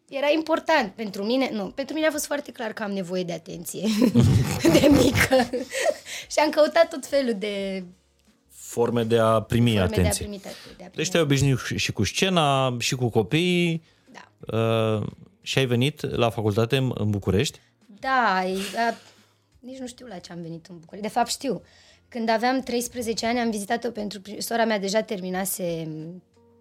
era 0.09 0.27
important. 0.35 0.91
Pentru 0.91 1.23
mine, 1.23 1.49
nu, 1.53 1.65
pentru 1.65 1.93
mine 1.95 2.07
a 2.07 2.11
fost 2.11 2.25
foarte 2.25 2.51
clar 2.51 2.73
că 2.73 2.83
am 2.83 2.91
nevoie 2.91 3.23
de 3.23 3.33
atenție 3.33 3.87
de 4.79 4.87
mică. 4.91 5.49
și 6.31 6.39
am 6.39 6.49
căutat 6.49 6.89
tot 6.89 7.05
felul 7.05 7.33
de 7.39 7.83
Forme 8.75 9.03
de 9.03 9.17
a 9.19 9.39
primi 9.41 9.69
forme 9.69 9.83
atenție. 9.85 10.01
de 10.03 10.07
a 10.09 10.27
primi, 10.27 10.41
de 10.41 10.47
a 10.49 10.75
primi 10.75 10.91
Deci 10.95 11.09
te-ai 11.09 11.23
obișnuit 11.23 11.57
și- 11.59 11.77
și 11.77 11.91
cu 11.91 12.03
scena, 12.03 12.75
și 12.79 12.95
cu 12.95 13.09
copiii 13.09 13.83
Da. 14.11 14.57
uh, 14.57 15.07
și 15.41 15.57
ai 15.57 15.65
venit 15.65 16.15
la 16.15 16.29
facultate 16.29 16.77
în 16.77 16.91
în 16.95 17.09
București? 17.09 17.59
Da, 17.99 18.43
e, 18.45 18.57
a, 18.89 18.93
nici 19.59 19.77
nu 19.77 19.87
știu 19.87 20.05
la 20.07 20.17
ce 20.17 20.31
am 20.31 20.41
venit 20.41 20.65
în 20.69 20.75
București. 20.79 21.07
De 21.07 21.13
fapt 21.13 21.29
știu. 21.29 21.61
Când 22.07 22.29
aveam 22.29 22.59
13 22.59 23.25
ani 23.25 23.39
am 23.39 23.49
vizitat-o 23.49 23.89
pentru... 23.89 24.19
prim- 24.21 24.37
Sora 24.39 24.65
mea 24.65 24.79
deja 24.79 25.01
terminase, 25.01 25.87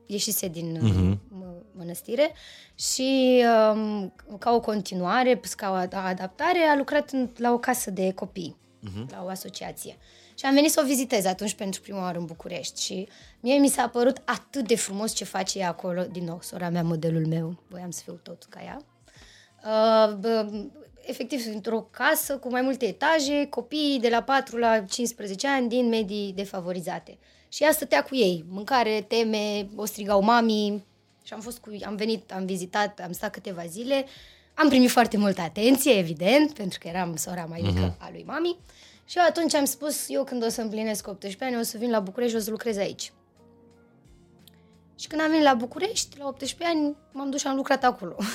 ieșise 0.06 0.48
din 0.48 0.76
uh-huh. 0.78 1.18
mănăstire 1.76 2.30
și 2.74 3.42
um, 3.74 4.14
ca 4.38 4.52
o 4.54 4.60
continuare, 4.60 5.36
plus 5.36 5.54
ca 5.54 5.70
o 5.70 5.86
ad- 5.86 6.04
adaptare, 6.04 6.58
a 6.58 6.76
lucrat 6.76 7.10
în, 7.10 7.30
la 7.36 7.52
o 7.52 7.58
casă 7.58 7.90
de 7.90 8.12
copii, 8.12 8.56
uh-huh. 8.88 9.10
la 9.10 9.22
o 9.24 9.28
asociație. 9.28 9.96
Și 10.38 10.44
am 10.44 10.54
venit 10.54 10.70
să 10.70 10.80
o 10.82 10.86
vizitez 10.86 11.24
atunci 11.24 11.54
pentru 11.54 11.80
prima 11.80 12.00
oară 12.00 12.18
în 12.18 12.24
București 12.24 12.82
și 12.82 13.08
mie 13.40 13.58
mi 13.58 13.68
s-a 13.68 13.88
părut 13.88 14.22
atât 14.24 14.66
de 14.66 14.76
frumos 14.76 15.12
ce 15.12 15.24
face 15.24 15.58
ea 15.58 15.68
acolo. 15.68 16.02
Din 16.02 16.24
nou, 16.24 16.38
sora 16.42 16.68
mea, 16.68 16.82
modelul 16.82 17.26
meu, 17.26 17.62
voiam 17.68 17.90
să 17.90 18.00
fiu 18.04 18.20
tot 18.22 18.44
ca 18.48 18.60
ea. 18.64 18.78
Uh, 19.64 20.14
bă, 20.14 20.46
efectiv, 21.00 21.44
într-o 21.54 21.80
casă 21.90 22.36
cu 22.36 22.50
mai 22.50 22.62
multe 22.62 22.86
etaje, 22.86 23.46
copii 23.50 23.98
de 24.00 24.08
la 24.08 24.22
4 24.22 24.56
la 24.56 24.80
15 24.80 25.48
ani 25.48 25.68
din 25.68 25.88
medii 25.88 26.32
defavorizate. 26.32 27.18
Și 27.48 27.62
ea 27.62 27.72
stătea 27.72 28.02
cu 28.02 28.14
ei, 28.14 28.44
mâncare, 28.48 29.04
teme, 29.08 29.68
o 29.76 29.84
strigau 29.84 30.22
mami 30.22 30.84
și 31.22 31.32
am 31.32 31.40
fost 31.40 31.58
cu 31.58 31.70
am 31.84 31.96
venit, 31.96 32.32
am 32.32 32.46
vizitat, 32.46 33.00
am 33.00 33.12
stat 33.12 33.30
câteva 33.30 33.66
zile, 33.66 34.04
am 34.54 34.68
primit 34.68 34.90
foarte 34.90 35.16
multă 35.16 35.40
atenție, 35.40 35.92
evident, 35.92 36.52
pentru 36.52 36.78
că 36.78 36.88
eram 36.88 37.16
sora 37.16 37.44
mai 37.44 37.60
mică 37.62 37.96
a 37.98 38.08
lui 38.12 38.24
mami. 38.26 38.56
Și 39.04 39.18
eu 39.18 39.24
atunci 39.28 39.54
am 39.54 39.64
spus, 39.64 40.04
eu 40.08 40.24
când 40.24 40.44
o 40.44 40.48
să 40.48 40.60
împlinesc 40.60 41.06
18 41.08 41.44
ani, 41.44 41.58
o 41.58 41.62
să 41.62 41.78
vin 41.78 41.90
la 41.90 42.00
București 42.00 42.34
și 42.34 42.40
o 42.40 42.44
să 42.44 42.50
lucrez 42.50 42.76
aici. 42.76 43.12
Și 45.00 45.06
când 45.06 45.20
am 45.20 45.28
venit 45.28 45.44
la 45.44 45.54
București, 45.54 46.18
la 46.18 46.26
18 46.26 46.68
ani, 46.76 46.96
m-am 47.12 47.30
dus 47.30 47.40
și 47.40 47.46
am 47.46 47.56
lucrat 47.56 47.84
acolo. 47.84 48.16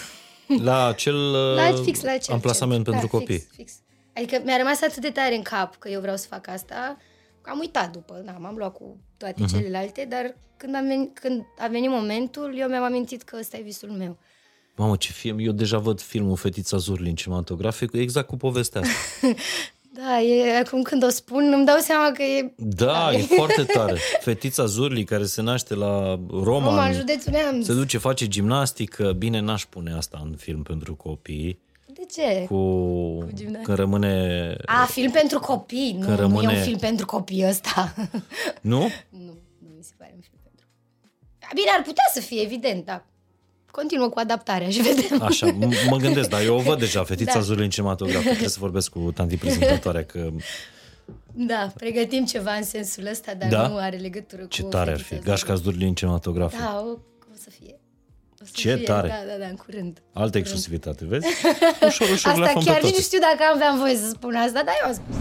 La 0.63 0.85
acel 0.87 1.15
uh, 1.15 1.55
La 1.55 1.81
fix 1.83 2.01
la 2.01 2.11
acel 2.11 2.33
amplasament 2.33 2.83
centru. 2.85 2.91
pentru 2.91 3.09
da, 3.11 3.17
copii. 3.17 3.39
Fix, 3.39 3.55
fix. 3.55 3.73
Adică 4.15 4.41
mi-a 4.45 4.57
rămas 4.57 4.81
atât 4.81 5.01
de 5.01 5.09
tare 5.09 5.35
în 5.35 5.41
cap 5.41 5.75
că 5.75 5.89
eu 5.89 6.01
vreau 6.01 6.15
să 6.17 6.27
fac 6.29 6.47
asta, 6.47 6.97
că 7.41 7.49
am 7.49 7.59
uitat 7.59 7.91
după, 7.91 8.21
da, 8.25 8.31
m-am 8.31 8.55
luat 8.55 8.73
cu 8.73 8.97
toate 9.17 9.35
Mhm. 9.37 9.47
uh-huh. 9.49 9.57
celelalte, 9.57 10.05
dar 10.09 10.35
când 10.57 10.75
a, 10.75 10.79
venit, 10.81 11.19
când 11.19 11.45
a 11.57 11.67
venit 11.67 11.89
momentul, 11.89 12.57
eu 12.57 12.67
mi-am 12.67 12.83
amintit 12.83 13.21
că 13.23 13.37
ăsta 13.39 13.57
e 13.57 13.61
visul 13.61 13.89
meu. 13.89 14.17
Mamă, 14.75 14.95
ce 14.95 15.11
film! 15.11 15.37
Eu 15.39 15.51
deja 15.51 15.77
văd 15.77 16.01
filmul 16.01 16.35
Fetița 16.35 16.77
Zurlin 16.77 17.15
cinematografic, 17.15 17.93
exact 17.93 18.27
cu 18.27 18.37
povestea 18.37 18.81
asta. 18.81 18.93
Da, 20.05 20.21
e, 20.21 20.57
acum 20.57 20.81
când 20.81 21.03
o 21.03 21.09
spun, 21.09 21.51
îmi 21.53 21.65
dau 21.65 21.77
seama 21.77 22.11
că 22.11 22.21
e 22.23 22.53
Da, 22.57 23.11
e 23.13 23.17
foarte 23.21 23.63
tare. 23.63 23.97
Fetița 24.21 24.65
Zurli 24.65 25.03
care 25.03 25.25
se 25.25 25.41
naște 25.41 25.75
la 25.75 26.19
Roma, 26.29 26.43
Roma, 26.43 26.83
în 26.83 26.87
în- 26.91 26.93
județul 26.97 27.31
Neamț. 27.31 27.65
se 27.65 27.73
duce, 27.73 27.97
face 27.97 28.27
gimnastică. 28.27 29.11
Bine, 29.11 29.39
n-aș 29.39 29.65
pune 29.65 29.93
asta 29.93 30.21
în 30.23 30.35
film 30.37 30.63
pentru 30.63 30.95
copii. 30.95 31.59
De 31.93 32.01
ce? 32.13 32.45
Cu... 32.47 32.55
gimnastică. 33.33 33.61
Când 33.63 33.77
rămâne... 33.77 34.55
A, 34.65 34.85
film 34.85 35.11
pentru 35.11 35.39
copii. 35.39 35.95
Nu, 35.99 36.05
Că 36.05 36.07
nu 36.07 36.13
e 36.13 36.15
rămâne- 36.19 36.47
un 36.57 36.61
film 36.63 36.77
pentru 36.77 37.05
copii 37.05 37.45
ăsta. 37.47 37.93
Nu? 38.61 38.79
nu, 39.09 39.33
nu 39.59 39.69
mi 39.77 39.83
se 39.83 39.91
pare 39.97 40.11
un 40.15 40.21
film 40.21 40.39
pentru 40.43 40.65
copii. 41.39 41.49
Bine, 41.53 41.69
ar 41.77 41.81
putea 41.81 42.03
să 42.13 42.19
fie, 42.19 42.41
evident, 42.41 42.85
da. 42.85 43.05
Continuă 43.71 44.09
cu 44.09 44.19
adaptarea 44.19 44.69
și 44.69 44.81
vedem. 44.81 45.21
Așa, 45.21 45.47
m- 45.51 45.89
mă 45.89 45.97
gândesc, 45.97 46.29
dar 46.29 46.41
eu 46.41 46.55
o 46.55 46.59
văd 46.59 46.79
deja, 46.85 47.03
Fetița 47.03 47.33
Da. 47.33 47.39
Zurli 47.39 47.63
în 47.63 47.69
cinematograf. 47.69 48.21
Trebuie 48.23 48.47
să 48.49 48.57
vorbesc 48.59 48.89
cu 48.91 49.11
tanti 49.15 49.37
prezentatoarea 49.37 50.03
că 50.05 50.29
Da, 51.33 51.71
pregătim 51.77 52.25
ceva 52.25 52.51
în 52.53 52.63
sensul 52.63 53.05
ăsta, 53.11 53.33
dar 53.33 53.49
Da? 53.49 53.67
nu 53.67 53.77
are 53.77 53.97
legătură 53.97 54.45
ce 54.49 54.61
cu 54.61 54.67
tare 54.69 54.91
ar 54.91 54.97
fetița 54.99 55.15
fi. 55.15 55.29
asta. 55.31 55.31
Gașca 55.31 55.55
Zurli 55.63 55.87
în 55.87 55.93
cinematograf. 55.93 56.57
Da, 56.59 56.83
o, 56.85 56.89
o 56.91 57.35
să 57.43 57.49
fie. 57.59 57.79
O 58.41 58.45
să 58.45 58.51
Ce 58.53 58.75
fie, 58.75 58.83
tare. 58.85 59.07
Da, 59.07 59.31
da, 59.33 59.37
da, 59.39 59.45
în 59.45 59.55
curând. 59.55 60.01
Altă 60.13 60.37
exclusivitate, 60.37 61.05
vezi? 61.05 61.27
Ușor, 61.85 62.09
ușor 62.09 62.35
le 62.37 62.41
Asta 62.43 62.57
aflăm 62.57 62.63
pe 62.63 62.69
chiar 62.69 62.75
nici 62.75 62.83
nu 62.83 62.89
toate. 62.89 63.01
știu 63.01 63.19
dacă 63.19 63.51
aveam 63.53 63.77
voie 63.79 63.95
să 63.95 64.09
spun 64.09 64.35
asta, 64.35 64.63
dar 64.63 64.73
eu 64.81 64.87
am 64.87 64.93
spus. 64.93 65.15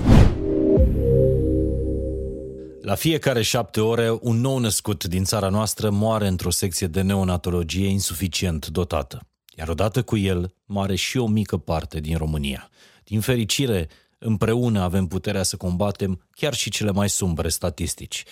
La 2.89 2.95
fiecare 2.95 3.43
șapte 3.43 3.81
ore, 3.81 4.19
un 4.21 4.41
nou 4.41 4.59
născut 4.59 5.05
din 5.05 5.25
țara 5.25 5.49
noastră 5.49 5.91
moare 5.91 6.27
într-o 6.27 6.51
secție 6.51 6.87
de 6.87 7.01
neonatologie 7.01 7.87
insuficient 7.87 8.67
dotată. 8.67 9.27
Iar 9.57 9.69
odată 9.69 10.03
cu 10.03 10.17
el, 10.17 10.55
moare 10.65 10.95
și 10.95 11.19
o 11.19 11.27
mică 11.27 11.57
parte 11.57 12.01
din 12.01 12.17
România. 12.17 12.71
Din 13.05 13.21
fericire, 13.21 13.89
împreună 14.19 14.81
avem 14.81 15.07
puterea 15.07 15.43
să 15.43 15.57
combatem 15.57 16.27
chiar 16.31 16.55
și 16.55 16.71
cele 16.71 16.91
mai 16.91 17.09
sumbre 17.09 17.49
statistici. 17.49 18.25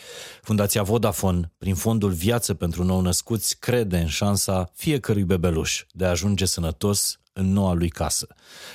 Fundația 0.42 0.82
Vodafone, 0.82 1.52
prin 1.58 1.74
fondul 1.74 2.10
Viață 2.10 2.54
pentru 2.54 2.84
nou-născuți, 2.84 3.58
crede 3.58 3.98
în 3.98 4.08
șansa 4.08 4.70
fiecărui 4.74 5.24
bebeluș 5.24 5.84
de 5.90 6.04
a 6.04 6.10
ajunge 6.10 6.44
sănătos 6.44 7.18
în 7.36 7.52
noua 7.52 7.72
lui 7.72 7.88
casă. 7.88 8.26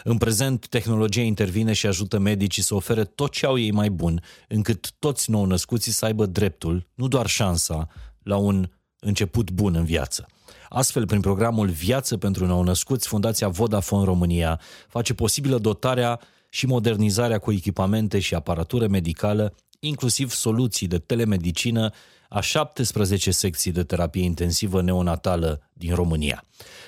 În 0.04 0.18
prezent, 0.18 0.68
tehnologia 0.68 1.22
intervine 1.22 1.74
și 1.74 1.88
ajută 1.88 2.20
medicii 2.20 2.64
să 2.64 2.76
ofere 2.76 3.04
tot 3.04 3.32
ce 3.32 3.46
au 3.46 3.58
ei 3.58 3.72
mai 3.72 3.90
bun, 3.90 4.24
încât 4.48 4.92
toți 5.00 5.32
nou-născuții 5.32 5.92
să 5.92 6.06
aibă 6.06 6.26
dreptul, 6.26 6.88
nu 6.94 7.08
doar 7.08 7.28
șansa, 7.28 7.88
la 8.24 8.38
un 8.38 8.70
început 9.00 9.52
bun 9.52 9.76
în 9.76 9.86
viață. 9.86 10.26
Astfel, 10.70 11.06
prin 11.06 11.22
programul 11.22 11.70
Viață 11.70 12.18
pentru 12.18 12.46
nou-născuți, 12.46 13.08
Fundația 13.08 13.48
Vodafone 13.48 14.06
România 14.06 14.60
face 14.88 15.14
posibilă 15.14 15.58
dotarea 15.58 16.20
și 16.50 16.66
modernizarea 16.66 17.38
cu 17.38 17.52
echipamente 17.52 18.20
și 18.20 18.36
aparatură 18.36 18.88
medicală, 18.88 19.56
inclusiv 19.80 20.32
soluții 20.32 20.88
de 20.88 20.98
telemedicină 20.98 21.92
a 22.34 22.40
17 22.40 23.32
secții 23.32 23.72
de 23.72 23.84
terapie 23.84 24.24
intensivă 24.24 24.82
neonatală 24.82 25.62
din 25.74 25.96
România. 25.96 26.44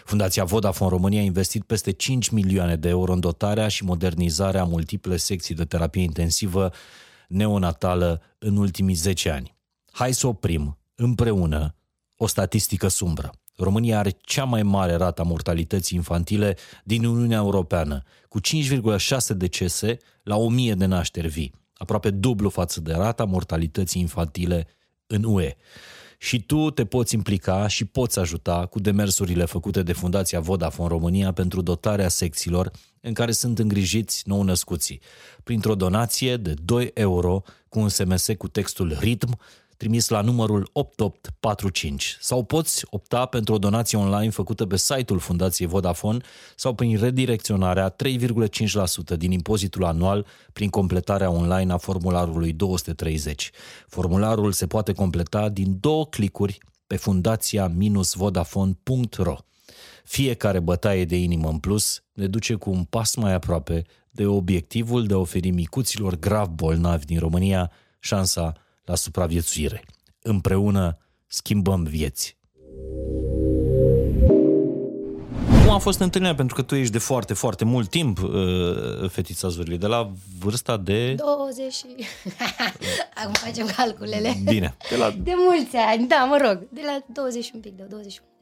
Fundația 0.05 0.43
Vodafone 0.43 0.89
România 0.89 1.21
a 1.21 1.23
investit 1.23 1.63
peste 1.63 1.91
5 1.91 2.29
milioane 2.29 2.75
de 2.75 2.89
euro 2.89 3.13
în 3.13 3.19
dotarea 3.19 3.67
și 3.67 3.83
modernizarea 3.83 4.61
a 4.61 4.65
multiple 4.65 5.17
secții 5.17 5.55
de 5.55 5.65
terapie 5.65 6.01
intensivă 6.01 6.71
neonatală 7.27 8.21
în 8.39 8.57
ultimii 8.57 8.95
10 8.95 9.29
ani. 9.29 9.55
Hai 9.91 10.13
să 10.13 10.27
oprim 10.27 10.77
împreună 10.95 11.75
o 12.17 12.27
statistică 12.27 12.87
sumbră. 12.87 13.31
România 13.57 13.99
are 13.99 14.17
cea 14.21 14.43
mai 14.43 14.63
mare 14.63 14.95
rată 14.95 15.21
a 15.21 15.25
mortalității 15.25 15.97
infantile 15.97 16.57
din 16.83 17.05
Uniunea 17.05 17.37
Europeană, 17.37 18.03
cu 18.29 18.39
5,6 18.41 19.27
decese 19.35 19.97
la 20.23 20.35
1000 20.35 20.73
de 20.73 20.85
nașteri 20.85 21.27
vii, 21.27 21.53
aproape 21.73 22.09
dublu 22.09 22.49
față 22.49 22.81
de 22.81 22.93
rata 22.93 23.25
mortalității 23.25 24.01
infantile 24.01 24.67
în 25.13 25.23
UE. 25.23 25.55
Și 26.17 26.41
tu 26.41 26.69
te 26.69 26.85
poți 26.85 27.15
implica 27.15 27.67
și 27.67 27.85
poți 27.85 28.19
ajuta 28.19 28.65
cu 28.65 28.79
demersurile 28.79 29.45
făcute 29.45 29.83
de 29.83 29.93
Fundația 29.93 30.39
Vodafone 30.39 30.87
România 30.87 31.31
pentru 31.31 31.61
dotarea 31.61 32.07
secțiilor 32.07 32.71
în 33.01 33.13
care 33.13 33.31
sunt 33.31 33.59
îngrijiți 33.59 34.23
nou-născuții, 34.25 35.01
printr-o 35.43 35.75
donație 35.75 36.37
de 36.37 36.53
2 36.63 36.91
euro 36.93 37.41
cu 37.69 37.79
un 37.79 37.89
SMS 37.89 38.27
cu 38.37 38.47
textul 38.47 38.97
RITM 38.99 39.39
trimis 39.77 40.09
la 40.09 40.21
numărul 40.21 40.69
8845 40.73 42.17
sau 42.19 42.43
poți 42.43 42.85
opta 42.89 43.25
pentru 43.25 43.53
o 43.53 43.57
donație 43.57 43.97
online 43.97 44.29
făcută 44.29 44.65
pe 44.65 44.77
site-ul 44.77 45.19
Fundației 45.19 45.67
Vodafone 45.67 46.19
sau 46.55 46.73
prin 46.73 46.97
redirecționarea 46.97 47.95
3,5% 47.95 47.97
din 49.17 49.31
impozitul 49.31 49.83
anual 49.83 50.25
prin 50.53 50.69
completarea 50.69 51.29
online 51.29 51.73
a 51.73 51.77
formularului 51.77 52.53
230. 52.53 53.51
Formularul 53.87 54.51
se 54.51 54.67
poate 54.67 54.93
completa 54.93 55.49
din 55.49 55.77
două 55.79 56.05
clicuri 56.05 56.57
pe 56.87 56.95
fundația-vodafone.ro. 56.95 59.35
Fiecare 60.03 60.59
bătaie 60.59 61.05
de 61.05 61.17
inimă 61.17 61.49
în 61.49 61.57
plus 61.57 62.03
ne 62.13 62.27
duce 62.27 62.53
cu 62.53 62.69
un 62.69 62.83
pas 62.83 63.15
mai 63.15 63.33
aproape 63.33 63.85
de 64.11 64.25
obiectivul 64.25 65.05
de 65.05 65.13
a 65.13 65.17
oferi 65.17 65.49
micuților 65.49 66.19
grav 66.19 66.47
bolnavi 66.47 67.05
din 67.05 67.19
România 67.19 67.71
șansa 67.99 68.53
la 68.85 68.95
supraviețuire. 68.95 69.83
Împreună 70.21 70.97
schimbăm 71.27 71.83
vieți. 71.83 72.37
Nu 75.63 75.71
a 75.71 75.77
fost 75.77 75.99
întâlnirea? 75.99 76.35
Pentru 76.35 76.55
că 76.55 76.61
tu 76.61 76.75
ești 76.75 76.91
de 76.91 76.97
foarte, 76.97 77.33
foarte 77.33 77.65
mult 77.65 77.89
timp 77.89 78.21
uh, 78.21 79.09
fetița 79.09 79.47
Zurli, 79.47 79.77
de 79.77 79.87
la 79.87 80.11
vârsta 80.39 80.77
de... 80.77 81.13
20 81.13 81.73
și... 81.73 81.85
Acum 83.21 83.33
facem 83.33 83.67
calculele. 83.75 84.33
Bine. 84.43 84.75
De 84.89 84.95
la, 84.95 85.11
De 85.11 85.33
mulți 85.35 85.75
ani, 85.75 86.07
da, 86.07 86.23
mă 86.23 86.37
rog. 86.41 86.67
De 86.69 86.81
la 86.85 86.99
20 87.13 87.43
și 87.43 87.51
un 87.53 87.59
pic, 87.59 87.75
de 87.75 87.83
21. 87.89 88.32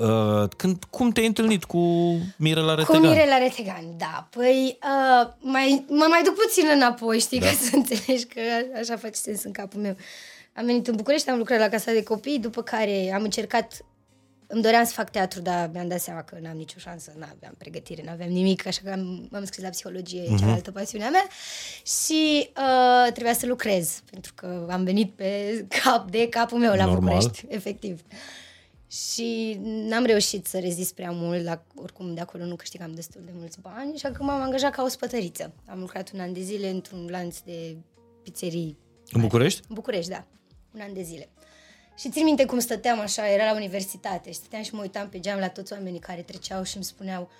Uh, 0.00 0.48
când, 0.56 0.84
cum 0.90 1.10
te-ai 1.10 1.26
întâlnit 1.26 1.64
cu 1.64 1.78
Mirela 2.36 2.72
Cu 2.72 2.78
Retegan? 2.78 3.00
Mirela 3.00 3.38
Retegan, 3.38 3.84
da. 3.96 4.28
Păi, 4.30 4.78
uh, 4.82 5.30
mai, 5.38 5.84
mă 5.88 6.06
mai 6.08 6.22
duc 6.24 6.34
puțin 6.34 6.64
înapoi, 6.74 7.18
știi, 7.18 7.40
da. 7.40 7.46
ca 7.46 7.52
să 7.52 7.70
înțelegi 7.76 8.24
că 8.24 8.40
așa 8.80 8.96
face 8.96 9.14
sens 9.14 9.44
în 9.44 9.52
capul 9.52 9.80
meu. 9.80 9.96
Am 10.54 10.64
venit 10.64 10.86
în 10.86 10.96
București, 10.96 11.30
am 11.30 11.38
lucrat 11.38 11.58
la 11.58 11.68
Casa 11.68 11.92
de 11.92 12.02
Copii, 12.02 12.38
după 12.38 12.62
care 12.62 13.12
am 13.14 13.22
încercat, 13.22 13.84
îmi 14.46 14.62
doream 14.62 14.84
să 14.84 14.92
fac 14.92 15.10
teatru, 15.10 15.40
dar 15.40 15.70
mi-am 15.72 15.88
dat 15.88 16.00
seama 16.00 16.22
că 16.22 16.36
n-am 16.40 16.56
nicio 16.56 16.78
șansă, 16.78 17.12
n-aveam 17.18 17.54
pregătire, 17.58 18.02
n-aveam 18.04 18.30
nimic, 18.30 18.66
așa 18.66 18.80
că 18.84 18.90
am, 18.90 19.28
m-am 19.30 19.44
scris 19.44 19.62
la 19.62 19.68
psihologie, 19.68 20.22
uh-huh. 20.22 20.38
cealaltă 20.38 20.70
pasiunea 20.70 21.10
mea, 21.10 21.26
și 21.82 22.50
uh, 22.56 23.12
trebuia 23.12 23.34
să 23.34 23.46
lucrez, 23.46 24.02
pentru 24.10 24.32
că 24.34 24.66
am 24.70 24.84
venit 24.84 25.12
pe 25.12 25.30
cap 25.82 26.10
de 26.10 26.28
capul 26.28 26.58
meu 26.58 26.74
la 26.74 26.84
Normal. 26.84 27.14
București, 27.14 27.44
efectiv. 27.48 28.00
Și 28.90 29.56
n-am 29.62 30.04
reușit 30.04 30.46
să 30.46 30.58
rezist 30.58 30.94
prea 30.94 31.10
mult, 31.10 31.44
la, 31.44 31.62
oricum 31.74 32.14
de 32.14 32.20
acolo 32.20 32.44
nu 32.44 32.56
câștigam 32.56 32.92
destul 32.92 33.20
de 33.24 33.30
mulți 33.34 33.60
bani, 33.60 33.94
așa 33.94 34.10
că 34.10 34.22
m-am 34.22 34.40
angajat 34.40 34.72
ca 34.72 34.82
o 34.82 34.88
spătăriță. 34.88 35.52
Am 35.66 35.78
lucrat 35.78 36.10
un 36.12 36.20
an 36.20 36.32
de 36.32 36.40
zile 36.40 36.70
într-un 36.70 37.06
lanț 37.10 37.38
de 37.38 37.76
pizzerii. 38.22 38.78
În 39.10 39.20
București? 39.20 39.60
În 39.68 39.74
București, 39.74 40.10
da. 40.10 40.26
Un 40.74 40.80
an 40.80 40.92
de 40.92 41.02
zile. 41.02 41.28
Și 41.96 42.10
țin 42.10 42.24
minte 42.24 42.44
cum 42.44 42.58
stăteam 42.58 43.00
așa, 43.00 43.28
era 43.28 43.44
la 43.44 43.54
universitate 43.54 44.30
și 44.30 44.36
stăteam 44.36 44.62
și 44.62 44.74
mă 44.74 44.80
uitam 44.80 45.08
pe 45.08 45.20
geam 45.20 45.38
la 45.38 45.48
toți 45.48 45.72
oamenii 45.72 46.00
care 46.00 46.22
treceau 46.22 46.62
și 46.62 46.76
îmi 46.76 46.84
spuneau 46.84 47.30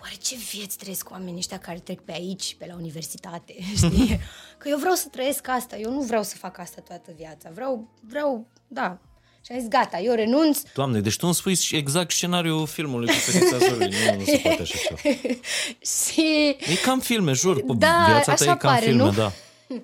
oare 0.00 0.14
ce 0.14 0.36
vieți 0.36 0.76
trăiesc 0.76 1.10
oamenii 1.10 1.38
ăștia 1.38 1.58
care 1.58 1.78
trec 1.78 2.00
pe 2.00 2.12
aici, 2.12 2.56
pe 2.58 2.66
la 2.66 2.74
universitate, 2.74 3.54
știi? 3.76 4.20
Că 4.58 4.68
eu 4.68 4.78
vreau 4.78 4.94
să 4.94 5.08
trăiesc 5.08 5.48
asta, 5.48 5.76
eu 5.76 5.92
nu 5.92 6.00
vreau 6.00 6.22
să 6.22 6.36
fac 6.36 6.58
asta 6.58 6.80
toată 6.80 7.12
viața, 7.16 7.50
vreau, 7.50 7.88
vreau, 8.00 8.46
da. 8.68 9.00
Și 9.46 9.52
am 9.52 9.58
zis, 9.58 9.68
gata, 9.68 9.98
eu 9.98 10.14
renunț, 10.14 10.62
Doamne, 10.74 11.00
deci 11.00 11.16
tu 11.16 11.26
îmi 11.26 11.34
spui 11.34 11.58
exact 11.70 12.10
scenariul 12.10 12.66
filmului 12.66 13.06
cu 13.06 13.12
fetița 13.12 13.58
Zurli. 13.58 13.88
Nu, 14.10 14.18
nu 14.18 14.24
se 14.24 14.36
poate 14.42 14.62
așa 14.62 14.78
ceva. 14.78 15.00
și 16.02 16.56
E 16.72 16.74
cam 16.84 17.00
filme, 17.00 17.32
jur. 17.32 17.56
Pe 17.56 17.72
Da, 17.78 18.04
viața 18.06 18.22
ta 18.24 18.32
așa 18.32 18.44
e 18.44 18.46
cam 18.46 18.58
pare, 18.70 18.84
filme, 18.86 19.02
nu? 19.02 19.10
da. 19.10 19.32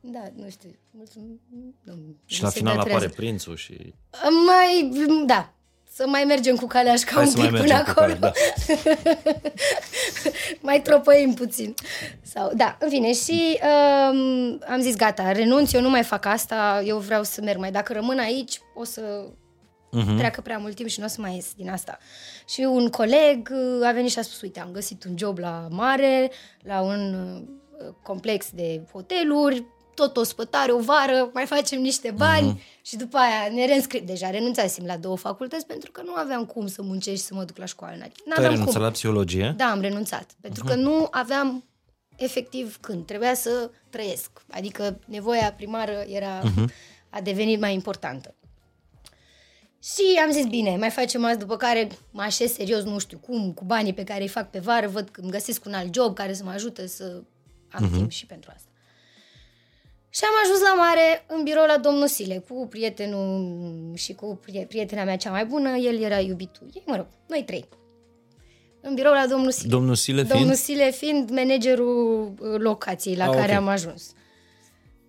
Da, 0.00 0.22
nu 0.36 0.48
știu. 0.50 0.74
Mulțumim. 0.90 1.40
Nu, 1.84 1.92
Și 2.26 2.38
nu 2.40 2.44
la 2.46 2.50
se 2.52 2.58
final 2.58 2.74
datorează. 2.76 3.04
apare 3.04 3.16
prințul 3.16 3.56
și... 3.56 3.94
Mai, 4.46 4.90
da. 5.26 5.52
Să 5.96 6.04
mai 6.06 6.24
mergem 6.24 6.56
cu 6.56 6.66
calea 6.66 6.94
ca 7.04 7.14
Hai 7.14 7.24
un 7.24 7.30
să 7.30 7.38
mai 7.38 7.48
pic 7.48 7.58
până 7.58 7.72
mergem 7.72 7.94
cu 7.94 8.00
acolo. 8.00 8.14
care, 8.14 8.18
da. 8.18 8.32
mai 10.68 10.80
tropăim 10.80 11.34
puțin. 11.34 11.74
Sau, 12.22 12.52
da, 12.54 12.76
în 12.80 12.88
fine, 12.88 13.12
și 13.12 13.58
um, 13.62 14.58
am 14.68 14.80
zis, 14.80 14.96
gata, 14.96 15.32
renunț, 15.32 15.72
eu 15.72 15.80
nu 15.80 15.90
mai 15.90 16.02
fac 16.02 16.24
asta, 16.24 16.82
eu 16.84 16.98
vreau 16.98 17.22
să 17.22 17.40
merg 17.40 17.58
mai. 17.58 17.70
Dacă 17.70 17.92
rămân 17.92 18.18
aici, 18.18 18.60
o 18.74 18.84
să 18.84 19.26
uh-huh. 19.98 20.16
treacă 20.16 20.40
prea 20.40 20.58
mult 20.58 20.74
timp 20.74 20.88
și 20.88 20.98
nu 21.00 21.04
o 21.04 21.08
să 21.08 21.20
mai 21.20 21.34
ies 21.34 21.52
din 21.56 21.70
asta. 21.70 21.98
Și 22.48 22.60
un 22.60 22.88
coleg 22.88 23.52
uh, 23.52 23.86
a 23.86 23.92
venit 23.92 24.10
și 24.10 24.18
a 24.18 24.22
spus, 24.22 24.40
uite, 24.40 24.60
am 24.60 24.70
găsit 24.72 25.04
un 25.04 25.14
job 25.18 25.38
la 25.38 25.66
mare, 25.70 26.30
la 26.62 26.80
un 26.80 27.14
uh, 27.14 27.94
complex 28.02 28.50
de 28.50 28.80
hoteluri, 28.92 29.64
tot 29.96 30.16
o 30.16 30.22
spătare, 30.22 30.72
o 30.72 30.80
vară, 30.80 31.30
mai 31.32 31.46
facem 31.46 31.80
niște 31.80 32.10
bani 32.16 32.52
uh-huh. 32.52 32.82
și 32.82 32.96
după 32.96 33.16
aia 33.16 33.52
ne 33.54 33.66
reînscrie. 33.66 34.00
Deja 34.00 34.30
renunțasem 34.30 34.84
la 34.84 34.96
două 34.96 35.16
facultăți 35.16 35.66
pentru 35.66 35.90
că 35.90 36.02
nu 36.04 36.14
aveam 36.14 36.44
cum 36.44 36.66
să 36.66 36.82
muncesc 36.82 37.16
și 37.16 37.22
să 37.22 37.34
mă 37.34 37.44
duc 37.44 37.56
la 37.56 37.64
școală. 37.64 37.94
Tu 37.96 38.02
ai 38.02 38.12
N-aveam 38.24 38.50
renunțat 38.50 38.74
cum. 38.74 38.82
la 38.82 38.90
psihologie? 38.90 39.54
Da, 39.56 39.64
am 39.64 39.80
renunțat. 39.80 40.30
Pentru 40.40 40.64
că 40.64 40.74
nu 40.74 41.08
aveam 41.10 41.64
efectiv 42.16 42.78
când. 42.80 43.06
Trebuia 43.06 43.34
să 43.34 43.70
trăiesc. 43.90 44.30
Adică 44.50 44.98
nevoia 45.06 45.52
primară 45.52 46.04
era 46.08 46.42
a 47.10 47.20
devenit 47.20 47.60
mai 47.60 47.74
importantă. 47.74 48.34
Și 49.82 50.20
am 50.24 50.30
zis, 50.30 50.46
bine, 50.46 50.76
mai 50.76 50.90
facem 50.90 51.24
asta, 51.24 51.38
după 51.38 51.56
care 51.56 51.88
mă 52.10 52.22
așez 52.22 52.52
serios, 52.52 52.82
nu 52.82 52.98
știu 52.98 53.18
cum, 53.18 53.52
cu 53.52 53.64
banii 53.64 53.92
pe 53.92 54.04
care 54.04 54.22
îi 54.22 54.28
fac 54.28 54.50
pe 54.50 54.58
vară, 54.58 54.88
văd 54.88 55.08
că 55.08 55.20
îmi 55.20 55.30
găsesc 55.30 55.64
un 55.64 55.72
alt 55.72 55.94
job 55.94 56.14
care 56.14 56.32
să 56.32 56.44
mă 56.44 56.50
ajute 56.50 56.86
să 56.86 57.22
am 57.70 57.90
timp 57.90 58.10
și 58.10 58.26
pentru 58.26 58.50
asta. 58.54 58.70
Și 60.16 60.22
am 60.24 60.34
ajuns 60.42 60.60
la 60.60 60.74
mare, 60.74 61.24
în 61.28 61.42
birou 61.42 61.66
la 61.66 61.78
domnul 61.78 62.06
Sile, 62.06 62.44
cu 62.48 62.66
prietenul 62.70 63.92
și 63.94 64.14
cu 64.14 64.38
prie- 64.42 64.64
prietena 64.68 65.04
mea 65.04 65.16
cea 65.16 65.30
mai 65.30 65.44
bună, 65.44 65.76
el 65.76 66.02
era 66.02 66.18
iubitul 66.20 66.66
ei, 66.74 66.82
mă 66.86 66.96
rog, 66.96 67.06
noi 67.28 67.42
trei. 67.46 67.68
În 68.80 68.94
birou 68.94 69.12
la 69.12 69.26
domnul 69.26 69.50
Sile. 69.50 69.68
Domnul 69.68 69.94
Sile 69.94 70.16
fiind? 70.22 70.38
Domnul 70.38 70.54
Sile 70.54 70.90
fiind 70.90 71.30
managerul 71.30 72.32
uh, 72.40 72.54
locației 72.58 73.16
la 73.16 73.24
Ah, 73.24 73.30
care 73.36 73.52
ok. 73.52 73.58
am 73.58 73.68
ajuns. 73.68 74.12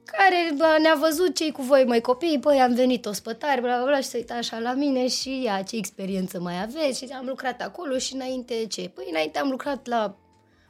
Care 0.05 0.53
bă, 0.58 0.78
ne-a 0.82 0.95
văzut 0.99 1.36
cei 1.36 1.51
cu 1.51 1.62
voi, 1.62 1.84
mai 1.86 2.01
copii, 2.01 2.38
băi, 2.38 2.60
am 2.60 2.74
venit 2.74 3.05
ospătari, 3.05 3.62
bla, 3.62 3.76
bla, 3.76 3.86
bla, 3.86 3.97
și 3.97 4.08
se 4.08 4.18
uita 4.18 4.34
așa 4.34 4.60
la 4.60 4.74
mine 4.74 5.08
și 5.08 5.41
ia, 5.43 5.62
ce 5.62 5.76
experiență 5.76 6.39
mai 6.39 6.62
aveți? 6.62 6.97
Și 7.05 7.12
am 7.12 7.26
lucrat 7.26 7.62
acolo 7.62 7.97
și 7.97 8.14
înainte 8.14 8.66
ce? 8.70 8.89
Păi 8.93 9.05
înainte 9.10 9.39
am 9.39 9.49
lucrat 9.49 9.88
la 9.88 10.18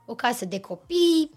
o 0.05 0.15
casă 0.15 0.45
de 0.45 0.59
copii, 0.59 1.29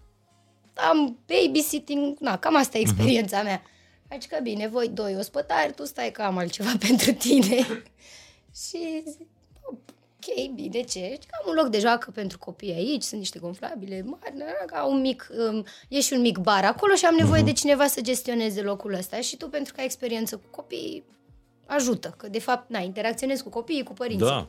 am 0.89 1.19
babysitting, 1.27 2.19
na, 2.19 2.39
cam 2.39 2.57
asta 2.57 2.79
e 2.79 2.81
experiența 2.81 3.43
mea. 3.43 3.63
Deci 4.09 4.27
că 4.27 4.39
bine, 4.43 4.69
voi 4.69 4.89
doi 4.89 5.17
ospătari, 5.17 5.73
tu 5.73 5.85
stai 5.85 6.11
că 6.11 6.23
am 6.23 6.39
altceva 6.39 6.73
pentru 6.89 7.13
tine. 7.13 7.57
și 8.55 9.03
zic, 9.07 9.27
ok, 9.63 10.55
bine, 10.55 10.81
ce? 10.81 11.17
Zic, 11.21 11.31
Am 11.41 11.49
un 11.49 11.55
loc 11.55 11.67
de 11.67 11.79
joacă 11.79 12.11
pentru 12.11 12.39
copii 12.39 12.73
aici, 12.73 13.03
sunt 13.03 13.21
niște 13.21 13.39
gonflabile 13.39 14.03
mari, 14.03 14.37
na, 14.37 14.45
ca 14.67 14.85
un 14.85 15.01
mic, 15.01 15.29
um, 15.51 15.65
e 15.89 16.01
și 16.01 16.13
un 16.13 16.21
mic 16.21 16.39
bar 16.39 16.65
acolo 16.65 16.95
și 16.95 17.05
am 17.07 17.15
nevoie 17.15 17.43
de 17.43 17.53
cineva 17.53 17.87
să 17.87 18.01
gestioneze 18.01 18.63
locul 18.63 18.93
ăsta. 18.93 19.21
Și 19.21 19.37
tu, 19.37 19.49
pentru 19.49 19.73
că 19.73 19.81
ai 19.81 19.87
experiență 19.87 20.37
cu 20.37 20.47
copii, 20.51 21.05
ajută, 21.67 22.15
că 22.17 22.29
de 22.29 22.39
fapt, 22.39 22.71
na, 22.71 22.79
interacționezi 22.79 23.43
cu 23.43 23.49
copiii, 23.49 23.83
cu 23.83 23.93
părinții. 23.93 24.27
Da. 24.27 24.49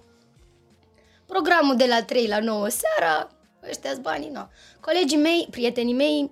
Programul 1.26 1.76
de 1.76 1.86
la 1.86 2.04
3 2.04 2.28
la 2.28 2.40
9 2.40 2.68
seara, 2.68 3.28
ăștia 3.70 3.92
banii, 4.02 4.30
nu. 4.30 4.48
Colegii 4.80 5.18
mei, 5.18 5.48
prietenii 5.50 5.94
mei, 5.94 6.32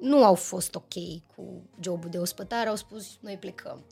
nu 0.00 0.24
au 0.24 0.34
fost 0.34 0.74
ok 0.74 0.94
cu 1.34 1.70
jobul 1.80 2.10
de 2.10 2.18
ospătar, 2.18 2.66
au 2.66 2.76
spus, 2.76 3.18
noi 3.20 3.36
plecăm. 3.36 3.84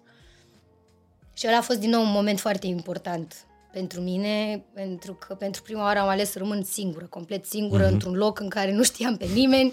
Și 1.32 1.46
ăla 1.46 1.56
a 1.56 1.60
fost 1.62 1.78
din 1.78 1.90
nou 1.90 2.02
un 2.02 2.10
moment 2.10 2.40
foarte 2.40 2.66
important 2.66 3.46
pentru 3.72 4.00
mine, 4.00 4.64
pentru 4.74 5.14
că 5.14 5.34
pentru 5.34 5.62
prima 5.62 5.82
oară 5.82 5.98
am 5.98 6.08
ales 6.08 6.30
să 6.30 6.38
rămân 6.38 6.62
singură, 6.62 7.06
complet 7.06 7.44
singură, 7.44 7.86
mm-hmm. 7.86 7.92
într-un 7.92 8.14
loc 8.14 8.40
în 8.40 8.48
care 8.48 8.72
nu 8.72 8.82
știam 8.82 9.16
pe 9.16 9.26
nimeni, 9.26 9.72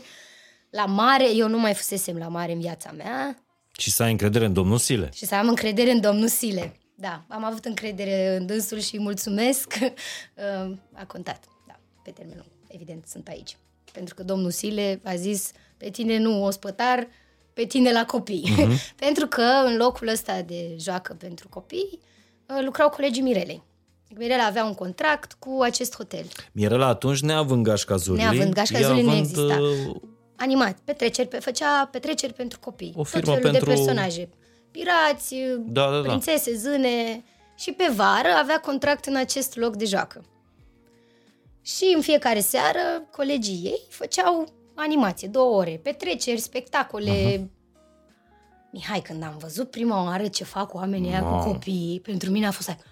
la 0.69 0.85
mare, 0.85 1.35
eu 1.35 1.47
nu 1.47 1.59
mai 1.59 1.73
fusesem 1.73 2.17
la 2.17 2.27
mare 2.27 2.51
în 2.51 2.59
viața 2.59 2.91
mea, 2.91 3.43
Și 3.77 3.91
să 3.91 4.03
ai 4.03 4.11
încredere 4.11 4.45
în 4.45 4.53
domnul 4.53 4.77
Sile. 4.77 5.09
și 5.13 5.25
să 5.25 5.35
am 5.35 5.47
încredere 5.47 5.91
în 5.91 6.01
domnul 6.01 6.27
Sile. 6.27 6.75
Da, 6.95 7.25
am 7.27 7.43
avut 7.43 7.65
încredere 7.65 8.35
în 8.35 8.45
dânsul 8.45 8.79
și 8.79 8.95
îi 8.95 9.01
mulțumesc. 9.01 9.73
Uh, 10.35 10.75
A 10.93 11.05
contat, 11.05 11.43
da, 11.67 11.79
pe 12.03 12.11
termen 12.11 12.35
lung. 12.35 12.49
Evident, 12.73 13.05
sunt 13.07 13.27
aici. 13.27 13.57
Pentru 13.91 14.15
că 14.15 14.23
domnul 14.23 14.51
Sile 14.51 14.99
a 15.03 15.15
zis, 15.15 15.51
pe 15.77 15.89
tine 15.89 16.17
nu 16.17 16.43
ospătar, 16.45 17.07
pe 17.53 17.65
tine 17.65 17.91
la 17.91 18.05
copii. 18.05 18.53
Uh-huh. 18.57 18.91
pentru 19.05 19.27
că 19.27 19.41
în 19.65 19.75
locul 19.77 20.07
ăsta 20.07 20.41
de 20.41 20.75
joacă 20.79 21.13
pentru 21.13 21.49
copii 21.49 21.99
uh, 22.49 22.63
lucrau 22.63 22.89
colegii 22.89 23.21
Mirelei. 23.21 23.63
Mirela 24.15 24.43
avea 24.43 24.65
un 24.65 24.73
contract 24.73 25.33
cu 25.39 25.59
acest 25.61 25.95
hotel. 25.95 26.25
Mirela 26.51 26.87
atunci, 26.87 27.19
neavând 27.21 27.63
gașca 27.63 27.95
Zurli, 27.95 28.21
Neavând 28.21 28.53
Gașca 28.53 28.79
ea 28.79 28.87
Zurli 28.87 29.01
nu 29.01 29.09
având, 29.09 29.23
exista. 29.25 29.57
uh, 29.89 29.95
Animat, 30.35 30.77
petreceri, 30.83 31.27
pe, 31.27 31.39
făcea 31.39 31.85
petreceri 31.91 32.33
pentru 32.33 32.59
copii. 32.59 32.93
O 32.95 33.03
firmă 33.03 33.33
Tot 33.33 33.41
felul 33.41 33.51
pentru- 33.51 33.69
de 33.69 33.75
personaje. 33.75 34.29
Pirați, 34.71 35.35
Da, 35.59 35.89
da, 35.89 35.95
da. 35.95 36.01
prințese, 36.07 36.55
zâne. 36.55 37.23
Și 37.57 37.71
pe 37.71 37.91
vară 37.95 38.27
avea 38.41 38.59
contract 38.59 39.05
în 39.05 39.15
acest 39.15 39.55
loc 39.55 39.75
de 39.75 39.85
joacă. 39.85 40.23
Și 41.61 41.93
în 41.95 42.01
fiecare 42.01 42.39
seară, 42.39 43.07
colegii 43.11 43.61
ei 43.63 43.81
făceau 43.89 44.47
animație, 44.75 45.27
două 45.27 45.55
ore, 45.57 45.79
petreceri, 45.83 46.39
spectacole. 46.39 47.37
Uh-huh. 47.37 47.45
Mihai, 48.71 49.01
când 49.01 49.23
am 49.23 49.37
văzut 49.39 49.69
prima 49.69 50.03
oară 50.03 50.27
ce 50.27 50.43
fac 50.43 50.73
oamenii 50.73 51.09
ăia 51.09 51.23
Wow. 51.23 51.37
cu 51.37 51.51
copiii, 51.51 51.99
pentru 51.99 52.31
mine 52.31 52.47
a 52.47 52.51
fost 52.51 52.67
like, 52.67 52.83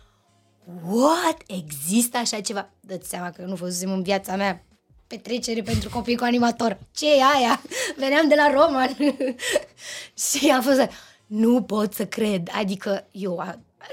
what? 0.86 1.38
Există 1.48 2.18
așa 2.18 2.42
ceva? 2.42 2.70
Dă-ți 2.80 3.10
seama 3.10 3.30
că 3.32 3.42
nu 3.42 3.56
văzusem 3.56 3.92
în 3.92 4.04
viața 4.04 4.36
mea 4.36 4.64
petrecere 5.08 5.62
pentru 5.62 5.90
copii 5.90 6.16
cu 6.18 6.24
animator. 6.24 6.80
ce 6.92 7.06
e 7.16 7.24
aia? 7.38 7.62
Veneam 7.98 8.28
de 8.28 8.36
la 8.36 8.52
Roman. 8.52 8.96
și 10.30 10.50
a 10.50 10.62
fost 10.62 10.78
like, 10.78 10.94
nu 11.26 11.64
pot 11.64 11.94
să 11.94 12.06
cred. 12.06 12.50
Adică 12.54 13.08
eu 13.12 13.40
a, 13.40 13.46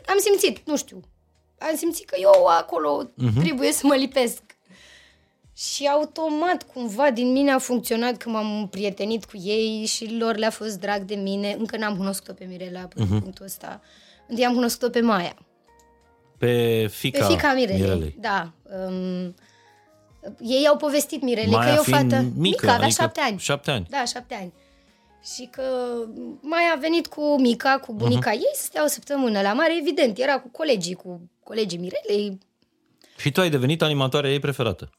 am 0.07 0.17
simțit, 0.19 0.67
nu 0.67 0.77
știu, 0.77 1.01
am 1.59 1.77
simțit 1.77 2.09
că 2.09 2.17
eu 2.21 2.47
acolo 2.47 3.05
uh-huh. 3.05 3.39
trebuie 3.39 3.73
să 3.73 3.87
mă 3.87 3.95
lipesc. 3.95 4.43
Și 5.57 5.87
automat, 5.87 6.63
cumva, 6.73 7.11
din 7.11 7.33
mine 7.33 7.51
a 7.51 7.59
funcționat 7.59 8.17
că 8.17 8.29
m-am 8.29 8.59
împrietenit 8.61 9.25
cu 9.25 9.37
ei 9.37 9.85
și 9.87 10.17
lor 10.19 10.37
le-a 10.37 10.51
fost 10.51 10.81
drag 10.81 11.03
de 11.03 11.15
mine. 11.15 11.55
Încă 11.59 11.77
n-am 11.77 11.97
cunoscut-o 11.97 12.33
pe 12.33 12.45
Mirela 12.45 12.81
până 12.81 13.05
uh-huh. 13.07 13.21
punctul 13.23 13.45
ăsta. 13.45 13.81
Întâi 14.27 14.45
am 14.45 14.55
cunoscut-o 14.55 14.91
pe 14.91 15.01
Maia. 15.01 15.37
pe 16.39 16.87
fica, 16.91 17.27
Pe 17.27 17.33
fica 17.35 17.53
Mirelei. 17.55 17.81
Mirelei. 17.81 18.17
Da. 18.21 18.53
Um, 18.89 19.35
ei 20.41 20.67
au 20.67 20.77
povestit 20.77 21.23
Mirelei 21.23 21.51
Maia 21.51 21.69
că 21.69 21.75
e 21.77 21.79
o 21.79 21.83
fiind 21.83 22.11
fată 22.13 22.23
mică, 22.23 22.35
mică 22.39 22.65
avea 22.71 22.75
adică 22.87 23.03
șapte 23.03 23.21
ani. 23.21 23.39
șapte 23.39 23.71
ani. 23.71 23.87
Da, 23.91 24.05
șapte 24.05 24.35
ani. 24.35 24.53
Și 25.35 25.49
că 25.53 25.63
mai 26.41 26.63
a 26.75 26.79
venit 26.79 27.07
cu 27.07 27.41
Mica, 27.41 27.79
cu 27.79 27.93
bunica 27.95 28.31
Mhm. 28.31 28.39
uh-huh. 28.39 28.43
ei 28.43 28.51
să 28.55 28.63
stea 28.65 28.85
o 28.85 28.87
săptămână 28.87 29.41
la 29.41 29.53
mare, 29.53 29.77
evident, 29.81 30.19
era 30.19 30.39
cu 30.41 30.49
colegii, 30.49 30.95
cu 30.95 31.21
colegii 31.43 31.79
Mirelei. 31.79 32.39
Și 33.17 33.31
tu 33.33 33.41
ai 33.41 33.51
devenit 33.51 33.83
animatoarea 33.83 34.31
ei 34.31 34.39
preferată. 34.41 34.91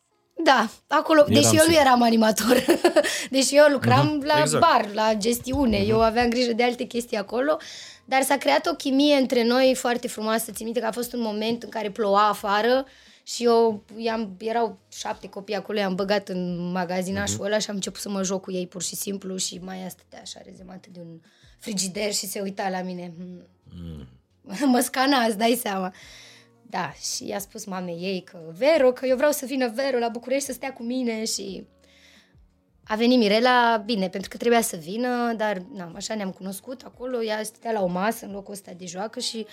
Da, 0.47 0.69
acolo, 0.87 1.19
Eram 1.19 1.33
deși 1.33 1.45
eu 1.45 1.53
nu 1.53 1.71
sigur. 1.71 1.79
eram 1.79 2.01
animator, 2.01 2.65
deși 3.35 3.55
eu 3.55 3.65
lucram 3.71 4.19
uh-huh, 4.21 4.25
la 4.25 4.39
exact. 4.39 4.63
bar, 4.63 4.89
la 4.93 5.13
gestiune, 5.13 5.83
uh-huh. 5.83 5.89
eu 5.89 6.01
aveam 6.01 6.29
grijă 6.29 6.53
de 6.53 6.63
alte 6.63 6.83
chestii 6.83 7.17
acolo, 7.17 7.57
dar 8.05 8.21
s-a 8.21 8.37
creat 8.37 8.65
o 8.65 8.73
chimie 8.73 9.15
între 9.15 9.43
noi 9.43 9.75
foarte 9.75 10.07
frumoasă. 10.07 10.51
Țin 10.51 10.65
minte 10.65 10.79
că 10.79 10.85
a 10.85 10.91
fost 10.91 11.13
un 11.13 11.21
moment 11.21 11.63
în 11.63 11.69
care 11.69 11.89
ploua 11.89 12.27
afară 12.27 12.85
și 13.23 13.43
eu 13.43 13.83
i-am, 13.97 14.35
erau 14.37 14.77
șapte 14.91 15.29
copii 15.29 15.55
acolo, 15.55 15.79
i-am 15.79 15.95
băgat 15.95 16.29
în 16.29 16.71
magazinașul 16.71 17.39
uh-huh. 17.39 17.45
ăla 17.45 17.59
și 17.59 17.69
am 17.69 17.75
început 17.75 18.01
să 18.01 18.09
mă 18.09 18.23
joc 18.23 18.41
cu 18.41 18.51
ei 18.51 18.67
pur 18.67 18.81
și 18.81 18.95
simplu 18.95 19.37
și 19.37 19.59
mai 19.63 19.87
stătea 19.89 20.19
așa 20.21 20.39
rezemată 20.45 20.87
de 20.91 20.99
un 20.99 21.19
frigider 21.59 22.13
și 22.13 22.25
se 22.25 22.39
uita 22.39 22.69
la 22.69 22.81
mine. 22.81 23.13
Mm. 23.17 24.07
mă 24.71 24.79
scana, 24.79 25.23
îți 25.23 25.37
dai 25.37 25.59
seama. 25.61 25.93
Da, 26.69 26.91
și 26.91 27.27
i-a 27.27 27.39
spus 27.39 27.65
mamei 27.65 27.99
ei 28.01 28.21
că 28.21 28.39
Vero, 28.57 28.91
că 28.91 29.05
eu 29.05 29.15
vreau 29.15 29.31
să 29.31 29.45
vină 29.45 29.69
Vero 29.69 29.97
la 29.97 30.09
București 30.09 30.45
să 30.45 30.51
stea 30.53 30.73
cu 30.73 30.83
mine 30.83 31.25
și 31.25 31.67
a 32.89 32.95
venit 32.95 33.17
Mirela, 33.17 33.77
bine, 33.85 34.09
pentru 34.09 34.29
că 34.29 34.37
trebuia 34.37 34.61
să 34.61 34.75
vină, 34.75 35.33
dar 35.33 35.61
na, 35.73 35.91
așa 35.95 36.15
ne-am 36.15 36.31
cunoscut 36.31 36.81
acolo, 36.81 37.23
ea 37.23 37.43
stătea 37.43 37.71
la 37.71 37.83
o 37.83 37.87
masă 37.87 38.25
în 38.25 38.31
locul 38.31 38.53
ăsta 38.53 38.71
de 38.77 38.85
joacă 38.85 39.19
și 39.19 39.45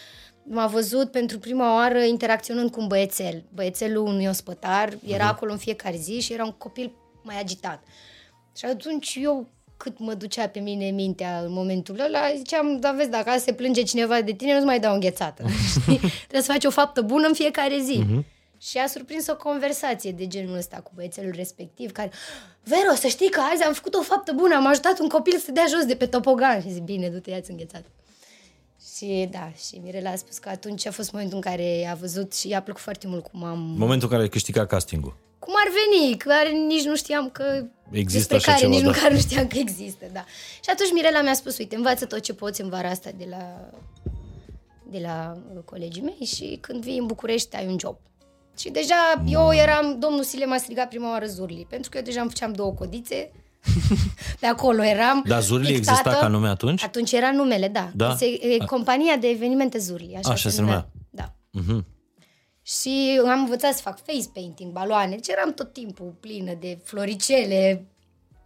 m-a 0.42 0.66
văzut 0.66 1.10
pentru 1.10 1.38
prima 1.38 1.74
oară 1.74 2.02
interacționând 2.02 2.70
cu 2.70 2.80
un 2.80 2.86
băiețel. 2.86 3.44
Băiețelul 3.54 4.06
unui 4.06 4.26
ospătar, 4.26 4.98
era 5.06 5.28
acolo 5.28 5.52
în 5.52 5.58
fiecare 5.58 5.96
zi 5.96 6.20
și 6.20 6.32
era 6.32 6.44
un 6.44 6.52
copil 6.52 6.92
mai 7.22 7.40
agitat. 7.40 7.82
Și 8.56 8.64
atunci 8.64 9.18
eu 9.20 9.48
cât 9.84 9.98
mă 9.98 10.14
ducea 10.14 10.48
pe 10.48 10.58
mine 10.58 10.90
mintea 10.90 11.40
în 11.44 11.52
momentul 11.52 12.00
ăla, 12.00 12.20
ziceam, 12.36 12.80
da 12.80 12.92
vezi, 12.92 13.10
dacă 13.10 13.38
se 13.38 13.52
plânge 13.52 13.82
cineva 13.82 14.20
de 14.20 14.32
tine, 14.32 14.52
nu-ți 14.52 14.64
mai 14.64 14.80
dau 14.80 14.94
înghețată. 14.94 15.44
Știi? 15.80 15.98
Trebuie 15.98 16.42
să 16.42 16.52
faci 16.52 16.64
o 16.64 16.70
faptă 16.70 17.02
bună 17.02 17.26
în 17.26 17.34
fiecare 17.34 17.78
zi. 17.82 18.04
Și 18.60 18.78
a 18.78 18.86
surprins 18.86 19.26
o 19.28 19.36
conversație 19.36 20.12
de 20.12 20.26
genul 20.26 20.56
ăsta 20.56 20.76
cu 20.76 20.90
băiețelul 20.94 21.32
respectiv, 21.36 21.92
care, 21.92 22.10
Vero, 22.62 22.94
să 22.94 23.06
știi 23.06 23.30
că 23.30 23.40
azi 23.52 23.62
am 23.62 23.72
făcut 23.72 23.94
o 23.94 24.02
faptă 24.02 24.32
bună, 24.32 24.54
am 24.54 24.66
ajutat 24.66 24.98
un 24.98 25.08
copil 25.08 25.38
să 25.38 25.52
dea 25.52 25.64
jos 25.68 25.84
de 25.84 25.94
pe 25.94 26.06
topogan. 26.06 26.60
Și 26.60 26.72
zic, 26.72 26.82
bine, 26.82 27.08
du-te, 27.08 27.30
ia-ți 27.30 27.50
înghețată. 27.50 27.88
Și 28.96 29.28
da, 29.30 29.52
și 29.66 29.80
Mirela 29.82 30.10
a 30.10 30.16
spus 30.16 30.38
că 30.38 30.48
atunci 30.48 30.86
a 30.86 30.90
fost 30.90 31.12
momentul 31.12 31.36
în 31.36 31.42
care 31.42 31.88
a 31.90 31.94
văzut 31.94 32.34
și 32.34 32.48
i-a 32.48 32.62
plăcut 32.62 32.82
foarte 32.82 33.06
mult 33.06 33.26
cum 33.26 33.44
am... 33.44 33.58
Momentul 33.58 34.02
în 34.02 34.10
care 34.10 34.22
ai 34.22 34.28
câștigat 34.28 34.66
castingul. 34.66 35.16
Cum 35.44 35.54
ar 35.56 35.70
veni, 35.80 36.16
care 36.16 36.50
nici 36.50 36.84
nu 36.84 36.96
știam 36.96 37.28
că... 37.30 37.64
Există 37.90 38.34
despre 38.34 38.36
așa 38.36 38.46
care 38.46 38.58
ceva, 38.58 38.72
nici 38.72 38.82
da. 38.82 38.90
măcar 38.90 39.10
nu 39.12 39.18
știam 39.18 39.46
că 39.46 39.58
există, 39.58 40.06
da. 40.12 40.24
Și 40.62 40.70
atunci 40.72 40.92
Mirela 40.92 41.22
mi-a 41.22 41.34
spus, 41.34 41.58
uite, 41.58 41.76
învață 41.76 42.04
tot 42.06 42.20
ce 42.20 42.34
poți 42.34 42.60
în 42.60 42.68
vara 42.68 42.88
asta 42.88 43.10
de 43.16 43.26
la, 43.30 43.70
de 44.90 44.98
la 45.02 45.36
uh, 45.54 45.62
colegii 45.64 46.02
mei 46.02 46.26
și 46.26 46.58
când 46.60 46.82
vii 46.82 46.98
în 46.98 47.06
București 47.06 47.56
ai 47.56 47.66
un 47.66 47.76
job. 47.80 47.96
Și 48.58 48.70
deja 48.70 49.22
eu 49.26 49.52
eram, 49.52 49.98
domnul 49.98 50.22
Sile 50.22 50.46
m-a 50.46 50.56
strigat 50.56 50.88
prima 50.88 51.10
oară 51.10 51.26
Zurli, 51.26 51.66
pentru 51.68 51.90
că 51.90 51.96
eu 51.96 52.02
deja 52.02 52.20
îmi 52.20 52.30
făceam 52.30 52.52
două 52.52 52.72
codițe, 52.72 53.32
pe 54.40 54.46
acolo 54.46 54.84
eram 54.84 55.24
Dar 55.26 55.42
Zurli 55.42 55.72
pictată. 55.72 55.90
exista 55.90 56.18
ca 56.20 56.28
nume 56.28 56.48
atunci? 56.48 56.82
Atunci 56.84 57.12
era 57.12 57.32
numele, 57.32 57.68
da. 57.68 57.90
Da? 57.94 58.16
Se, 58.16 58.24
e, 58.24 58.64
compania 58.64 59.16
de 59.16 59.28
evenimente 59.28 59.78
Zurli, 59.78 60.14
așa, 60.16 60.30
Așa 60.30 60.48
se 60.48 60.60
numea. 60.60 60.88
Da. 61.10 61.34
Și 62.66 63.20
am 63.26 63.40
învățat 63.40 63.74
să 63.74 63.80
fac 63.82 64.04
face 64.04 64.28
painting, 64.34 64.72
baloane, 64.72 65.10
deci 65.14 65.28
eram 65.28 65.54
tot 65.54 65.72
timpul 65.72 66.14
plină 66.20 66.52
de 66.60 66.78
floricele. 66.84 67.84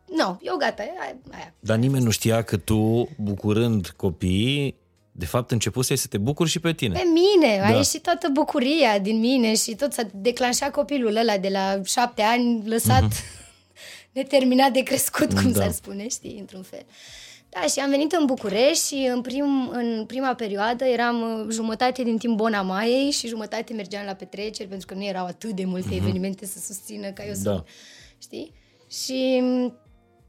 Nu, 0.08 0.16
no, 0.16 0.36
eu 0.40 0.56
gata, 0.56 0.82
aia, 0.82 1.16
aia. 1.30 1.54
Dar 1.60 1.76
nimeni 1.76 2.04
nu 2.04 2.10
știa 2.10 2.42
că 2.42 2.56
tu, 2.56 3.08
bucurând 3.18 3.86
copiii, 3.96 4.74
de 5.12 5.26
fapt 5.26 5.50
începusei 5.50 5.96
să 5.96 6.06
te 6.06 6.18
bucuri 6.18 6.50
și 6.50 6.58
pe 6.60 6.72
tine. 6.72 6.94
Pe 6.94 7.04
mine, 7.12 7.56
da. 7.56 7.64
a 7.66 7.70
Da. 7.70 7.76
ieșit 7.76 8.02
toată 8.02 8.28
bucuria 8.32 8.98
din 8.98 9.18
mine 9.18 9.54
și 9.54 9.74
tot 9.74 9.92
s-a 9.92 10.02
declanșat 10.14 10.70
copilul 10.70 11.16
ăla 11.16 11.38
de 11.38 11.48
la 11.48 11.80
șapte 11.84 12.22
ani, 12.22 12.68
lăsat 12.68 13.04
neterminat 14.12 14.72
de 14.72 14.82
crescut, 14.82 15.32
cum 15.40 15.52
Da. 15.52 15.60
s-ar 15.60 15.70
spune, 15.72 16.08
știi, 16.08 16.36
într-un 16.38 16.62
fel. 16.62 16.86
Da, 17.60 17.66
și 17.66 17.80
am 17.80 17.90
venit 17.90 18.12
în 18.12 18.24
București 18.24 18.86
și 18.86 19.08
în, 19.12 19.20
prim, 19.20 19.68
în 19.72 20.04
prima 20.06 20.34
perioadă 20.34 20.84
eram 20.84 21.20
uh, 21.20 21.46
jumătate 21.50 22.02
din 22.02 22.18
timp 22.18 22.36
bona 22.36 22.62
Maiei 22.62 23.10
și 23.10 23.28
jumătate 23.28 23.72
mergeam 23.72 24.04
la 24.04 24.14
petreceri 24.14 24.68
pentru 24.68 24.86
că 24.86 24.94
nu 24.94 25.04
erau 25.04 25.26
atât 25.26 25.50
de 25.50 25.64
multe 25.64 25.94
evenimente 25.94 26.46
să 26.46 26.58
susțină 26.58 27.10
ca 27.10 27.24
eu 27.24 27.34
să... 27.34 27.42
Da. 27.42 27.64
Știi? 28.18 28.52
Și 28.90 29.40
m, 29.42 29.78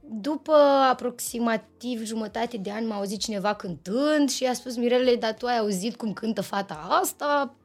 după 0.02 0.54
aproximativ 0.90 2.06
jumătate 2.06 2.58
de 2.58 2.72
ani 2.72 2.86
m-a 2.86 2.96
auzit 2.96 3.20
cineva 3.20 3.54
cântând 3.54 4.30
și 4.30 4.46
a 4.46 4.54
spus 4.54 4.76
Mirele, 4.76 5.16
dar 5.16 5.34
tu 5.34 5.46
ai 5.46 5.58
auzit 5.58 5.96
cum 5.96 6.14
cântă 6.14 6.42
fata 6.42 6.88
asta? 7.02 7.56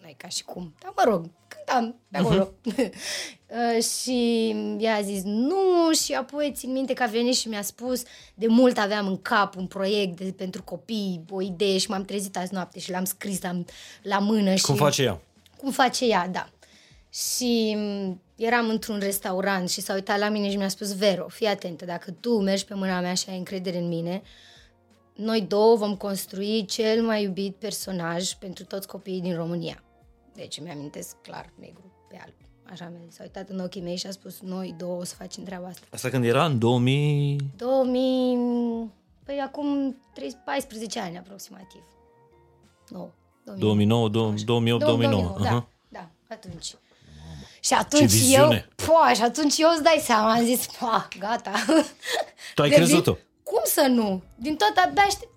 Nu 0.00 0.08
e 0.08 0.14
ca 0.16 0.28
și 0.28 0.44
cum. 0.44 0.74
Dar 0.82 0.92
mă 0.96 1.10
rog, 1.10 1.30
cântam 1.54 2.00
pe 2.10 2.18
acolo. 2.18 2.52
Uh, 3.52 3.82
și 3.82 4.48
i-a 4.78 5.00
zis 5.02 5.22
nu 5.24 5.92
și 6.04 6.12
apoi 6.12 6.52
țin 6.54 6.72
minte 6.72 6.92
că 6.92 7.02
a 7.02 7.06
venit 7.06 7.34
și 7.34 7.48
mi-a 7.48 7.62
spus 7.62 8.02
de 8.34 8.46
mult 8.46 8.78
aveam 8.78 9.06
în 9.06 9.22
cap 9.22 9.56
un 9.56 9.66
proiect 9.66 10.20
de, 10.20 10.34
pentru 10.36 10.62
copii, 10.62 11.24
o 11.30 11.42
idee 11.42 11.78
și 11.78 11.90
m-am 11.90 12.04
trezit 12.04 12.36
azi 12.36 12.54
noapte 12.54 12.78
și 12.78 12.90
l-am 12.90 13.04
scris 13.04 13.42
la, 13.42 13.62
la 14.02 14.18
mână. 14.18 14.50
Cum 14.50 14.74
și 14.74 14.80
face 14.80 15.02
ea? 15.02 15.20
cum 15.62 15.70
face 15.70 16.06
ea, 16.06 16.28
da. 16.28 16.48
Și 17.10 17.74
m, 17.76 18.20
eram 18.36 18.68
într-un 18.68 18.98
restaurant 18.98 19.70
și 19.70 19.80
s-a 19.80 19.94
uitat 19.94 20.18
la 20.18 20.28
mine 20.28 20.50
și 20.50 20.56
mi-a 20.56 20.68
spus, 20.68 20.96
Vero, 20.96 21.28
fii 21.28 21.46
atentă, 21.46 21.84
dacă 21.84 22.10
tu 22.10 22.40
mergi 22.40 22.64
pe 22.64 22.74
mâna 22.74 23.00
mea 23.00 23.14
și 23.14 23.24
ai 23.28 23.36
încredere 23.36 23.78
în 23.78 23.88
mine, 23.88 24.22
noi 25.14 25.40
două 25.40 25.76
vom 25.76 25.96
construi 25.96 26.64
cel 26.64 27.02
mai 27.02 27.22
iubit 27.22 27.56
personaj 27.56 28.32
pentru 28.32 28.64
toți 28.64 28.86
copiii 28.86 29.20
din 29.20 29.34
România. 29.34 29.82
Deci 30.34 30.60
mi-amintesc 30.60 31.16
clar, 31.22 31.52
negru 31.54 31.92
pe 32.08 32.18
alb. 32.22 32.34
Așa 32.70 32.88
mi 32.88 33.12
s-a 33.12 33.22
uitat 33.22 33.48
în 33.48 33.58
ochii 33.60 33.80
mei 33.80 33.96
și 33.96 34.06
a 34.06 34.10
spus, 34.10 34.40
noi 34.40 34.74
două 34.78 35.00
o 35.00 35.04
să 35.04 35.14
facem 35.14 35.44
treaba 35.44 35.66
asta. 35.66 35.86
Asta 35.90 36.08
când 36.08 36.24
era 36.24 36.44
în 36.44 36.58
2000... 36.58 37.40
2000... 37.56 38.90
Păi 39.24 39.40
acum 39.40 39.96
13, 40.14 40.42
14 40.44 41.00
ani 41.00 41.18
aproximativ. 41.18 41.82
Nu, 42.88 43.12
2009, 43.44 44.08
2008, 44.08 44.84
2009. 44.84 45.36
Da, 45.40 45.48
aha. 45.48 45.68
da, 45.88 46.08
atunci. 46.28 46.74
Și 47.60 47.74
atunci 47.74 48.00
eu, 48.02 48.06
viziune! 48.06 48.68
poa, 48.86 49.12
și 49.14 49.22
atunci 49.22 49.58
eu 49.58 49.68
îți 49.72 49.82
dai 49.82 50.00
seama, 50.02 50.32
am 50.32 50.44
zis, 50.44 50.66
poa, 50.78 51.08
gata. 51.18 51.52
Tu 52.54 52.62
ai 52.62 52.68
Devin- 52.68 52.74
crezut-o? 52.74 53.16
Cum 53.42 53.60
să 53.64 53.86
nu? 53.88 54.22
Din 54.34 54.56
tot 54.56 54.72
abia 54.86 55.02
aștept. 55.02 55.31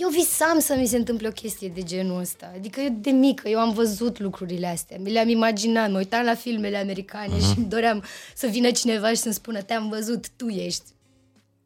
Eu 0.00 0.08
visam 0.08 0.58
să 0.58 0.74
mi 0.74 0.86
se 0.86 0.96
întâmple 0.96 1.28
o 1.28 1.30
chestie 1.30 1.68
de 1.68 1.82
genul 1.82 2.20
ăsta. 2.20 2.52
Adică 2.54 2.80
eu 2.80 2.96
de 3.00 3.10
mică, 3.10 3.48
eu 3.48 3.58
am 3.58 3.72
văzut 3.72 4.18
lucrurile 4.18 4.66
astea. 4.66 4.96
Mi 5.00 5.10
le-am 5.10 5.28
imaginat, 5.28 5.90
mă 5.90 5.96
uitam 5.96 6.24
la 6.24 6.34
filmele 6.34 6.76
americane 6.76 7.36
uh-huh. 7.36 7.50
și 7.52 7.58
îmi 7.58 7.66
doream 7.66 8.04
să 8.34 8.46
vină 8.46 8.70
cineva 8.70 9.08
și 9.08 9.16
să-mi 9.16 9.34
spună, 9.34 9.62
te-am 9.62 9.88
văzut, 9.88 10.28
tu 10.36 10.48
ești. 10.48 10.84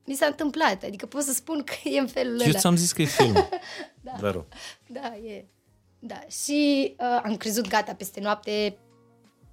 Mi 0.05 0.15
s-a 0.15 0.27
întâmplat, 0.27 0.83
adică 0.83 1.07
pot 1.07 1.23
să 1.23 1.33
spun 1.33 1.63
că 1.65 1.89
e 1.89 1.99
în 1.99 2.07
felul 2.07 2.41
Eu 2.41 2.49
ăla. 2.49 2.59
ți-am 2.59 2.77
zis 2.77 2.93
că 2.93 3.03
e 3.03 3.05
film. 3.05 3.33
da. 4.07 4.13
Vero. 4.21 4.47
Da, 4.87 5.17
e. 5.17 5.45
Da, 5.99 6.21
și 6.45 6.95
uh, 6.99 7.21
am 7.25 7.37
crezut, 7.37 7.69
gata, 7.69 7.95
peste 7.95 8.21
noapte 8.21 8.77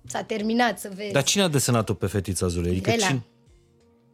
s-a 0.06 0.24
terminat 0.24 0.80
să 0.80 0.92
vezi. 0.96 1.12
Dar 1.12 1.24
cine 1.24 1.44
a 1.44 1.48
desenat-o 1.48 1.94
pe 1.94 2.06
fetița 2.06 2.48
Zule? 2.48 2.70
Adică 2.70 2.90
Mirela. 2.90 3.08
cine? 3.08 3.26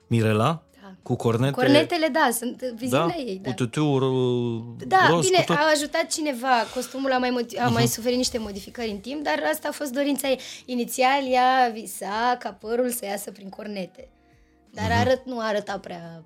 Mirela? 0.08 0.67
Da. 0.88 0.96
Cu 1.04 1.16
cornete? 1.16 1.52
Cornetele, 1.54 2.08
da, 2.08 2.30
sunt 2.32 2.62
viziunea 2.62 3.08
da? 3.08 3.16
ei. 3.16 3.40
Da. 3.44 3.50
Cu 3.50 3.56
tutul 3.56 4.00
ro- 4.00 4.88
Da, 4.88 5.08
roz, 5.10 5.26
bine, 5.26 5.38
cu 5.38 5.44
tot? 5.46 5.56
a 5.56 5.70
ajutat 5.74 6.08
cineva, 6.12 6.64
costumul 6.74 7.12
a 7.12 7.18
mai, 7.18 7.30
modi- 7.42 7.58
a 7.60 7.68
mai 7.70 7.88
suferit 7.88 8.18
niște 8.18 8.38
modificări 8.38 8.90
în 8.90 9.00
timp, 9.00 9.24
dar 9.24 9.44
asta 9.54 9.68
a 9.68 9.72
fost 9.72 9.92
dorința 9.92 10.28
ei. 10.28 10.40
Inițial 10.66 11.28
ea 11.32 11.70
visa 11.74 12.36
ca 12.40 12.54
părul 12.54 12.90
să 12.90 13.06
iasă 13.06 13.32
prin 13.32 13.50
cornete, 13.50 14.10
dar 14.72 14.92
arăt, 14.92 15.26
nu 15.26 15.40
arăta 15.40 15.80
prea 15.80 16.24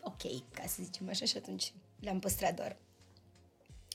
ok, 0.00 0.22
ca 0.54 0.62
să 0.66 0.76
zicem 0.82 1.08
așa, 1.08 1.24
și 1.24 1.36
atunci 1.36 1.72
le-am 2.00 2.18
păstrat 2.18 2.54
doar, 2.54 2.76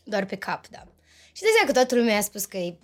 doar 0.04 0.26
pe 0.26 0.36
cap, 0.36 0.68
da. 0.68 0.84
Și 1.32 1.42
de 1.42 1.48
că 1.66 1.72
toată 1.72 1.96
lumea 1.96 2.18
a 2.18 2.22
spus 2.22 2.46
că 2.46 2.58
e 2.58 2.78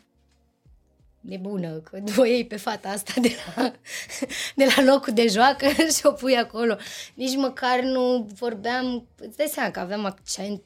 nebună, 1.24 1.70
că 1.72 2.00
o 2.22 2.26
iei 2.26 2.46
pe 2.46 2.56
fata 2.58 2.90
asta 2.90 3.14
de 3.22 3.36
la, 3.56 3.72
de 4.66 4.68
la 4.76 4.84
locul 4.84 5.14
de 5.14 5.28
joacă 5.28 5.66
și 5.98 6.02
o 6.06 6.12
pui 6.12 6.36
acolo. 6.38 6.76
Nici 7.14 7.36
măcar 7.36 7.80
nu 7.82 8.28
vorbeam, 8.40 9.08
îți 9.20 9.38
dai 9.38 9.48
seama 9.52 9.72
că 9.72 9.80
aveam 9.80 10.06
accent, 10.06 10.62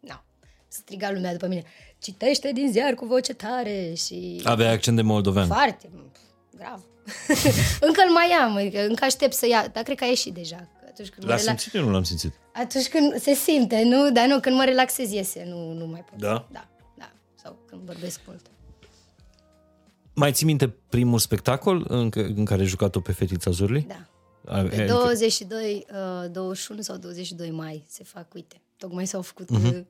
nu, 0.00 0.14
striga 0.68 1.10
lumea 1.10 1.32
după 1.32 1.46
mine, 1.46 1.62
citește 1.98 2.52
din 2.52 2.70
ziar 2.72 2.94
cu 2.94 3.04
voce 3.06 3.34
tare 3.34 3.92
și... 3.94 4.40
Avea 4.44 4.70
accent 4.70 4.96
de 4.96 5.02
moldovean. 5.02 5.46
Foarte, 5.46 5.90
grav. 6.56 6.84
încă 7.80 8.02
îl 8.06 8.12
mai 8.12 8.26
am, 8.42 8.56
adică 8.56 8.80
încă 8.86 9.04
aștept 9.04 9.32
să 9.32 9.46
ia, 9.46 9.68
dar 9.68 9.82
cred 9.82 9.96
că 9.96 10.04
a 10.04 10.06
ieșit 10.06 10.34
deja. 10.34 10.56
că 10.56 10.86
Atunci 10.88 11.08
când, 11.08 11.26
mă 11.26 11.32
L-a 11.32 11.36
rela- 11.38 11.42
simțit? 11.44 11.74
Eu 11.74 11.84
nu 11.84 11.90
l-am 11.90 12.02
simțit. 12.02 12.32
atunci 12.52 12.88
când 12.88 13.20
se 13.20 13.34
simte, 13.34 13.82
nu? 13.82 14.10
Dar 14.10 14.26
nu, 14.26 14.40
când 14.40 14.56
mă 14.56 14.64
relaxez 14.64 15.10
iese, 15.12 15.44
nu, 15.48 15.72
nu 15.72 15.86
mai 15.86 16.04
pot. 16.10 16.18
Da? 16.18 16.46
Da, 16.52 16.68
da. 16.98 17.12
sau 17.42 17.56
când 17.66 17.80
vorbesc 17.82 18.20
mult. 18.26 18.46
Mai 20.18 20.32
ții 20.32 20.46
minte 20.46 20.68
primul 20.68 21.18
spectacol 21.18 21.84
în, 21.88 22.08
c- 22.10 22.26
în 22.36 22.44
care 22.44 22.60
ai 22.60 22.66
jucat-o 22.66 23.00
pe 23.00 23.12
fetița 23.12 23.50
Zurli? 23.50 23.80
Da. 23.88 24.06
A- 24.52 24.62
Pe 24.62 24.82
e- 24.82 24.86
22, 24.86 25.86
uh, 26.24 26.30
21 26.30 26.80
sau 26.80 26.96
22 26.96 27.50
mai 27.50 27.84
se 27.88 28.04
fac, 28.04 28.34
uite, 28.34 28.60
tocmai 28.76 29.06
s-au 29.06 29.22
făcut 29.22 29.50
uh 29.50 29.80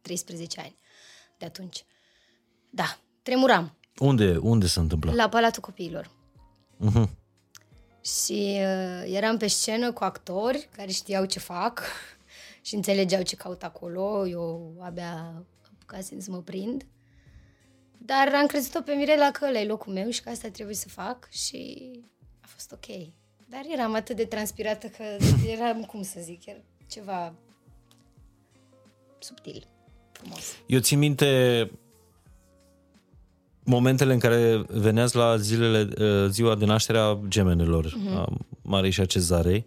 13 0.00 0.60
ani 0.60 0.76
de 1.38 1.44
atunci. 1.46 1.84
Da, 2.70 2.98
tremuram 3.22 3.76
Unde, 3.98 4.36
unde 4.36 4.66
se 4.66 4.78
întâmplă? 4.80 5.12
la 5.12 5.28
Palatul 5.28 5.62
Copiilor. 5.62 6.10
Mhm. 6.76 7.10
Și 8.04 8.58
uh, 8.58 9.12
eram 9.14 9.36
pe 9.36 9.46
scenă 9.46 9.92
cu 9.92 10.04
actori 10.04 10.68
care 10.76 10.90
știau 10.90 11.24
ce 11.24 11.38
fac 11.38 11.82
și 12.66 12.74
înțelegeau 12.74 13.22
ce 13.22 13.36
caut 13.36 13.62
acolo. 13.62 14.26
Eu 14.26 14.74
abia 14.80 15.44
apucasem 15.74 16.20
să 16.20 16.30
mă 16.30 16.38
prind. 16.42 16.86
Dar 18.04 18.28
am 18.40 18.46
crezut-o 18.46 18.80
pe 18.80 18.92
Mirela 18.92 19.30
că 19.30 19.46
ăla 19.48 19.58
e 19.60 19.66
locul 19.66 19.92
meu 19.92 20.10
și 20.10 20.22
că 20.22 20.28
asta 20.30 20.48
trebuie 20.48 20.74
să 20.74 20.88
fac 20.88 21.28
și 21.30 21.90
a 22.40 22.46
fost 22.48 22.72
ok. 22.72 22.96
Dar 23.48 23.60
eram 23.72 23.94
atât 23.94 24.16
de 24.16 24.24
transpirată 24.24 24.86
că 24.86 25.02
eram, 25.46 25.82
cum 25.82 26.02
să 26.02 26.18
zic, 26.22 26.46
era 26.46 26.58
ceva 26.88 27.34
subtil, 29.18 29.66
frumos. 30.12 30.40
Eu 30.66 30.78
țin 30.80 30.98
minte 30.98 31.70
momentele 33.64 34.12
în 34.12 34.18
care 34.18 34.64
veneați 34.68 35.16
la 35.16 35.36
zilele, 35.36 35.88
uh, 36.04 36.28
ziua 36.30 36.54
de 36.54 36.64
naștere 36.64 36.98
a 36.98 37.18
gemenelor, 37.28 37.94
Mhm. 37.96 38.16
a 38.16 38.28
Marei 38.62 38.90
și 38.90 39.00
a 39.00 39.04
Cezarei 39.04 39.64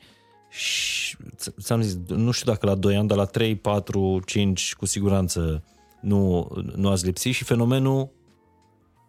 și 0.49 1.17
ți- 1.35 1.51
ți-am 1.61 1.81
zis, 1.81 1.97
nu 2.07 2.31
știu 2.31 2.51
dacă 2.51 2.65
la 2.65 2.75
2 2.75 2.95
ani, 2.95 3.07
dar 3.07 3.17
la 3.17 3.25
3, 3.25 3.55
4, 3.55 4.21
5 4.25 4.73
cu 4.75 4.85
siguranță 4.85 5.63
nu, 6.01 6.51
nu 6.75 6.89
ați 6.89 7.05
lipsit 7.05 7.33
și 7.33 7.43
fenomenul 7.43 8.09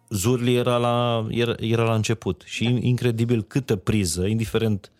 Zurli 0.09 0.55
era 0.55 0.77
la, 0.77 1.27
era, 1.29 1.55
era 1.59 1.83
la 1.83 1.93
început 1.93 2.41
și 2.45 2.63
da. 2.63 2.77
incredibil 2.81 3.43
câtă 3.43 3.75
priză, 3.75 4.25
indiferent 4.25 4.91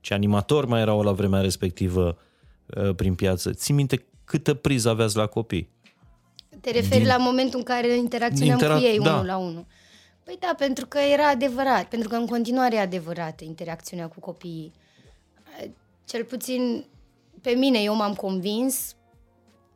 ce 0.00 0.14
animator 0.14 0.66
mai 0.66 0.80
erau 0.80 1.02
la 1.02 1.12
vremea 1.12 1.40
respectivă 1.40 2.18
uh, 2.66 2.94
prin 2.94 3.14
piață. 3.14 3.52
Ții 3.52 3.74
minte 3.74 4.04
câtă 4.24 4.54
priză 4.54 4.88
aveați 4.88 5.16
la 5.16 5.26
copii? 5.26 5.68
Te 6.60 6.70
referi 6.70 7.00
Din... 7.00 7.06
la 7.06 7.16
momentul 7.16 7.58
în 7.58 7.64
care 7.64 7.96
interacționam 7.96 8.58
Intera- 8.58 8.76
cu 8.76 8.82
ei 8.82 8.98
da. 8.98 9.12
unul 9.12 9.26
la 9.26 9.36
unul. 9.36 9.66
Păi 10.24 10.36
da, 10.40 10.54
pentru 10.58 10.86
că 10.86 10.98
era 10.98 11.28
adevărat, 11.28 11.88
pentru 11.88 12.08
că 12.08 12.14
în 12.14 12.26
continuare 12.26 12.76
e 12.76 12.80
adevărată 12.80 13.44
interacțiunea 13.44 14.08
cu 14.08 14.20
copiii. 14.20 14.72
Cel 16.04 16.24
puțin 16.24 16.84
pe 17.40 17.50
mine, 17.50 17.78
eu 17.82 17.94
m-am 17.94 18.14
convins 18.14 18.94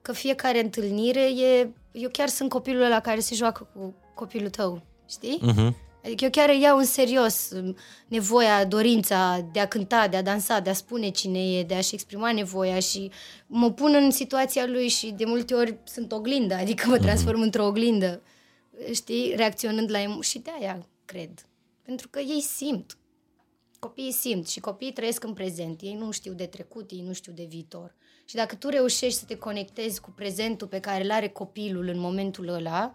că 0.03 0.13
fiecare 0.13 0.63
întâlnire 0.63 1.21
e... 1.21 1.69
Eu 1.93 2.09
chiar 2.13 2.29
sunt 2.29 2.49
copilul 2.49 2.83
ăla 2.83 3.01
care 3.01 3.21
se 3.21 3.35
joacă 3.35 3.69
cu 3.75 3.95
copilul 4.17 4.51
tău, 4.51 4.83
știi? 5.09 5.41
Uh-huh. 5.43 5.85
Adică 6.05 6.25
eu 6.25 6.31
chiar 6.31 6.49
iau 6.49 6.79
în 6.79 6.85
serios 6.85 7.51
um, 7.51 7.77
nevoia, 8.09 8.65
dorința 8.65 9.49
de 9.53 9.61
a 9.61 9.69
cânta, 9.69 10.09
de 10.09 10.17
a 10.17 10.23
dansa, 10.23 10.61
de 10.61 10.71
a 10.71 10.73
spune 10.73 11.09
cine 11.09 11.59
e, 11.59 11.63
de 11.63 11.75
a-și 11.75 11.95
exprima 11.95 12.33
nevoia 12.33 12.79
și 12.79 13.11
mă 13.47 13.71
pun 13.71 13.95
în 13.95 14.11
situația 14.11 14.67
lui 14.67 14.89
și 14.89 15.11
de 15.11 15.25
multe 15.25 15.55
ori 15.55 15.79
sunt 15.85 16.13
oglindă, 16.13 16.55
adică 16.55 16.89
mă 16.89 16.99
transform 16.99 17.41
într-o 17.41 17.67
oglindă, 17.67 18.23
știi, 18.93 19.33
reacționând 19.37 19.91
la 19.91 19.99
emo- 19.99 20.23
și 20.23 20.39
de 20.39 20.51
aia 20.61 20.87
cred. 21.05 21.47
Pentru 21.83 22.09
că 22.09 22.19
ei 22.19 22.41
simt. 22.41 22.99
Copiii 23.79 24.13
simt 24.13 24.49
și 24.49 24.61
copiii 24.61 24.93
trăiesc 24.93 25.25
în 25.25 25.33
prezent. 25.33 25.81
Ei 25.81 25.95
nu 25.95 26.11
știu 26.11 26.33
de 26.33 26.47
trecut, 26.47 26.91
ei 26.91 27.03
nu 27.07 27.13
știu 27.13 27.33
de 27.33 27.47
viitor. 27.49 27.95
Și 28.25 28.35
dacă 28.35 28.55
tu 28.55 28.69
reușești 28.69 29.19
să 29.19 29.25
te 29.25 29.37
conectezi 29.37 30.01
cu 30.01 30.11
prezentul 30.11 30.67
pe 30.67 30.81
care 30.81 31.05
îl 31.05 31.11
are 31.11 31.29
copilul 31.29 31.89
în 31.89 31.99
momentul 31.99 32.49
ăla, 32.49 32.95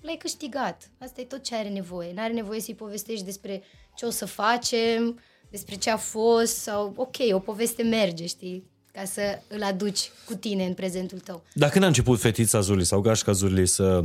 l-ai 0.00 0.16
câștigat. 0.18 0.90
Asta 0.98 1.20
e 1.20 1.24
tot 1.24 1.42
ce 1.42 1.54
are 1.54 1.68
nevoie. 1.68 2.12
N-are 2.14 2.32
nevoie 2.32 2.60
să-i 2.60 2.74
povestești 2.74 3.24
despre 3.24 3.62
ce 3.96 4.04
o 4.06 4.10
să 4.10 4.26
facem, 4.26 5.20
despre 5.50 5.74
ce 5.76 5.90
a 5.90 5.96
fost 5.96 6.56
sau, 6.56 6.92
ok, 6.96 7.16
o 7.32 7.38
poveste 7.38 7.82
merge, 7.82 8.26
știi? 8.26 8.64
Ca 8.92 9.04
să 9.04 9.38
îl 9.48 9.62
aduci 9.62 10.10
cu 10.26 10.34
tine 10.34 10.64
în 10.66 10.74
prezentul 10.74 11.18
tău. 11.18 11.42
Dar 11.54 11.70
când 11.70 11.84
a 11.84 11.86
început 11.86 12.20
fetița 12.20 12.60
Zurli 12.60 12.84
sau 12.84 13.00
gașca 13.00 13.32
Zurli 13.32 13.66
să, 13.66 14.00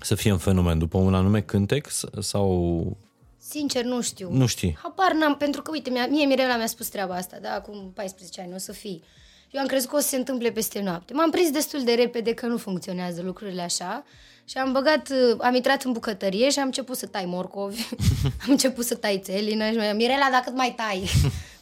să 0.00 0.14
fie 0.14 0.30
în 0.30 0.38
fenomen? 0.38 0.78
După 0.78 0.98
un 0.98 1.14
anume 1.14 1.40
cântec 1.42 1.90
s- 1.90 2.04
sau 2.20 2.96
Sincer, 3.38 3.84
nu 3.84 4.00
știu. 4.02 4.28
nu 4.32 4.46
știi? 4.46 4.78
Habar 4.82 5.12
n-am, 5.12 5.36
pentru 5.36 5.62
că, 5.62 5.70
uite, 5.70 5.90
mie, 5.90 6.06
mie 6.10 6.26
Mirela 6.26 6.56
mi-a 6.56 6.66
spus 6.66 6.88
treaba 6.88 7.14
asta, 7.14 7.38
da, 7.42 7.52
acum 7.52 7.90
14 7.94 8.40
ani, 8.40 8.54
o 8.54 8.58
să 8.58 8.72
fii. 8.72 9.02
Eu 9.50 9.60
am 9.60 9.66
crezut 9.66 9.88
că 9.90 9.96
o 9.96 9.98
să 9.98 10.08
se 10.08 10.16
întâmple 10.16 10.50
peste 10.50 10.80
noapte. 10.80 11.12
M-am 11.12 11.30
prins 11.30 11.50
destul 11.50 11.84
de 11.84 11.92
repede 11.92 12.34
că 12.34 12.46
nu 12.46 12.56
funcționează 12.56 13.22
lucrurile 13.22 13.62
așa 13.62 14.04
și 14.48 14.58
am 14.58 14.72
băgat, 14.72 15.08
uh, 15.08 15.36
am 15.38 15.54
intrat 15.54 15.82
în 15.82 15.92
bucătărie 15.92 16.50
și 16.50 16.58
am 16.58 16.64
început 16.64 16.96
să 16.96 17.06
tai 17.06 17.24
morcovi, 17.24 17.88
am 18.44 18.50
început 18.50 18.84
să 18.84 18.94
tai 18.94 19.20
țelină 19.24 19.70
și 19.70 19.76
mi 19.76 19.92
Mirela, 19.94 20.28
dacă 20.30 20.50
mai 20.54 20.74
tai, 20.76 21.10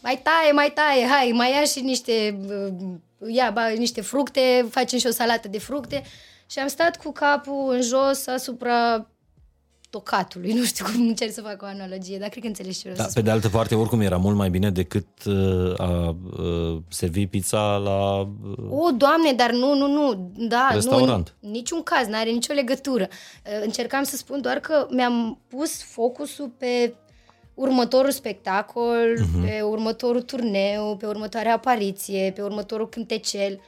mai 0.01 0.21
taie, 0.23 0.53
mai 0.53 0.73
taie, 0.75 1.07
hai, 1.07 1.31
mai 1.35 1.51
ia 1.51 1.65
și 1.65 1.81
niște, 1.81 2.39
uh, 2.49 3.35
ia, 3.35 3.51
ba, 3.51 3.69
niște 3.69 4.01
fructe, 4.01 4.67
facem 4.71 4.99
și 4.99 5.07
o 5.07 5.11
salată 5.11 5.49
de 5.49 5.59
fructe. 5.59 6.03
Și 6.47 6.59
am 6.59 6.69
stat 6.69 6.97
cu 6.97 7.13
capul 7.13 7.73
în 7.73 7.83
jos 7.83 8.27
asupra 8.27 9.09
tocatului. 9.95 10.53
Nu 10.53 10.65
știu 10.65 10.85
cum 10.85 11.07
încerc 11.07 11.33
să 11.33 11.41
fac 11.41 11.63
o 11.63 11.67
analogie, 11.67 12.19
dar 12.19 12.29
cred 12.29 12.43
că 12.43 12.49
înțelegi 12.49 12.79
ce 12.79 12.89
vreau 12.89 12.97
Da, 12.97 13.03
să 13.05 13.15
pe 13.15 13.21
de 13.21 13.31
altă 13.31 13.49
parte, 13.49 13.75
oricum 13.75 14.01
era 14.01 14.17
mult 14.17 14.37
mai 14.37 14.51
bine 14.51 14.71
decât 14.71 15.07
uh, 15.25 15.75
a 15.77 16.17
uh, 16.39 16.79
servi 16.89 17.27
pizza 17.27 17.77
la... 17.77 18.21
Uh, 18.21 18.85
O, 18.85 18.91
doamne, 18.91 19.33
dar 19.33 19.51
nu, 19.53 19.75
nu, 19.75 19.87
nu, 19.87 20.33
da, 20.37 20.69
Restaurant. 20.73 21.35
nu, 21.41 21.49
în 21.49 21.55
niciun 21.55 21.83
caz, 21.83 22.07
n-are 22.07 22.31
nicio 22.31 22.53
legătură. 22.53 23.09
Uh, 23.11 23.65
Încercam 23.65 24.03
să 24.03 24.17
spun 24.17 24.41
doar 24.41 24.57
că 24.57 24.87
mi-am 24.91 25.39
pus 25.49 25.83
focusul 25.83 26.51
pe 26.59 26.95
următorul 27.55 28.11
spectacol, 28.11 29.19
uh-huh. 29.19 29.45
pe 29.45 29.61
următorul 29.61 30.23
turneu, 30.23 30.97
pe 30.97 31.07
următoarea 31.07 31.55
apariție, 31.55 32.33
pe 32.35 32.43
următorul 32.43 32.89
cântecel. 32.89 33.61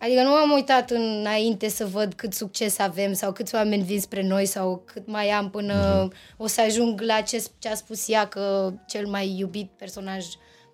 Adică 0.00 0.22
nu 0.22 0.30
m-am 0.30 0.50
uitat 0.50 0.90
înainte 0.90 1.68
să 1.68 1.86
văd 1.86 2.12
cât 2.12 2.32
succes 2.32 2.78
avem 2.78 3.12
sau 3.12 3.32
câți 3.32 3.54
oameni 3.54 3.82
vin 3.82 4.00
spre 4.00 4.26
noi 4.26 4.46
sau 4.46 4.82
cât 4.84 5.06
mai 5.06 5.28
am 5.28 5.50
până 5.50 6.08
uh-huh. 6.08 6.36
o 6.36 6.46
să 6.46 6.60
ajung 6.60 7.00
la 7.00 7.20
ce, 7.20 7.44
ce 7.58 7.68
a 7.68 7.74
spus 7.74 8.08
ea 8.08 8.28
că 8.28 8.72
cel 8.86 9.06
mai 9.06 9.36
iubit 9.38 9.70
personaj. 9.76 10.24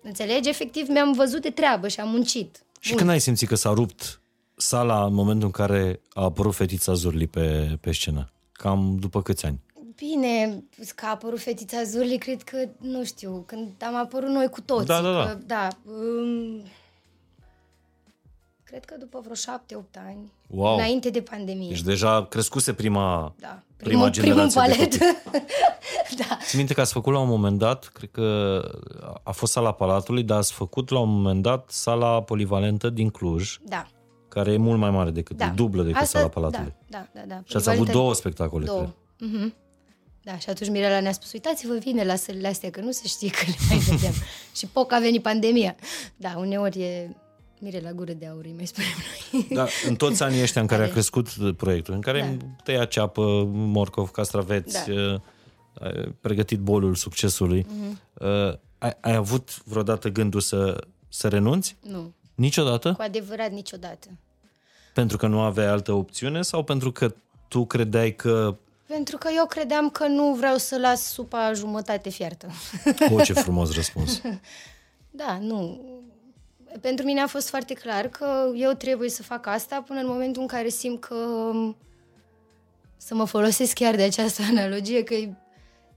Înțelegi? 0.01 0.49
Efectiv 0.49 0.87
mi-am 0.87 1.13
văzut 1.13 1.41
de 1.41 1.49
treabă 1.49 1.87
și 1.87 1.99
am 1.99 2.09
muncit. 2.09 2.63
și 2.79 2.93
când 2.93 3.09
ai 3.09 3.19
simțit 3.19 3.47
că 3.47 3.55
s-a 3.55 3.73
rupt 3.73 4.21
sala 4.55 5.05
în 5.05 5.13
momentul 5.13 5.45
în 5.45 5.51
care 5.51 6.01
a 6.13 6.23
apărut 6.23 6.55
fetița 6.55 6.93
Zurli 6.93 7.27
pe, 7.27 7.77
pe 7.81 7.91
scenă? 7.91 8.31
Cam 8.51 8.97
după 8.99 9.21
câți 9.21 9.45
ani? 9.45 9.59
Bine, 9.95 10.63
că 10.95 11.05
a 11.05 11.09
apărut 11.09 11.39
fetița 11.39 11.83
Zurli, 11.83 12.17
cred 12.17 12.41
că, 12.41 12.69
nu 12.77 13.03
știu, 13.03 13.43
când 13.47 13.71
am 13.85 13.95
apărut 13.95 14.29
noi 14.29 14.49
cu 14.49 14.61
toții. 14.61 14.85
Da, 14.85 15.01
da, 15.01 15.11
da. 15.11 15.25
Că, 15.25 15.37
da 15.45 15.67
um, 15.85 16.63
cred 18.69 18.85
că 18.85 18.95
după 18.99 19.19
vreo 19.23 19.35
șapte-opt 19.35 19.97
ani, 20.07 20.31
Wow. 20.47 20.75
înainte 20.75 21.09
de 21.09 21.21
pandemie. 21.21 21.67
Deci 21.69 21.81
deja 21.81 22.25
crescuse 22.25 22.73
prima, 22.73 23.33
da, 23.39 23.59
prima 23.77 24.09
generație 24.09 24.21
primul 24.21 24.47
de 24.47 24.53
palet. 24.53 24.77
copii. 25.23 25.45
da. 26.27 26.37
Ți 26.45 26.55
minte 26.57 26.73
că 26.73 26.81
ați 26.81 26.91
făcut 26.91 27.13
la 27.13 27.19
un 27.19 27.27
moment 27.27 27.57
dat, 27.59 27.85
cred 27.93 28.09
că 28.11 28.61
a 29.23 29.31
fost 29.31 29.51
sala 29.51 29.71
Palatului, 29.73 30.23
dar 30.23 30.37
ați 30.37 30.53
făcut 30.53 30.89
la 30.89 30.99
un 30.99 31.09
moment 31.09 31.41
dat 31.41 31.69
sala 31.69 32.21
polivalentă 32.23 32.89
din 32.89 33.09
Cluj, 33.09 33.57
Da. 33.63 33.87
care 34.27 34.51
e 34.51 34.57
mult 34.57 34.79
mai 34.79 34.89
mare 34.89 35.09
decât, 35.09 35.37
da. 35.37 35.45
e 35.45 35.51
dublă 35.55 35.83
decât 35.83 36.01
Asta, 36.01 36.17
sala 36.17 36.29
Palatului. 36.29 36.73
Da, 36.87 37.07
da, 37.13 37.19
da. 37.19 37.25
da. 37.27 37.35
Și 37.45 37.55
ați 37.55 37.55
avut 37.55 37.63
Polivalentă- 37.65 37.91
două 37.97 38.13
spectacole, 38.13 38.65
Două. 38.65 38.79
cred. 38.79 38.93
Mhm. 39.29 39.53
Da, 40.21 40.37
și 40.37 40.49
atunci 40.49 40.69
Mirela 40.69 40.99
ne-a 40.99 41.11
spus, 41.11 41.31
uitați-vă, 41.31 41.73
vine 41.73 42.03
la 42.03 42.15
sălile 42.15 42.47
astea, 42.47 42.69
că 42.69 42.81
nu 42.81 42.91
se 42.91 43.07
știe 43.07 43.29
că 43.29 43.43
le 43.47 43.55
mai 43.69 43.77
vedem. 43.77 44.13
și 44.57 44.65
poc 44.67 44.91
a 44.91 44.99
venit 44.99 45.21
pandemia. 45.21 45.75
Da, 46.15 46.33
uneori 46.37 46.81
e 46.81 47.15
Mirela 47.59 47.91
gură 47.91 48.13
de 48.13 48.25
aur, 48.27 48.43
îi 48.43 48.53
mai 48.55 48.65
spunem 48.65 48.89
noi. 49.31 49.47
Da, 49.49 49.67
în 49.87 49.95
toți 49.95 50.23
anii 50.23 50.41
ăștia 50.41 50.61
în 50.61 50.67
care 50.67 50.81
a 50.81 50.83
Are. 50.83 50.93
crescut 50.93 51.27
proiectul, 51.57 51.93
în 51.93 52.01
care 52.01 52.37
Da. 52.39 52.45
tăia 52.63 52.85
ceapă, 52.85 53.43
morcov, 53.47 54.09
castraveți, 54.09 54.85
Da. 54.87 54.93
uh, 54.93 55.19
ai 55.79 56.15
pregătit 56.21 56.59
bolul 56.59 56.95
succesului, 56.95 57.65
Mhm. 57.69 57.99
uh, 58.13 58.53
ai, 58.77 58.97
ai 59.01 59.15
avut 59.15 59.63
vreodată 59.63 60.09
gândul 60.09 60.39
să, 60.39 60.83
să 61.09 61.27
renunți? 61.27 61.75
nu, 61.81 62.13
Niciodată? 62.35 62.93
cu 62.93 63.01
adevărat 63.01 63.51
niciodată. 63.51 64.07
Pentru 64.93 65.17
că 65.17 65.27
nu 65.27 65.39
aveai 65.39 65.67
altă 65.67 65.91
opțiune 65.91 66.41
sau 66.41 66.63
pentru 66.63 66.91
că 66.91 67.13
tu 67.47 67.65
credeai 67.65 68.15
că... 68.15 68.55
Pentru 68.87 69.17
că 69.17 69.29
eu 69.35 69.45
credeam 69.45 69.89
că 69.89 70.07
nu 70.07 70.33
vreau 70.33 70.57
să 70.57 70.77
las 70.77 71.01
supa 71.11 71.51
jumătate 71.53 72.09
fiartă. 72.09 72.47
O, 73.11 73.21
ce 73.21 73.33
frumos 73.33 73.73
răspuns. 73.75 74.21
da, 75.21 75.37
nu. 75.41 75.81
Pentru 76.81 77.05
mine 77.05 77.21
a 77.21 77.27
fost 77.27 77.49
foarte 77.49 77.73
clar 77.73 78.07
că 78.07 78.51
eu 78.55 78.71
trebuie 78.71 79.09
să 79.09 79.23
fac 79.23 79.45
asta 79.45 79.81
până 79.81 79.99
în 79.99 80.07
momentul 80.07 80.41
în 80.41 80.47
care 80.47 80.69
simt 80.69 80.99
că 81.01 81.51
să 82.97 83.15
mă 83.15 83.25
folosesc 83.25 83.73
chiar 83.73 83.95
de 83.95 84.03
această 84.03 84.41
analogie, 84.51 85.03
că 85.03 85.13
e 85.13 85.33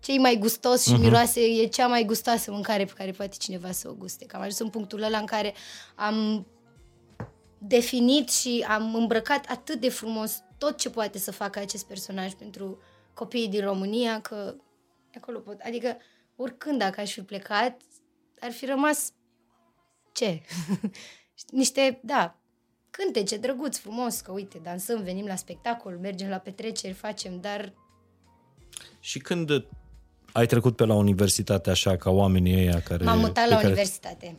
cei 0.00 0.18
mai 0.18 0.36
gustos 0.38 0.86
și 0.86 0.92
miroase, 0.92 1.40
e 1.40 1.66
cea 1.66 1.86
mai 1.86 2.04
gustoasă 2.04 2.50
mâncare 2.50 2.84
pe 2.84 2.92
care 2.96 3.10
poate 3.10 3.36
cineva 3.38 3.70
să 3.70 3.88
o 3.88 3.92
guste. 3.92 4.24
Că 4.24 4.36
am 4.36 4.42
ajuns 4.42 4.58
în 4.58 4.68
punctul 4.68 5.02
ăla 5.02 5.18
în 5.18 5.26
care 5.26 5.54
am 5.94 6.46
definit 7.58 8.30
și 8.30 8.64
am 8.68 8.94
îmbrăcat 8.94 9.46
atât 9.48 9.80
de 9.80 9.88
frumos 9.88 10.42
tot 10.58 10.76
ce 10.76 10.90
poate 10.90 11.18
să 11.18 11.32
facă 11.32 11.58
acest 11.58 11.86
personaj 11.86 12.32
pentru 12.32 12.78
copiii 13.14 13.48
din 13.48 13.64
România, 13.64 14.20
că 14.20 14.54
acolo 15.16 15.38
pot. 15.38 15.60
Adică, 15.60 15.96
oricând 16.36 16.78
dacă 16.78 17.00
aș 17.00 17.12
fi 17.12 17.20
plecat, 17.20 17.80
ar 18.40 18.50
fi 18.50 18.66
rămas 18.66 19.12
ce? 20.12 20.40
Niște, 21.50 22.00
da, 22.02 22.36
cântece 22.90 23.36
drăguț, 23.36 23.76
frumos, 23.78 24.20
că 24.20 24.32
uite, 24.32 24.60
dansăm, 24.62 25.02
venim 25.02 25.26
la 25.26 25.36
spectacol, 25.36 25.98
mergem 26.00 26.28
la 26.28 26.36
petreceri, 26.36 26.92
facem, 26.94 27.40
dar 27.40 27.72
Și 29.00 29.18
când 29.18 29.64
ai 30.32 30.46
trecut 30.46 30.76
pe 30.76 30.84
la 30.84 30.94
universitate 30.94 31.70
așa 31.70 31.96
ca 31.96 32.10
oamenii 32.10 32.56
ăia 32.56 32.80
care... 32.80 33.04
m-am 33.04 33.18
mutat 33.18 33.44
pe 33.44 33.50
la 33.50 33.54
care 33.56 33.66
universitate. 33.66 34.36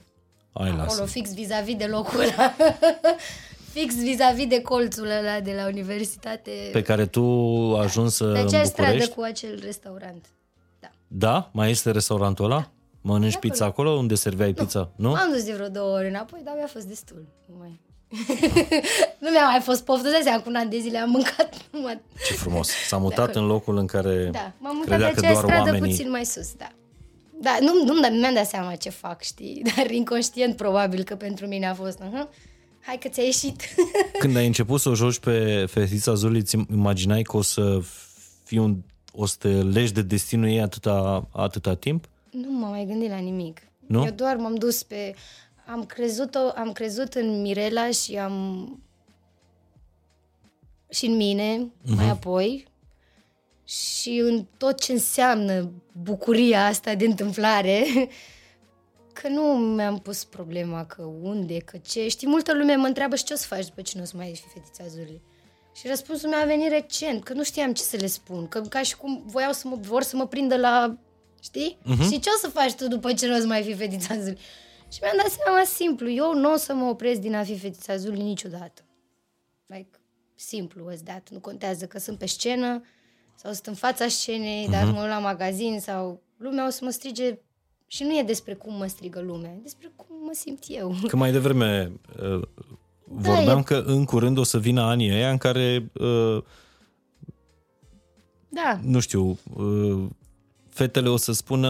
Ai 0.53 0.69
Acolo, 0.69 0.84
lasă. 0.84 1.06
fix 1.06 1.34
vis-a-vis 1.34 1.76
de 1.76 1.85
locul 1.85 2.19
ăla. 2.19 2.56
fix 3.73 3.95
vis-a-vis 3.95 4.48
de 4.48 4.61
colțul 4.61 5.10
ăla 5.10 5.39
de 5.39 5.53
la 5.53 5.65
universitate. 5.68 6.69
Pe 6.72 6.81
care 6.81 7.06
tu 7.06 7.23
ajuns 7.77 8.18
Pe 8.18 8.23
în 8.23 8.35
aceeași 8.35 8.68
stradă 8.68 8.89
București. 8.89 9.14
cu 9.15 9.22
acel 9.22 9.60
restaurant. 9.64 10.26
Da. 10.80 10.89
Da? 11.07 11.49
Mai 11.53 11.69
este 11.69 11.91
restaurantul 11.91 12.45
ăla? 12.45 12.72
Mănânci 13.02 13.36
acolo. 13.36 13.49
pizza 13.49 13.65
acolo? 13.65 13.90
Unde 13.90 14.15
serveai 14.15 14.53
pizza? 14.53 14.91
Nu? 14.95 15.14
Am 15.14 15.32
dus 15.32 15.44
de 15.44 15.53
vreo 15.53 15.68
două 15.68 15.98
ori 15.98 16.07
înapoi, 16.07 16.41
dar 16.44 16.53
mi-a 16.57 16.68
fost 16.68 16.86
destul. 16.86 17.28
Nu 17.45 17.56
mai... 17.60 17.80
nu 19.22 19.30
mi-a 19.30 19.45
mai 19.45 19.60
fost 19.64 19.84
poftă 19.84 20.10
de 20.10 20.19
seama, 20.23 20.41
cu 20.41 20.49
un 20.49 20.56
an 20.56 20.69
de 20.69 20.80
zile 20.80 20.98
am 20.98 21.10
mâncat 21.10 21.56
numai... 21.72 22.02
Ce 22.26 22.34
frumos. 22.34 22.69
S-a 22.88 22.98
mutat 22.98 23.30
acolo. 23.30 23.45
în 23.45 23.52
locul 23.52 23.78
în 23.78 23.86
care 23.86 24.30
Da, 24.32 24.53
m-am 24.57 24.76
mutat 24.76 24.90
credea 24.90 25.07
pe 25.07 25.14
că 25.14 25.19
aceeași 25.19 25.41
doar 25.41 25.52
stradă 25.52 25.72
oamenii... 25.72 25.95
puțin 25.95 26.10
mai 26.10 26.26
sus, 26.26 26.53
da. 26.57 26.72
Da, 27.41 27.57
nu, 27.61 27.84
nu 27.86 28.18
mi-am 28.19 28.34
dat 28.34 28.48
seama 28.48 28.76
ce 28.76 28.90
fac, 28.90 29.22
știi, 29.22 29.61
dar 29.76 29.91
inconștient 29.91 30.56
probabil 30.56 31.03
că 31.03 31.15
pentru 31.15 31.48
mine 31.48 31.68
a 31.68 31.73
fost, 31.73 31.99
uh-huh, 31.99 32.28
hai 32.80 32.98
că 32.98 33.07
ți-a 33.07 33.23
ieșit. 33.23 33.61
Când 34.19 34.36
ai 34.36 34.45
început 34.45 34.80
să 34.80 34.90
o 34.90 34.95
joci 34.95 35.19
pe 35.19 35.65
Fetița 35.69 36.14
Zuli, 36.14 36.40
îți 36.40 36.57
imaginai 36.72 37.22
că 37.22 37.38
o 37.38 37.41
să 37.41 37.80
fii 38.44 38.57
un, 38.57 38.78
o 39.14 39.26
să 39.26 39.36
te 39.40 39.48
legi 39.48 39.94
de 39.94 40.02
destinul 40.02 40.48
ei 40.48 40.61
atâta, 40.61 41.28
atâta 41.32 41.76
timp? 41.76 42.10
Nu 42.32 42.52
m-am 42.52 42.70
mai 42.70 42.86
gândit 42.86 43.10
la 43.10 43.18
nimic. 43.18 43.62
Nu? 43.80 44.03
Eu 44.06 44.12
doar 44.12 44.36
m-am 44.36 44.56
dus 44.56 44.84
pe... 44.84 45.16
Am 45.66 45.86
crezut, 45.86 46.36
am 46.36 46.72
crezut 46.72 47.14
în 47.14 47.41
Mirela 47.41 47.90
și 47.90 48.18
am... 48.18 48.80
și 50.90 51.06
în 51.06 51.16
mine, 51.16 51.58
uh-huh. 51.58 51.95
mai 51.95 52.10
apoi, 52.10 52.72
și 53.66 54.18
în 54.24 54.45
tot 54.58 54.80
ce 54.80 54.91
înseamnă 54.91 55.72
bucuria 55.91 56.66
asta 56.66 56.95
de 56.95 57.06
întâmplare, 57.06 57.84
că 59.22 59.28
nu 59.28 59.44
mi-am 59.58 59.99
pus 59.99 60.24
problema 60.24 60.86
că 60.86 61.02
unde, 61.22 61.58
că 61.58 61.78
ce. 61.78 62.08
Știi, 62.08 62.28
multă 62.28 62.53
lume 62.53 62.76
mă 62.76 62.88
întreabă 62.88 63.16
și 63.16 63.24
ce 63.24 63.34
o 63.34 63.36
să 63.36 63.45
faci 63.48 63.66
după 63.66 63.82
ce 63.82 63.98
nu 63.98 64.03
o 64.03 64.06
să 64.06 64.18
mai 64.18 64.30
ești 64.30 64.45
fetița 64.53 64.88
Zuli. 64.88 65.22
Și 65.76 65.88
răspunsul 65.88 66.30
meu 66.30 66.40
a 66.40 66.45
venit 66.45 66.70
recent, 66.70 67.24
că 67.24 67.34
nu 67.34 67.44
știam 67.44 67.74
ce 67.74 67.82
să 67.82 67.98
le 67.98 68.08
spun, 68.08 68.48
că 68.48 68.62
ca 68.62 68.82
și 68.82 68.98
cum 68.98 69.24
voiau 69.26 69.52
să 69.52 69.68
mă, 69.68 69.78
vor 69.82 70.02
să 70.02 70.16
mă 70.16 70.28
prindă 70.28 70.58
la, 70.58 70.98
știi? 71.41 71.77
Uh-huh. 71.81 72.09
Și 72.09 72.19
ce 72.19 72.30
o 72.35 72.39
să 72.39 72.49
faci 72.49 72.73
tu 72.73 72.88
după 72.88 73.13
ce 73.13 73.27
nu 73.27 73.35
o 73.35 73.39
să 73.39 73.45
mai 73.45 73.63
fi 73.63 73.73
fetița 73.73 74.19
Zuli? 74.19 74.38
Și 74.91 74.99
mi-am 75.01 75.18
dat 75.18 75.31
seama 75.31 75.63
simplu, 75.63 76.09
eu 76.09 76.34
nu 76.34 76.53
o 76.53 76.55
să 76.55 76.73
mă 76.73 76.85
opresc 76.85 77.19
din 77.19 77.35
a 77.35 77.43
fi 77.43 77.57
fetița 77.57 77.95
Zuli 77.95 78.22
niciodată. 78.22 78.81
Like, 79.65 79.99
simplu 80.35 80.85
ăsta 80.91 81.11
dat. 81.11 81.30
Nu 81.30 81.39
contează 81.39 81.85
că 81.85 81.99
sunt 81.99 82.18
pe 82.18 82.26
scenă 82.26 82.81
sau 83.35 83.51
sunt 83.51 83.65
în 83.65 83.73
fața 83.73 84.07
scenei, 84.07 84.65
uh-huh. 84.68 84.72
dar 84.72 84.85
mă 84.85 84.99
uit 84.99 85.09
la 85.09 85.19
magazin 85.19 85.80
sau 85.80 86.22
lumea 86.38 86.68
o 86.68 86.69
să 86.69 86.80
mă 86.84 86.89
strige 86.89 87.39
și 87.88 88.03
nu 88.03 88.18
e 88.18 88.23
despre 88.23 88.53
cum 88.53 88.73
mă 88.73 88.85
strigă 88.85 89.19
lumea, 89.22 89.51
e 89.51 89.59
despre 89.61 89.91
cum 89.95 90.15
mă 90.26 90.31
simt 90.34 90.63
eu. 90.68 90.95
Că 91.07 91.15
mai 91.15 91.31
devreme 91.31 91.91
uh, 92.22 92.41
vorbeam 93.03 93.59
e- 93.59 93.63
că 93.63 93.84
în 93.85 94.05
curând 94.05 94.38
o 94.38 94.43
să 94.43 94.59
vină 94.59 94.81
anii 94.81 95.11
ăia 95.11 95.31
în 95.31 95.38
care, 95.38 95.91
uh, 95.93 96.43
Da, 98.49 98.80
nu 98.84 98.99
știu, 98.99 99.39
uh, 99.55 100.09
fetele 100.73 101.10
o 101.10 101.18
să 101.18 101.31
spună, 101.31 101.69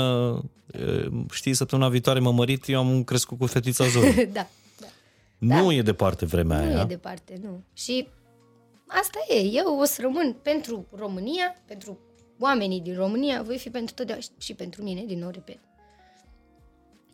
uh, 0.80 1.12
știi, 1.32 1.54
săptămâna 1.54 1.90
viitoare 1.90 2.20
mă 2.20 2.32
mărit, 2.32 2.68
eu 2.68 2.80
am 2.80 3.04
crescut 3.04 3.38
cu 3.38 3.46
fetița 3.46 3.88
Zori. 3.88 4.26
da, 4.34 4.48
da. 4.80 4.88
Nu 5.38 5.72
e 5.72 5.82
departe 5.82 6.26
vremea 6.26 6.58
Nu 6.60 6.64
aia. 6.64 6.82
e 6.82 6.86
departe, 6.86 7.40
nu. 7.44 7.64
Și 7.74 8.08
asta 8.88 9.20
e, 9.30 9.40
eu 9.52 9.80
o 9.80 9.84
să 9.84 10.02
rămân 10.02 10.36
pentru 10.42 10.86
România, 10.96 11.56
pentru 11.66 12.00
oamenii 12.40 12.82
din 12.82 12.96
România, 12.96 13.42
voi 13.42 13.58
fi 13.58 13.70
pentru 13.70 13.94
totdeauna 13.94 14.24
și 14.38 14.54
pentru 14.54 14.84
mine, 14.84 15.04
din 15.06 15.20
nou 15.20 15.30
repet. 15.30 15.60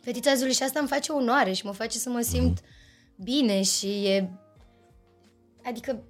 Fetița 0.04 0.34
Zuli 0.36 0.54
și 0.54 0.64
asta 0.64 0.80
îmi 0.80 0.88
face 0.88 1.12
onoare 1.12 1.54
și 1.54 1.66
mă 1.66 1.72
face 1.72 1.98
să 1.98 2.10
mă 2.10 2.22
simt 2.22 2.62
bine 3.16 3.62
și 3.62 3.88
e... 3.88 4.30
Adică 5.64 6.04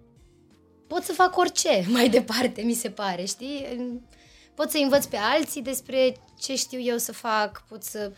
pot 0.88 1.04
să 1.04 1.12
fac 1.12 1.38
orice 1.38 1.86
mai 1.94 2.10
departe, 2.10 2.62
mi 2.62 2.74
se 2.74 2.90
pare, 2.90 3.26
știi? 3.26 3.66
Pot 4.58 4.70
să 4.70 4.78
învăț 4.78 5.06
pe 5.06 5.18
alții 5.18 5.62
despre 5.62 6.16
ce 6.40 6.56
știu 6.56 6.80
eu 6.82 6.98
să 6.98 7.12
fac, 7.12 7.64
pot 7.68 7.84
să 7.84 8.12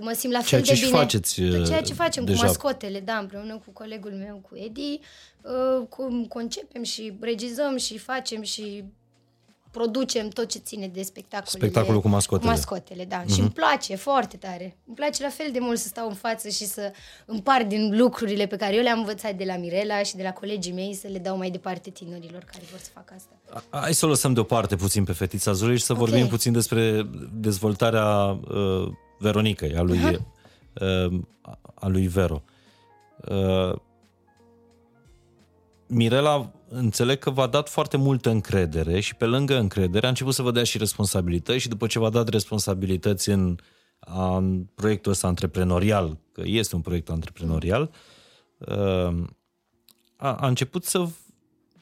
mă 0.00 0.12
simt 0.12 0.32
la 0.32 0.38
fel 0.40 0.48
Ceea 0.48 0.60
ce 0.62 0.70
de 0.70 0.76
și 0.76 0.84
bine. 0.84 0.96
faceți, 0.96 1.42
Tot 1.42 1.66
ceea 1.66 1.80
ce 1.82 1.92
facem 1.94 2.24
deja. 2.24 2.38
cu 2.40 2.44
mascotele, 2.46 3.00
da, 3.00 3.18
împreună 3.18 3.56
cu 3.64 3.70
colegul 3.70 4.10
meu, 4.12 4.36
cu 4.48 4.56
Edi, 4.56 5.00
uh, 5.42 5.86
cum 5.88 6.24
concepem 6.26 6.82
și 6.82 7.12
regizăm 7.20 7.76
și 7.76 7.98
facem 7.98 8.42
și 8.42 8.84
producem 9.72 10.28
tot 10.28 10.48
ce 10.48 10.58
ține 10.58 10.86
de 10.86 11.02
spectacolele. 11.02 11.66
Spectacolul 11.66 12.00
cu 12.00 12.08
mascotele. 12.08 12.50
Cu 12.50 12.56
mascotele, 12.56 13.04
da. 13.04 13.22
Mm-hmm. 13.22 13.34
Și 13.34 13.40
îmi 13.40 13.50
place 13.50 13.96
foarte 13.96 14.36
tare. 14.36 14.76
Îmi 14.86 14.96
place 14.96 15.22
la 15.22 15.28
fel 15.28 15.48
de 15.52 15.58
mult 15.60 15.78
să 15.78 15.88
stau 15.88 16.08
în 16.08 16.14
față 16.14 16.48
și 16.48 16.64
să 16.64 16.92
împart 17.26 17.68
din 17.68 17.96
lucrurile 17.96 18.46
pe 18.46 18.56
care 18.56 18.74
eu 18.74 18.82
le-am 18.82 18.98
învățat 18.98 19.34
de 19.34 19.44
la 19.44 19.56
Mirela 19.56 20.02
și 20.02 20.16
de 20.16 20.22
la 20.22 20.32
colegii 20.32 20.72
mei 20.72 20.94
să 20.94 21.08
le 21.08 21.18
dau 21.18 21.36
mai 21.36 21.50
departe 21.50 21.90
tinerilor 21.90 22.42
care 22.44 22.64
vor 22.70 22.80
să 22.80 22.90
facă 22.94 23.14
asta. 23.16 23.64
Hai 23.70 23.94
să 23.94 24.06
o 24.06 24.08
lăsăm 24.08 24.32
deoparte 24.32 24.76
puțin 24.76 25.04
pe 25.04 25.12
fetița 25.12 25.52
Zuri 25.52 25.76
și 25.76 25.84
să 25.84 25.92
okay. 25.92 26.04
vorbim 26.04 26.26
puțin 26.26 26.52
despre 26.52 27.10
dezvoltarea 27.32 28.06
uh, 28.06 28.92
Veronicăi, 29.18 29.76
a 29.76 29.82
lui, 29.82 29.98
uh, 30.80 31.20
a 31.74 31.86
lui 31.86 32.06
Vero. 32.06 32.42
Uh, 33.28 33.78
Mirela, 35.94 36.52
înțeleg 36.68 37.18
că 37.18 37.30
v-a 37.30 37.46
dat 37.46 37.68
foarte 37.68 37.96
multă 37.96 38.30
încredere 38.30 39.00
și 39.00 39.14
pe 39.14 39.24
lângă 39.24 39.58
încredere 39.58 40.06
a 40.06 40.08
început 40.08 40.34
să 40.34 40.42
vă 40.42 40.50
dea 40.50 40.64
și 40.64 40.78
responsabilități 40.78 41.58
și 41.58 41.68
după 41.68 41.86
ce 41.86 41.98
v-a 41.98 42.10
dat 42.10 42.28
responsabilități 42.28 43.30
în, 43.30 43.56
a, 43.98 44.36
în 44.36 44.64
proiectul 44.74 45.12
ăsta 45.12 45.26
antreprenorial, 45.26 46.18
că 46.32 46.42
este 46.44 46.74
un 46.74 46.80
proiect 46.80 47.08
antreprenorial, 47.08 47.90
uh, 48.58 49.24
a, 50.16 50.34
a 50.34 50.46
început 50.46 50.84
să, 50.84 51.08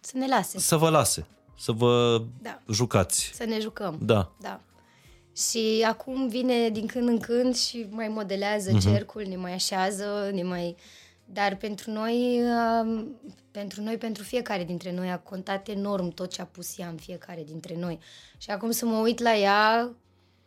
Să 0.00 0.16
ne 0.16 0.26
lase, 0.26 0.58
să 0.58 0.76
vă 0.76 0.88
lase, 0.88 1.26
să 1.58 1.72
vă 1.72 2.22
Da. 2.42 2.62
jucați. 2.70 3.30
să 3.34 3.44
ne 3.44 3.60
jucăm. 3.60 3.98
Da. 4.02 4.32
Da. 4.40 4.60
Și 5.36 5.84
acum 5.88 6.28
vine 6.28 6.68
din 6.68 6.86
când 6.86 7.08
în 7.08 7.18
când 7.18 7.56
și 7.56 7.86
mai 7.90 8.08
modelează 8.08 8.70
uh-huh. 8.70 8.80
cercul, 8.80 9.24
ne 9.28 9.36
mai 9.36 9.52
așează, 9.52 10.30
ne 10.32 10.42
mai... 10.42 10.76
Dar 11.32 11.56
pentru 11.56 11.90
noi, 11.90 12.40
um, 12.82 13.20
pentru 13.50 13.82
noi, 13.82 13.96
pentru 13.96 14.22
fiecare 14.22 14.64
dintre 14.64 14.92
noi 14.92 15.10
a 15.10 15.18
contat 15.18 15.68
enorm 15.68 16.08
tot 16.08 16.30
ce 16.30 16.40
a 16.40 16.44
pus 16.44 16.78
ea 16.78 16.88
în 16.88 16.96
fiecare 16.96 17.42
dintre 17.46 17.76
noi. 17.78 17.98
Și 18.38 18.50
acum 18.50 18.70
să 18.70 18.84
mă 18.86 18.96
uit 18.96 19.18
la 19.18 19.36
ea, 19.36 19.90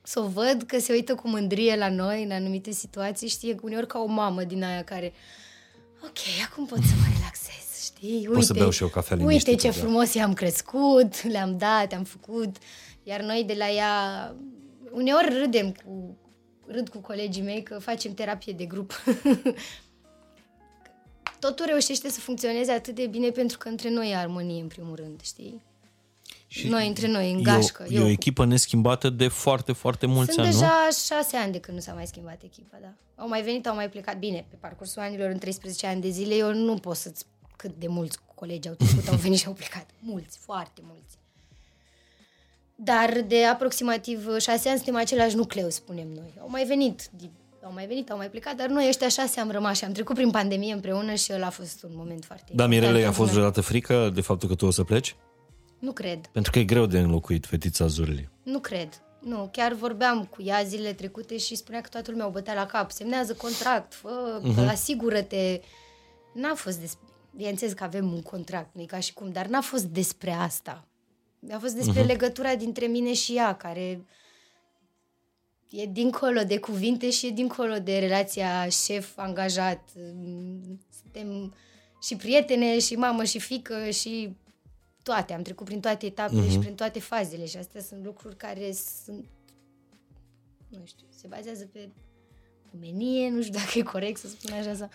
să 0.01 0.19
o 0.19 0.27
văd 0.27 0.63
că 0.67 0.79
se 0.79 0.93
uită 0.93 1.15
cu 1.15 1.27
mândrie 1.27 1.75
la 1.75 1.89
noi 1.89 2.23
în 2.23 2.31
anumite 2.31 2.71
situații, 2.71 3.27
știe 3.27 3.55
uneori 3.61 3.87
ca 3.87 3.99
o 3.99 4.05
mamă 4.05 4.43
din 4.43 4.63
aia 4.63 4.83
care 4.83 5.13
ok, 6.03 6.17
acum 6.49 6.65
pot 6.65 6.77
să 6.77 6.93
mă 6.99 7.05
relaxez, 7.15 7.83
știi? 7.83 8.27
Uite, 8.27 8.41
să 8.41 8.53
beau 8.53 8.69
și 8.69 8.81
eu 8.81 8.87
cafea 8.87 9.15
Uite 9.15 9.27
liniștită, 9.27 9.61
ce 9.61 9.67
da. 9.67 9.73
frumos 9.73 10.13
i-am 10.13 10.33
crescut, 10.33 11.23
le-am 11.23 11.57
dat, 11.57 11.93
am 11.93 12.03
făcut, 12.03 12.55
iar 13.03 13.21
noi 13.21 13.43
de 13.47 13.53
la 13.53 13.69
ea, 13.69 14.35
uneori 14.91 15.39
râdem 15.39 15.71
cu, 15.71 16.17
râd 16.67 16.89
cu 16.89 16.97
colegii 16.97 17.43
mei 17.43 17.63
că 17.63 17.79
facem 17.79 18.13
terapie 18.13 18.53
de 18.53 18.65
grup. 18.65 18.93
Totul 21.45 21.65
reușește 21.65 22.09
să 22.09 22.19
funcționeze 22.19 22.71
atât 22.71 22.95
de 22.95 23.07
bine 23.07 23.29
pentru 23.29 23.57
că 23.57 23.67
între 23.67 23.89
noi 23.89 24.09
e 24.11 24.15
armonie, 24.15 24.61
în 24.61 24.67
primul 24.67 24.95
rând, 24.95 25.21
știi? 25.21 25.61
Și 26.47 26.67
noi 26.67 26.87
între 26.87 27.07
noi, 27.07 27.31
în 27.31 27.37
e 27.37 27.39
o- 27.39 27.43
gașcă. 27.43 27.85
E 27.89 27.99
o, 27.99 28.07
echipă 28.07 28.45
neschimbată 28.45 29.09
de 29.09 29.27
foarte, 29.27 29.71
foarte 29.71 30.05
mulți 30.05 30.33
Sunt 30.33 30.45
ani, 30.45 30.53
nu? 30.55 30.59
deja 30.59 30.87
șase 31.05 31.35
ani 31.37 31.51
de 31.51 31.59
când 31.59 31.77
nu 31.77 31.83
s-a 31.83 31.93
mai 31.93 32.07
schimbat 32.07 32.41
echipa, 32.43 32.77
da. 32.81 32.93
Au 33.15 33.27
mai 33.27 33.41
venit, 33.41 33.67
au 33.67 33.75
mai 33.75 33.89
plecat. 33.89 34.17
Bine, 34.17 34.45
pe 34.49 34.55
parcursul 34.59 35.01
anilor, 35.01 35.29
în 35.29 35.37
13 35.37 35.87
ani 35.87 36.01
de 36.01 36.09
zile, 36.09 36.35
eu 36.35 36.53
nu 36.53 36.75
pot 36.75 36.95
să-ți 36.95 37.25
cât 37.55 37.71
de 37.79 37.87
mulți 37.87 38.17
colegi 38.35 38.67
au 38.67 38.73
trecut, 38.73 39.07
au 39.07 39.15
venit 39.15 39.39
și 39.39 39.45
au 39.47 39.53
plecat. 39.53 39.89
Mulți, 40.11 40.37
foarte 40.37 40.81
mulți. 40.85 41.17
Dar 42.75 43.21
de 43.27 43.45
aproximativ 43.45 44.37
șase 44.39 44.69
ani 44.69 44.77
suntem 44.77 44.95
același 44.95 45.35
nucleu, 45.35 45.69
spunem 45.69 46.07
noi. 46.07 46.33
Au 46.41 46.49
mai 46.49 46.65
venit, 46.65 47.09
di- 47.15 47.29
au 47.63 47.71
mai 47.73 47.87
venit, 47.87 48.11
au 48.11 48.17
mai 48.17 48.29
plecat, 48.29 48.55
dar 48.55 48.67
noi 48.67 48.85
ăștia 48.87 49.07
șase 49.07 49.39
am 49.39 49.51
rămas 49.51 49.77
și 49.77 49.83
am 49.83 49.91
trecut 49.91 50.15
prin 50.15 50.31
pandemie 50.31 50.73
împreună 50.73 51.13
și 51.13 51.33
ăla 51.33 51.45
a 51.45 51.49
fost 51.49 51.83
un 51.83 51.91
moment 51.93 52.25
foarte 52.25 52.51
Da, 52.55 52.67
Mirele, 52.67 52.87
important 52.87 53.13
a 53.13 53.17
fost 53.17 53.31
pentru 53.31 53.39
noi. 53.39 53.51
vreodată 53.51 53.61
frică 53.61 54.09
de 54.13 54.21
faptul 54.21 54.49
că 54.49 54.55
tu 54.55 54.65
o 54.65 54.71
să 54.71 54.83
pleci? 54.83 55.15
Nu 55.79 55.91
cred. 55.91 56.27
Pentru 56.31 56.51
că 56.51 56.59
e 56.59 56.63
greu 56.63 56.85
de 56.85 56.99
înlocuit 56.99 57.45
fetița 57.45 57.87
Zurli. 57.87 58.29
Nu 58.43 58.59
cred. 58.59 59.01
Nu, 59.19 59.49
chiar 59.51 59.73
vorbeam 59.73 60.25
cu 60.25 60.41
ea 60.41 60.63
zilele 60.63 60.93
trecute 60.93 61.37
și 61.37 61.55
spunea 61.55 61.81
că 61.81 61.89
toată 61.89 62.11
lumea 62.11 62.27
o 62.27 62.29
bătea 62.29 62.53
la 62.53 62.65
cap. 62.65 62.91
Semnează 62.91 63.33
contract, 63.33 63.93
fă, 63.93 64.41
uh-huh. 64.41 64.67
asigură-te. 64.67 65.59
N-a 66.33 66.53
fost 66.55 66.77
despre... 66.77 67.07
bineînțeles 67.35 67.73
că 67.73 67.83
avem 67.83 68.11
un 68.11 68.21
contract, 68.21 68.69
nu 68.75 68.81
e 68.81 68.85
ca 68.85 68.99
și 68.99 69.13
cum, 69.13 69.31
dar 69.31 69.45
n-a 69.45 69.61
fost 69.61 69.83
despre 69.83 70.31
asta. 70.31 70.87
A 71.51 71.57
fost 71.59 71.73
despre 71.73 72.03
uh-huh. 72.03 72.07
legătura 72.07 72.55
dintre 72.55 72.85
mine 72.85 73.13
și 73.13 73.35
ea, 73.35 73.55
care 73.55 74.05
e 75.75 75.85
dincolo 75.85 76.43
de 76.43 76.59
cuvinte 76.59 77.09
și 77.09 77.27
e 77.27 77.29
dincolo 77.29 77.79
de 77.79 77.97
relația 77.97 78.69
șef-angajat. 78.69 79.89
Suntem 81.01 81.53
și 82.01 82.15
prietene, 82.15 82.79
și 82.79 82.95
mamă, 82.95 83.23
și 83.23 83.39
fică, 83.39 83.89
și 83.89 84.35
toate. 85.03 85.33
Am 85.33 85.41
trecut 85.41 85.65
prin 85.65 85.79
toate 85.79 86.05
etapele 86.05 86.45
uh-huh. 86.45 86.51
și 86.51 86.57
prin 86.57 86.75
toate 86.75 86.99
fazele 86.99 87.45
și 87.45 87.57
astea 87.57 87.81
sunt 87.81 88.03
lucruri 88.05 88.35
care 88.35 88.71
sunt, 89.05 89.25
nu 90.67 90.81
știu, 90.85 91.07
se 91.09 91.27
bazează 91.27 91.65
pe 91.65 91.89
omenie, 92.75 93.29
nu 93.29 93.41
știu 93.41 93.53
dacă 93.53 93.71
e 93.77 93.81
corect 93.81 94.19
să 94.19 94.27
spun 94.27 94.57
așa 94.59 94.73
sau... 94.75 94.89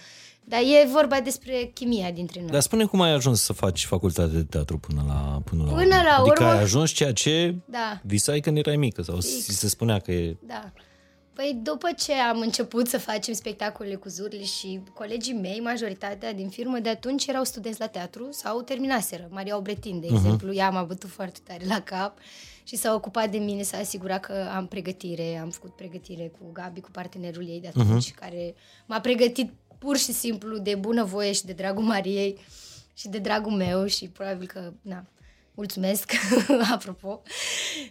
Dar 0.44 0.60
e 0.60 0.88
vorba 0.92 1.20
despre 1.20 1.70
chimia 1.74 2.10
dintre 2.10 2.40
noi. 2.40 2.50
Dar 2.50 2.60
spune 2.60 2.84
cum 2.84 3.00
ai 3.00 3.10
ajuns 3.12 3.40
să 3.42 3.52
faci 3.52 3.84
facultate 3.84 4.32
de 4.34 4.42
teatru 4.44 4.78
până 4.78 5.04
la 5.06 5.40
până 5.44 5.64
la, 5.64 5.70
Până 5.72 5.96
la 6.06 6.16
Adică 6.20 6.42
urmă- 6.42 6.52
ai 6.56 6.62
ajuns 6.62 6.90
ceea 6.90 7.12
ce 7.12 7.54
Da. 7.64 8.00
visai 8.02 8.40
când 8.40 8.56
erai 8.56 8.76
mică 8.76 9.02
sau 9.02 9.20
ți 9.20 9.56
se 9.56 9.68
spunea 9.68 9.98
că 9.98 10.12
e... 10.12 10.36
Da. 10.46 10.72
Păi 11.32 11.58
după 11.62 11.88
ce 11.98 12.12
am 12.12 12.38
început 12.40 12.88
să 12.88 12.98
facem 12.98 13.34
spectacole 13.34 13.94
cu 13.94 14.08
zurli 14.08 14.44
și 14.44 14.80
colegii 14.94 15.34
mei, 15.34 15.60
majoritatea 15.60 16.32
din 16.32 16.48
firmă, 16.48 16.78
de 16.78 16.88
atunci 16.88 17.26
erau 17.26 17.44
studenți 17.44 17.80
la 17.80 17.86
teatru 17.86 18.28
sau 18.30 18.62
terminaseră. 18.62 19.28
Maria 19.30 19.56
Obretin, 19.56 20.00
de 20.00 20.06
exemplu, 20.10 20.54
ea 20.54 20.70
m-a 20.70 20.82
bătut 20.82 21.10
foarte 21.10 21.38
tare 21.46 21.64
la 21.66 21.80
cap 21.80 22.18
și 22.68 22.76
s-a 22.76 22.94
ocupat 22.94 23.30
de 23.30 23.38
mine, 23.38 23.62
s-a 23.62 23.78
asigurat 23.78 24.20
că 24.20 24.50
am 24.54 24.66
pregătire, 24.66 25.36
am 25.36 25.50
făcut 25.50 25.76
pregătire 25.76 26.32
cu 26.38 26.52
Gabi, 26.52 26.80
cu 26.80 26.90
partenerul 26.90 27.48
ei 27.48 27.60
de 27.60 27.68
atunci, 27.68 28.14
care 28.14 28.54
m-a 28.86 29.00
pregătit 29.00 29.52
pur 29.78 29.96
și 29.96 30.12
simplu 30.12 30.58
de 30.58 30.74
bunăvoie 30.74 31.32
și 31.32 31.44
de 31.44 31.52
dragul 31.52 31.82
Mariei 31.82 32.38
și 32.94 33.08
de 33.08 33.18
dragul 33.18 33.52
meu 33.52 33.86
și 33.86 34.08
probabil 34.08 34.46
că, 34.46 34.72
na, 34.82 35.04
mulțumesc, 35.54 36.12
apropo, 36.74 37.22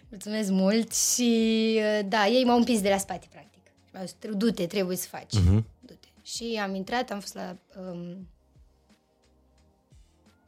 mulțumesc 0.08 0.50
mult 0.50 0.94
și, 0.94 1.80
da, 2.08 2.26
ei 2.26 2.44
m-au 2.44 2.56
împins 2.56 2.80
de 2.80 2.88
la 2.88 2.98
spate, 2.98 3.26
practic. 3.30 3.62
Și 3.66 3.90
mi-au 3.92 4.04
zis, 4.04 4.16
du-te, 4.36 4.66
trebuie 4.66 4.96
să 4.96 5.08
faci, 5.08 5.34
du-te. 5.80 6.08
Și 6.22 6.60
am 6.62 6.74
intrat, 6.74 7.10
am 7.10 7.20
fost 7.20 7.34
la 7.34 7.56
um, 7.80 8.28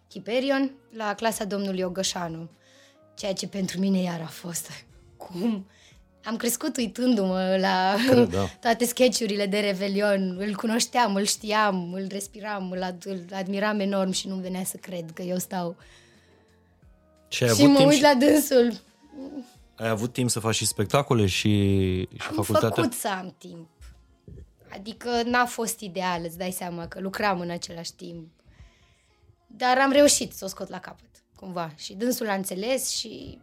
Chiperion, 0.09 0.71
la 0.93 1.15
clasa 1.15 1.45
domnului 1.45 1.83
Ogășanu, 1.83 2.51
ceea 3.15 3.33
ce 3.33 3.49
pentru 3.49 3.79
mine 3.81 3.99
iar 3.99 4.21
a 4.21 4.27
fost, 4.29 4.71
cum... 5.17 5.67
Am 6.25 6.37
crescut 6.37 6.77
uitându-mă 6.77 7.57
la 7.61 7.95
Cred, 8.09 8.29
da. 8.29 8.47
toate 8.61 8.85
sketchurile 8.85 9.47
de 9.47 9.59
Revelion. 9.59 10.37
Îl 10.39 10.55
cunoșteam, 10.55 11.15
îl 11.15 11.25
știam, 11.25 11.93
îl 11.93 12.07
respiram, 12.09 12.71
îl, 12.71 12.83
ad- 12.93 13.03
îl 13.05 13.25
admiram 13.33 13.81
enorm 13.81 14.11
și 14.11 14.29
nu-mi 14.29 14.41
venea 14.43 14.65
să 14.65 14.77
cred 14.77 15.11
că 15.15 15.23
eu 15.23 15.39
stau 15.39 15.77
Și 17.29 17.43
ai 17.43 17.49
și 17.55 17.55
avut, 17.63 17.69
mă 17.73 17.77
timp 17.77 17.89
uit 17.89 17.97
și, 17.97 18.03
la 18.03 18.15
dânsul. 18.15 18.81
ai 19.77 19.89
avut 19.89 20.13
timp 20.13 20.31
să 20.31 20.41
faci 20.41 20.55
și 20.55 20.67
spectacole 20.67 21.27
și, 21.27 21.49
și 22.01 22.27
Am 22.29 22.35
facultatea? 22.35 22.69
făcut 22.71 22.93
să 22.93 23.09
am 23.09 23.35
timp. 23.39 23.69
Adică 24.75 25.09
n-a 25.25 25.45
fost 25.45 25.81
ideal, 25.81 26.21
îți 26.25 26.39
dai 26.39 26.51
seama 26.51 26.87
că 26.89 27.01
lucram 27.01 27.41
în 27.41 27.51
același 27.51 27.93
timp. 27.95 28.29
Dar 29.47 29.79
am 29.79 29.93
reușit 29.93 30.33
să 30.33 30.45
o 30.45 30.49
scot 30.49 30.69
la 30.69 30.79
capăt, 30.79 31.10
cumva. 31.41 31.73
Și 31.77 31.95
dânsul 31.95 32.29
a 32.29 32.35
înțeles 32.35 32.91
și 32.91 33.39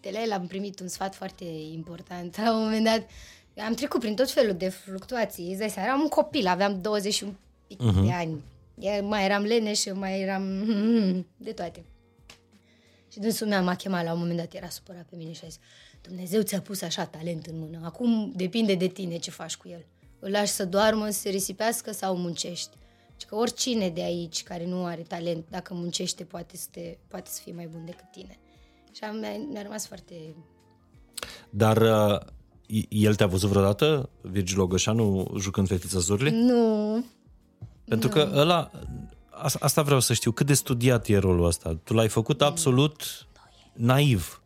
de 0.00 0.10
la 0.12 0.22
el 0.22 0.32
am 0.32 0.46
primit 0.46 0.80
un 0.80 0.88
sfat 0.88 1.14
foarte 1.14 1.44
important. 1.72 2.36
La 2.40 2.54
un 2.56 2.62
moment 2.62 2.84
dat 2.84 3.06
am 3.66 3.74
trecut 3.74 4.00
prin 4.00 4.14
tot 4.14 4.30
felul 4.30 4.54
de 4.54 4.68
fluctuații. 4.68 5.48
Îți 5.50 5.58
dai 5.58 5.70
seama, 5.70 5.88
eram 5.88 6.00
un 6.00 6.08
copil, 6.08 6.46
aveam 6.46 6.80
21 6.80 7.34
pic 7.66 7.82
Mhm. 7.82 8.04
de 8.04 8.12
ani. 8.12 8.42
Eu 8.78 9.06
mai 9.06 9.24
eram 9.24 9.42
leneș, 9.42 9.84
mai 9.94 10.20
eram 10.20 10.44
de 11.36 11.52
toate. 11.52 11.84
Și 13.12 13.18
dânsul 13.18 13.46
meu 13.46 13.62
m-a 13.64 13.74
chemat 13.74 14.04
la 14.04 14.12
un 14.12 14.18
moment 14.18 14.36
dat, 14.38 14.54
era 14.54 14.68
supărat 14.68 15.04
pe 15.10 15.16
mine 15.16 15.32
și 15.32 15.40
a 15.44 15.48
zis 15.48 15.58
Dumnezeu 16.02 16.42
ți-a 16.42 16.60
pus 16.60 16.82
așa 16.82 17.04
talent 17.06 17.46
în 17.46 17.58
mână, 17.58 17.80
acum 17.84 18.32
depinde 18.36 18.74
de 18.74 18.86
tine 18.86 19.16
ce 19.16 19.30
faci 19.30 19.56
cu 19.56 19.68
el. 19.68 19.84
Îl 20.18 20.30
lași 20.30 20.52
să 20.52 20.64
doarmă, 20.64 21.10
să 21.10 21.18
se 21.18 21.28
risipească 21.28 21.92
sau 21.92 22.16
muncești. 22.16 22.76
Și 23.22 23.28
că 23.28 23.34
oricine 23.34 23.88
de 23.88 24.02
aici 24.02 24.42
care 24.42 24.66
nu 24.66 24.84
are 24.84 25.02
talent, 25.02 25.44
dacă 25.50 25.74
muncește, 25.74 26.24
poate 26.24 26.56
să, 26.56 26.66
te, 26.70 26.96
poate 27.08 27.30
să 27.30 27.40
fie 27.42 27.52
mai 27.52 27.66
bun 27.66 27.84
decât 27.84 28.10
tine. 28.10 28.38
Și 28.92 29.04
am, 29.04 29.16
mi-a, 29.16 29.36
mi-a 29.50 29.62
rămas 29.62 29.86
foarte... 29.86 30.14
Dar 31.50 31.76
uh, 31.76 32.18
el 32.88 33.14
te-a 33.14 33.26
văzut 33.26 33.48
vreodată, 33.50 34.08
Virgil 34.20 34.60
Ogășanu, 34.60 35.34
jucând 35.38 35.68
fetița 35.68 35.98
Zurli? 35.98 36.30
Nu, 36.30 37.04
Pentru 37.84 38.08
că 38.08 38.30
ăla, 38.34 38.70
a- 39.30 39.50
asta 39.58 39.82
vreau 39.82 40.00
să 40.00 40.12
știu, 40.12 40.32
cât 40.32 40.46
de 40.46 40.54
studiat 40.54 41.08
e 41.08 41.16
rolul 41.18 41.46
ăsta? 41.46 41.80
Tu 41.84 41.94
l-ai 41.94 42.08
făcut 42.08 42.42
absolut 42.42 43.26
naiv. 43.72 44.42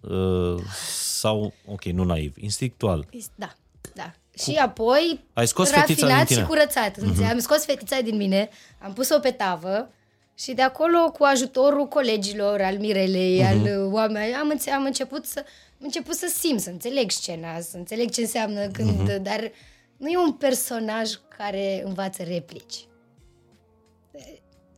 Uh, 0.00 0.62
sau, 0.92 1.52
ok, 1.66 1.84
nu 1.84 2.04
naiv, 2.04 2.34
instinctual. 2.38 3.06
da, 3.36 3.54
da. 3.94 4.12
Și 4.40 4.54
apoi 4.54 5.24
Ai 5.32 5.46
scos 5.46 5.70
fetița 5.70 5.94
din 5.94 6.04
rafinat 6.04 6.26
tine. 6.26 6.40
și 6.40 6.46
curățat. 6.46 6.96
Uh-huh. 6.98 7.30
Am 7.30 7.38
scos 7.38 7.64
fetița 7.64 8.00
din 8.00 8.16
mine, 8.16 8.48
am 8.78 8.92
pus-o 8.92 9.18
pe 9.18 9.30
tavă 9.30 9.92
și 10.34 10.52
de 10.52 10.62
acolo, 10.62 11.10
cu 11.10 11.24
ajutorul 11.24 11.86
colegilor, 11.88 12.60
al 12.60 12.78
Mirelei, 12.78 13.40
uh-huh. 13.42 13.48
al 13.48 13.84
uh, 13.84 13.92
oamenilor, 13.92 14.38
am, 14.40 14.48
înțe- 14.48 14.70
am 14.70 14.84
început 14.84 15.26
să 15.26 15.38
am 15.46 15.86
început 15.86 16.14
să 16.14 16.32
simt, 16.38 16.60
să 16.60 16.70
înțeleg 16.70 17.10
scena, 17.10 17.60
să 17.60 17.76
înțeleg 17.76 18.10
ce 18.10 18.20
înseamnă 18.20 18.66
când... 18.66 19.10
Uh-huh. 19.10 19.22
Dar 19.22 19.50
nu 19.96 20.08
e 20.08 20.16
un 20.16 20.32
personaj 20.32 21.10
care 21.36 21.82
învață 21.84 22.22
replici. 22.22 22.88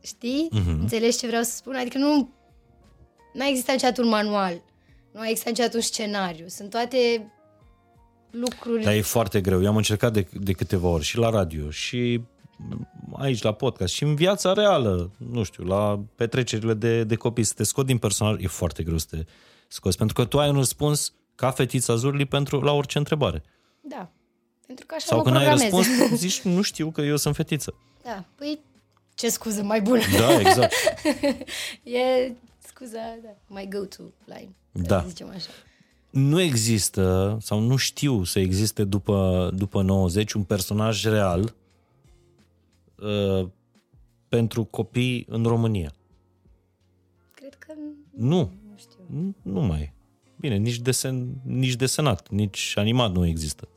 Știi? 0.01 0.49
Uh-huh. 0.51 0.79
Înțelegi 0.81 1.17
ce 1.17 1.27
vreau 1.27 1.43
să 1.43 1.51
spun? 1.55 1.75
Adică 1.75 1.97
nu... 1.97 2.29
Nu 3.33 3.41
a 3.41 3.47
existat 3.47 3.73
niciodată 3.73 4.01
un 4.01 4.07
manual. 4.07 4.61
Nu 5.11 5.19
a 5.19 5.27
existat 5.27 5.49
niciodată 5.49 5.75
un 5.75 5.81
scenariu. 5.83 6.45
Sunt 6.47 6.69
toate 6.69 7.31
lucruri... 8.33 8.83
Dar 8.83 8.93
e 8.93 9.01
foarte 9.01 9.41
greu. 9.41 9.61
Eu 9.61 9.67
am 9.67 9.75
încercat 9.75 10.13
de, 10.13 10.27
de 10.33 10.53
câteva 10.53 10.87
ori 10.87 11.03
și 11.03 11.17
la 11.17 11.29
radio 11.29 11.69
și 11.69 12.21
aici 13.13 13.41
la 13.41 13.53
podcast 13.53 13.93
și 13.93 14.03
în 14.03 14.15
viața 14.15 14.53
reală, 14.53 15.11
nu 15.17 15.43
știu, 15.43 15.63
la 15.63 16.03
petrecerile 16.15 16.73
de, 16.73 17.03
de 17.03 17.15
copii, 17.15 17.43
să 17.43 17.53
te 17.55 17.63
scot 17.63 17.85
din 17.85 17.97
personaj, 17.97 18.43
e 18.43 18.47
foarte 18.47 18.83
greu 18.83 18.97
să 18.97 19.05
te 19.09 19.23
scoți, 19.67 19.97
pentru 19.97 20.15
că 20.15 20.25
tu 20.25 20.39
ai 20.39 20.49
un 20.49 20.55
răspuns 20.55 21.13
ca 21.35 21.51
fetița 21.51 21.95
Zurli 21.95 22.25
pentru, 22.25 22.61
la 22.61 22.71
orice 22.71 22.97
întrebare. 22.97 23.43
Da. 23.81 24.11
Pentru 24.67 24.85
că 24.85 24.95
așa 24.95 25.05
Sau 25.05 25.17
mă 25.17 25.23
când 25.23 25.35
ai 25.35 25.45
programez. 25.45 25.73
răspuns, 25.73 26.19
zici, 26.25 26.41
nu 26.41 26.61
știu 26.61 26.91
că 26.91 27.01
eu 27.01 27.15
sunt 27.15 27.35
fetiță. 27.35 27.75
Da, 28.03 28.25
păi 28.35 28.59
ce 29.15 29.29
scuză 29.29 29.63
mai 29.63 29.81
bună. 29.81 30.01
Da, 30.17 30.39
exact. 30.39 30.73
e 31.99 32.31
scuza, 32.67 33.17
da, 33.23 33.35
my 33.47 33.67
go-to 33.71 34.03
line. 34.25 34.55
Da. 34.71 35.01
Să 35.01 35.07
zicem 35.07 35.29
așa. 35.29 35.49
Nu 36.13 36.39
există, 36.41 37.37
sau 37.41 37.59
nu 37.59 37.75
știu 37.75 38.23
să 38.23 38.39
existe 38.39 38.83
după, 38.83 39.49
după 39.53 39.81
90 39.81 40.33
un 40.33 40.43
personaj 40.43 41.03
real 41.05 41.55
uh, 42.95 43.47
pentru 44.27 44.63
copii 44.63 45.25
în 45.29 45.43
România. 45.43 45.93
Cred 47.33 47.55
că 47.55 47.73
Nu, 48.11 48.37
nu 48.37 48.73
știu. 48.77 48.99
nu, 49.09 49.35
nu 49.41 49.61
mai 49.61 49.79
e. 49.81 49.93
Bine, 50.39 50.55
nici, 50.57 50.79
desen, 50.79 51.27
nici 51.43 51.75
desenat, 51.75 52.29
nici 52.29 52.73
animat 52.75 53.11
nu 53.11 53.25
există. 53.27 53.67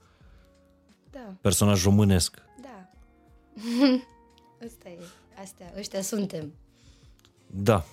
Da, 1.11 1.35
Personaj 1.41 1.83
românesc. 1.85 2.43
da. 2.63 2.91
Asta 4.67 4.89
e. 4.89 4.99
Astea, 5.41 5.73
ăștia 5.79 6.03
suntem. 6.03 6.53
Da. 7.47 7.85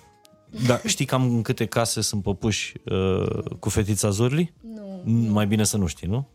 Da, 0.66 0.80
știi 0.86 1.04
cam 1.04 1.22
în 1.22 1.42
câte 1.42 1.66
case 1.66 2.00
sunt 2.00 2.22
păpuși 2.22 2.74
uh, 2.84 3.56
cu 3.58 3.68
fetița 3.68 4.10
Zurli? 4.10 4.52
Nu. 4.60 5.02
Mai 5.28 5.46
bine 5.46 5.64
să 5.64 5.76
nu 5.76 5.86
știi, 5.86 6.08
nu? 6.08 6.28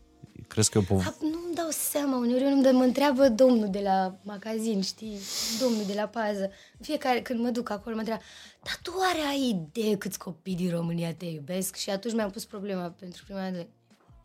Crezi 0.48 0.70
că 0.70 0.78
e 0.78 0.80
o 0.80 0.94
pov- 0.94 1.06
A, 1.06 1.14
nu-mi 1.20 1.54
dau 1.54 1.68
seama, 1.70 2.16
uneori 2.16 2.42
eu 2.44 2.54
nu 2.60 2.78
mă 2.78 2.84
întreabă 2.84 3.28
domnul 3.28 3.68
de 3.70 3.80
la 3.82 4.18
magazin, 4.22 4.82
știi, 4.82 5.18
domnul 5.60 5.84
de 5.86 5.92
la 5.94 6.06
pază. 6.06 6.50
Fiecare, 6.80 7.20
când 7.22 7.40
mă 7.40 7.48
duc 7.48 7.70
acolo, 7.70 7.94
mă 7.94 8.00
întreabă, 8.00 8.22
dar 8.62 8.78
tu 8.82 8.92
oare 8.98 9.28
ai 9.28 9.48
idee 9.48 9.96
câți 9.96 10.18
copii 10.18 10.54
din 10.54 10.70
România 10.70 11.14
te 11.14 11.24
iubesc? 11.24 11.76
Și 11.76 11.90
atunci 11.90 12.14
mi-am 12.14 12.30
pus 12.30 12.44
problema 12.44 12.94
pentru 12.98 13.22
prima 13.24 13.40
dată. 13.50 13.66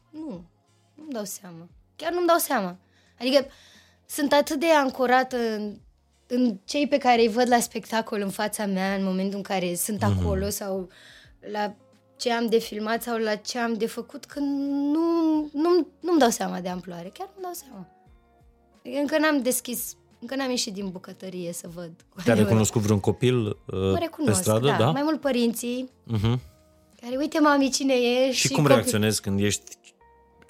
Nu, 0.09 0.43
nu-mi 0.95 1.11
dau 1.11 1.23
seama. 1.23 1.67
Chiar 1.95 2.11
nu-mi 2.11 2.27
dau 2.27 2.37
seama. 2.37 2.77
Adică 3.19 3.45
sunt 4.05 4.31
atât 4.31 4.59
de 4.59 4.71
ancorată 4.71 5.37
în, 5.37 5.77
în 6.27 6.57
cei 6.65 6.87
pe 6.87 6.97
care 6.97 7.21
îi 7.21 7.27
văd 7.27 7.47
la 7.49 7.59
spectacol 7.59 8.21
în 8.21 8.29
fața 8.29 8.65
mea 8.65 8.95
în 8.95 9.03
momentul 9.03 9.37
în 9.37 9.43
care 9.43 9.75
sunt 9.75 10.03
acolo 10.03 10.49
sau 10.49 10.89
la 11.51 11.75
ce 12.17 12.31
am 12.31 12.47
de 12.47 12.57
filmat 12.59 13.01
sau 13.03 13.17
la 13.17 13.35
ce 13.35 13.59
am 13.59 13.73
de 13.73 13.85
făcut, 13.87 14.25
că 14.25 14.39
nu, 14.39 14.99
nu, 15.53 15.87
nu-mi 15.99 16.19
dau 16.19 16.29
seama 16.29 16.59
de 16.59 16.69
amploare. 16.69 17.11
Chiar 17.13 17.27
nu-mi 17.33 17.43
dau 17.43 17.53
seama. 17.53 17.87
Adică 18.79 18.99
încă 18.99 19.17
n-am 19.19 19.41
deschis, 19.41 19.95
încă 20.19 20.35
n-am 20.35 20.49
ieșit 20.49 20.73
din 20.73 20.89
bucătărie 20.89 21.53
să 21.53 21.67
văd. 21.73 21.91
cu 21.91 22.15
Te-a 22.15 22.21
adevărat. 22.21 22.37
recunoscut 22.37 22.81
vreun 22.81 22.99
copil 22.99 23.45
uh, 23.47 23.55
Mă 23.65 23.93
pe 23.93 23.99
recunosc, 23.99 24.41
stradă? 24.41 24.67
da. 24.67 24.77
da? 24.77 24.91
Mai 24.91 25.01
mult 25.03 25.21
părinții, 25.21 25.89
Uh-huh. 26.13 26.39
care, 27.01 27.15
uite, 27.17 27.39
mami, 27.39 27.69
cine 27.69 27.93
e? 27.93 28.31
Și, 28.31 28.47
cum 28.49 28.63
copii- 28.63 28.67
reacționezi 28.67 29.21
când 29.21 29.39
ești 29.39 29.77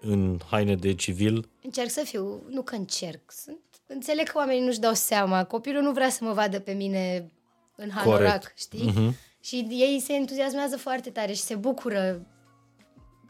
în 0.02 0.39
haine 0.49 0.76
de 0.76 0.93
civil? 0.93 1.49
Încerc 1.64 1.89
să 1.89 2.02
fiu, 2.06 2.41
nu 2.49 2.61
că 2.61 2.76
încerc, 2.76 3.31
sunt 3.31 3.60
înțeleg 3.88 4.28
că 4.28 4.38
oamenii 4.38 4.66
nu-și 4.66 4.80
dau 4.80 4.94
seama. 4.94 5.44
Copilul 5.44 5.82
nu 5.82 5.91
vrea 5.91 6.10
să 6.10 6.24
mă 6.24 6.32
vadă 6.34 6.60
pe 6.60 6.72
mine 6.72 7.32
în 7.76 7.90
hanorac, 7.90 8.22
Corect. 8.22 8.53
știi? 8.57 8.86
Mhm. 8.95 9.16
Și 9.41 9.68
ei 9.70 9.99
se 10.06 10.14
entuziasmează 10.14 10.78
foarte 10.78 11.10
tare 11.10 11.32
și 11.34 11.41
se 11.41 11.56
bucură. 11.56 12.26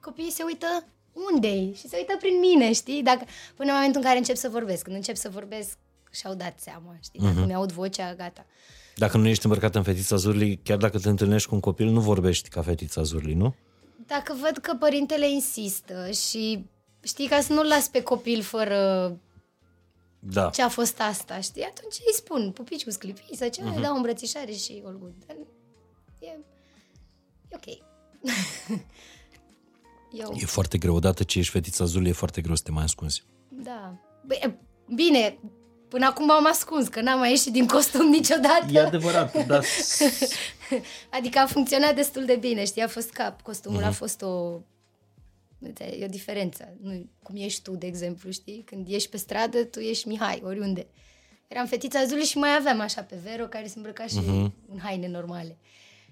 Copiii 0.01 0.31
se 0.31 0.43
uită 0.43 0.67
unde 1.31 1.73
și 1.73 1.87
se 1.87 1.95
uită 1.97 2.15
prin 2.19 2.39
mine, 2.39 2.73
știi? 2.73 3.03
Dacă, 3.03 3.25
până 3.55 3.69
în 3.69 3.75
momentul 3.75 3.99
în 4.01 4.05
care 4.07 4.17
încep 4.17 4.35
să 4.35 4.49
vorbesc. 4.49 4.83
Când 4.83 4.95
încep 4.95 5.15
să 5.15 5.29
vorbesc, 5.29 5.77
și-au 6.11 6.33
dat 6.33 6.59
seama, 6.59 6.95
știi? 7.03 7.19
Dacă 7.19 7.33
Mhm. 7.37 7.45
mi-aud 7.47 7.71
vocea, 7.71 8.13
gata. 8.13 8.45
Dacă 8.95 9.17
nu 9.17 9.27
ești 9.27 9.45
îmbrăcat 9.45 9.75
în 9.75 9.83
fetița 9.83 10.15
Zurli, 10.15 10.59
chiar 10.63 10.77
dacă 10.77 10.99
te 10.99 11.09
întâlnești 11.09 11.47
cu 11.49 11.53
un 11.55 11.61
copil, 11.61 11.87
nu 11.87 11.99
vorbești 11.99 12.49
ca 12.49 12.61
fetița 12.61 13.01
Zurli, 13.01 13.33
nu? 13.33 13.55
Dacă 14.07 14.35
văd 14.41 14.57
că 14.57 14.73
părintele 14.79 15.29
insistă 15.31 16.11
și 16.11 16.65
știi, 17.03 17.27
ca 17.27 17.39
să 17.41 17.53
nu-l 17.53 17.65
las 17.67 17.87
pe 17.87 18.01
copil 18.03 18.41
fără 18.41 19.09
Da. 20.29 20.49
ce 20.49 20.61
a 20.61 20.69
fost 20.69 20.99
asta, 21.01 21.39
știi? 21.39 21.63
Atunci 21.63 21.93
îi 21.93 22.13
spun 22.13 22.51
pupici 22.51 22.83
cu 22.83 22.89
sclipii 22.89 23.35
sau 23.37 23.47
ceva, 23.49 23.69
Mhm. 23.69 23.77
uh-huh. 23.79 23.81
dau 23.81 23.93
o 23.93 23.95
îmbrățișare 23.95 24.51
și 24.51 24.81
all 24.85 24.97
good. 24.99 25.13
Dar 25.27 25.35
e, 26.19 26.25
e 27.49 27.55
ok. 27.55 27.77
Eu, 30.11 30.33
E 30.39 30.45
foarte 30.45 30.77
greu. 30.77 30.95
Odată 30.95 31.23
ce 31.23 31.39
ești 31.39 31.51
fetița 31.51 31.85
Zurli, 31.85 32.09
e 32.09 32.13
foarte 32.13 32.41
greu 32.41 32.55
să 32.55 32.63
te 32.63 32.71
mai 32.71 32.83
ascunzi. 32.83 33.23
da. 33.49 33.93
Bine, 34.27 34.59
bine, 34.95 35.37
până 35.87 36.05
acum 36.05 36.25
m-am 36.25 36.45
ascuns, 36.47 36.87
că 36.87 37.01
n-am 37.01 37.19
mai 37.19 37.29
ieșit 37.29 37.51
din 37.51 37.67
costum 37.67 38.07
niciodată. 38.09 38.65
E 38.71 38.79
adevărat, 38.79 39.45
dar... 39.45 39.65
Adică 41.17 41.39
a 41.39 41.45
funcționat 41.45 41.95
destul 41.95 42.25
de 42.25 42.35
bine, 42.35 42.65
știi? 42.65 42.81
A 42.81 42.87
fost 42.87 43.11
cap. 43.11 43.41
Costumul 43.41 43.79
Mhm. 43.79 43.87
a 43.87 43.91
fost 43.91 44.21
o... 44.21 44.59
Uite, 45.65 45.97
E 45.99 46.05
o 46.05 46.07
diferență. 46.07 46.67
Nu, 46.81 47.05
cum 47.23 47.35
ești 47.37 47.61
tu, 47.61 47.75
de 47.75 47.85
exemplu, 47.85 48.31
știi? 48.31 48.61
Când 48.65 48.87
ești 48.89 49.09
pe 49.09 49.17
stradă, 49.17 49.63
tu 49.63 49.79
ești 49.79 50.07
Mihai, 50.07 50.41
oriunde. 50.45 50.87
Eram 51.47 51.65
fetița 51.65 52.05
Zuli 52.05 52.21
și 52.23 52.37
mai 52.37 52.55
aveam 52.59 52.79
așa 52.79 53.01
pe 53.01 53.15
Vero, 53.23 53.45
care 53.45 53.67
se 53.67 53.73
îmbrăca 53.77 54.05
și 54.07 54.15
Mhm. 54.17 54.53
în 54.71 54.79
haine 54.79 55.07
normale. 55.07 55.57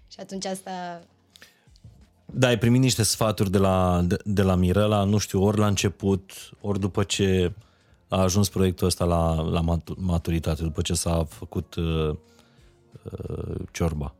Și 0.07 0.19
atunci 0.19 0.45
asta... 0.45 1.01
Da, 2.25 2.47
ai 2.47 2.57
primit 2.57 2.81
niște 2.81 3.03
sfaturi 3.03 3.51
de 3.51 3.57
la, 3.57 4.01
de, 4.05 4.17
de 4.25 4.41
la 4.41 4.55
Mirela, 4.55 5.03
nu 5.03 5.17
știu, 5.17 5.43
ori 5.43 5.57
la 5.57 5.67
început, 5.67 6.31
ori 6.61 6.79
după 6.79 7.03
ce 7.03 7.53
a 8.07 8.21
ajuns 8.21 8.49
proiectul 8.49 8.87
ăsta 8.87 9.05
la, 9.05 9.41
la 9.41 9.61
matu- 9.61 9.95
maturitate, 9.99 10.63
după 10.63 10.81
ce 10.81 10.93
s-a 10.93 11.23
făcut 11.29 11.75
uh, 11.75 12.09
uh, 13.03 13.55
ciorba. 13.71 14.15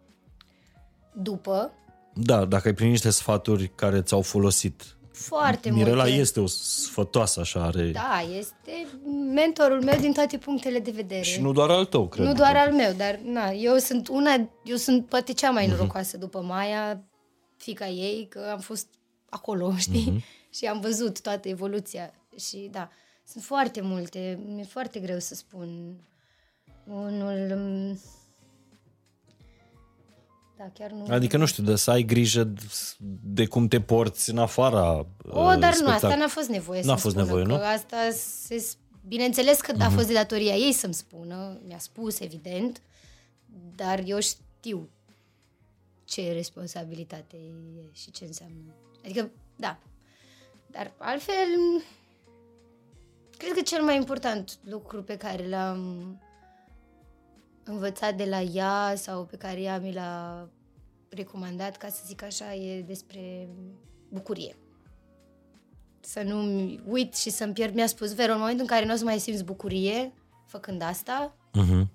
După, 1.14 1.72
Da, 2.15 2.45
dacă 2.45 2.68
ai 2.68 2.73
primit 2.73 2.91
niște 2.91 3.10
sfaturi 3.10 3.72
care 3.76 4.01
ți-au 4.01 4.22
folosit. 4.22 4.95
Foarte 5.14 5.72
Mirela 5.72 5.95
multe... 6.03 6.10
este 6.18 6.40
o 6.40 6.45
sfătoasă, 6.48 7.40
așa, 7.40 7.64
are... 7.64 7.91
Da, 7.91 8.22
este 8.38 8.88
mentorul 9.34 9.84
meu 9.84 9.99
din 9.99 10.14
toate 10.14 10.38
punctele 10.38 10.80
de 10.80 10.91
vedere. 10.91 11.22
Și 11.22 11.41
nu 11.41 11.52
doar 11.52 11.69
al 11.69 11.85
tău, 11.85 12.07
cred. 12.07 12.26
Nu 12.26 12.34
doar 12.34 12.56
al 12.56 12.73
meu, 12.73 12.94
dar 12.94 13.19
na, 13.23 13.49
eu 13.52 13.77
sunt 13.77 14.07
una, 14.07 14.49
eu 14.64 14.76
sunt 14.76 15.06
poate 15.06 15.34
cea 15.34 15.48
Mhm. 15.48 15.56
mai 15.56 15.68
norocoasă 15.68 16.18
după 16.18 16.41
Maia, 16.41 17.03
fica 17.57 17.88
ei, 17.88 18.27
că 18.30 18.49
am 18.52 18.60
fost 18.60 18.88
acolo, 19.30 19.76
știi? 19.88 20.10
Mhm. 20.11 20.23
Și 20.49 20.65
am 20.65 20.80
văzut 20.80 21.22
toată 21.22 21.48
evoluția. 21.48 22.14
Și 22.48 22.68
da, 22.72 22.90
sunt 23.27 23.44
foarte 23.44 23.81
multe, 23.81 24.40
mi-e 24.48 24.64
foarte 24.64 24.99
greu 24.99 25.19
să 25.19 25.35
spun. 25.35 25.95
Unul... 26.88 27.98
mm, 30.64 30.72
Da, 30.73 30.84
chiar 30.84 30.91
nu... 30.91 31.14
Adică, 31.14 31.38
nu 31.38 31.45
știu, 31.45 31.64
de 31.64 31.76
să 31.76 31.91
ai 31.91 32.03
grijă 32.03 32.44
de, 32.44 32.61
de 33.23 33.45
cum 33.45 33.68
te 33.68 33.81
porți 33.81 34.30
în 34.30 34.38
afara 34.38 35.06
O, 35.30 35.41
uh, 35.41 35.57
dar 35.60 35.60
nu, 35.60 35.68
asta 35.68 35.80
spectacol. 35.90 36.18
n-a 36.18 36.27
fost 36.27 36.49
nevoie 36.49 36.80
N-a 36.80 36.85
să-mi 36.85 36.99
fost 36.99 37.15
spună, 37.15 37.26
nevoie, 37.26 37.44
că 37.44 37.49
nu? 37.49 37.56
Mhm. 37.56 37.64
asta 37.64 37.98
se... 38.48 38.65
Bineînțeles 39.07 39.60
că 39.61 39.73
a 39.80 39.90
fost 39.90 40.07
de 40.07 40.14
datoria 40.14 40.56
ei 40.56 40.73
să-mi 40.73 40.94
spună, 40.94 41.60
mi-a 41.68 41.77
spus, 41.77 42.19
evident, 42.19 42.81
dar 43.76 44.02
eu 44.06 44.19
știu 44.19 44.90
ce 46.06 46.31
responsabilitate 46.31 47.35
e 47.77 47.81
și 47.94 48.11
ce 48.11 48.26
înseamnă. 48.26 48.73
Adică, 49.03 49.31
da. 49.56 49.77
Dar 50.68 50.94
altfel, 50.98 51.84
cred 53.38 53.52
că 53.52 53.61
cel 53.61 53.84
mai 53.84 53.95
important 53.95 54.60
lucru 54.64 55.03
pe 55.03 55.18
care 55.18 55.48
l-am 55.48 56.18
învățat 57.64 58.15
de 58.15 58.26
la 58.26 58.41
ea 58.41 58.94
sau 58.95 59.23
pe 59.26 59.35
care 59.38 59.61
ea 59.61 59.80
mi 59.80 59.94
l-a 59.94 60.48
recomandat, 61.10 61.77
ca 61.77 61.88
să 61.90 62.02
zic 62.06 62.23
așa, 62.23 62.53
e 62.56 62.81
despre 62.81 63.48
bucurie. 64.10 64.56
Să 65.99 66.22
nu 66.26 66.41
uit 66.88 67.15
și 67.15 67.30
să-mi 67.30 67.53
pierd. 67.53 67.73
Mi-a 67.76 67.88
spus, 67.88 68.14
Vero, 68.14 68.31
în 68.34 68.40
momentul 68.40 68.61
în 68.61 68.68
care 68.68 68.85
nu 68.85 68.94
o 68.94 68.95
să 68.95 69.03
mai 69.03 69.19
simți 69.19 69.44
bucurie 69.44 70.14
făcând 70.48 70.81
asta, 70.81 71.35
Mhm. 71.53 71.90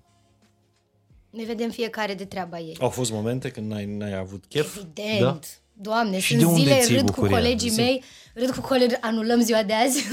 ne 1.29 1.43
vedem 1.43 1.69
fiecare 1.69 2.13
de 2.13 2.25
treaba 2.25 2.59
ei. 2.59 2.77
Au 2.81 2.89
fost 2.89 3.11
momente 3.11 3.51
când 3.51 3.71
n-ai, 3.71 3.85
n-ai 3.85 4.17
avut 4.17 4.45
chef? 4.45 4.75
Evident. 4.77 5.19
Da? 5.21 5.39
Doamne, 5.81 6.19
Și 6.19 6.27
sunt 6.27 6.39
de 6.39 6.45
unde 6.45 6.59
zile, 6.61 6.79
ții 6.79 6.95
râd 6.95 7.05
bucuria? 7.05 7.29
cu 7.29 7.35
colegii 7.35 7.69
Zi. 7.69 7.79
mei, 7.79 8.03
râd 8.33 8.49
cu 8.49 8.61
colegi, 8.61 8.95
anulăm 9.01 9.41
ziua 9.41 9.63
de 9.63 9.73
azi, 9.73 10.05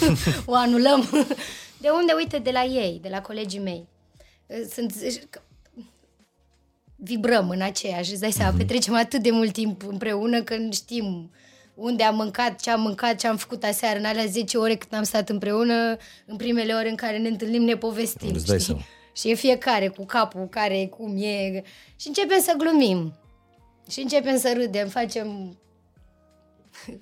o 0.46 0.54
anulăm. 0.54 1.08
De 1.80 1.88
unde? 1.88 2.12
Uite, 2.16 2.38
de 2.38 2.50
la 2.50 2.62
ei, 2.64 2.98
de 3.02 3.08
la 3.08 3.20
colegii 3.20 3.60
mei. 3.60 3.88
Sunt, 4.72 4.94
vibrăm 6.96 7.48
în 7.50 7.60
aceeași, 7.60 8.10
îți 8.10 8.20
dai 8.20 8.28
Mhm. 8.28 8.38
seama, 8.38 8.56
petrecem 8.56 8.94
atât 8.94 9.22
de 9.22 9.30
mult 9.30 9.52
timp 9.52 9.82
împreună 9.88 10.42
că 10.42 10.56
știm 10.72 11.30
unde 11.74 12.02
am 12.02 12.14
mâncat, 12.16 12.60
ce 12.60 12.70
am 12.70 12.80
mâncat, 12.80 13.14
ce 13.18 13.26
am 13.26 13.36
făcut 13.36 13.62
aseară, 13.64 13.98
în 13.98 14.04
alea 14.04 14.24
10 14.26 14.58
ore 14.58 14.74
cât 14.76 14.92
am 14.92 15.02
stat 15.02 15.28
împreună, 15.28 15.96
în 16.26 16.36
primele 16.36 16.72
ore 16.72 16.88
în 16.88 16.96
care 16.96 17.18
ne 17.18 17.28
întâlnim, 17.28 17.62
ne 17.62 17.76
povestim. 17.76 18.34
Îți 18.34 18.46
dai 18.46 18.58
știi? 18.58 18.66
seama. 18.66 18.82
Și 19.16 19.30
e 19.30 19.34
fiecare 19.34 19.88
cu 19.88 20.04
capul 20.04 20.48
care, 20.48 20.86
cum 20.86 21.16
e, 21.22 21.62
și 21.96 22.08
începem 22.08 22.40
să 22.40 22.54
glumim. 22.58 23.12
Și 23.90 24.00
începem 24.00 24.38
să 24.38 24.52
râdem, 24.56 24.88
facem... 24.88 25.58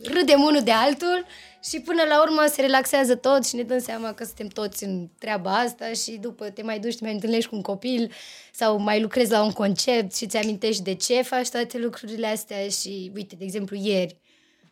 Râdem 0.03 0.43
unul 0.43 0.63
de 0.63 0.71
altul 0.71 1.27
și 1.63 1.81
până 1.81 2.03
la 2.09 2.23
urmă 2.23 2.45
se 2.49 2.61
relaxează 2.61 3.15
tot 3.15 3.47
și 3.47 3.57
ne 3.57 3.63
dăm 3.63 3.79
seama 3.79 4.13
că 4.13 4.25
suntem 4.25 4.47
toți 4.47 4.85
în 4.85 5.09
treaba 5.19 5.59
asta 5.59 5.93
și 5.93 6.11
după 6.11 6.51
te 6.51 6.63
mai 6.63 6.79
duci, 6.79 6.97
te 6.97 7.05
mai 7.05 7.13
întâlnești 7.13 7.49
cu 7.49 7.55
un 7.55 7.63
copil 7.63 8.13
sau 8.53 8.79
mai 8.79 9.01
lucrezi 9.01 9.31
la 9.31 9.43
un 9.43 9.51
concept 9.51 10.15
și 10.15 10.27
ți 10.27 10.37
amintești 10.37 10.83
de 10.83 10.95
ce 10.95 11.23
faci 11.23 11.49
toate 11.49 11.79
lucrurile 11.79 12.27
astea 12.27 12.69
și, 12.69 13.11
uite, 13.15 13.35
de 13.39 13.45
exemplu, 13.45 13.77
ieri 13.77 14.17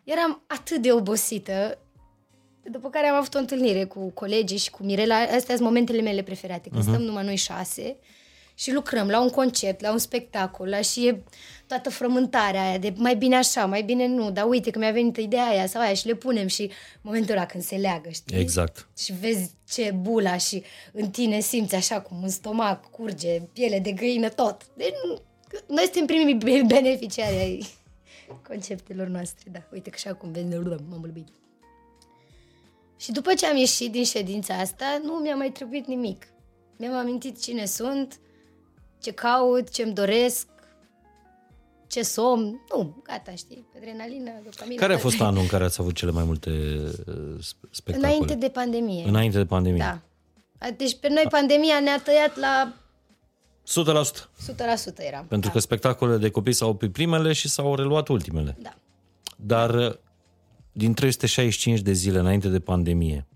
eram 0.05 0.43
atât 0.47 0.83
de 0.83 0.93
obosită 0.93 1.79
după 2.63 2.91
care 2.91 3.07
am 3.07 3.17
avut 3.17 3.35
o 3.35 3.39
întâlnire 3.39 3.85
cu 3.85 4.11
colegii 4.11 4.59
și 4.59 4.71
cu 4.71 4.83
Mirela. 4.83 5.17
Astea 5.17 5.55
sunt 5.55 5.61
momentele 5.61 6.01
mele 6.01 6.23
preferate, 6.23 6.69
când 6.69 6.83
uh-huh. 6.83 6.89
stăm 6.89 7.03
numai 7.03 7.25
noi 7.25 7.37
șase 7.37 7.97
și 8.59 8.73
lucrăm 8.73 9.09
la 9.09 9.21
un 9.21 9.29
concept, 9.29 9.81
la 9.81 9.93
un 9.93 9.99
spectacol, 9.99 10.69
la 10.69 10.81
și 10.81 11.07
e 11.07 11.23
toată 11.67 11.91
frământarea 11.91 12.69
aia 12.69 12.79
de 12.79 12.93
mai 12.97 13.17
bine 13.17 13.37
așa, 13.37 13.67
mai 13.67 13.83
bine 13.83 14.07
nu, 14.07 14.31
dar 14.31 14.49
uite 14.49 14.71
că 14.71 14.79
mi-a 14.79 14.91
venit 14.91 15.17
ideea 15.17 15.47
aia 15.47 15.67
sau 15.67 15.81
aia 15.81 15.95
și 15.95 16.07
le 16.07 16.15
punem 16.15 16.47
și 16.47 16.71
momentul 17.01 17.35
ăla 17.35 17.47
când 17.47 17.63
se 17.63 17.77
leagă, 17.77 18.09
știi? 18.11 18.39
Exact. 18.39 18.89
Și 18.99 19.13
vezi 19.13 19.51
ce 19.69 19.95
bula 20.01 20.37
și 20.37 20.63
în 20.93 21.11
tine 21.11 21.41
simți 21.41 21.75
așa 21.75 22.01
cum 22.01 22.23
în 22.23 22.29
stomac 22.29 22.91
curge 22.91 23.41
piele 23.53 23.79
de 23.79 23.93
găină 23.93 24.29
tot. 24.29 24.67
Deci 24.77 24.93
nu- 25.07 25.21
noi 25.67 25.83
suntem 25.93 26.07
primii 26.07 26.65
beneficiari 26.67 27.37
ai 27.37 27.67
conceptelor 28.49 29.07
noastre, 29.07 29.51
da. 29.53 29.59
Uite 29.73 29.91
că 29.91 29.97
și 29.97 30.09
acum 30.09 30.33
vezi, 30.33 30.47
m-am 30.47 31.01
bălbit. 31.01 31.29
Și 32.97 33.13
după 33.13 33.35
ce 33.35 33.47
am 33.47 33.57
ieșit 33.57 33.91
din 33.93 34.05
ședința 34.05 34.55
asta, 34.55 35.01
nu 35.05 35.13
mi-a 35.13 35.35
mai 35.37 35.51
trebuit 35.51 35.87
nimic. 35.87 36.27
Mi-am 36.77 36.95
amintit 36.95 37.43
cine 37.43 37.65
sunt, 37.65 38.19
ce 39.03 39.11
caut, 39.11 39.71
ce-mi 39.71 39.93
doresc, 39.93 40.47
ce 41.87 42.03
somn. 42.03 42.61
Nu, 42.75 43.03
gata, 43.03 43.35
știi, 43.35 43.67
adrenalină, 43.77 44.31
dopamină. 44.45 44.81
Care 44.81 44.93
a 44.93 44.99
toate. 44.99 45.17
fost 45.17 45.21
anul 45.21 45.41
în 45.41 45.47
care 45.47 45.65
ați 45.65 45.81
avut 45.81 45.95
cele 45.95 46.11
mai 46.11 46.25
multe 46.25 46.51
uh, 46.51 47.15
sp- 47.39 47.71
spectacole? 47.71 48.13
Înainte 48.13 48.35
de 48.35 48.49
pandemie. 48.49 49.05
Înainte 49.07 49.37
de 49.39 49.47
pandemie. 49.47 49.79
Da. 49.79 50.01
Deci 50.77 50.97
pe 50.99 51.09
noi 51.09 51.25
pandemia 51.31 51.81
ne-a 51.81 52.01
tăiat 52.01 52.37
la 52.37 52.75
100%. 53.67 53.73
100% 53.73 54.97
eram. 54.97 55.27
Pentru 55.27 55.49
da. 55.49 55.55
că 55.55 55.59
spectacolele 55.59 56.19
de 56.19 56.31
copii 56.31 56.53
s-au 56.53 56.69
oprit 56.69 56.93
primele 56.93 57.33
și 57.33 57.49
s-au 57.49 57.75
reluat 57.75 58.09
ultimele. 58.09 58.57
Da. 58.63 58.75
Dar 59.37 59.75
uh, 59.75 59.95
din 60.73 60.95
365 60.95 61.81
de 61.81 61.93
zile 61.93 62.19
înainte 62.19 62.49
de 62.49 62.61
pandemie, 62.61 63.27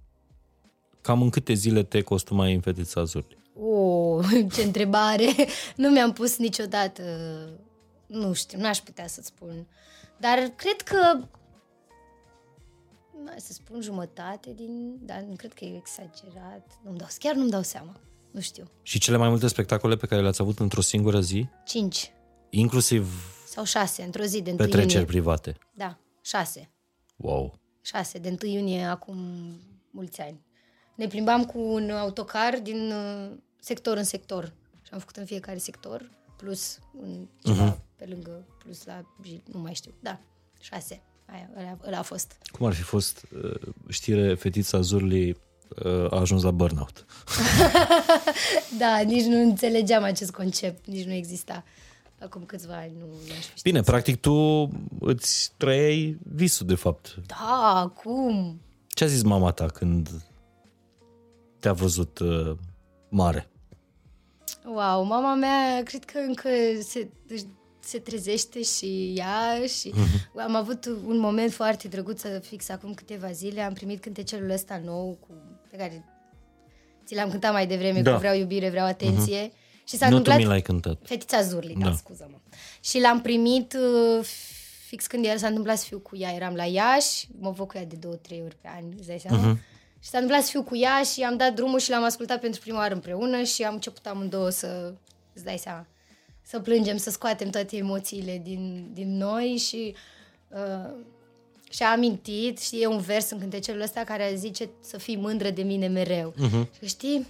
cam 1.00 1.22
în 1.22 1.30
câte 1.30 1.52
zile 1.52 1.82
te 1.82 2.00
costumai 2.00 2.54
în 2.54 2.60
fetița 2.60 3.04
Zurli? 3.04 3.38
O, 4.20 4.42
ce 4.54 4.62
întrebare! 4.62 5.34
Nu 5.76 5.88
mi-am 5.90 6.12
pus 6.12 6.36
niciodată, 6.36 7.02
nu 8.06 8.32
știu, 8.32 8.58
n-aș 8.60 8.78
putea 8.78 9.06
să-ți 9.06 9.26
spun. 9.26 9.66
Dar 10.18 10.38
cred 10.56 10.80
că, 10.80 11.18
nu 13.24 13.30
să 13.36 13.52
spun 13.52 13.80
jumătate 13.80 14.52
din, 14.56 14.98
dar 15.00 15.20
nu 15.28 15.34
cred 15.36 15.52
că 15.52 15.64
e 15.64 15.76
exagerat. 15.76 16.78
Nu-mi 16.84 16.98
dau, 16.98 17.08
chiar 17.18 17.34
nu-mi 17.34 17.50
dau 17.50 17.62
seama. 17.62 18.00
Nu 18.30 18.40
știu. 18.40 18.70
Și 18.82 18.98
cele 18.98 19.16
mai 19.16 19.28
multe 19.28 19.46
spectacole 19.46 19.96
pe 19.96 20.06
care 20.06 20.20
le-ați 20.22 20.40
avut 20.40 20.58
într-o 20.58 20.80
singură 20.80 21.20
zi, 21.20 21.48
Cinci 21.64 22.12
inclusiv 22.50 23.06
sau 23.48 23.64
șase 23.64 24.02
într-o 24.02 24.22
zi 24.22 24.42
de 24.42 24.50
1 24.50 24.58
petreceri 24.58 24.92
iunie. 24.92 25.06
private. 25.06 25.56
Da, 25.74 25.98
șase. 26.20 26.70
Wow! 27.16 27.58
Șase, 27.82 28.18
de 28.18 28.36
1 28.42 28.52
iunie, 28.52 28.84
acum 28.84 29.16
mulți 29.90 30.20
ani. 30.20 30.40
ne 30.94 31.06
plimbam 31.06 31.44
cu 31.44 31.58
un 31.58 31.90
autocar 31.90 32.58
din 32.62 32.92
uh, 32.92 33.30
sector 33.60 33.96
în 33.96 34.04
sector. 34.04 34.52
Și 34.82 34.90
am 34.92 34.98
făcut 34.98 35.16
în 35.16 35.24
fiecare 35.24 35.58
sector, 35.58 36.10
plus 36.36 36.78
un 37.00 37.26
ceva 37.44 37.74
uh-huh. 37.74 37.96
pe 37.96 38.04
lângă, 38.06 38.46
plus 38.58 38.84
la, 38.84 39.02
nu 39.52 39.60
mai 39.60 39.74
știu, 39.74 39.92
da, 40.00 40.20
șase. 40.60 41.02
Aia, 41.26 41.50
ăla, 41.58 41.78
ăla 41.86 41.98
a 41.98 42.02
fost. 42.02 42.36
Cum 42.52 42.66
ar 42.66 42.72
fi 42.72 42.82
fost 42.82 43.26
uh, 43.44 43.60
știre 43.88 44.34
fetița 44.34 44.80
Zurli 44.80 45.30
uh, 45.30 46.12
a 46.12 46.20
ajuns 46.20 46.42
la 46.42 46.50
burnout? 46.50 47.04
Da, 48.78 48.98
nici 48.98 49.24
nu 49.24 49.40
înțelegeam 49.40 50.02
acest 50.02 50.30
concept, 50.30 50.86
nici 50.86 51.04
nu 51.04 51.12
exista. 51.12 51.64
Acum 52.20 52.44
câțiva 52.44 52.76
ani 52.76 52.92
nu, 52.98 53.06
nu 53.06 53.12
aș 53.30 53.36
fi 53.36 53.42
știut. 53.42 53.62
Bine, 53.62 53.80
practic 53.80 54.20
tu 54.20 54.68
îți 55.00 55.52
trăiai 55.56 56.18
visul, 56.32 56.66
de 56.66 56.74
fapt. 56.74 57.16
Da, 57.26 57.92
cum? 58.02 58.60
Ce 58.88 59.04
a 59.04 59.06
zis 59.06 59.22
mama 59.22 59.50
ta 59.50 59.66
când 59.66 60.08
te-a 61.58 61.72
văzut 61.72 62.18
uh, 62.18 62.56
mare? 63.10 63.48
Wow, 64.64 65.02
mama 65.04 65.34
mea 65.34 65.82
cred 65.82 66.04
că 66.04 66.18
încă 66.18 66.48
se, 66.82 67.08
își- 67.28 67.46
se 67.80 67.98
trezește 67.98 68.62
și 68.62 69.12
ea 69.16 69.66
și 69.66 69.94
am 70.36 70.54
avut 70.54 70.84
un 71.06 71.18
moment 71.18 71.52
foarte 71.52 71.88
drăguț 71.88 72.22
fix 72.42 72.68
acum 72.68 72.94
câteva 72.94 73.30
zile. 73.30 73.60
Am 73.60 73.72
primit 73.72 74.00
cântecelul 74.00 74.50
ăsta 74.50 74.80
nou 74.84 75.18
cu, 75.20 75.28
pe 75.70 75.76
care 75.76 76.04
ți 77.06 77.14
l-am 77.14 77.30
cântat 77.30 77.52
mai 77.52 77.66
devreme 77.66 78.02
Da. 78.02 78.12
cu 78.12 78.18
Vreau 78.18 78.36
iubire, 78.36 78.70
vreau 78.70 78.86
atenție. 78.86 79.52
Și 79.84 79.96
s-a 79.96 80.04
Nu 80.08 80.10
tu 80.10 80.16
întâmplat... 80.16 80.38
mi 80.38 80.44
l-ai 80.44 80.62
cântat. 80.62 80.98
Fetița 81.02 81.42
Zurli, 81.42 81.72
da, 81.74 81.84
Da. 81.84 81.90
da 81.90 81.96
scuză-mă. 81.96 82.36
Și 82.80 83.00
l-am 83.00 83.20
primit 83.20 83.72
uh, 84.18 84.24
fix 84.86 85.06
când 85.06 85.24
el 85.24 85.36
s-a 85.38 85.46
întâmplat 85.46 85.78
să 85.78 85.84
fiu 85.84 85.98
cu 85.98 86.16
ea. 86.16 86.30
Eram 86.34 86.54
la 86.54 86.64
Iași, 86.64 87.28
mă 87.38 87.50
văd 87.50 87.66
cu 87.66 87.76
ea 87.76 87.84
de 87.84 87.96
două, 87.96 88.14
trei 88.14 88.42
ori 88.44 88.56
pe 88.60 88.68
an, 88.76 88.84
îți 88.98 89.06
dai 89.06 89.18
seama? 89.18 89.54
Uh-huh. 89.54 89.58
Și 90.02 90.08
s-a 90.08 90.18
întâmplat 90.18 90.44
să 90.44 90.50
fiu 90.50 90.62
cu 90.62 90.76
ea 90.76 91.02
și 91.02 91.22
am 91.22 91.36
dat 91.36 91.54
drumul 91.54 91.78
și 91.78 91.90
l-am 91.90 92.04
ascultat 92.04 92.40
pentru 92.40 92.60
prima 92.60 92.78
oară 92.78 92.94
împreună 92.94 93.42
și 93.42 93.62
am 93.62 93.74
început 93.74 94.06
amândouă 94.06 94.50
să, 94.50 94.94
îți 95.32 95.44
dai 95.44 95.58
seama, 95.58 95.86
să 96.42 96.60
plângem, 96.60 96.96
să 96.96 97.10
scoatem 97.10 97.50
toate 97.50 97.76
emoțiile 97.76 98.40
din, 98.44 98.90
din 98.92 99.16
noi 99.16 99.56
și 99.56 99.94
uh, 100.48 100.94
și-a 101.70 101.90
amintit 101.90 102.58
și 102.58 102.82
e 102.82 102.86
un 102.86 103.00
vers 103.00 103.30
în 103.30 103.38
cântecelul 103.38 103.80
ăsta 103.80 104.04
care 104.04 104.34
zice 104.36 104.70
să 104.80 104.98
fii 104.98 105.16
mândră 105.16 105.50
de 105.50 105.62
mine 105.62 105.86
mereu. 105.86 106.34
Uh-huh. 106.34 106.78
Și 106.78 106.86
știi, 106.86 107.26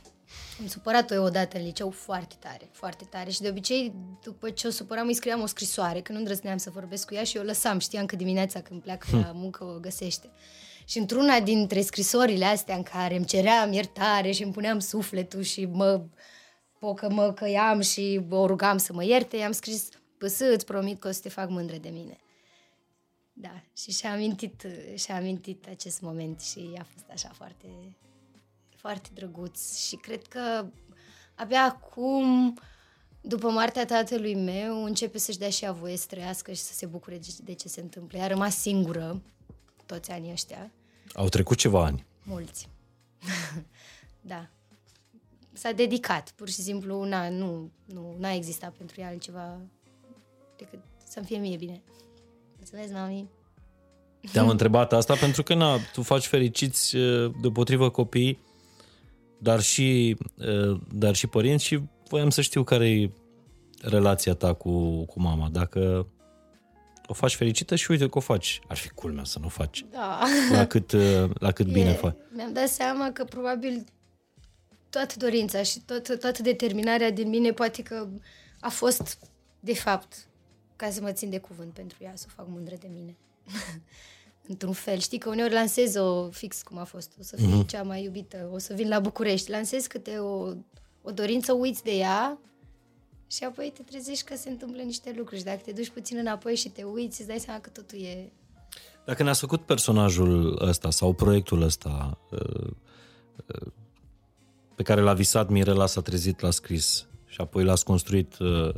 am 0.61 0.67
supărat-o 0.67 1.15
eu 1.15 1.25
odată 1.25 1.59
în 1.59 1.65
liceu 1.65 1.91
foarte 1.91 2.35
tare, 2.39 2.69
foarte 2.73 3.05
tare 3.05 3.31
și 3.31 3.41
de 3.41 3.49
obicei 3.49 3.95
după 4.23 4.51
ce 4.51 4.67
o 4.67 4.71
supăram 4.71 5.07
îi 5.07 5.15
scriam 5.15 5.41
o 5.41 5.47
scrisoare, 5.47 6.01
că 6.01 6.13
nu 6.13 6.19
îndrăzneam 6.19 6.57
să 6.57 6.71
vorbesc 6.71 7.07
cu 7.07 7.15
ea 7.15 7.25
și 7.25 7.37
eu 7.37 7.43
o 7.43 7.47
lăsam, 7.47 7.79
știam 7.79 8.07
că 8.07 8.17
dimineața 8.17 8.61
când 8.61 8.83
pleacă 8.83 9.07
la 9.11 9.33
muncă 9.35 9.65
o 9.65 9.79
găsește. 9.79 10.31
Și 10.91 10.99
într-una 10.99 11.41
dintre 11.41 11.81
scrisorile 11.81 12.45
astea 12.45 12.77
în 12.77 12.83
care 12.83 13.17
îmi 13.17 13.25
ceream 13.25 13.73
iertare 13.73 14.31
și 14.31 14.43
îmi 14.43 14.53
puneam 14.53 14.79
sufletul 14.79 15.43
și 15.43 15.65
mă 15.65 16.05
pocă 16.79 17.11
mă 17.11 17.33
căiam 17.33 17.81
și 17.81 18.21
o 18.31 18.47
rugam 18.47 18.79
să 18.79 18.93
mă 18.93 19.05
ierte, 19.05 19.37
i-am 19.37 19.53
scris, 19.53 19.89
păsă, 20.19 20.45
îți 20.53 20.65
promit 20.65 21.01
că 21.01 21.09
o 21.09 21.11
să 21.11 21.21
te 21.21 21.29
fac 21.29 21.49
mândră 21.49 21.77
de 21.77 21.89
mine. 21.89 22.17
Da, 23.33 23.63
și 23.77 23.91
și-a 23.91 24.13
amintit, 24.13 24.67
și-a 24.95 25.17
amintit 25.17 25.67
acest 25.69 26.01
moment 26.01 26.41
și 26.41 26.71
a 26.79 26.87
fost 26.93 27.05
așa 27.13 27.31
foarte, 27.35 27.97
foarte 28.77 29.09
drăguț 29.15 29.87
și 29.87 29.97
cred 29.97 30.23
că 30.27 30.67
abia 31.35 31.63
acum, 31.65 32.59
după 33.21 33.51
moartea 33.51 33.85
tatălui 33.85 34.35
meu, 34.35 34.85
începe 34.85 35.19
să-și 35.19 35.39
dea 35.39 35.51
și 35.51 35.65
ea 35.65 35.73
voie 35.73 35.97
să 35.97 36.07
trăiască 36.09 36.53
și 36.53 36.61
să 36.61 36.73
se 36.73 36.87
bucure 36.87 37.19
de- 37.19 37.43
de 37.45 37.53
ce 37.53 37.69
se 37.69 37.81
întâmplă. 37.81 38.19
Ea 38.19 38.25
a 38.25 38.29
rămas 38.29 38.57
singură 38.57 39.23
toți 39.87 40.11
anii 40.11 40.33
ăștia, 40.33 40.71
Au 41.15 41.29
trecut 41.29 41.57
ceva 41.57 41.85
ani. 41.85 42.07
mulți. 42.25 42.69
da. 44.21 44.49
S-a 45.53 45.73
dedicat, 45.73 46.33
pur 46.37 46.49
și 46.49 46.61
simplu, 46.61 47.05
na, 47.05 47.29
nu, 47.29 47.71
nu, 47.85 48.15
n-a 48.19 48.33
existat 48.33 48.73
pentru 48.73 49.01
ea 49.01 49.09
altceva 49.09 49.59
decât 50.57 50.79
să-mi 51.07 51.27
fie 51.27 51.39
mie 51.39 51.57
bine. 51.57 51.83
Mulțumesc, 52.57 52.93
mami. 52.93 53.29
Te-am 54.33 54.49
întrebat 54.49 54.93
asta 54.93 55.15
pentru 55.15 55.43
că 55.43 55.55
na, 55.55 55.77
tu 55.93 56.03
faci 56.03 56.27
fericiți 56.27 56.97
uh, 56.97 57.33
deopotrivă 57.41 57.91
copii, 57.91 58.39
dar 59.39 59.61
și, 59.61 60.17
uh, 60.37 60.81
dar 60.93 61.15
și 61.15 61.27
părinți 61.27 61.65
și 61.65 61.81
voiam 62.09 62.31
să 62.31 62.41
știu 62.41 62.65
care 62.65 62.91
e 62.91 63.11
relația 63.81 64.35
ta 64.35 64.53
cu, 64.53 65.05
cu 65.05 65.21
mama. 65.21 65.49
Dacă 65.49 66.07
o 67.11 67.13
faci 67.13 67.35
fericită 67.35 67.75
și 67.75 67.91
uite 67.91 68.09
că 68.09 68.19
o 68.19 68.21
faci. 68.21 68.61
Ar 68.69 68.77
fi 68.77 68.89
culmea 68.89 69.25
să 69.25 69.39
nu 69.39 69.47
o 69.47 69.49
faci. 69.49 69.85
Da. 69.91 70.23
La 70.53 70.67
cât, 70.67 70.93
uh, 70.93 71.31
la 71.39 71.53
cât 71.53 71.67
bine 71.67 71.91
E, 71.91 71.93
faci. 71.93 72.15
Mi-am 72.35 72.53
dat 72.53 72.69
seama 72.69 73.13
că 73.13 73.25
probabil 73.25 73.85
toată 74.91 75.15
dorința 75.19 75.63
și 75.63 75.81
tot, 75.81 76.21
toată 76.21 76.43
determinarea 76.43 77.11
din 77.11 77.29
mine 77.29 77.53
poate 77.53 77.83
că 77.83 78.09
a 78.61 78.69
fost, 78.69 79.19
de 79.61 79.75
fapt, 79.75 80.27
ca 80.77 80.91
să 80.91 81.01
mă 81.01 81.13
țin 81.13 81.31
de 81.31 81.39
cuvânt 81.39 81.73
pentru 81.73 81.99
ea, 82.01 82.13
să 82.15 82.27
o 82.29 82.33
fac 82.37 82.49
mândră 82.49 82.75
de 82.81 82.89
mine. 82.95 83.17
Într-un 84.53 84.73
fel. 84.73 84.99
Știi 84.99 85.19
că 85.19 85.29
uneori 85.29 85.53
lansez 85.53 85.95
o 85.95 86.31
fix 86.31 86.63
cum 86.63 86.79
a 86.79 86.85
fost. 86.85 87.13
O 87.21 87.23
să 87.23 87.37
fii 87.37 87.63
mm-hmm. 87.63 87.67
cea 87.67 87.83
mai 87.83 88.03
iubită, 88.03 88.51
o 88.53 88.59
să 88.59 88.75
vin 88.75 88.89
la 88.89 89.01
București. 89.01 89.51
Lansez 89.51 89.87
câte 89.87 90.19
o, 90.19 90.55
o 91.03 91.11
dorință, 91.15 91.53
uiți 91.53 91.83
de 91.83 91.91
ea 91.91 92.39
și 93.31 93.45
apoi 93.45 93.73
te 93.75 93.83
trezești 93.83 94.25
că 94.25 94.37
se 94.37 94.51
întâmplă 94.51 94.83
niște 94.83 95.15
lucruri. 95.17 95.39
Și 95.39 95.45
dacă 95.45 95.61
te 95.65 95.73
duci 95.73 95.91
puțin 95.91 96.17
înapoi 96.19 96.55
și 96.57 96.69
te 96.69 96.83
uiți, 96.83 97.21
îți 97.21 97.29
dai 97.29 97.39
seama 97.39 97.61
că 97.61 97.71
totul 97.71 97.99
e 97.99 98.33
Dacă 99.05 99.23
ne-ați 99.23 99.41
făcut 99.41 99.61
personajul 99.61 100.59
ăsta 100.63 100.91
sau 100.91 101.13
proiectul 101.13 101.63
ăsta 101.63 102.19
uh, 102.31 102.71
uh, 103.47 103.73
pe 104.75 104.83
care 104.83 105.01
l-a 105.01 105.15
visat 105.15 105.49
Mirela, 105.49 105.87
s-a 105.87 106.01
trezit, 106.01 106.41
l-a 106.41 106.51
scris 106.51 107.07
și 107.27 107.41
apoi 107.41 107.65
l-ați 107.65 107.85
construit 107.85 108.39
uh, 108.39 108.75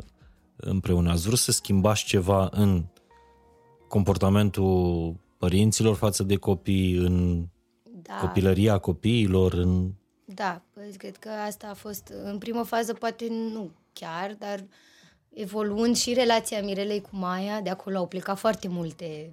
împreună, 0.57 1.11
ați 1.11 1.27
vrut 1.27 1.39
să 1.39 1.53
schimbați 1.53 2.05
ceva 2.05 2.49
în 2.51 2.85
comportamentul 3.89 5.15
părinților 5.39 5.97
față 5.97 6.23
de 6.23 6.37
copii, 6.37 6.95
în 6.95 7.47
da. 7.83 8.15
copilăria 8.21 8.79
copiilor, 8.79 9.53
în... 9.53 9.93
Da, 10.25 10.63
păi, 10.73 10.95
cred 10.97 11.17
că 11.17 11.29
asta 11.29 11.67
a 11.71 11.75
fost, 11.75 12.13
în 12.25 12.39
primă 12.39 12.63
fază 12.63 12.95
poate 12.95 13.27
nu 13.31 13.71
chiar, 13.93 14.35
dar 14.39 14.65
evoluând 15.35 15.97
și 15.97 16.13
relația 16.15 16.63
Mirelei 16.63 17.01
cu 17.01 17.09
Maia, 17.13 17.61
de 17.61 17.71
acolo 17.71 17.97
au 17.99 18.07
plecat 18.07 18.39
foarte 18.39 18.69
multe, 18.69 19.33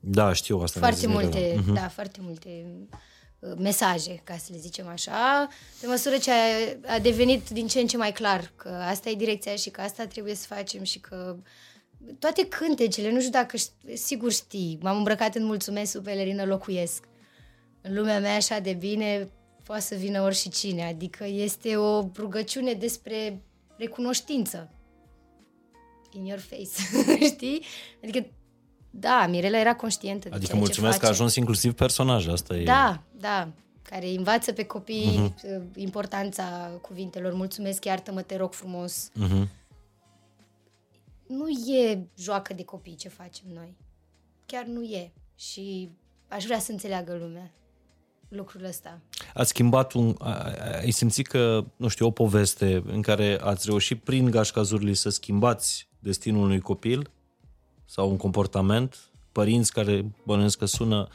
Da, 0.00 0.32
știu 0.32 0.58
asta. 0.58 0.80
mi-a 0.80 0.88
foarte 0.88 1.06
zis 1.06 1.16
Mirela. 1.16 1.22
multe, 1.38 1.54
Mhm. 1.64 1.74
da, 1.74 1.88
foarte 1.88 2.18
multe 2.22 2.66
uh, 3.38 3.52
mesaje, 3.58 4.20
ca 4.24 4.36
să 4.36 4.48
le 4.52 4.58
zicem 4.58 4.86
așa, 4.88 5.48
pe 5.80 5.86
măsură 5.86 6.16
ce 6.16 6.30
a, 6.30 6.34
a 6.94 6.98
devenit 6.98 7.48
din 7.48 7.66
ce 7.66 7.80
în 7.80 7.86
ce 7.86 7.96
mai 7.96 8.12
clar 8.12 8.52
că 8.56 8.68
asta 8.68 9.08
e 9.10 9.14
direcția 9.14 9.54
și 9.56 9.70
că 9.70 9.80
asta 9.80 10.06
trebuie 10.06 10.34
să 10.34 10.46
facem 10.54 10.82
și 10.82 11.00
că 11.00 11.36
toate 12.18 12.46
cântecele, 12.48 13.10
nu 13.12 13.18
știu 13.18 13.30
dacă 13.30 13.56
ș- 13.56 13.94
sigur 13.94 14.32
știi, 14.32 14.78
m-am 14.82 14.96
îmbrăcat 14.96 15.34
în 15.34 15.44
mulțumesc 15.44 15.90
sub 15.90 16.04
pelerină 16.04 16.44
locuiesc. 16.44 17.04
În 17.80 17.94
lumea 17.94 18.20
mea 18.20 18.34
așa 18.36 18.58
de 18.58 18.72
bine 18.72 19.28
poate 19.72 19.86
să 19.86 19.94
vină 19.94 20.22
oricine, 20.22 20.84
adică 20.84 21.24
este 21.26 21.76
o 21.76 22.08
rugăciune 22.16 22.72
despre 22.72 23.42
recunoștință. 23.76 24.70
In 26.10 26.24
your 26.24 26.38
face, 26.38 26.68
știi? 27.34 27.62
Adică, 28.02 28.26
da, 28.90 29.26
Mirela 29.26 29.58
era 29.58 29.76
conștientă 29.76 30.28
de 30.28 30.34
Adică 30.34 30.50
ceea 30.50 30.58
mulțumesc 30.62 30.92
ce 30.92 30.98
că 30.98 31.04
a 31.04 31.08
face. 31.08 31.20
ajuns 31.20 31.36
inclusiv 31.36 31.72
personaj, 31.72 32.26
asta 32.28 32.56
e... 32.56 32.64
Da, 32.64 33.02
da, 33.20 33.48
care 33.82 34.08
învață 34.08 34.52
pe 34.52 34.64
copii 34.64 35.06
Mhm. 35.18 35.34
uh, 35.44 35.62
importanța 35.76 36.70
cuvintelor. 36.82 37.32
Mulțumesc, 37.32 37.84
iartă-mă, 37.84 38.22
te 38.22 38.36
rog 38.36 38.52
frumos. 38.52 39.10
Mhm. 39.14 39.48
Nu 41.26 41.48
e 41.48 42.06
joacă 42.18 42.54
de 42.54 42.64
copii 42.64 42.94
ce 42.94 43.08
facem 43.08 43.46
noi. 43.54 43.76
Chiar 44.46 44.64
nu 44.64 44.82
e. 44.82 45.12
Și 45.36 45.88
aș 46.28 46.44
vrea 46.44 46.58
să 46.58 46.70
înțeleagă 46.72 47.16
lumea 47.20 47.50
lucrul 48.36 48.64
ăsta. 48.64 48.98
Ați 49.34 49.48
schimbat 49.48 49.92
un... 49.92 50.14
a- 50.18 50.28
a- 50.30 50.78
Ai 50.80 50.90
simțit 50.90 51.26
că, 51.26 51.64
nu 51.76 51.88
știu, 51.88 52.06
o 52.06 52.10
poveste 52.10 52.82
în 52.86 53.02
care 53.02 53.38
ați 53.40 53.66
reușit 53.66 54.02
prin 54.02 54.30
gașca 54.30 54.62
Zurli 54.62 54.94
să 54.94 55.08
schimbați 55.08 55.88
destinul 55.98 56.42
unui 56.42 56.60
copil 56.60 57.10
sau 57.84 58.10
un 58.10 58.16
comportament? 58.16 58.98
Părinți 59.32 59.72
care 59.72 60.04
bănuiesc 60.26 60.58
că 60.58 60.64
sună 60.64 61.08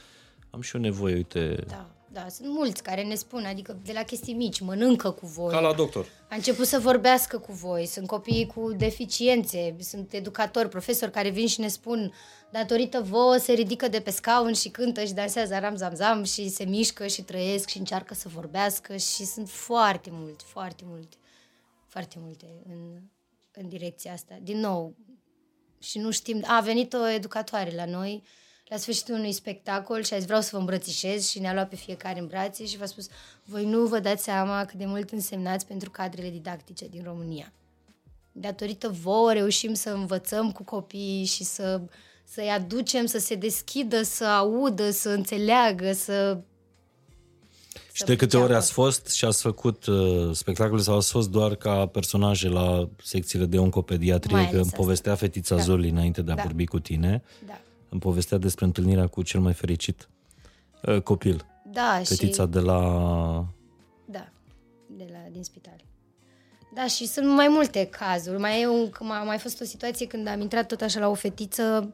am 0.50 0.62
și 0.62 0.76
eu 0.76 0.82
nevoie, 0.82 1.16
uite... 1.16 1.64
Da, 1.68 1.90
da, 2.12 2.26
sunt 2.30 2.48
mulți 2.48 2.84
care 2.84 3.04
ne 3.04 3.16
spun, 3.16 3.46
adică 3.46 3.80
de 3.84 3.92
la 3.94 4.04
chestii 4.04 4.34
mici, 4.34 4.60
mănâncă 4.60 5.12
cu 5.12 5.26
voi. 5.26 5.52
Ca 5.52 5.60
la 5.60 5.74
doctor. 5.74 6.06
A 6.30 6.36
început 6.36 6.66
să 6.66 6.80
vorbească 6.80 7.38
cu 7.38 7.52
voi, 7.52 7.86
sunt 7.86 8.08
copii 8.08 8.46
cu 8.56 8.72
deficiențe, 8.72 9.76
sunt 9.80 10.14
educatori, 10.14 10.70
profesori 10.70 11.12
care 11.12 11.30
vin 11.30 11.48
și 11.48 11.60
ne 11.60 11.68
spun 11.68 12.14
datorită 12.50 13.02
vouă 13.02 13.38
se 13.38 13.54
ridică 13.54 13.88
de 13.88 14.00
pe 14.00 14.10
scaun 14.10 14.54
și 14.54 14.70
cântă 14.70 15.04
și 15.04 15.14
dansează 15.14 15.58
ram 15.58 15.76
zam 15.76 15.96
zam 15.96 16.24
și 16.24 16.50
se 16.50 16.64
mișcă 16.64 17.08
și 17.08 17.22
trăiesc 17.22 17.70
și 17.70 17.78
încearcă 17.78 18.14
să 18.14 18.28
vorbească 18.28 18.96
și 18.96 19.26
sunt 19.26 19.50
foarte 19.50 20.10
multe, 20.12 20.44
foarte 20.48 20.84
multe, 20.86 21.18
foarte 21.88 22.16
multe 22.20 22.46
în, 22.70 23.02
în 23.52 23.70
direcția 23.70 24.14
asta. 24.14 24.40
Din 24.42 24.60
nou, 24.60 24.96
și 25.80 25.98
nu 25.98 26.12
știm, 26.12 26.44
a 26.48 26.60
venit 26.60 26.94
o 26.94 27.08
educatoare 27.08 27.76
la 27.76 27.86
noi 27.86 28.24
la 28.70 28.78
sfârșitul 28.78 29.14
unui 29.16 29.32
spectacol 29.32 30.04
și 30.04 30.14
a 30.14 30.18
zis 30.18 30.26
vreau 30.26 30.42
să 30.42 30.50
vă 30.52 30.58
îmbrățișez 30.58 31.28
și 31.30 31.40
ne-a 31.40 31.54
luat 31.54 31.70
pe 31.70 31.76
fiecare 31.76 32.20
în 32.20 32.28
brațe 32.28 32.66
și 32.66 32.78
v-a 32.78 32.86
spus 32.86 33.08
voi 33.44 33.66
nu 33.66 33.86
vă 33.86 34.00
dați 34.00 34.24
seama 34.24 34.66
cât 34.66 34.78
de 34.78 34.86
mult 34.86 35.10
însemnați 35.12 35.66
pentru 35.66 35.90
cadrele 35.90 36.30
didactice 36.30 36.88
din 36.88 37.02
România. 37.06 37.52
Datorită 38.32 38.90
vouă 39.02 39.34
reușim 39.34 39.74
să 39.74 39.90
învățăm 39.90 40.52
cu 40.52 40.64
copiii 40.64 41.26
și 41.26 41.44
să, 41.44 41.82
să-i 42.24 42.50
aducem 42.50 43.06
să 43.06 43.18
se 43.20 43.36
deschidă, 43.36 44.02
să 44.02 44.26
audă, 44.26 44.92
să 44.92 45.10
înțeleagă, 45.10 45.92
să 45.94 46.38
Și 47.92 48.04
de 48.04 48.12
câte 48.12 48.26
priceapă. 48.26 48.46
ori 48.46 48.56
ați 48.56 48.72
fost 48.72 49.08
și 49.08 49.26
ați 49.26 49.42
făcut 49.42 49.86
uh, 49.86 50.30
spectacole 50.34 50.82
sau 50.82 50.96
ați 50.98 51.12
fost 51.12 51.30
doar 51.30 51.56
ca 51.56 51.86
personaje 51.88 52.50
la 52.50 52.90
secțiile 53.04 53.46
de 53.46 53.56
Mai 53.56 53.66
oncopediatrie, 53.66 54.36
că 54.36 54.42
ales 54.42 54.52
îmi 54.54 54.62
asta. 54.62 54.78
povestea 54.78 55.16
fetița 55.16 55.56
Da. 55.56 55.62
Zoli 55.62 55.90
înainte 55.90 56.22
de 56.22 56.32
a 56.32 56.36
Da. 56.36 56.42
vorbi 56.44 56.66
cu 56.66 56.80
tine, 56.80 57.24
Da. 57.48 57.60
Îmi 57.90 58.02
povestea 58.02 58.38
despre 58.38 58.66
întâlnirea 58.66 59.08
cu 59.08 59.22
cel 59.22 59.40
mai 59.40 59.54
fericit 59.54 60.10
uh, 60.84 61.02
copil, 61.02 61.46
Da, 61.72 62.02
fetița 62.04 62.44
și... 62.44 62.50
de 62.50 62.60
la... 62.60 62.80
Da, 64.06 64.30
de 64.88 65.08
la, 65.12 65.20
din 65.32 65.44
spital. 65.44 65.86
Da, 66.74 66.88
și 66.88 67.08
sunt 67.08 67.28
mai 67.28 67.48
multe 67.48 67.86
cazuri. 67.86 68.40
Mai, 68.40 68.62
e 68.62 68.68
un, 68.68 68.92
a 69.00 69.24
mai 69.24 69.38
fost 69.38 69.62
o 69.62 69.64
situație 69.64 70.08
când 70.08 70.28
am 70.28 70.42
intrat 70.42 70.68
tot 70.68 70.82
așa 70.82 71.00
la 71.00 71.08
o 71.08 71.14
fetiță 71.14 71.94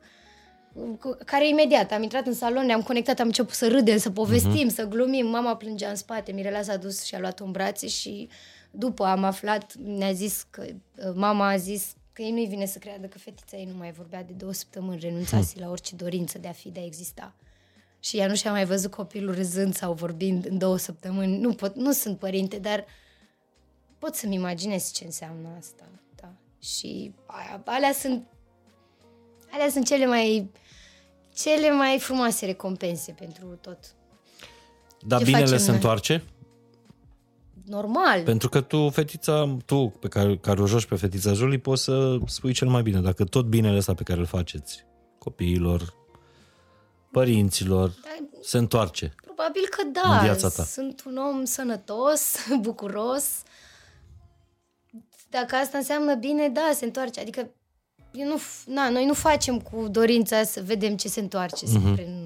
cu- 0.99 1.17
care 1.25 1.47
imediat 1.47 1.91
am 1.91 2.03
intrat 2.03 2.25
în 2.25 2.33
salon, 2.33 2.65
ne-am 2.65 2.81
conectat, 2.81 3.19
am 3.19 3.25
început 3.25 3.53
să 3.53 3.67
râdem, 3.67 3.97
să 3.97 4.09
povestim, 4.09 4.69
uh-huh. 4.69 4.75
să 4.75 4.87
glumim. 4.87 5.27
Mama 5.27 5.55
plângea 5.55 5.89
în 5.89 5.95
spate, 5.95 6.31
Mirela 6.31 6.61
s-a 6.61 6.77
dus 6.77 7.03
și 7.03 7.15
a 7.15 7.19
luat-o 7.19 7.43
în 7.45 7.51
brațe 7.51 7.87
și 7.87 8.29
după 8.71 9.05
am 9.05 9.23
aflat, 9.23 9.73
ne-a 9.75 10.11
zis 10.11 10.45
că 10.49 10.65
mama 11.13 11.47
a 11.47 11.57
zis 11.57 11.93
că 12.13 12.21
ei 12.21 12.31
nu-i 12.31 12.47
vine 12.47 12.65
să 12.65 12.77
creadă 12.77 13.07
că 13.07 13.17
fetița 13.17 13.57
ei 13.57 13.65
nu 13.65 13.77
mai 13.77 13.91
vorbea 13.91 14.23
de 14.23 14.33
două 14.33 14.53
săptămâni, 14.53 14.99
renunțase 14.99 15.59
la 15.59 15.69
orice 15.69 15.95
dorință 15.95 16.37
de 16.37 16.47
a 16.47 16.51
fi, 16.51 16.69
de 16.69 16.79
a 16.79 16.85
exista. 16.85 17.35
Și 17.99 18.17
ea 18.17 18.27
nu 18.27 18.35
și-a 18.35 18.51
mai 18.51 18.65
văzut 18.65 18.91
copilul 18.91 19.35
râzând 19.35 19.75
sau 19.75 19.93
vorbind 19.93 20.45
în 20.45 20.57
două 20.57 20.77
săptămâni. 20.77 21.37
Nu, 21.37 21.53
pot, 21.53 21.75
nu 21.75 21.91
sunt 21.91 22.19
părinte, 22.19 22.59
dar 22.59 22.85
pot 23.99 24.15
să-mi 24.15 24.35
imaginez 24.35 24.91
ce 24.91 25.05
înseamnă 25.05 25.49
asta. 25.57 25.83
Da. 26.15 26.33
Și 26.61 27.13
aia, 27.25 27.61
alea 27.65 27.91
sunt 27.91 28.27
alea 29.51 29.69
sunt 29.69 29.85
cele 29.85 30.05
mai 30.05 30.51
cele 31.35 31.71
mai 31.71 31.99
frumoase 31.99 32.45
recompense 32.45 33.11
pentru 33.11 33.45
tot. 33.61 33.77
Dar 35.01 35.19
Ce 35.19 35.25
binele 35.25 35.43
facem 35.43 35.59
se 35.59 35.65
noi? 35.65 35.75
întoarce? 35.75 36.23
Normal. 37.65 38.23
Pentru 38.23 38.49
că 38.49 38.61
tu, 38.61 38.89
fetița, 38.89 39.57
tu 39.65 39.93
pe 39.99 40.07
care, 40.07 40.37
care 40.37 40.61
o 40.61 40.67
joci 40.67 40.85
pe 40.85 40.95
fetița 40.95 41.33
Jolie, 41.33 41.57
poți 41.57 41.83
să 41.83 42.17
spui 42.25 42.53
cel 42.53 42.67
mai 42.67 42.81
bine. 42.81 43.01
Dacă 43.01 43.23
tot 43.23 43.45
binele 43.45 43.77
ăsta 43.77 43.93
pe 43.93 44.03
care 44.03 44.19
îl 44.19 44.25
faceți 44.25 44.85
copiilor, 45.17 45.93
părinților, 47.11 47.93
se 48.41 48.57
întoarce. 48.57 49.13
Probabil 49.25 49.61
că 49.69 49.83
da. 50.01 50.15
În 50.17 50.23
viața 50.23 50.49
ta. 50.49 50.63
Sunt 50.63 51.03
un 51.05 51.17
om 51.17 51.43
sănătos, 51.43 52.35
bucuros. 52.61 53.25
Dacă 55.29 55.55
asta 55.55 55.77
înseamnă 55.77 56.15
bine, 56.15 56.49
da, 56.49 56.71
se 56.73 56.85
întoarce. 56.85 57.19
Adică 57.19 57.49
eu 58.11 58.27
nu, 58.27 58.37
f- 58.39 58.63
na, 58.65 58.89
noi 58.89 59.05
nu 59.05 59.13
facem 59.13 59.59
cu 59.59 59.87
dorința 59.87 60.43
să 60.43 60.61
vedem 60.65 60.95
ce 60.95 61.07
se 61.07 61.19
întoarce 61.19 61.65
spre 61.65 62.07
noi. 62.07 62.22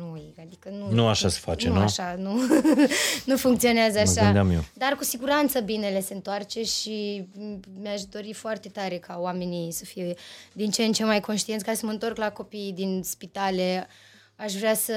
Adică 0.48 0.70
nu, 0.70 0.86
Mhm. 0.86 0.94
Nu 0.96 1.08
așa 1.08 1.30
se 1.30 1.40
face, 1.42 1.68
nu? 1.68 1.74
nu? 1.74 1.80
așa, 1.82 2.16
nu, 2.20 2.40
nu 3.30 3.38
funcționează 3.38 4.02
Mă 4.04 4.10
așa. 4.12 4.24
gândeam 4.24 4.52
eu. 4.52 4.64
Dar 4.74 4.94
cu 4.96 5.04
siguranță 5.04 5.60
binele 5.60 6.02
se 6.02 6.14
întoarce 6.14 6.64
și 6.64 7.28
m, 7.34 7.60
mi-aș 7.82 8.02
dori 8.04 8.34
foarte 8.34 8.70
tare 8.70 8.98
ca 8.98 9.18
oamenii 9.20 9.72
să 9.72 9.86
fie 9.86 10.14
din 10.54 10.70
ce 10.70 10.84
în 10.84 10.92
ce 10.92 11.04
mai 11.06 11.20
conștienți. 11.20 11.66
Ca 11.66 11.74
să 11.74 11.86
mă 11.86 11.92
întorc 11.92 12.18
la 12.18 12.32
copiii 12.32 12.74
din 12.74 13.02
spitale, 13.04 13.88
aș 14.36 14.54
vrea 14.54 14.74
să 14.76 14.94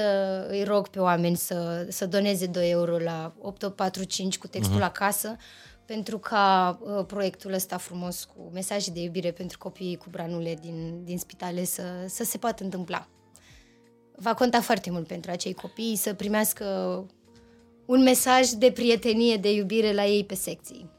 îi 0.49 0.63
rog 0.63 0.87
pe 0.87 0.99
oameni 0.99 1.37
să, 1.37 1.85
să 1.89 2.05
doneze 2.05 2.45
2 2.45 2.69
euro 2.69 2.97
la 2.97 3.33
8845 3.41 4.37
cu 4.37 4.47
textul 4.47 4.75
Mhm. 4.75 4.83
acasă 4.83 5.35
pentru 5.85 6.17
ca 6.19 6.79
uh, 6.81 7.05
proiectul 7.05 7.53
ăsta 7.53 7.77
frumos 7.77 8.23
cu 8.23 8.49
mesaje 8.53 8.91
de 8.91 8.99
iubire 9.01 9.31
pentru 9.31 9.57
copiii 9.57 9.95
cu 9.97 10.05
branule 10.09 10.57
din, 10.61 11.01
din 11.03 11.17
spitale 11.17 11.63
să, 11.65 11.83
să 12.07 12.23
se 12.23 12.37
poată 12.37 12.63
întâmpla. 12.63 13.07
Va 14.21 14.33
conta 14.33 14.61
foarte 14.61 14.91
mult 14.91 15.07
pentru 15.07 15.31
acei 15.31 15.53
copii 15.53 15.95
să 15.95 16.13
primească 16.13 16.65
un 17.85 18.01
mesaj 18.03 18.47
de 18.49 18.71
prietenie, 18.71 19.35
de 19.35 19.53
iubire 19.53 19.93
la 19.93 20.05
ei 20.05 20.23
pe 20.23 20.35
secții. 20.35 20.89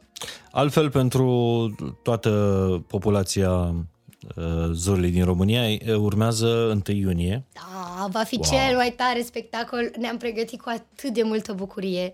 Altfel, 0.50 0.90
pentru 0.90 1.26
toată 2.02 2.30
populația 2.86 3.50
uh, 4.36 4.70
Zorlii 4.72 5.10
din 5.10 5.24
România, 5.24 5.62
uh, 5.62 5.94
urmează 5.94 6.46
1 6.86 6.96
iunie. 6.96 7.44
Da, 7.52 8.06
va 8.10 8.22
fi 8.22 8.34
Wow. 8.34 8.44
wow. 8.50 8.60
cel 8.60 8.76
mai 8.76 8.90
tare 8.96 9.22
spectacol. 9.22 9.90
Ne-am 9.98 10.16
pregătit 10.16 10.60
cu 10.60 10.68
atât 10.68 11.10
de 11.12 11.22
multă 11.22 11.52
bucurie 11.52 12.12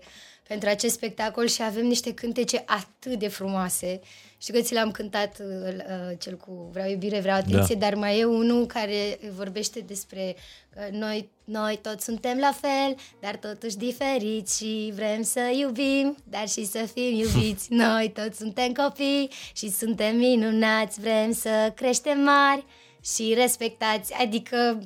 pentru 0.49 0.69
acest 0.69 0.93
spectacol 0.93 1.47
și 1.47 1.61
avem 1.61 1.85
niște 1.85 2.13
cântece 2.13 2.63
atât 2.65 3.19
de 3.19 3.27
frumoase. 3.27 3.99
Știu 4.37 4.53
că 4.53 4.61
ți 4.61 4.73
l-am 4.73 4.91
cântat 4.91 5.39
uh, 5.39 5.73
uh, 5.73 6.17
cel 6.19 6.37
cu 6.37 6.69
Vreau 6.71 6.89
iubire, 6.89 7.19
vreau 7.19 7.37
atenție, 7.37 7.75
Da. 7.75 7.85
dar 7.85 7.95
mai 7.95 8.19
e 8.19 8.25
unul 8.25 8.65
care 8.65 9.19
vorbește 9.35 9.79
despre 9.79 10.35
că 10.73 10.81
noi, 10.91 11.29
noi 11.43 11.79
toți 11.81 12.03
suntem 12.03 12.37
la 12.37 12.51
fel, 12.61 12.95
dar 13.19 13.35
totuși 13.35 13.77
diferiți 13.77 14.57
și 14.57 14.91
vrem 14.95 15.21
să 15.21 15.39
iubim, 15.59 16.15
dar 16.23 16.47
și 16.47 16.65
să 16.65 16.89
fim 16.93 17.13
iubiți. 17.23 17.73
Noi 17.73 18.11
toți 18.13 18.37
suntem 18.37 18.71
copii 18.71 19.29
și 19.53 19.69
suntem 19.69 20.15
minunați, 20.15 20.99
vrem 20.99 21.31
să 21.31 21.71
creștem 21.75 22.19
mari 22.19 22.65
și 23.03 23.33
respectați. 23.37 24.13
Adică 24.13 24.79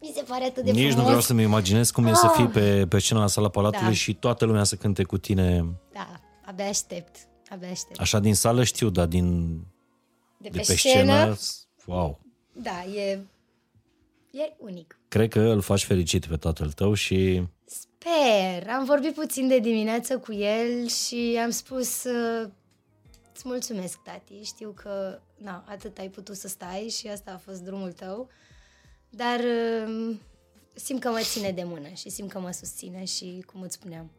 mi 0.00 0.12
se 0.14 0.22
pare 0.22 0.44
atât 0.44 0.64
de 0.64 0.70
Nici 0.70 0.78
frumos. 0.80 0.96
nu 0.96 1.02
vreau 1.04 1.20
să-mi 1.20 1.42
imaginez 1.42 1.90
cum 1.90 2.06
e 2.06 2.14
să 2.14 2.26
Ah. 2.26 2.32
fii 2.36 2.46
pe, 2.48 2.86
pe 2.86 2.98
scena 2.98 3.20
la 3.20 3.26
sala 3.26 3.48
Palatului 3.48 3.86
Da. 3.88 3.92
și 3.94 4.14
toată 4.14 4.44
lumea 4.44 4.64
să 4.64 4.74
cânte 4.76 5.02
cu 5.02 5.18
tine. 5.18 5.64
Da, 5.92 6.20
abia 6.44 6.68
aștept. 6.68 7.16
Abia 7.50 7.70
aștept. 7.70 8.00
Așa 8.00 8.18
din 8.18 8.34
sală 8.34 8.64
știu, 8.64 8.90
dar 8.90 9.06
din, 9.06 9.56
De 10.38 10.48
de 10.48 10.48
pe, 10.48 10.64
pe 10.66 10.74
scenă, 10.76 11.34
scenă, 11.34 11.36
wow. 11.98 12.20
da, 12.52 12.84
e, 12.84 13.10
e 14.30 14.52
unic. 14.58 14.98
Cred 15.08 15.28
că 15.30 15.40
îl 15.40 15.60
faci 15.60 15.84
fericit 15.84 16.26
pe 16.26 16.36
tatăl 16.36 16.72
tău 16.72 16.94
și 16.94 17.46
Sper. 17.64 18.68
Am 18.70 18.84
vorbit 18.84 19.14
puțin 19.14 19.48
de 19.48 19.58
dimineață 19.58 20.18
cu 20.18 20.32
el 20.32 20.86
și 20.88 21.38
am 21.44 21.50
spus 21.50 22.04
uh, 22.04 22.48
îți 23.34 23.42
mulțumesc, 23.44 23.98
tati. 24.02 24.42
Știu 24.44 24.72
că 24.82 25.18
na, 25.36 25.64
atât 25.68 25.98
ai 25.98 26.08
putut 26.08 26.36
să 26.36 26.48
stai 26.48 26.88
și 26.98 27.06
asta 27.08 27.30
a 27.34 27.40
fost 27.50 27.60
drumul 27.62 27.92
tău, 27.92 28.28
dar 29.10 29.40
uh, 29.40 30.16
simt 30.74 31.00
că 31.00 31.08
mă 31.08 31.20
ține 31.22 31.50
de 31.50 31.62
mână 31.64 31.88
și 31.94 32.10
simt 32.10 32.30
că 32.30 32.38
mă 32.38 32.50
susține 32.50 33.04
și, 33.04 33.44
cum 33.52 33.60
îți 33.60 33.74
spuneam, 33.74 34.10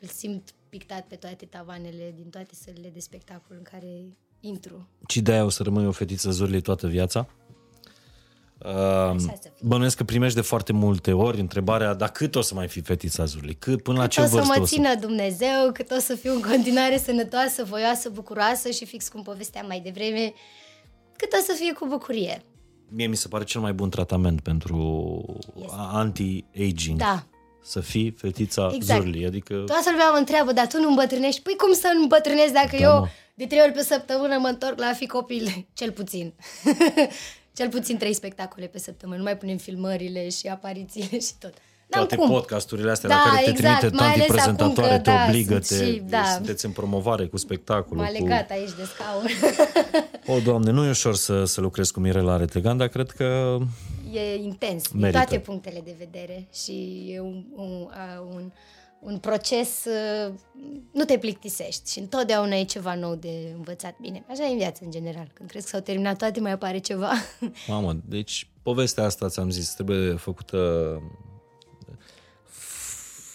îl 0.00 0.08
simt 0.08 0.54
pictat 0.68 1.06
pe 1.06 1.14
toate 1.14 1.44
tavanele 1.44 2.12
din 2.16 2.30
toate 2.30 2.54
sălile 2.64 2.88
de 2.88 3.00
spectacol 3.00 3.56
în 3.56 3.62
care 3.62 4.16
intru. 4.40 4.88
ci 5.06 5.16
de-aia 5.16 5.44
o 5.44 5.48
să 5.48 5.62
rămâi 5.62 5.86
o 5.86 5.92
fetiță 5.92 6.30
Zorlii 6.30 6.60
toată 6.60 6.86
viața. 6.86 7.28
Uh, 8.58 9.14
să 9.16 9.38
fie. 9.42 9.52
bănuiesc 9.60 9.96
că 9.96 10.04
primești 10.04 10.36
de 10.36 10.40
foarte 10.40 10.72
multe 10.72 11.12
ori 11.12 11.40
întrebarea, 11.40 11.94
dar 11.94 12.10
cât 12.10 12.34
o 12.34 12.40
să 12.40 12.54
mai 12.54 12.68
fii 12.68 12.82
fetița 12.82 13.24
Zorlii? 13.24 13.54
Cât, 13.54 13.82
până 13.82 13.96
la 13.98 14.02
Cât 14.02 14.12
ce 14.12 14.20
o 14.20 14.24
să 14.24 14.30
vârstă 14.30 14.52
mă 14.56 14.62
o 14.62 14.66
să... 14.66 14.74
țină 14.74 14.94
Dumnezeu, 14.94 15.72
cât 15.72 15.90
o 15.90 15.98
să 15.98 16.14
fiu 16.14 16.34
în 16.34 16.40
continuare 16.40 16.98
sănătoasă, 16.98 17.64
voioasă, 17.64 18.10
bucuroasă 18.10 18.70
și 18.70 18.84
fix 18.84 19.08
cum 19.08 19.22
povesteam 19.22 19.66
mai 19.66 19.80
devreme, 19.80 20.32
cât 21.16 21.32
o 21.32 21.42
să 21.42 21.52
fie 21.58 21.72
cu 21.72 21.86
bucurie. 21.86 22.44
Mie 22.96 23.06
mi 23.06 23.16
se 23.16 23.28
pare 23.28 23.44
cel 23.44 23.60
mai 23.60 23.72
bun 23.72 23.90
tratament 23.90 24.40
pentru 24.40 25.24
Este. 25.56 25.74
anti-aging. 25.76 26.98
Da. 26.98 27.26
Să 27.62 27.80
fii 27.80 28.10
fetița 28.10 28.70
Exact. 28.74 29.00
Zorlii. 29.02 29.26
Adică 29.26 29.54
Toată 29.66 29.90
lumea 29.90 30.10
mă 30.10 30.16
întreabă, 30.18 30.52
dar 30.52 30.66
tu 30.66 30.80
nu 30.80 30.88
îmbătrânești? 30.88 31.42
Păi 31.42 31.54
cum 31.56 31.72
să 31.72 31.90
nu 31.94 32.02
îmbătrânesc 32.02 32.52
dacă 32.52 32.76
Da, 32.76 32.82
eu 32.82 32.98
mă. 32.98 33.08
de 33.34 33.46
trei 33.46 33.60
ori 33.60 33.72
pe 33.72 33.82
săptămână 33.82 34.38
mă 34.38 34.46
întorc 34.48 34.78
la 34.78 34.86
a 34.86 34.92
fi 34.92 35.06
copil? 35.06 35.48
Cel 35.78 35.90
puțin. 35.92 36.32
Cel 37.56 37.68
puțin 37.68 37.96
trei 37.96 38.14
spectacole 38.14 38.66
pe 38.66 38.78
săptămână. 38.78 39.16
Nu 39.18 39.24
mai 39.24 39.36
punem 39.36 39.56
filmările 39.56 40.28
și 40.28 40.46
aparițiile 40.46 41.18
și 41.18 41.32
tot. 41.38 41.54
N-am 41.88 42.06
toate 42.06 42.16
cum. 42.16 42.28
podcasturile 42.28 42.90
astea 42.90 43.08
Da, 43.08 43.14
la 43.14 43.22
care 43.30 43.44
te 43.44 43.50
exact, 43.50 43.78
trimite 43.78 43.96
mai 43.96 44.06
tanti 44.12 44.20
ales 44.20 44.42
acum 44.42 44.54
prezentatoare, 44.54 44.96
că, 44.96 45.02
te 45.02 45.10
da, 45.10 45.24
obligă, 45.26 45.60
sunt 45.60 45.80
te, 45.80 45.86
și- 45.92 46.02
da. 46.08 46.24
sunteți 46.34 46.64
în 46.64 46.70
promovare 46.70 47.26
cu 47.26 47.36
spectacolul. 47.36 48.02
M-a 48.02 48.08
cu... 48.10 48.22
legat 48.22 48.50
aici 48.50 48.72
de 48.76 48.84
scaun. 48.84 49.26
O, 50.36 50.40
Doamne, 50.40 50.70
nu 50.70 50.84
e 50.84 50.88
ușor 50.88 51.14
să, 51.14 51.44
să 51.44 51.60
lucrezi 51.60 51.92
cu 51.92 52.00
Mirela 52.00 52.36
Retegan, 52.36 52.76
dar 52.76 52.88
cred 52.88 53.10
că 53.10 53.58
e 54.12 54.34
intens 54.34 54.88
din 54.90 55.00
Merită. 55.00 55.18
toate 55.18 55.38
punctele 55.38 55.80
de 55.84 55.94
vedere 55.98 56.48
și 56.52 57.04
e 57.14 57.20
un, 57.20 57.44
un, 57.54 57.88
a, 57.90 58.20
un, 58.34 58.52
un 59.00 59.18
proces, 59.18 59.84
uh, 59.84 60.32
nu 60.92 61.04
te 61.04 61.18
plictisești 61.18 61.92
și 61.92 61.98
întotdeauna 61.98 62.54
e 62.56 62.64
ceva 62.64 62.94
nou 62.94 63.14
de 63.14 63.52
învățat. 63.56 63.94
Bine, 64.00 64.24
așa 64.30 64.44
e 64.44 64.50
în 64.50 64.58
viață 64.58 64.80
în 64.84 64.90
general. 64.90 65.30
Când 65.32 65.48
crezi 65.48 65.64
că 65.64 65.70
s-au 65.70 65.80
terminat 65.80 66.16
toate, 66.18 66.40
mai 66.40 66.52
apare 66.52 66.78
ceva. 66.78 67.10
Mamă, 67.66 67.96
deci 68.08 68.48
povestea 68.62 69.04
asta 69.04 69.28
ți-am 69.28 69.50
zis, 69.50 69.68
trebuie 69.74 70.14
făcută 70.14 70.58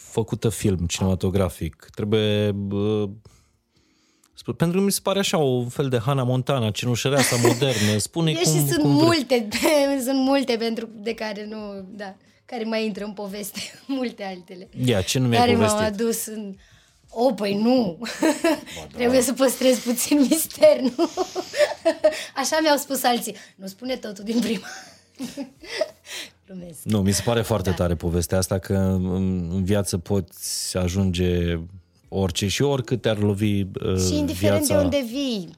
făcută 0.09 0.49
film 0.49 0.85
cinematografic. 0.87 1.87
Trebuie 1.95 2.51
bă, 2.51 3.09
Sp- 4.39 4.55
Pentru 4.57 4.77
că 4.77 4.83
mi 4.83 4.91
se 4.91 4.99
pare 5.03 5.19
așa 5.19 5.37
o 5.37 5.65
fel 5.69 5.89
de 5.89 5.97
Hannah 5.97 6.25
Montana, 6.25 6.71
cenușăreasa 6.71 7.35
modernă. 7.35 7.97
Spune 7.97 8.31
Deși 8.31 8.45
cum, 8.45 8.67
sunt 8.67 8.81
cum 8.81 8.95
vrei. 8.95 9.05
multe, 9.05 9.47
sunt 10.05 10.19
multe 10.19 10.55
pentru 10.57 10.89
de 10.93 11.13
care 11.13 11.45
nu, 11.45 11.85
da, 11.89 12.15
care 12.45 12.63
mai 12.63 12.85
intră 12.85 13.03
în 13.03 13.11
poveste, 13.13 13.59
multe 13.87 14.23
altele. 14.23 14.69
Ia, 14.85 15.01
ce 15.01 15.19
nu 15.19 15.27
mi-ai 15.27 15.39
care 15.39 15.55
m-au 15.55 15.67
povestit? 15.75 16.01
adus 16.01 16.25
în... 16.25 16.55
O, 17.11 17.33
păi 17.33 17.53
nu! 17.53 17.97
Trebuie 18.97 19.21
să 19.21 19.33
păstrez 19.33 19.79
puțin 19.79 20.19
mister, 20.29 20.79
nu? 20.79 21.09
Așa 22.35 22.57
mi-au 22.61 22.77
spus 22.77 23.03
alții. 23.03 23.35
Nu 23.55 23.67
spune 23.67 23.95
totul 23.95 24.23
din 24.23 24.39
prima. 24.39 24.65
Glumesc. 26.53 26.83
Nu, 26.83 27.01
mi 27.01 27.11
se 27.11 27.21
pare 27.25 27.39
Da. 27.39 27.45
foarte 27.45 27.71
tare 27.71 27.95
povestea 27.95 28.37
asta 28.37 28.59
că 28.59 28.73
în, 28.73 29.05
în 29.51 29.63
viață 29.63 29.97
poți 29.97 30.77
ajunge 30.77 31.59
orice 32.07 32.47
și 32.47 32.61
oricât 32.61 33.01
te-ar 33.01 33.17
lovi 33.17 33.61
uh, 33.61 33.97
Și 34.07 34.17
indiferent 34.17 34.65
viața. 34.65 34.77
de 34.77 34.83
unde 34.83 35.03
vii, 35.11 35.49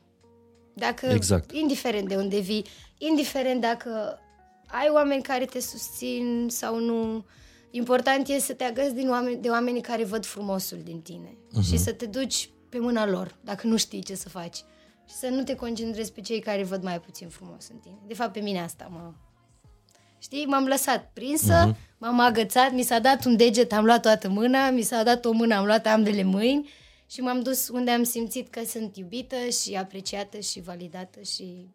dacă, 0.73 1.05
Exact. 1.05 1.51
indiferent 1.51 2.07
de 2.07 2.15
unde 2.15 2.39
vii, 2.39 2.65
indiferent 2.97 3.61
dacă 3.61 4.19
ai 4.68 4.89
oameni 4.93 5.22
care 5.22 5.45
te 5.45 5.59
susțin 5.59 6.47
sau 6.49 6.80
nu, 6.80 7.26
important 7.72 8.27
e 8.27 8.39
să 8.39 8.53
te 8.53 8.63
agăți 8.63 8.93
din 8.95 9.09
oameni, 9.09 9.41
de 9.41 9.49
oamenii 9.49 9.81
care 9.81 10.03
văd 10.03 10.26
frumosul 10.26 10.77
din 10.84 11.01
tine 11.01 11.38
Mhm. 11.51 11.61
și 11.63 11.77
să 11.77 11.91
te 11.91 12.05
duci 12.05 12.49
pe 12.69 12.80
mâna 12.80 13.05
lor, 13.07 13.35
dacă 13.43 13.68
nu 13.68 13.77
știi 13.77 14.03
ce 14.03 14.15
să 14.15 14.30
faci. 14.30 14.57
Și 15.07 15.15
să 15.15 15.27
nu 15.27 15.43
te 15.43 15.55
concentrezi 15.55 16.11
pe 16.11 16.22
cei 16.22 16.39
care 16.39 16.63
văd 16.63 16.84
mai 16.84 16.99
puțin 16.99 17.27
frumos 17.27 17.68
în 17.72 17.77
tine. 17.77 17.97
De 18.07 18.13
fapt, 18.13 18.31
pe 18.31 18.39
mine 18.39 18.59
asta 18.61 18.88
mă... 18.91 19.11
Știi, 20.22 20.45
m-am 20.45 20.65
lăsat 20.65 21.10
prinsă, 21.14 21.64
Mhm. 21.68 21.77
m-am 21.98 22.19
agățat, 22.19 22.72
mi 22.72 22.84
s-a 22.84 22.99
dat 22.99 23.26
un 23.26 23.35
deget, 23.35 23.72
am 23.73 23.85
luat 23.85 24.02
toată 24.02 24.30
mâna, 24.30 24.69
mi 24.69 24.81
s-a 24.81 25.03
dat 25.03 25.26
o 25.26 25.31
mână, 25.31 25.56
am 25.56 25.65
luat 25.65 25.85
ambele 25.85 26.23
mâini 26.23 26.69
și 27.11 27.19
m-am 27.22 27.41
dus 27.41 27.68
unde 27.68 27.91
am 27.91 28.03
simțit 28.03 28.49
că 28.49 28.61
sunt 28.68 28.98
iubită 28.98 29.35
și 29.64 29.76
apreciată 29.76 30.39
și 30.39 30.61
validată 30.61 31.22
și 31.22 31.68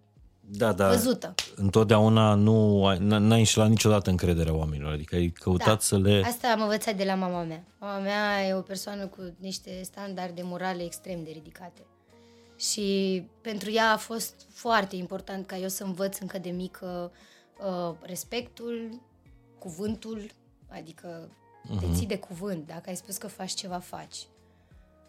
da, 0.48 0.72
da. 0.72 0.88
văzută. 0.88 1.34
Întotdeauna 1.56 2.34
nu 2.34 2.86
ai, 2.86 2.96
n- 2.96 3.00
n-ai 3.00 3.38
înșelat 3.38 3.68
niciodată 3.68 4.10
încrederea 4.10 4.54
oamenilor. 4.54 4.92
Adică 4.92 5.14
ai 5.14 5.28
căutat 5.28 5.66
Da. 5.66 5.78
să 5.80 5.98
le... 5.98 6.22
Asta 6.24 6.48
am 6.48 6.60
învățat 6.60 6.94
de 6.96 7.04
la 7.04 7.14
mama 7.14 7.42
mea. 7.42 7.64
Mama 7.78 7.98
mea 7.98 8.46
e 8.48 8.54
o 8.54 8.60
persoană 8.60 9.06
cu 9.06 9.34
niște 9.40 9.80
standarde 9.82 10.42
morale 10.44 10.82
extrem 10.84 11.18
de 11.24 11.30
ridicate. 11.32 11.86
Și 12.58 13.22
pentru 13.40 13.70
ea 13.70 13.92
a 13.92 13.96
fost 13.96 14.34
foarte 14.52 14.96
important 14.96 15.46
ca 15.46 15.56
eu 15.56 15.68
să 15.68 15.84
învăț 15.84 16.18
încă 16.18 16.38
de 16.38 16.50
mică 16.50 17.10
uh, 17.12 17.18
respectul, 18.00 19.00
cuvântul, 19.58 20.30
adică 20.68 21.28
uh-huh. 21.28 21.80
te 21.80 21.86
ții 21.94 22.06
de 22.06 22.18
cuvânt. 22.18 22.66
Dacă 22.66 22.88
ai 22.88 22.96
spus 22.96 23.16
că 23.16 23.26
faci 23.26 23.52
ceva, 23.52 23.78
faci. 23.78 24.26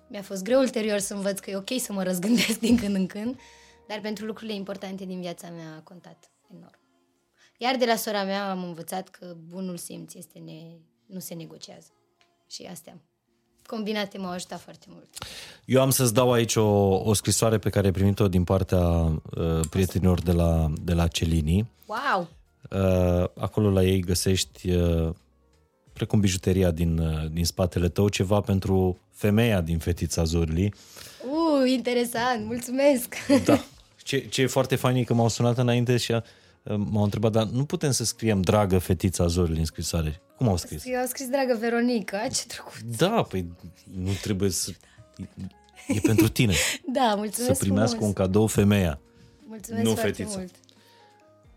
Mi-a 0.10 0.22
fost 0.22 0.44
greu 0.44 0.60
ulterior 0.60 1.00
să 1.00 1.14
învăț 1.14 1.40
că 1.40 1.50
e 1.50 1.56
ok 1.56 1.80
să 1.80 1.94
mă 1.94 2.04
răzgândesc 2.04 2.60
din 2.68 2.78
când 2.78 2.96
în 2.96 3.08
când, 3.08 3.40
dar 3.88 4.00
pentru 4.00 4.26
lucrurile 4.26 4.56
importante 4.56 5.06
din 5.06 5.20
viața 5.22 5.50
mea 5.50 5.76
a 5.76 5.82
contat 5.82 6.32
enorm. 6.56 6.80
Iar 7.58 7.76
de 7.76 7.86
la 7.86 7.96
sora 7.96 8.24
mea 8.24 8.50
am 8.50 8.64
învățat 8.64 9.10
că 9.10 9.36
bunul 9.48 9.78
simț 9.78 10.14
este 10.14 10.40
ne... 10.40 10.78
nu 11.06 11.20
se 11.20 11.34
negociază. 11.34 11.88
Și 12.48 12.64
astea 12.64 13.02
combinate 13.68 14.18
m-au 14.18 14.32
ajutat 14.32 14.60
foarte 14.60 14.86
mult. 14.90 15.08
Eu 15.66 15.82
am 15.82 15.90
să-ți 15.90 16.14
dau 16.14 16.32
aici 16.32 16.56
o, 16.56 16.96
o 16.96 17.14
scrisoare 17.14 17.58
pe 17.58 17.70
care 17.70 17.86
ai 17.86 17.92
primit-o 17.92 18.28
din 18.28 18.44
partea 18.44 18.80
uh, 18.80 19.60
prietenilor 19.70 20.22
de 20.22 20.32
la, 20.32 20.72
de 20.82 20.94
la 20.94 21.08
Celini. 21.08 21.72
Wow! 21.86 22.28
Uh, 22.72 23.24
acolo 23.36 23.70
la 23.70 23.84
ei 23.84 24.00
găsești, 24.00 24.70
uh, 24.72 25.10
precum 25.94 26.20
bijuteria 26.20 26.72
din, 26.72 26.98
uh, 26.98 27.32
din 27.32 27.46
spatele 27.46 27.90
tău, 27.90 28.10
ceva 28.10 28.42
pentru 28.42 29.00
femeia 29.12 29.62
din 29.62 29.78
fetița 29.78 30.24
Zurli. 30.24 30.74
Uh, 31.24 31.72
interesant, 31.72 32.46
mulțumesc! 32.46 33.16
Da. 33.46 33.64
Ce, 34.04 34.28
ce 34.28 34.42
e 34.42 34.48
foarte 34.48 34.76
fain 34.76 34.96
e 34.96 35.04
că 35.04 35.14
m-au 35.14 35.28
sunat 35.28 35.58
înainte 35.58 35.98
și 35.98 36.12
uh, 36.12 36.22
m-au 36.64 37.04
întrebat, 37.04 37.32
dar 37.32 37.44
nu 37.44 37.66
putem 37.66 37.92
să 37.92 38.04
scriem 38.04 38.42
dragă 38.42 38.78
fetița 38.78 39.28
Zurli 39.28 39.60
în 39.60 39.66
scrisoare. 39.66 40.22
Cum 40.38 40.48
au 40.48 40.58
scris? 40.58 40.86
Eu 40.86 41.00
am 41.00 41.06
scris, 41.08 41.28
dragă 41.28 41.58
Veronica, 41.60 42.28
ce 42.28 42.44
drăguț! 42.48 42.98
Da, 42.98 43.22
păi 43.22 43.52
nu 44.04 44.12
trebuie 44.22 44.50
să... 44.50 44.72
E 45.88 46.00
pentru 46.00 46.28
tine 46.30 46.54
Da, 46.98 47.14
mulțumesc 47.16 47.54
să 47.54 47.64
primească 47.64 47.96
frumos. 47.96 48.08
un 48.08 48.14
cadou 48.24 48.48
femeia. 48.48 49.00
Mulțumesc 49.48 49.84
nu 49.84 49.94
foarte 49.94 50.12
fetiță. 50.12 50.38
mult. 50.38 50.54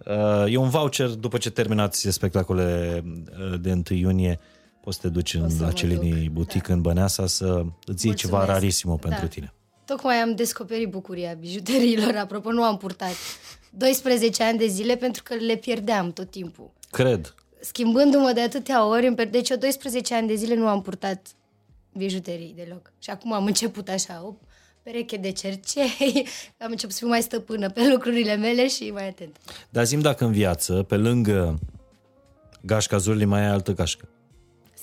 Uh, 0.07 0.45
E 0.53 0.57
un 0.57 0.69
voucher 0.69 1.09
după 1.09 1.39
ce 1.39 1.51
terminați 1.51 2.11
spectacolele 2.11 3.05
uh, 3.53 3.61
de 3.61 3.73
1 3.73 3.83
iunie. 3.99 4.39
Poți 4.81 4.97
să 4.97 5.03
te 5.03 5.09
duci 5.09 5.35
în, 5.35 5.49
să 5.51 5.61
la 5.61 5.67
mă 5.67 5.73
Celini 5.73 6.11
duc, 6.25 6.33
Boutique 6.33 6.69
da. 6.69 6.75
în 6.75 6.81
Băneasa 6.81 7.27
să 7.27 7.63
îți 7.87 8.07
iei 8.07 8.15
ceva 8.15 8.37
Mulțumesc. 8.37 8.61
rarisimo 8.61 8.97
pentru 8.97 9.21
Da. 9.21 9.27
tine. 9.27 9.53
Tocmai 9.85 10.17
am 10.17 10.35
descoperit 10.35 10.89
bucuria 10.89 11.33
bijuteriilor, 11.33 12.15
apropo, 12.17 12.53
nu 12.53 12.63
am 12.63 12.77
purtat 12.77 13.13
12 13.71 14.43
ani 14.43 14.59
de 14.59 14.67
zile 14.67 14.97
pentru 14.97 15.23
că 15.23 15.35
le 15.35 15.57
pierdeam 15.57 16.13
tot 16.13 16.31
timpul. 16.31 16.71
Cred. 16.91 17.35
Schimbându-mă 17.61 18.31
de 18.35 18.41
atâtea 18.41 18.87
ori, 18.87 19.07
îmi 19.07 19.17
per- 19.17 19.29
deci 19.31 19.49
eu 19.49 19.57
12 19.57 20.15
ani 20.15 20.27
de 20.29 20.35
zile 20.35 20.55
nu 20.55 20.67
am 20.69 20.83
purtat 20.83 21.27
bijuterii 21.93 22.53
deloc. 22.57 22.93
Și 22.99 23.11
acum 23.11 23.33
am 23.33 23.45
început 23.45 23.89
așa, 23.89 24.23
o 24.25 24.35
pereche 24.91 25.17
de 25.17 25.31
cercei, 25.33 26.27
am 26.59 26.71
început 26.71 26.95
să 26.95 26.99
fiu 26.99 27.09
mai 27.09 27.23
stăpână 27.23 27.71
pe 27.71 27.89
lucrurile 27.89 28.37
mele 28.37 28.69
și 28.69 28.91
mai 28.91 29.09
atent. 29.09 29.37
Dar 29.71 29.85
zim 29.85 30.01
dacă 30.01 30.25
în 30.25 30.33
viață, 30.33 30.83
pe 30.83 30.97
lângă 30.97 31.59
gașca 32.63 32.97
Zurli, 32.97 33.25
mai 33.25 33.41
ai 33.41 33.47
altă 33.47 33.73
gașcă. 33.73 34.09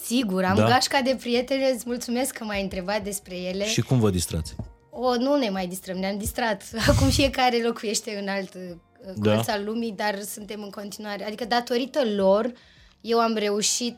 Sigur, 0.03 0.43
am 0.43 0.55
Da? 0.55 0.61
da? 0.61 0.67
gașca 0.67 1.01
de 1.01 1.17
prieteni, 1.19 1.71
îți 1.73 1.83
mulțumesc 1.87 2.33
că 2.33 2.43
m-ai 2.43 2.61
întrebat 2.61 3.03
despre 3.03 3.35
ele. 3.35 3.65
Și 3.65 3.81
cum 3.81 3.99
vă 3.99 4.09
distrați? 4.09 4.55
O, 4.89 5.15
nu 5.15 5.37
ne 5.37 5.49
mai 5.49 5.67
distrăm, 5.67 5.97
ne-am 5.97 6.17
distrat. 6.17 6.63
Acum 6.89 7.09
fiecare 7.09 7.61
locuiește 7.63 8.17
în 8.21 8.27
alt 8.27 8.53
uh, 8.53 8.61
Da. 9.15 9.33
colț 9.33 9.47
al 9.47 9.63
lumii, 9.63 9.91
dar 9.91 10.21
suntem 10.21 10.63
în 10.63 10.69
continuare. 10.69 11.25
Adică 11.25 11.45
datorită 11.45 11.99
lor, 12.15 12.51
eu 13.01 13.19
am 13.19 13.33
reușit 13.35 13.97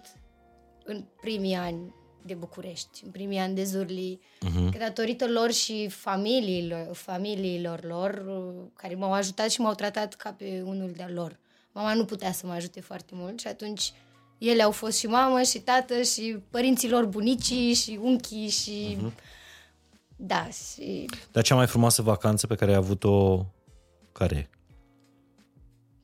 în 0.86 1.04
primii 1.22 1.56
ani 1.56 1.94
de 2.30 2.36
București, 2.36 3.02
în 3.06 3.12
primii 3.12 3.38
ani 3.38 3.56
de 3.56 3.64
Zurli, 3.64 4.20
uh-huh. 4.22 4.72
că 4.72 4.78
datorită 4.78 5.28
lor 5.28 5.52
și 5.52 5.88
familiilor, 5.90 6.96
familiilor 6.96 7.84
lor, 7.84 8.24
uh, 8.28 8.68
care 8.74 8.96
m-au 8.96 9.14
ajutat 9.14 9.50
și 9.50 9.62
m-au 9.62 9.74
tratat 9.74 10.14
ca 10.14 10.32
pe 10.32 10.64
unul 10.66 10.92
de-al 10.96 11.14
lor. 11.14 11.40
Mama 11.72 11.94
nu 11.94 12.06
putea 12.06 12.32
să 12.32 12.46
mă 12.46 12.54
ajute 12.54 12.82
foarte 12.82 13.12
mult 13.16 13.40
și 13.40 13.48
atunci 13.48 13.94
ele 14.38 14.64
au 14.64 14.72
fost 14.72 14.98
și 14.98 15.08
mamă 15.08 15.42
și 15.42 15.60
tată 15.60 16.02
și 16.02 16.38
părinților 16.50 17.06
bunicii 17.06 17.74
și 17.74 18.00
unchii 18.02 18.50
și... 18.50 18.98
Uh-huh. 18.98 19.14
Da, 20.16 20.48
și 20.50 21.06
Dar 21.32 21.44
cea 21.44 21.56
mai 21.56 21.68
frumoasă 21.68 22.02
vacanță 22.02 22.48
pe 22.48 22.56
care 22.56 22.72
ai 22.72 22.78
avut-o, 22.78 23.46
care 24.12 24.36
e? 24.36 24.59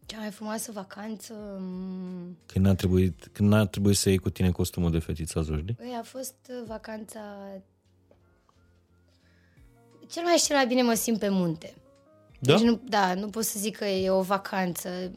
Cea 0.05 0.17
mai 0.19 0.31
frumoasă 0.31 0.71
vacanță 0.71 1.33
mm, 1.59 2.37
Când 2.45 2.65
n-a 2.65 2.75
trebuit, 2.75 3.29
când 3.31 3.49
n-a 3.49 3.65
trebuit 3.65 3.97
să 3.97 4.09
iei 4.09 4.17
cu 4.17 4.29
tine 4.29 4.51
costumul 4.51 4.91
de 4.91 4.99
fetița 4.99 5.41
Zurli? 5.41 5.75
băi, 5.77 5.95
a 5.99 6.03
fost 6.03 6.35
uh, 6.49 6.63
vacanța... 6.67 7.19
Cel 10.11 10.23
mai 10.23 10.35
și 10.35 10.45
cel 10.45 10.55
mai 10.55 10.67
bine 10.67 10.81
mă 10.81 10.93
simt 10.93 11.19
pe 11.19 11.29
munte. 11.29 11.73
Da? 12.39 12.53
Deci 12.53 12.61
nu, 12.61 12.81
da, 12.89 13.13
nu 13.13 13.27
pot 13.27 13.43
să 13.43 13.59
zic 13.59 13.77
că 13.77 13.85
e 13.85 14.09
o 14.09 14.21
vacanță. 14.21 15.11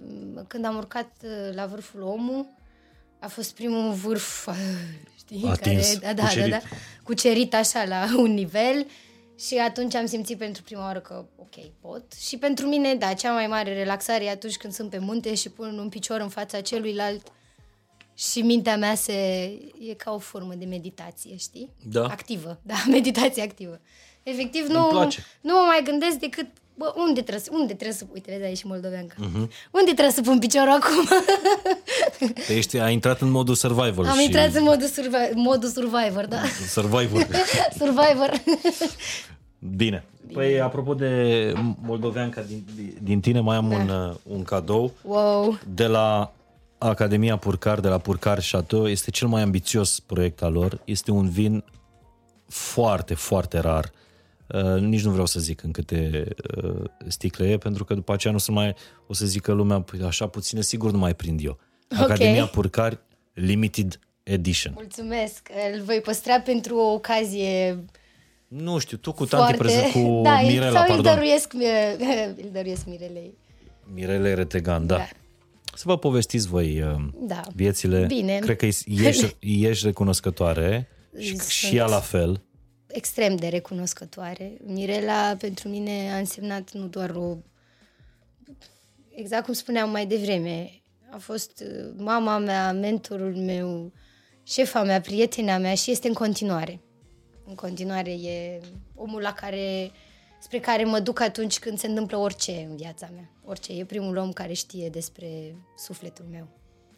Când 0.46 0.64
am 0.64 0.76
urcat 0.76 1.10
uh, 1.22 1.54
la 1.54 1.66
vârful 1.66 2.02
omul, 2.02 2.46
a 3.18 3.28
fost 3.28 3.54
primul 3.54 3.92
vârf, 3.92 4.46
uh, 4.46 4.54
știi? 5.18 5.46
Atins, 5.46 5.94
care, 5.94 6.14
da, 6.14 6.22
da, 6.22 6.28
cucerit. 6.28 6.50
da, 6.50 6.58
da, 6.58 6.66
cucerit 7.02 7.54
așa 7.54 7.84
la 7.84 8.06
un 8.16 8.34
nivel 8.34 8.86
și 9.38 9.54
atunci 9.54 9.94
am 9.94 10.06
simțit 10.06 10.38
pentru 10.38 10.62
prima 10.62 10.82
oară 10.82 11.00
că 11.00 11.24
ok, 11.36 11.54
pot. 11.80 12.12
Și 12.12 12.36
pentru 12.36 12.66
mine, 12.66 12.94
da, 12.94 13.14
cea 13.14 13.32
mai 13.32 13.46
mare 13.46 13.74
relaxare 13.74 14.24
e 14.24 14.30
atunci 14.30 14.56
când 14.56 14.72
sunt 14.72 14.90
pe 14.90 14.98
munte 14.98 15.34
și 15.34 15.50
pun 15.50 15.78
un 15.78 15.88
picior 15.88 16.20
în 16.20 16.28
fața 16.28 16.60
celuilalt 16.60 17.26
și 18.14 18.42
mintea 18.42 18.76
mea 18.76 18.94
se, 18.94 19.12
e 19.88 19.94
ca 19.96 20.10
o 20.10 20.18
formă 20.18 20.54
de 20.54 20.64
meditație, 20.64 21.36
știi? 21.36 21.70
Da. 21.90 22.04
Activă, 22.04 22.60
da, 22.62 22.74
meditație 22.96 23.42
activă. 23.42 23.80
Efectiv, 24.22 24.64
Îmi 24.64 24.72
nu, 24.72 24.86
place. 24.88 25.24
nu 25.40 25.52
mă 25.54 25.64
mai 25.66 25.80
gândesc 25.84 26.16
decât 26.16 26.46
Bă, 26.78 26.94
unde 26.96 27.20
trebuie 27.20 27.40
să, 27.40 27.50
unde 27.52 27.74
trebuie 27.74 27.96
să, 27.96 28.04
uite, 28.12 28.30
vezi 28.30 28.44
aici 28.44 28.64
moldoveanca. 28.64 29.14
Mhm. 29.18 29.46
Uh-huh. 29.46 29.70
Unde 29.70 29.92
trebuie 29.92 30.10
să 30.10 30.20
pun 30.20 30.38
piciorul 30.38 30.70
acum? 30.80 31.08
Te 32.46 32.54
ești, 32.60 32.78
ai 32.78 32.92
intrat 32.92 33.20
în 33.20 33.30
modul 33.30 33.54
survival 33.54 34.06
Am 34.06 34.16
și 34.18 34.24
intrat 34.24 34.54
în 34.54 34.62
modul, 34.62 34.86
survi- 34.86 35.34
modul 35.34 35.68
survivor, 35.68 36.26
da. 36.26 36.40
survivor. 36.76 37.26
survivor. 37.78 38.42
Bine. 39.58 40.04
Păi, 40.32 40.60
apropo 40.60 40.94
de 40.94 41.52
moldoveanca 41.82 42.40
din, 42.40 42.64
din 43.02 43.20
tine, 43.20 43.40
mai 43.40 43.56
am 43.56 43.68
da. 43.68 43.76
un, 43.76 43.88
uh, 43.88 44.14
un 44.22 44.42
cadou 44.42 44.92
wow. 45.02 45.58
de 45.74 45.86
la 45.86 46.32
Academia 46.78 47.36
Purcar, 47.36 47.80
de 47.80 47.88
la 47.88 47.98
Purcar 47.98 48.38
Chateau. 48.50 48.88
Este 48.88 49.10
cel 49.10 49.28
mai 49.28 49.42
ambițios 49.42 50.00
proiect 50.00 50.42
al 50.42 50.52
lor. 50.52 50.80
Este 50.84 51.10
un 51.10 51.28
vin 51.28 51.64
foarte, 52.46 53.14
foarte 53.14 53.58
rar. 53.58 53.84
Uh, 53.84 54.07
nici 54.78 55.02
nu 55.04 55.10
vreau 55.10 55.26
să 55.26 55.40
zic 55.40 55.62
în 55.62 55.70
câte 55.70 56.28
uh, 56.64 56.84
sticle 57.06 57.48
e, 57.50 57.56
pentru 57.58 57.84
că 57.84 57.94
după 57.94 58.12
aceea 58.12 58.32
nu 58.32 58.38
să 58.38 58.52
mai 58.52 58.74
o 59.06 59.12
să 59.12 59.26
zică 59.26 59.52
lumea, 59.52 59.80
"Păi, 59.80 60.00
așa 60.02 60.26
puține, 60.26 60.60
sigur 60.62 60.90
nu 60.90 60.98
mai 60.98 61.14
prind 61.14 61.44
eu. 61.44 61.58
Academia 61.88 62.46
Purcar 62.46 63.00
Limited 63.34 63.98
Edition. 64.22 64.72
Mulțumesc. 64.74 65.48
Îl 65.74 65.82
voi 65.82 66.00
păstra 66.00 66.40
pentru 66.40 66.76
o 66.76 66.92
ocazie 66.92 67.84
Nu 68.48 68.78
știu, 68.78 68.96
tu 68.96 69.12
cu 69.12 69.26
tanti 69.26 69.54
foarte... 69.54 69.56
prezent 69.56 69.92
cu 69.92 70.20
da, 70.24 70.40
Mirela, 70.40 70.70
sau 70.70 70.80
îl 70.80 70.86
pardon. 70.88 71.12
dăruiesc, 71.14 71.52
îl 72.42 72.48
dăruiesc 72.52 72.86
Mirelei. 72.86 73.34
Mirele 73.94 74.34
Retegan, 74.34 74.86
da. 74.86 74.96
Da. 74.96 75.08
Să 75.74 75.82
vă 75.86 75.98
povestiți 75.98 76.48
voi 76.48 76.82
uh, 76.82 76.94
Da. 77.20 77.40
viețile. 77.54 78.04
Bine. 78.06 78.38
Cred 78.38 78.56
că 78.56 78.66
ești, 78.66 79.36
ești 79.40 79.84
recunoscătoare 79.86 80.88
și, 81.18 81.28
Sunt. 81.28 81.40
și 81.42 81.76
ea 81.76 81.86
la 81.86 82.00
fel. 82.00 82.42
Extrem 82.88 83.36
de 83.36 83.48
recunoscătoare. 83.48 84.56
Mirela 84.64 85.36
pentru 85.38 85.68
mine 85.68 86.12
a 86.12 86.18
însemnat 86.18 86.72
nu 86.72 86.86
doar 86.86 87.10
o... 87.10 87.36
Exact 89.14 89.44
cum 89.44 89.54
spuneam 89.54 89.90
mai 89.90 90.06
devreme, 90.06 90.70
a 91.10 91.16
fost 91.16 91.64
uh, 91.66 91.90
mama 91.96 92.38
mea, 92.38 92.72
mentorul 92.72 93.36
meu, 93.36 93.92
șefa 94.42 94.82
mea, 94.82 95.00
prietena 95.00 95.58
mea 95.58 95.74
și 95.74 95.90
este 95.90 96.08
în 96.08 96.14
continuare. 96.14 96.80
În 97.46 97.54
continuare 97.54 98.10
e 98.10 98.60
omul 98.94 99.20
la 99.20 99.32
care, 99.32 99.90
spre 100.40 100.58
care 100.58 100.84
mă 100.84 101.00
duc 101.00 101.20
atunci 101.20 101.58
când 101.58 101.78
se 101.78 101.86
întâmplă 101.86 102.16
orice 102.16 102.66
în 102.68 102.76
viața 102.76 103.10
mea. 103.14 103.30
Orice. 103.44 103.72
E 103.72 103.84
primul 103.84 104.16
om 104.16 104.32
care 104.32 104.52
știe 104.52 104.88
despre 104.88 105.56
sufletul 105.76 106.24
meu. 106.30 106.48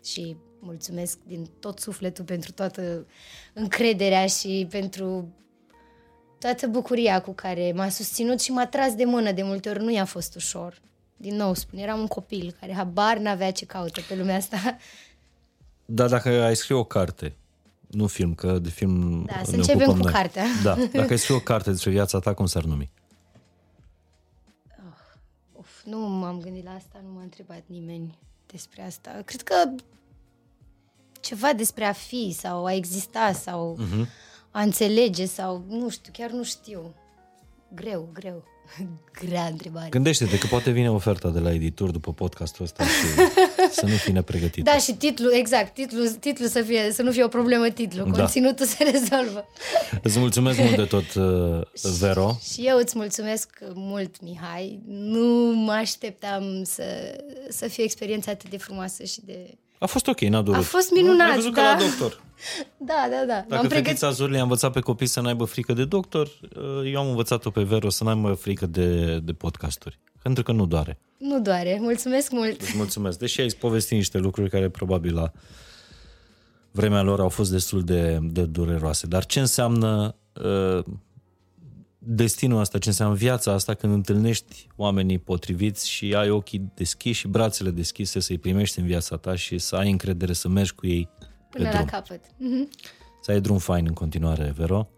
Și 0.05 0.37
mulțumesc 0.61 1.19
din 1.27 1.51
tot 1.61 1.79
sufletul 1.79 2.25
pentru 2.25 2.53
toată 2.53 3.07
încrederea 3.55 4.27
și 4.27 4.67
pentru 4.71 5.35
toată 6.41 6.67
bucuria 6.67 7.21
cu 7.21 7.33
care 7.33 7.73
m-a 7.77 7.89
susținut 7.89 8.41
și 8.41 8.51
m-a 8.53 8.67
tras 8.67 8.95
de 8.95 9.05
mână 9.05 9.33
de 9.33 9.43
multe 9.43 9.69
ori. 9.69 9.83
Nu 9.83 9.91
i-a 9.93 10.05
fost 10.05 10.35
ușor. 10.35 10.81
Din 11.17 11.37
nou 11.37 11.55
spun, 11.55 11.79
eram 11.79 11.99
un 12.01 12.07
copil 12.07 12.57
care 12.61 12.73
habar 12.75 13.17
n-avea 13.19 13.53
ce 13.53 13.65
caută 13.67 14.01
pe 14.09 14.15
lumea 14.17 14.37
asta. 14.37 14.77
Dar 15.85 16.09
dacă 16.09 16.29
ai 16.29 16.57
scrie 16.57 16.77
o 16.77 16.85
carte, 16.85 17.37
nu 17.91 18.07
film, 18.07 18.35
că 18.35 18.59
de 18.59 18.69
film 18.69 19.25
Da, 19.25 19.41
să 19.45 19.51
ne 19.51 19.57
începem 19.57 19.81
ocupăm 19.81 19.97
cu 19.99 20.03
noi. 20.05 20.13
cartea. 20.13 20.45
Da, 20.63 20.75
dacă 20.93 21.13
ai 21.13 21.19
scrie 21.19 21.37
o 21.37 21.41
carte 21.41 21.71
despre 21.71 21.91
viața 21.91 22.19
ta, 22.19 22.35
cum 22.35 22.47
s-ar 22.47 22.63
numi? 22.65 22.91
Uf, 25.53 25.83
nu 25.85 25.99
m-am 25.99 26.41
gândit 26.41 26.65
la 26.65 26.71
asta, 26.75 27.01
nu 27.05 27.13
m-a 27.15 27.23
întrebat 27.23 27.63
nimeni 27.67 28.19
despre 28.47 28.83
asta. 28.87 29.23
Cred 29.25 29.43
că 29.43 29.55
ceva 31.21 31.53
despre 31.53 31.85
a 31.85 31.93
fi 31.93 32.35
sau 32.39 32.65
a 32.67 32.73
exista 32.73 33.33
sau 33.33 33.77
Mhm. 33.79 34.09
A 34.51 34.63
înțelege 34.63 35.25
sau 35.27 35.65
nu 35.69 35.89
știu, 35.89 36.13
chiar 36.17 36.31
nu 36.31 36.43
știu. 36.45 36.95
Greu, 37.75 38.09
greu. 38.13 38.45
Grea 39.25 39.45
întrebare. 39.45 39.89
Gândește-te 39.89 40.39
că 40.39 40.47
poate 40.47 40.71
vine 40.71 40.91
oferta 40.91 41.29
de 41.29 41.39
la 41.39 41.53
editor 41.53 41.91
după 41.91 42.13
podcastul 42.13 42.65
ăsta 42.65 42.85
și 42.85 43.07
să 43.79 43.87
nu 43.87 43.95
fii 43.95 44.13
nepregătit. 44.13 44.65
Da, 44.65 44.79
și 44.79 44.93
titlul, 44.95 45.33
exact, 45.33 45.75
titlul, 45.75 46.09
titlul 46.09 46.49
să, 46.49 46.63
fie, 46.63 46.93
să 46.93 47.03
nu 47.03 47.11
fie 47.11 47.25
o 47.25 47.29
problemă 47.29 47.69
titlul, 47.69 48.11
Da. 48.11 48.19
conținutul 48.19 48.67
se 48.67 48.85
rezolvă. 48.85 49.49
Îți 50.03 50.19
mulțumesc 50.19 50.59
mult 50.59 50.77
de 50.77 50.85
tot, 50.85 51.15
uh, 51.15 51.61
Vero. 51.99 52.39
Și 52.53 52.67
eu 52.67 52.79
îți 52.79 52.97
mulțumesc 52.97 53.59
mult, 53.75 54.21
Mihai. 54.23 54.81
Nu 54.87 55.55
mă 55.55 55.73
așteptam 55.73 56.63
să, 56.65 56.85
să 57.49 57.69
fie 57.69 57.83
o 57.83 57.87
experiență 57.87 58.31
atât 58.31 58.51
de 58.51 58.57
frumoasă 58.57 59.05
și 59.05 59.21
de... 59.25 59.59
A 59.81 59.87
fost 59.87 60.07
ok, 60.07 60.21
n-a 60.21 60.43
durut. 60.43 60.61
A 60.61 60.63
fost 60.63 60.91
minunat, 60.93 61.31
Ai 61.31 61.35
văzut 61.37 61.55
da. 61.55 61.61
că 61.63 61.67
la 61.69 61.89
doctor. 61.89 62.21
Da, 62.77 63.09
da, 63.11 63.25
da. 63.27 63.35
Dacă 63.35 63.45
M-am 63.49 63.59
pregătit. 63.61 63.87
fetița 63.87 64.11
Zurli 64.11 64.39
a 64.39 64.43
învățat 64.43 64.73
pe 64.73 64.81
copii 64.81 65.07
să 65.07 65.21
n-aibă 65.21 65.45
frică 65.45 65.73
de 65.73 65.85
doctor, 65.85 66.27
uh, 66.27 66.93
eu 66.93 67.01
am 67.01 67.09
învățat-o 67.09 67.51
pe 67.51 67.63
Vero 67.63 67.89
să 67.89 68.05
n-aibă 68.05 68.33
frică 68.33 68.67
de, 68.67 69.19
de 69.19 69.33
podcasturi. 69.33 69.99
Pentru 70.23 70.43
că 70.43 70.53
nu 70.53 70.67
doare. 70.67 70.99
Nu 71.17 71.41
doare. 71.41 71.79
Mulțumesc 71.81 72.31
mult. 72.31 72.61
Îți 72.61 72.77
mulțumesc. 72.77 73.19
Deși 73.19 73.41
ai 73.41 73.47
povestit 73.59 73.97
niște 73.97 74.19
lucruri 74.19 74.51
care 74.51 74.69
probabil 74.69 75.15
la 75.15 75.33
vremea 76.71 77.03
lor 77.03 77.21
au 77.21 77.29
fost 77.29 77.51
destul 77.51 77.83
de, 77.83 78.19
de 78.23 78.43
dureroase. 78.43 79.07
Dar 79.07 79.27
ce 79.27 79.41
înseamnă 79.41 80.15
uh, 80.33 80.85
destinul 82.03 82.61
asta, 82.61 82.79
ce 82.79 82.89
înseamnă 82.89 83.15
viața 83.15 83.53
asta 83.53 83.75
când 83.75 83.93
întâlnești 83.93 84.67
oamenii 84.77 85.19
potriviți 85.19 85.91
și 85.91 86.15
ai 86.15 86.31
ochii 86.31 86.71
deschiși 86.75 87.21
și 87.21 87.29
brațele 87.29 87.71
deschise 87.71 88.21
să-i 88.21 88.39
primești 88.39 88.79
în 88.79 88.87
viața 88.87 89.17
ta 89.17 89.35
și 89.35 89.59
să 89.59 89.77
ai 89.77 89.91
încredere 89.91 90.33
să 90.33 90.49
mergi 90.49 90.75
cu 90.75 90.87
ei 90.87 91.09
pe 91.19 91.27
Până 91.51 91.69
la 91.69 91.75
drum. 91.75 91.87
capăt. 91.87 92.25
Să 93.21 93.31
ai 93.31 93.41
drum 93.41 93.59
fain 93.59 93.87
în 93.87 93.93
continuare, 93.93 94.53
Vero. 94.57 94.89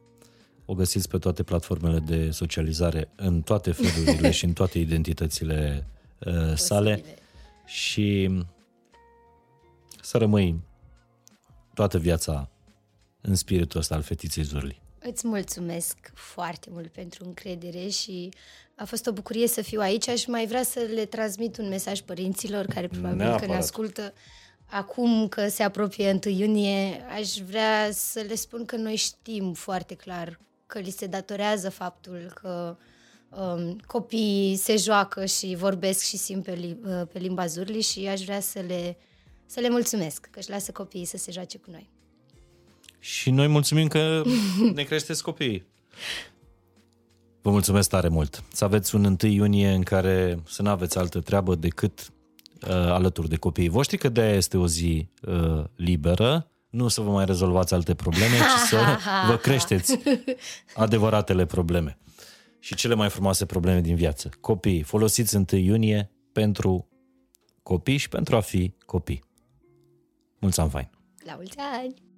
O 0.64 0.74
găsiți 0.74 1.08
pe 1.08 1.18
toate 1.18 1.42
platformele 1.42 1.98
de 1.98 2.30
socializare, 2.30 3.10
în 3.16 3.42
toate 3.42 3.72
felurile 3.72 4.30
și 4.38 4.44
în 4.44 4.52
toate 4.52 4.78
identitățile 4.78 5.86
uh, 6.18 6.54
sale. 6.54 7.04
Și 7.64 8.30
să 10.00 10.18
rămâi 10.18 10.60
toată 11.74 11.98
viața 11.98 12.50
în 13.20 13.34
spiritul 13.34 13.80
ăsta 13.80 13.94
al 13.94 14.02
fetiței 14.02 14.42
Zurli. 14.42 14.81
Îți 15.02 15.26
mulțumesc 15.26 15.96
foarte 16.14 16.68
mult 16.72 16.88
pentru 16.92 17.24
încredere 17.24 17.88
și 17.88 18.28
a 18.74 18.84
fost 18.84 19.06
o 19.06 19.12
bucurie 19.12 19.46
să 19.48 19.62
fiu 19.62 19.80
aici. 19.80 20.08
Aș 20.08 20.26
mai 20.26 20.46
vrea 20.46 20.62
să 20.62 20.80
le 20.94 21.04
transmit 21.04 21.58
un 21.58 21.68
mesaj 21.68 22.00
părinților 22.00 22.66
care 22.66 22.86
probabil 22.88 23.16
că 23.18 23.22
Neapărat. 23.24 23.48
ne 23.48 23.56
ascultă 23.56 24.12
acum 24.64 25.28
că 25.28 25.48
se 25.48 25.62
apropie 25.62 26.18
1 26.26 26.34
iunie. 26.34 27.04
Aș 27.16 27.34
vrea 27.36 27.88
să 27.92 28.20
le 28.20 28.34
spun 28.34 28.64
că 28.64 28.76
noi 28.76 28.96
știm 28.96 29.52
foarte 29.52 29.94
clar 29.94 30.40
că 30.66 30.78
li 30.78 30.90
se 30.90 31.06
datorează 31.06 31.70
faptul 31.70 32.32
că 32.42 32.76
um, 33.28 33.76
copiii 33.86 34.56
se 34.56 34.76
joacă 34.76 35.24
și 35.24 35.54
vorbesc 35.54 36.02
și 36.04 36.16
simt 36.16 36.44
pe, 36.44 36.52
li- 36.52 36.78
uh, 36.84 37.02
pe 37.12 37.18
limba 37.18 37.46
zurli 37.46 37.80
și 37.80 38.06
aș 38.06 38.22
vrea 38.24 38.40
să 38.40 38.60
le, 38.60 38.96
să 39.46 39.60
le 39.60 39.68
mulțumesc 39.68 40.28
că 40.30 40.38
își 40.38 40.50
lasă 40.50 40.72
copiii 40.72 41.04
să 41.04 41.16
se 41.16 41.30
joace 41.32 41.58
cu 41.58 41.70
noi. 41.70 41.90
Și 43.02 43.30
noi 43.30 43.46
mulțumim 43.46 43.88
că 43.88 44.22
ne 44.74 44.82
creșteți 44.82 45.22
copiii. 45.22 45.66
Vă 47.40 47.50
mulțumesc 47.50 47.88
tare 47.88 48.08
mult. 48.08 48.42
Să 48.52 48.64
aveți 48.64 48.94
un 48.94 49.04
1 49.04 49.32
iunie 49.32 49.72
în 49.72 49.82
care 49.82 50.42
să 50.46 50.62
nu 50.62 50.68
aveți 50.68 50.98
altă 50.98 51.20
treabă 51.20 51.54
decât 51.54 52.12
uh, 52.62 52.70
alături 52.70 53.28
de 53.28 53.36
copiii 53.36 53.68
voștri, 53.68 53.98
că 53.98 54.08
de-aia 54.08 54.34
este 54.34 54.56
o 54.56 54.66
zi 54.66 55.08
uh, 55.22 55.64
liberă. 55.76 56.50
Nu 56.70 56.88
să 56.88 57.00
vă 57.00 57.10
mai 57.10 57.24
rezolvați 57.24 57.74
alte 57.74 57.94
probleme, 57.94 58.36
ci 58.36 58.68
să 58.68 58.78
vă 59.28 59.36
creșteți 59.36 59.98
adevăratele 60.74 61.46
probleme. 61.46 61.98
Și 62.58 62.74
cele 62.74 62.94
mai 62.94 63.10
frumoase 63.10 63.46
probleme 63.46 63.80
din 63.80 63.94
viață. 63.94 64.28
Copiii, 64.40 64.82
folosiți 64.82 65.36
1 65.36 65.44
iunie 65.50 66.10
pentru 66.32 66.88
copii 67.62 67.96
și 67.96 68.08
pentru 68.08 68.36
a 68.36 68.40
fi 68.40 68.74
copii. 68.86 69.24
Mulți 70.38 70.60
ani 70.60 70.70
fain! 70.70 70.90
La 71.24 71.34
mulți 71.34 71.56
ani! 71.58 72.10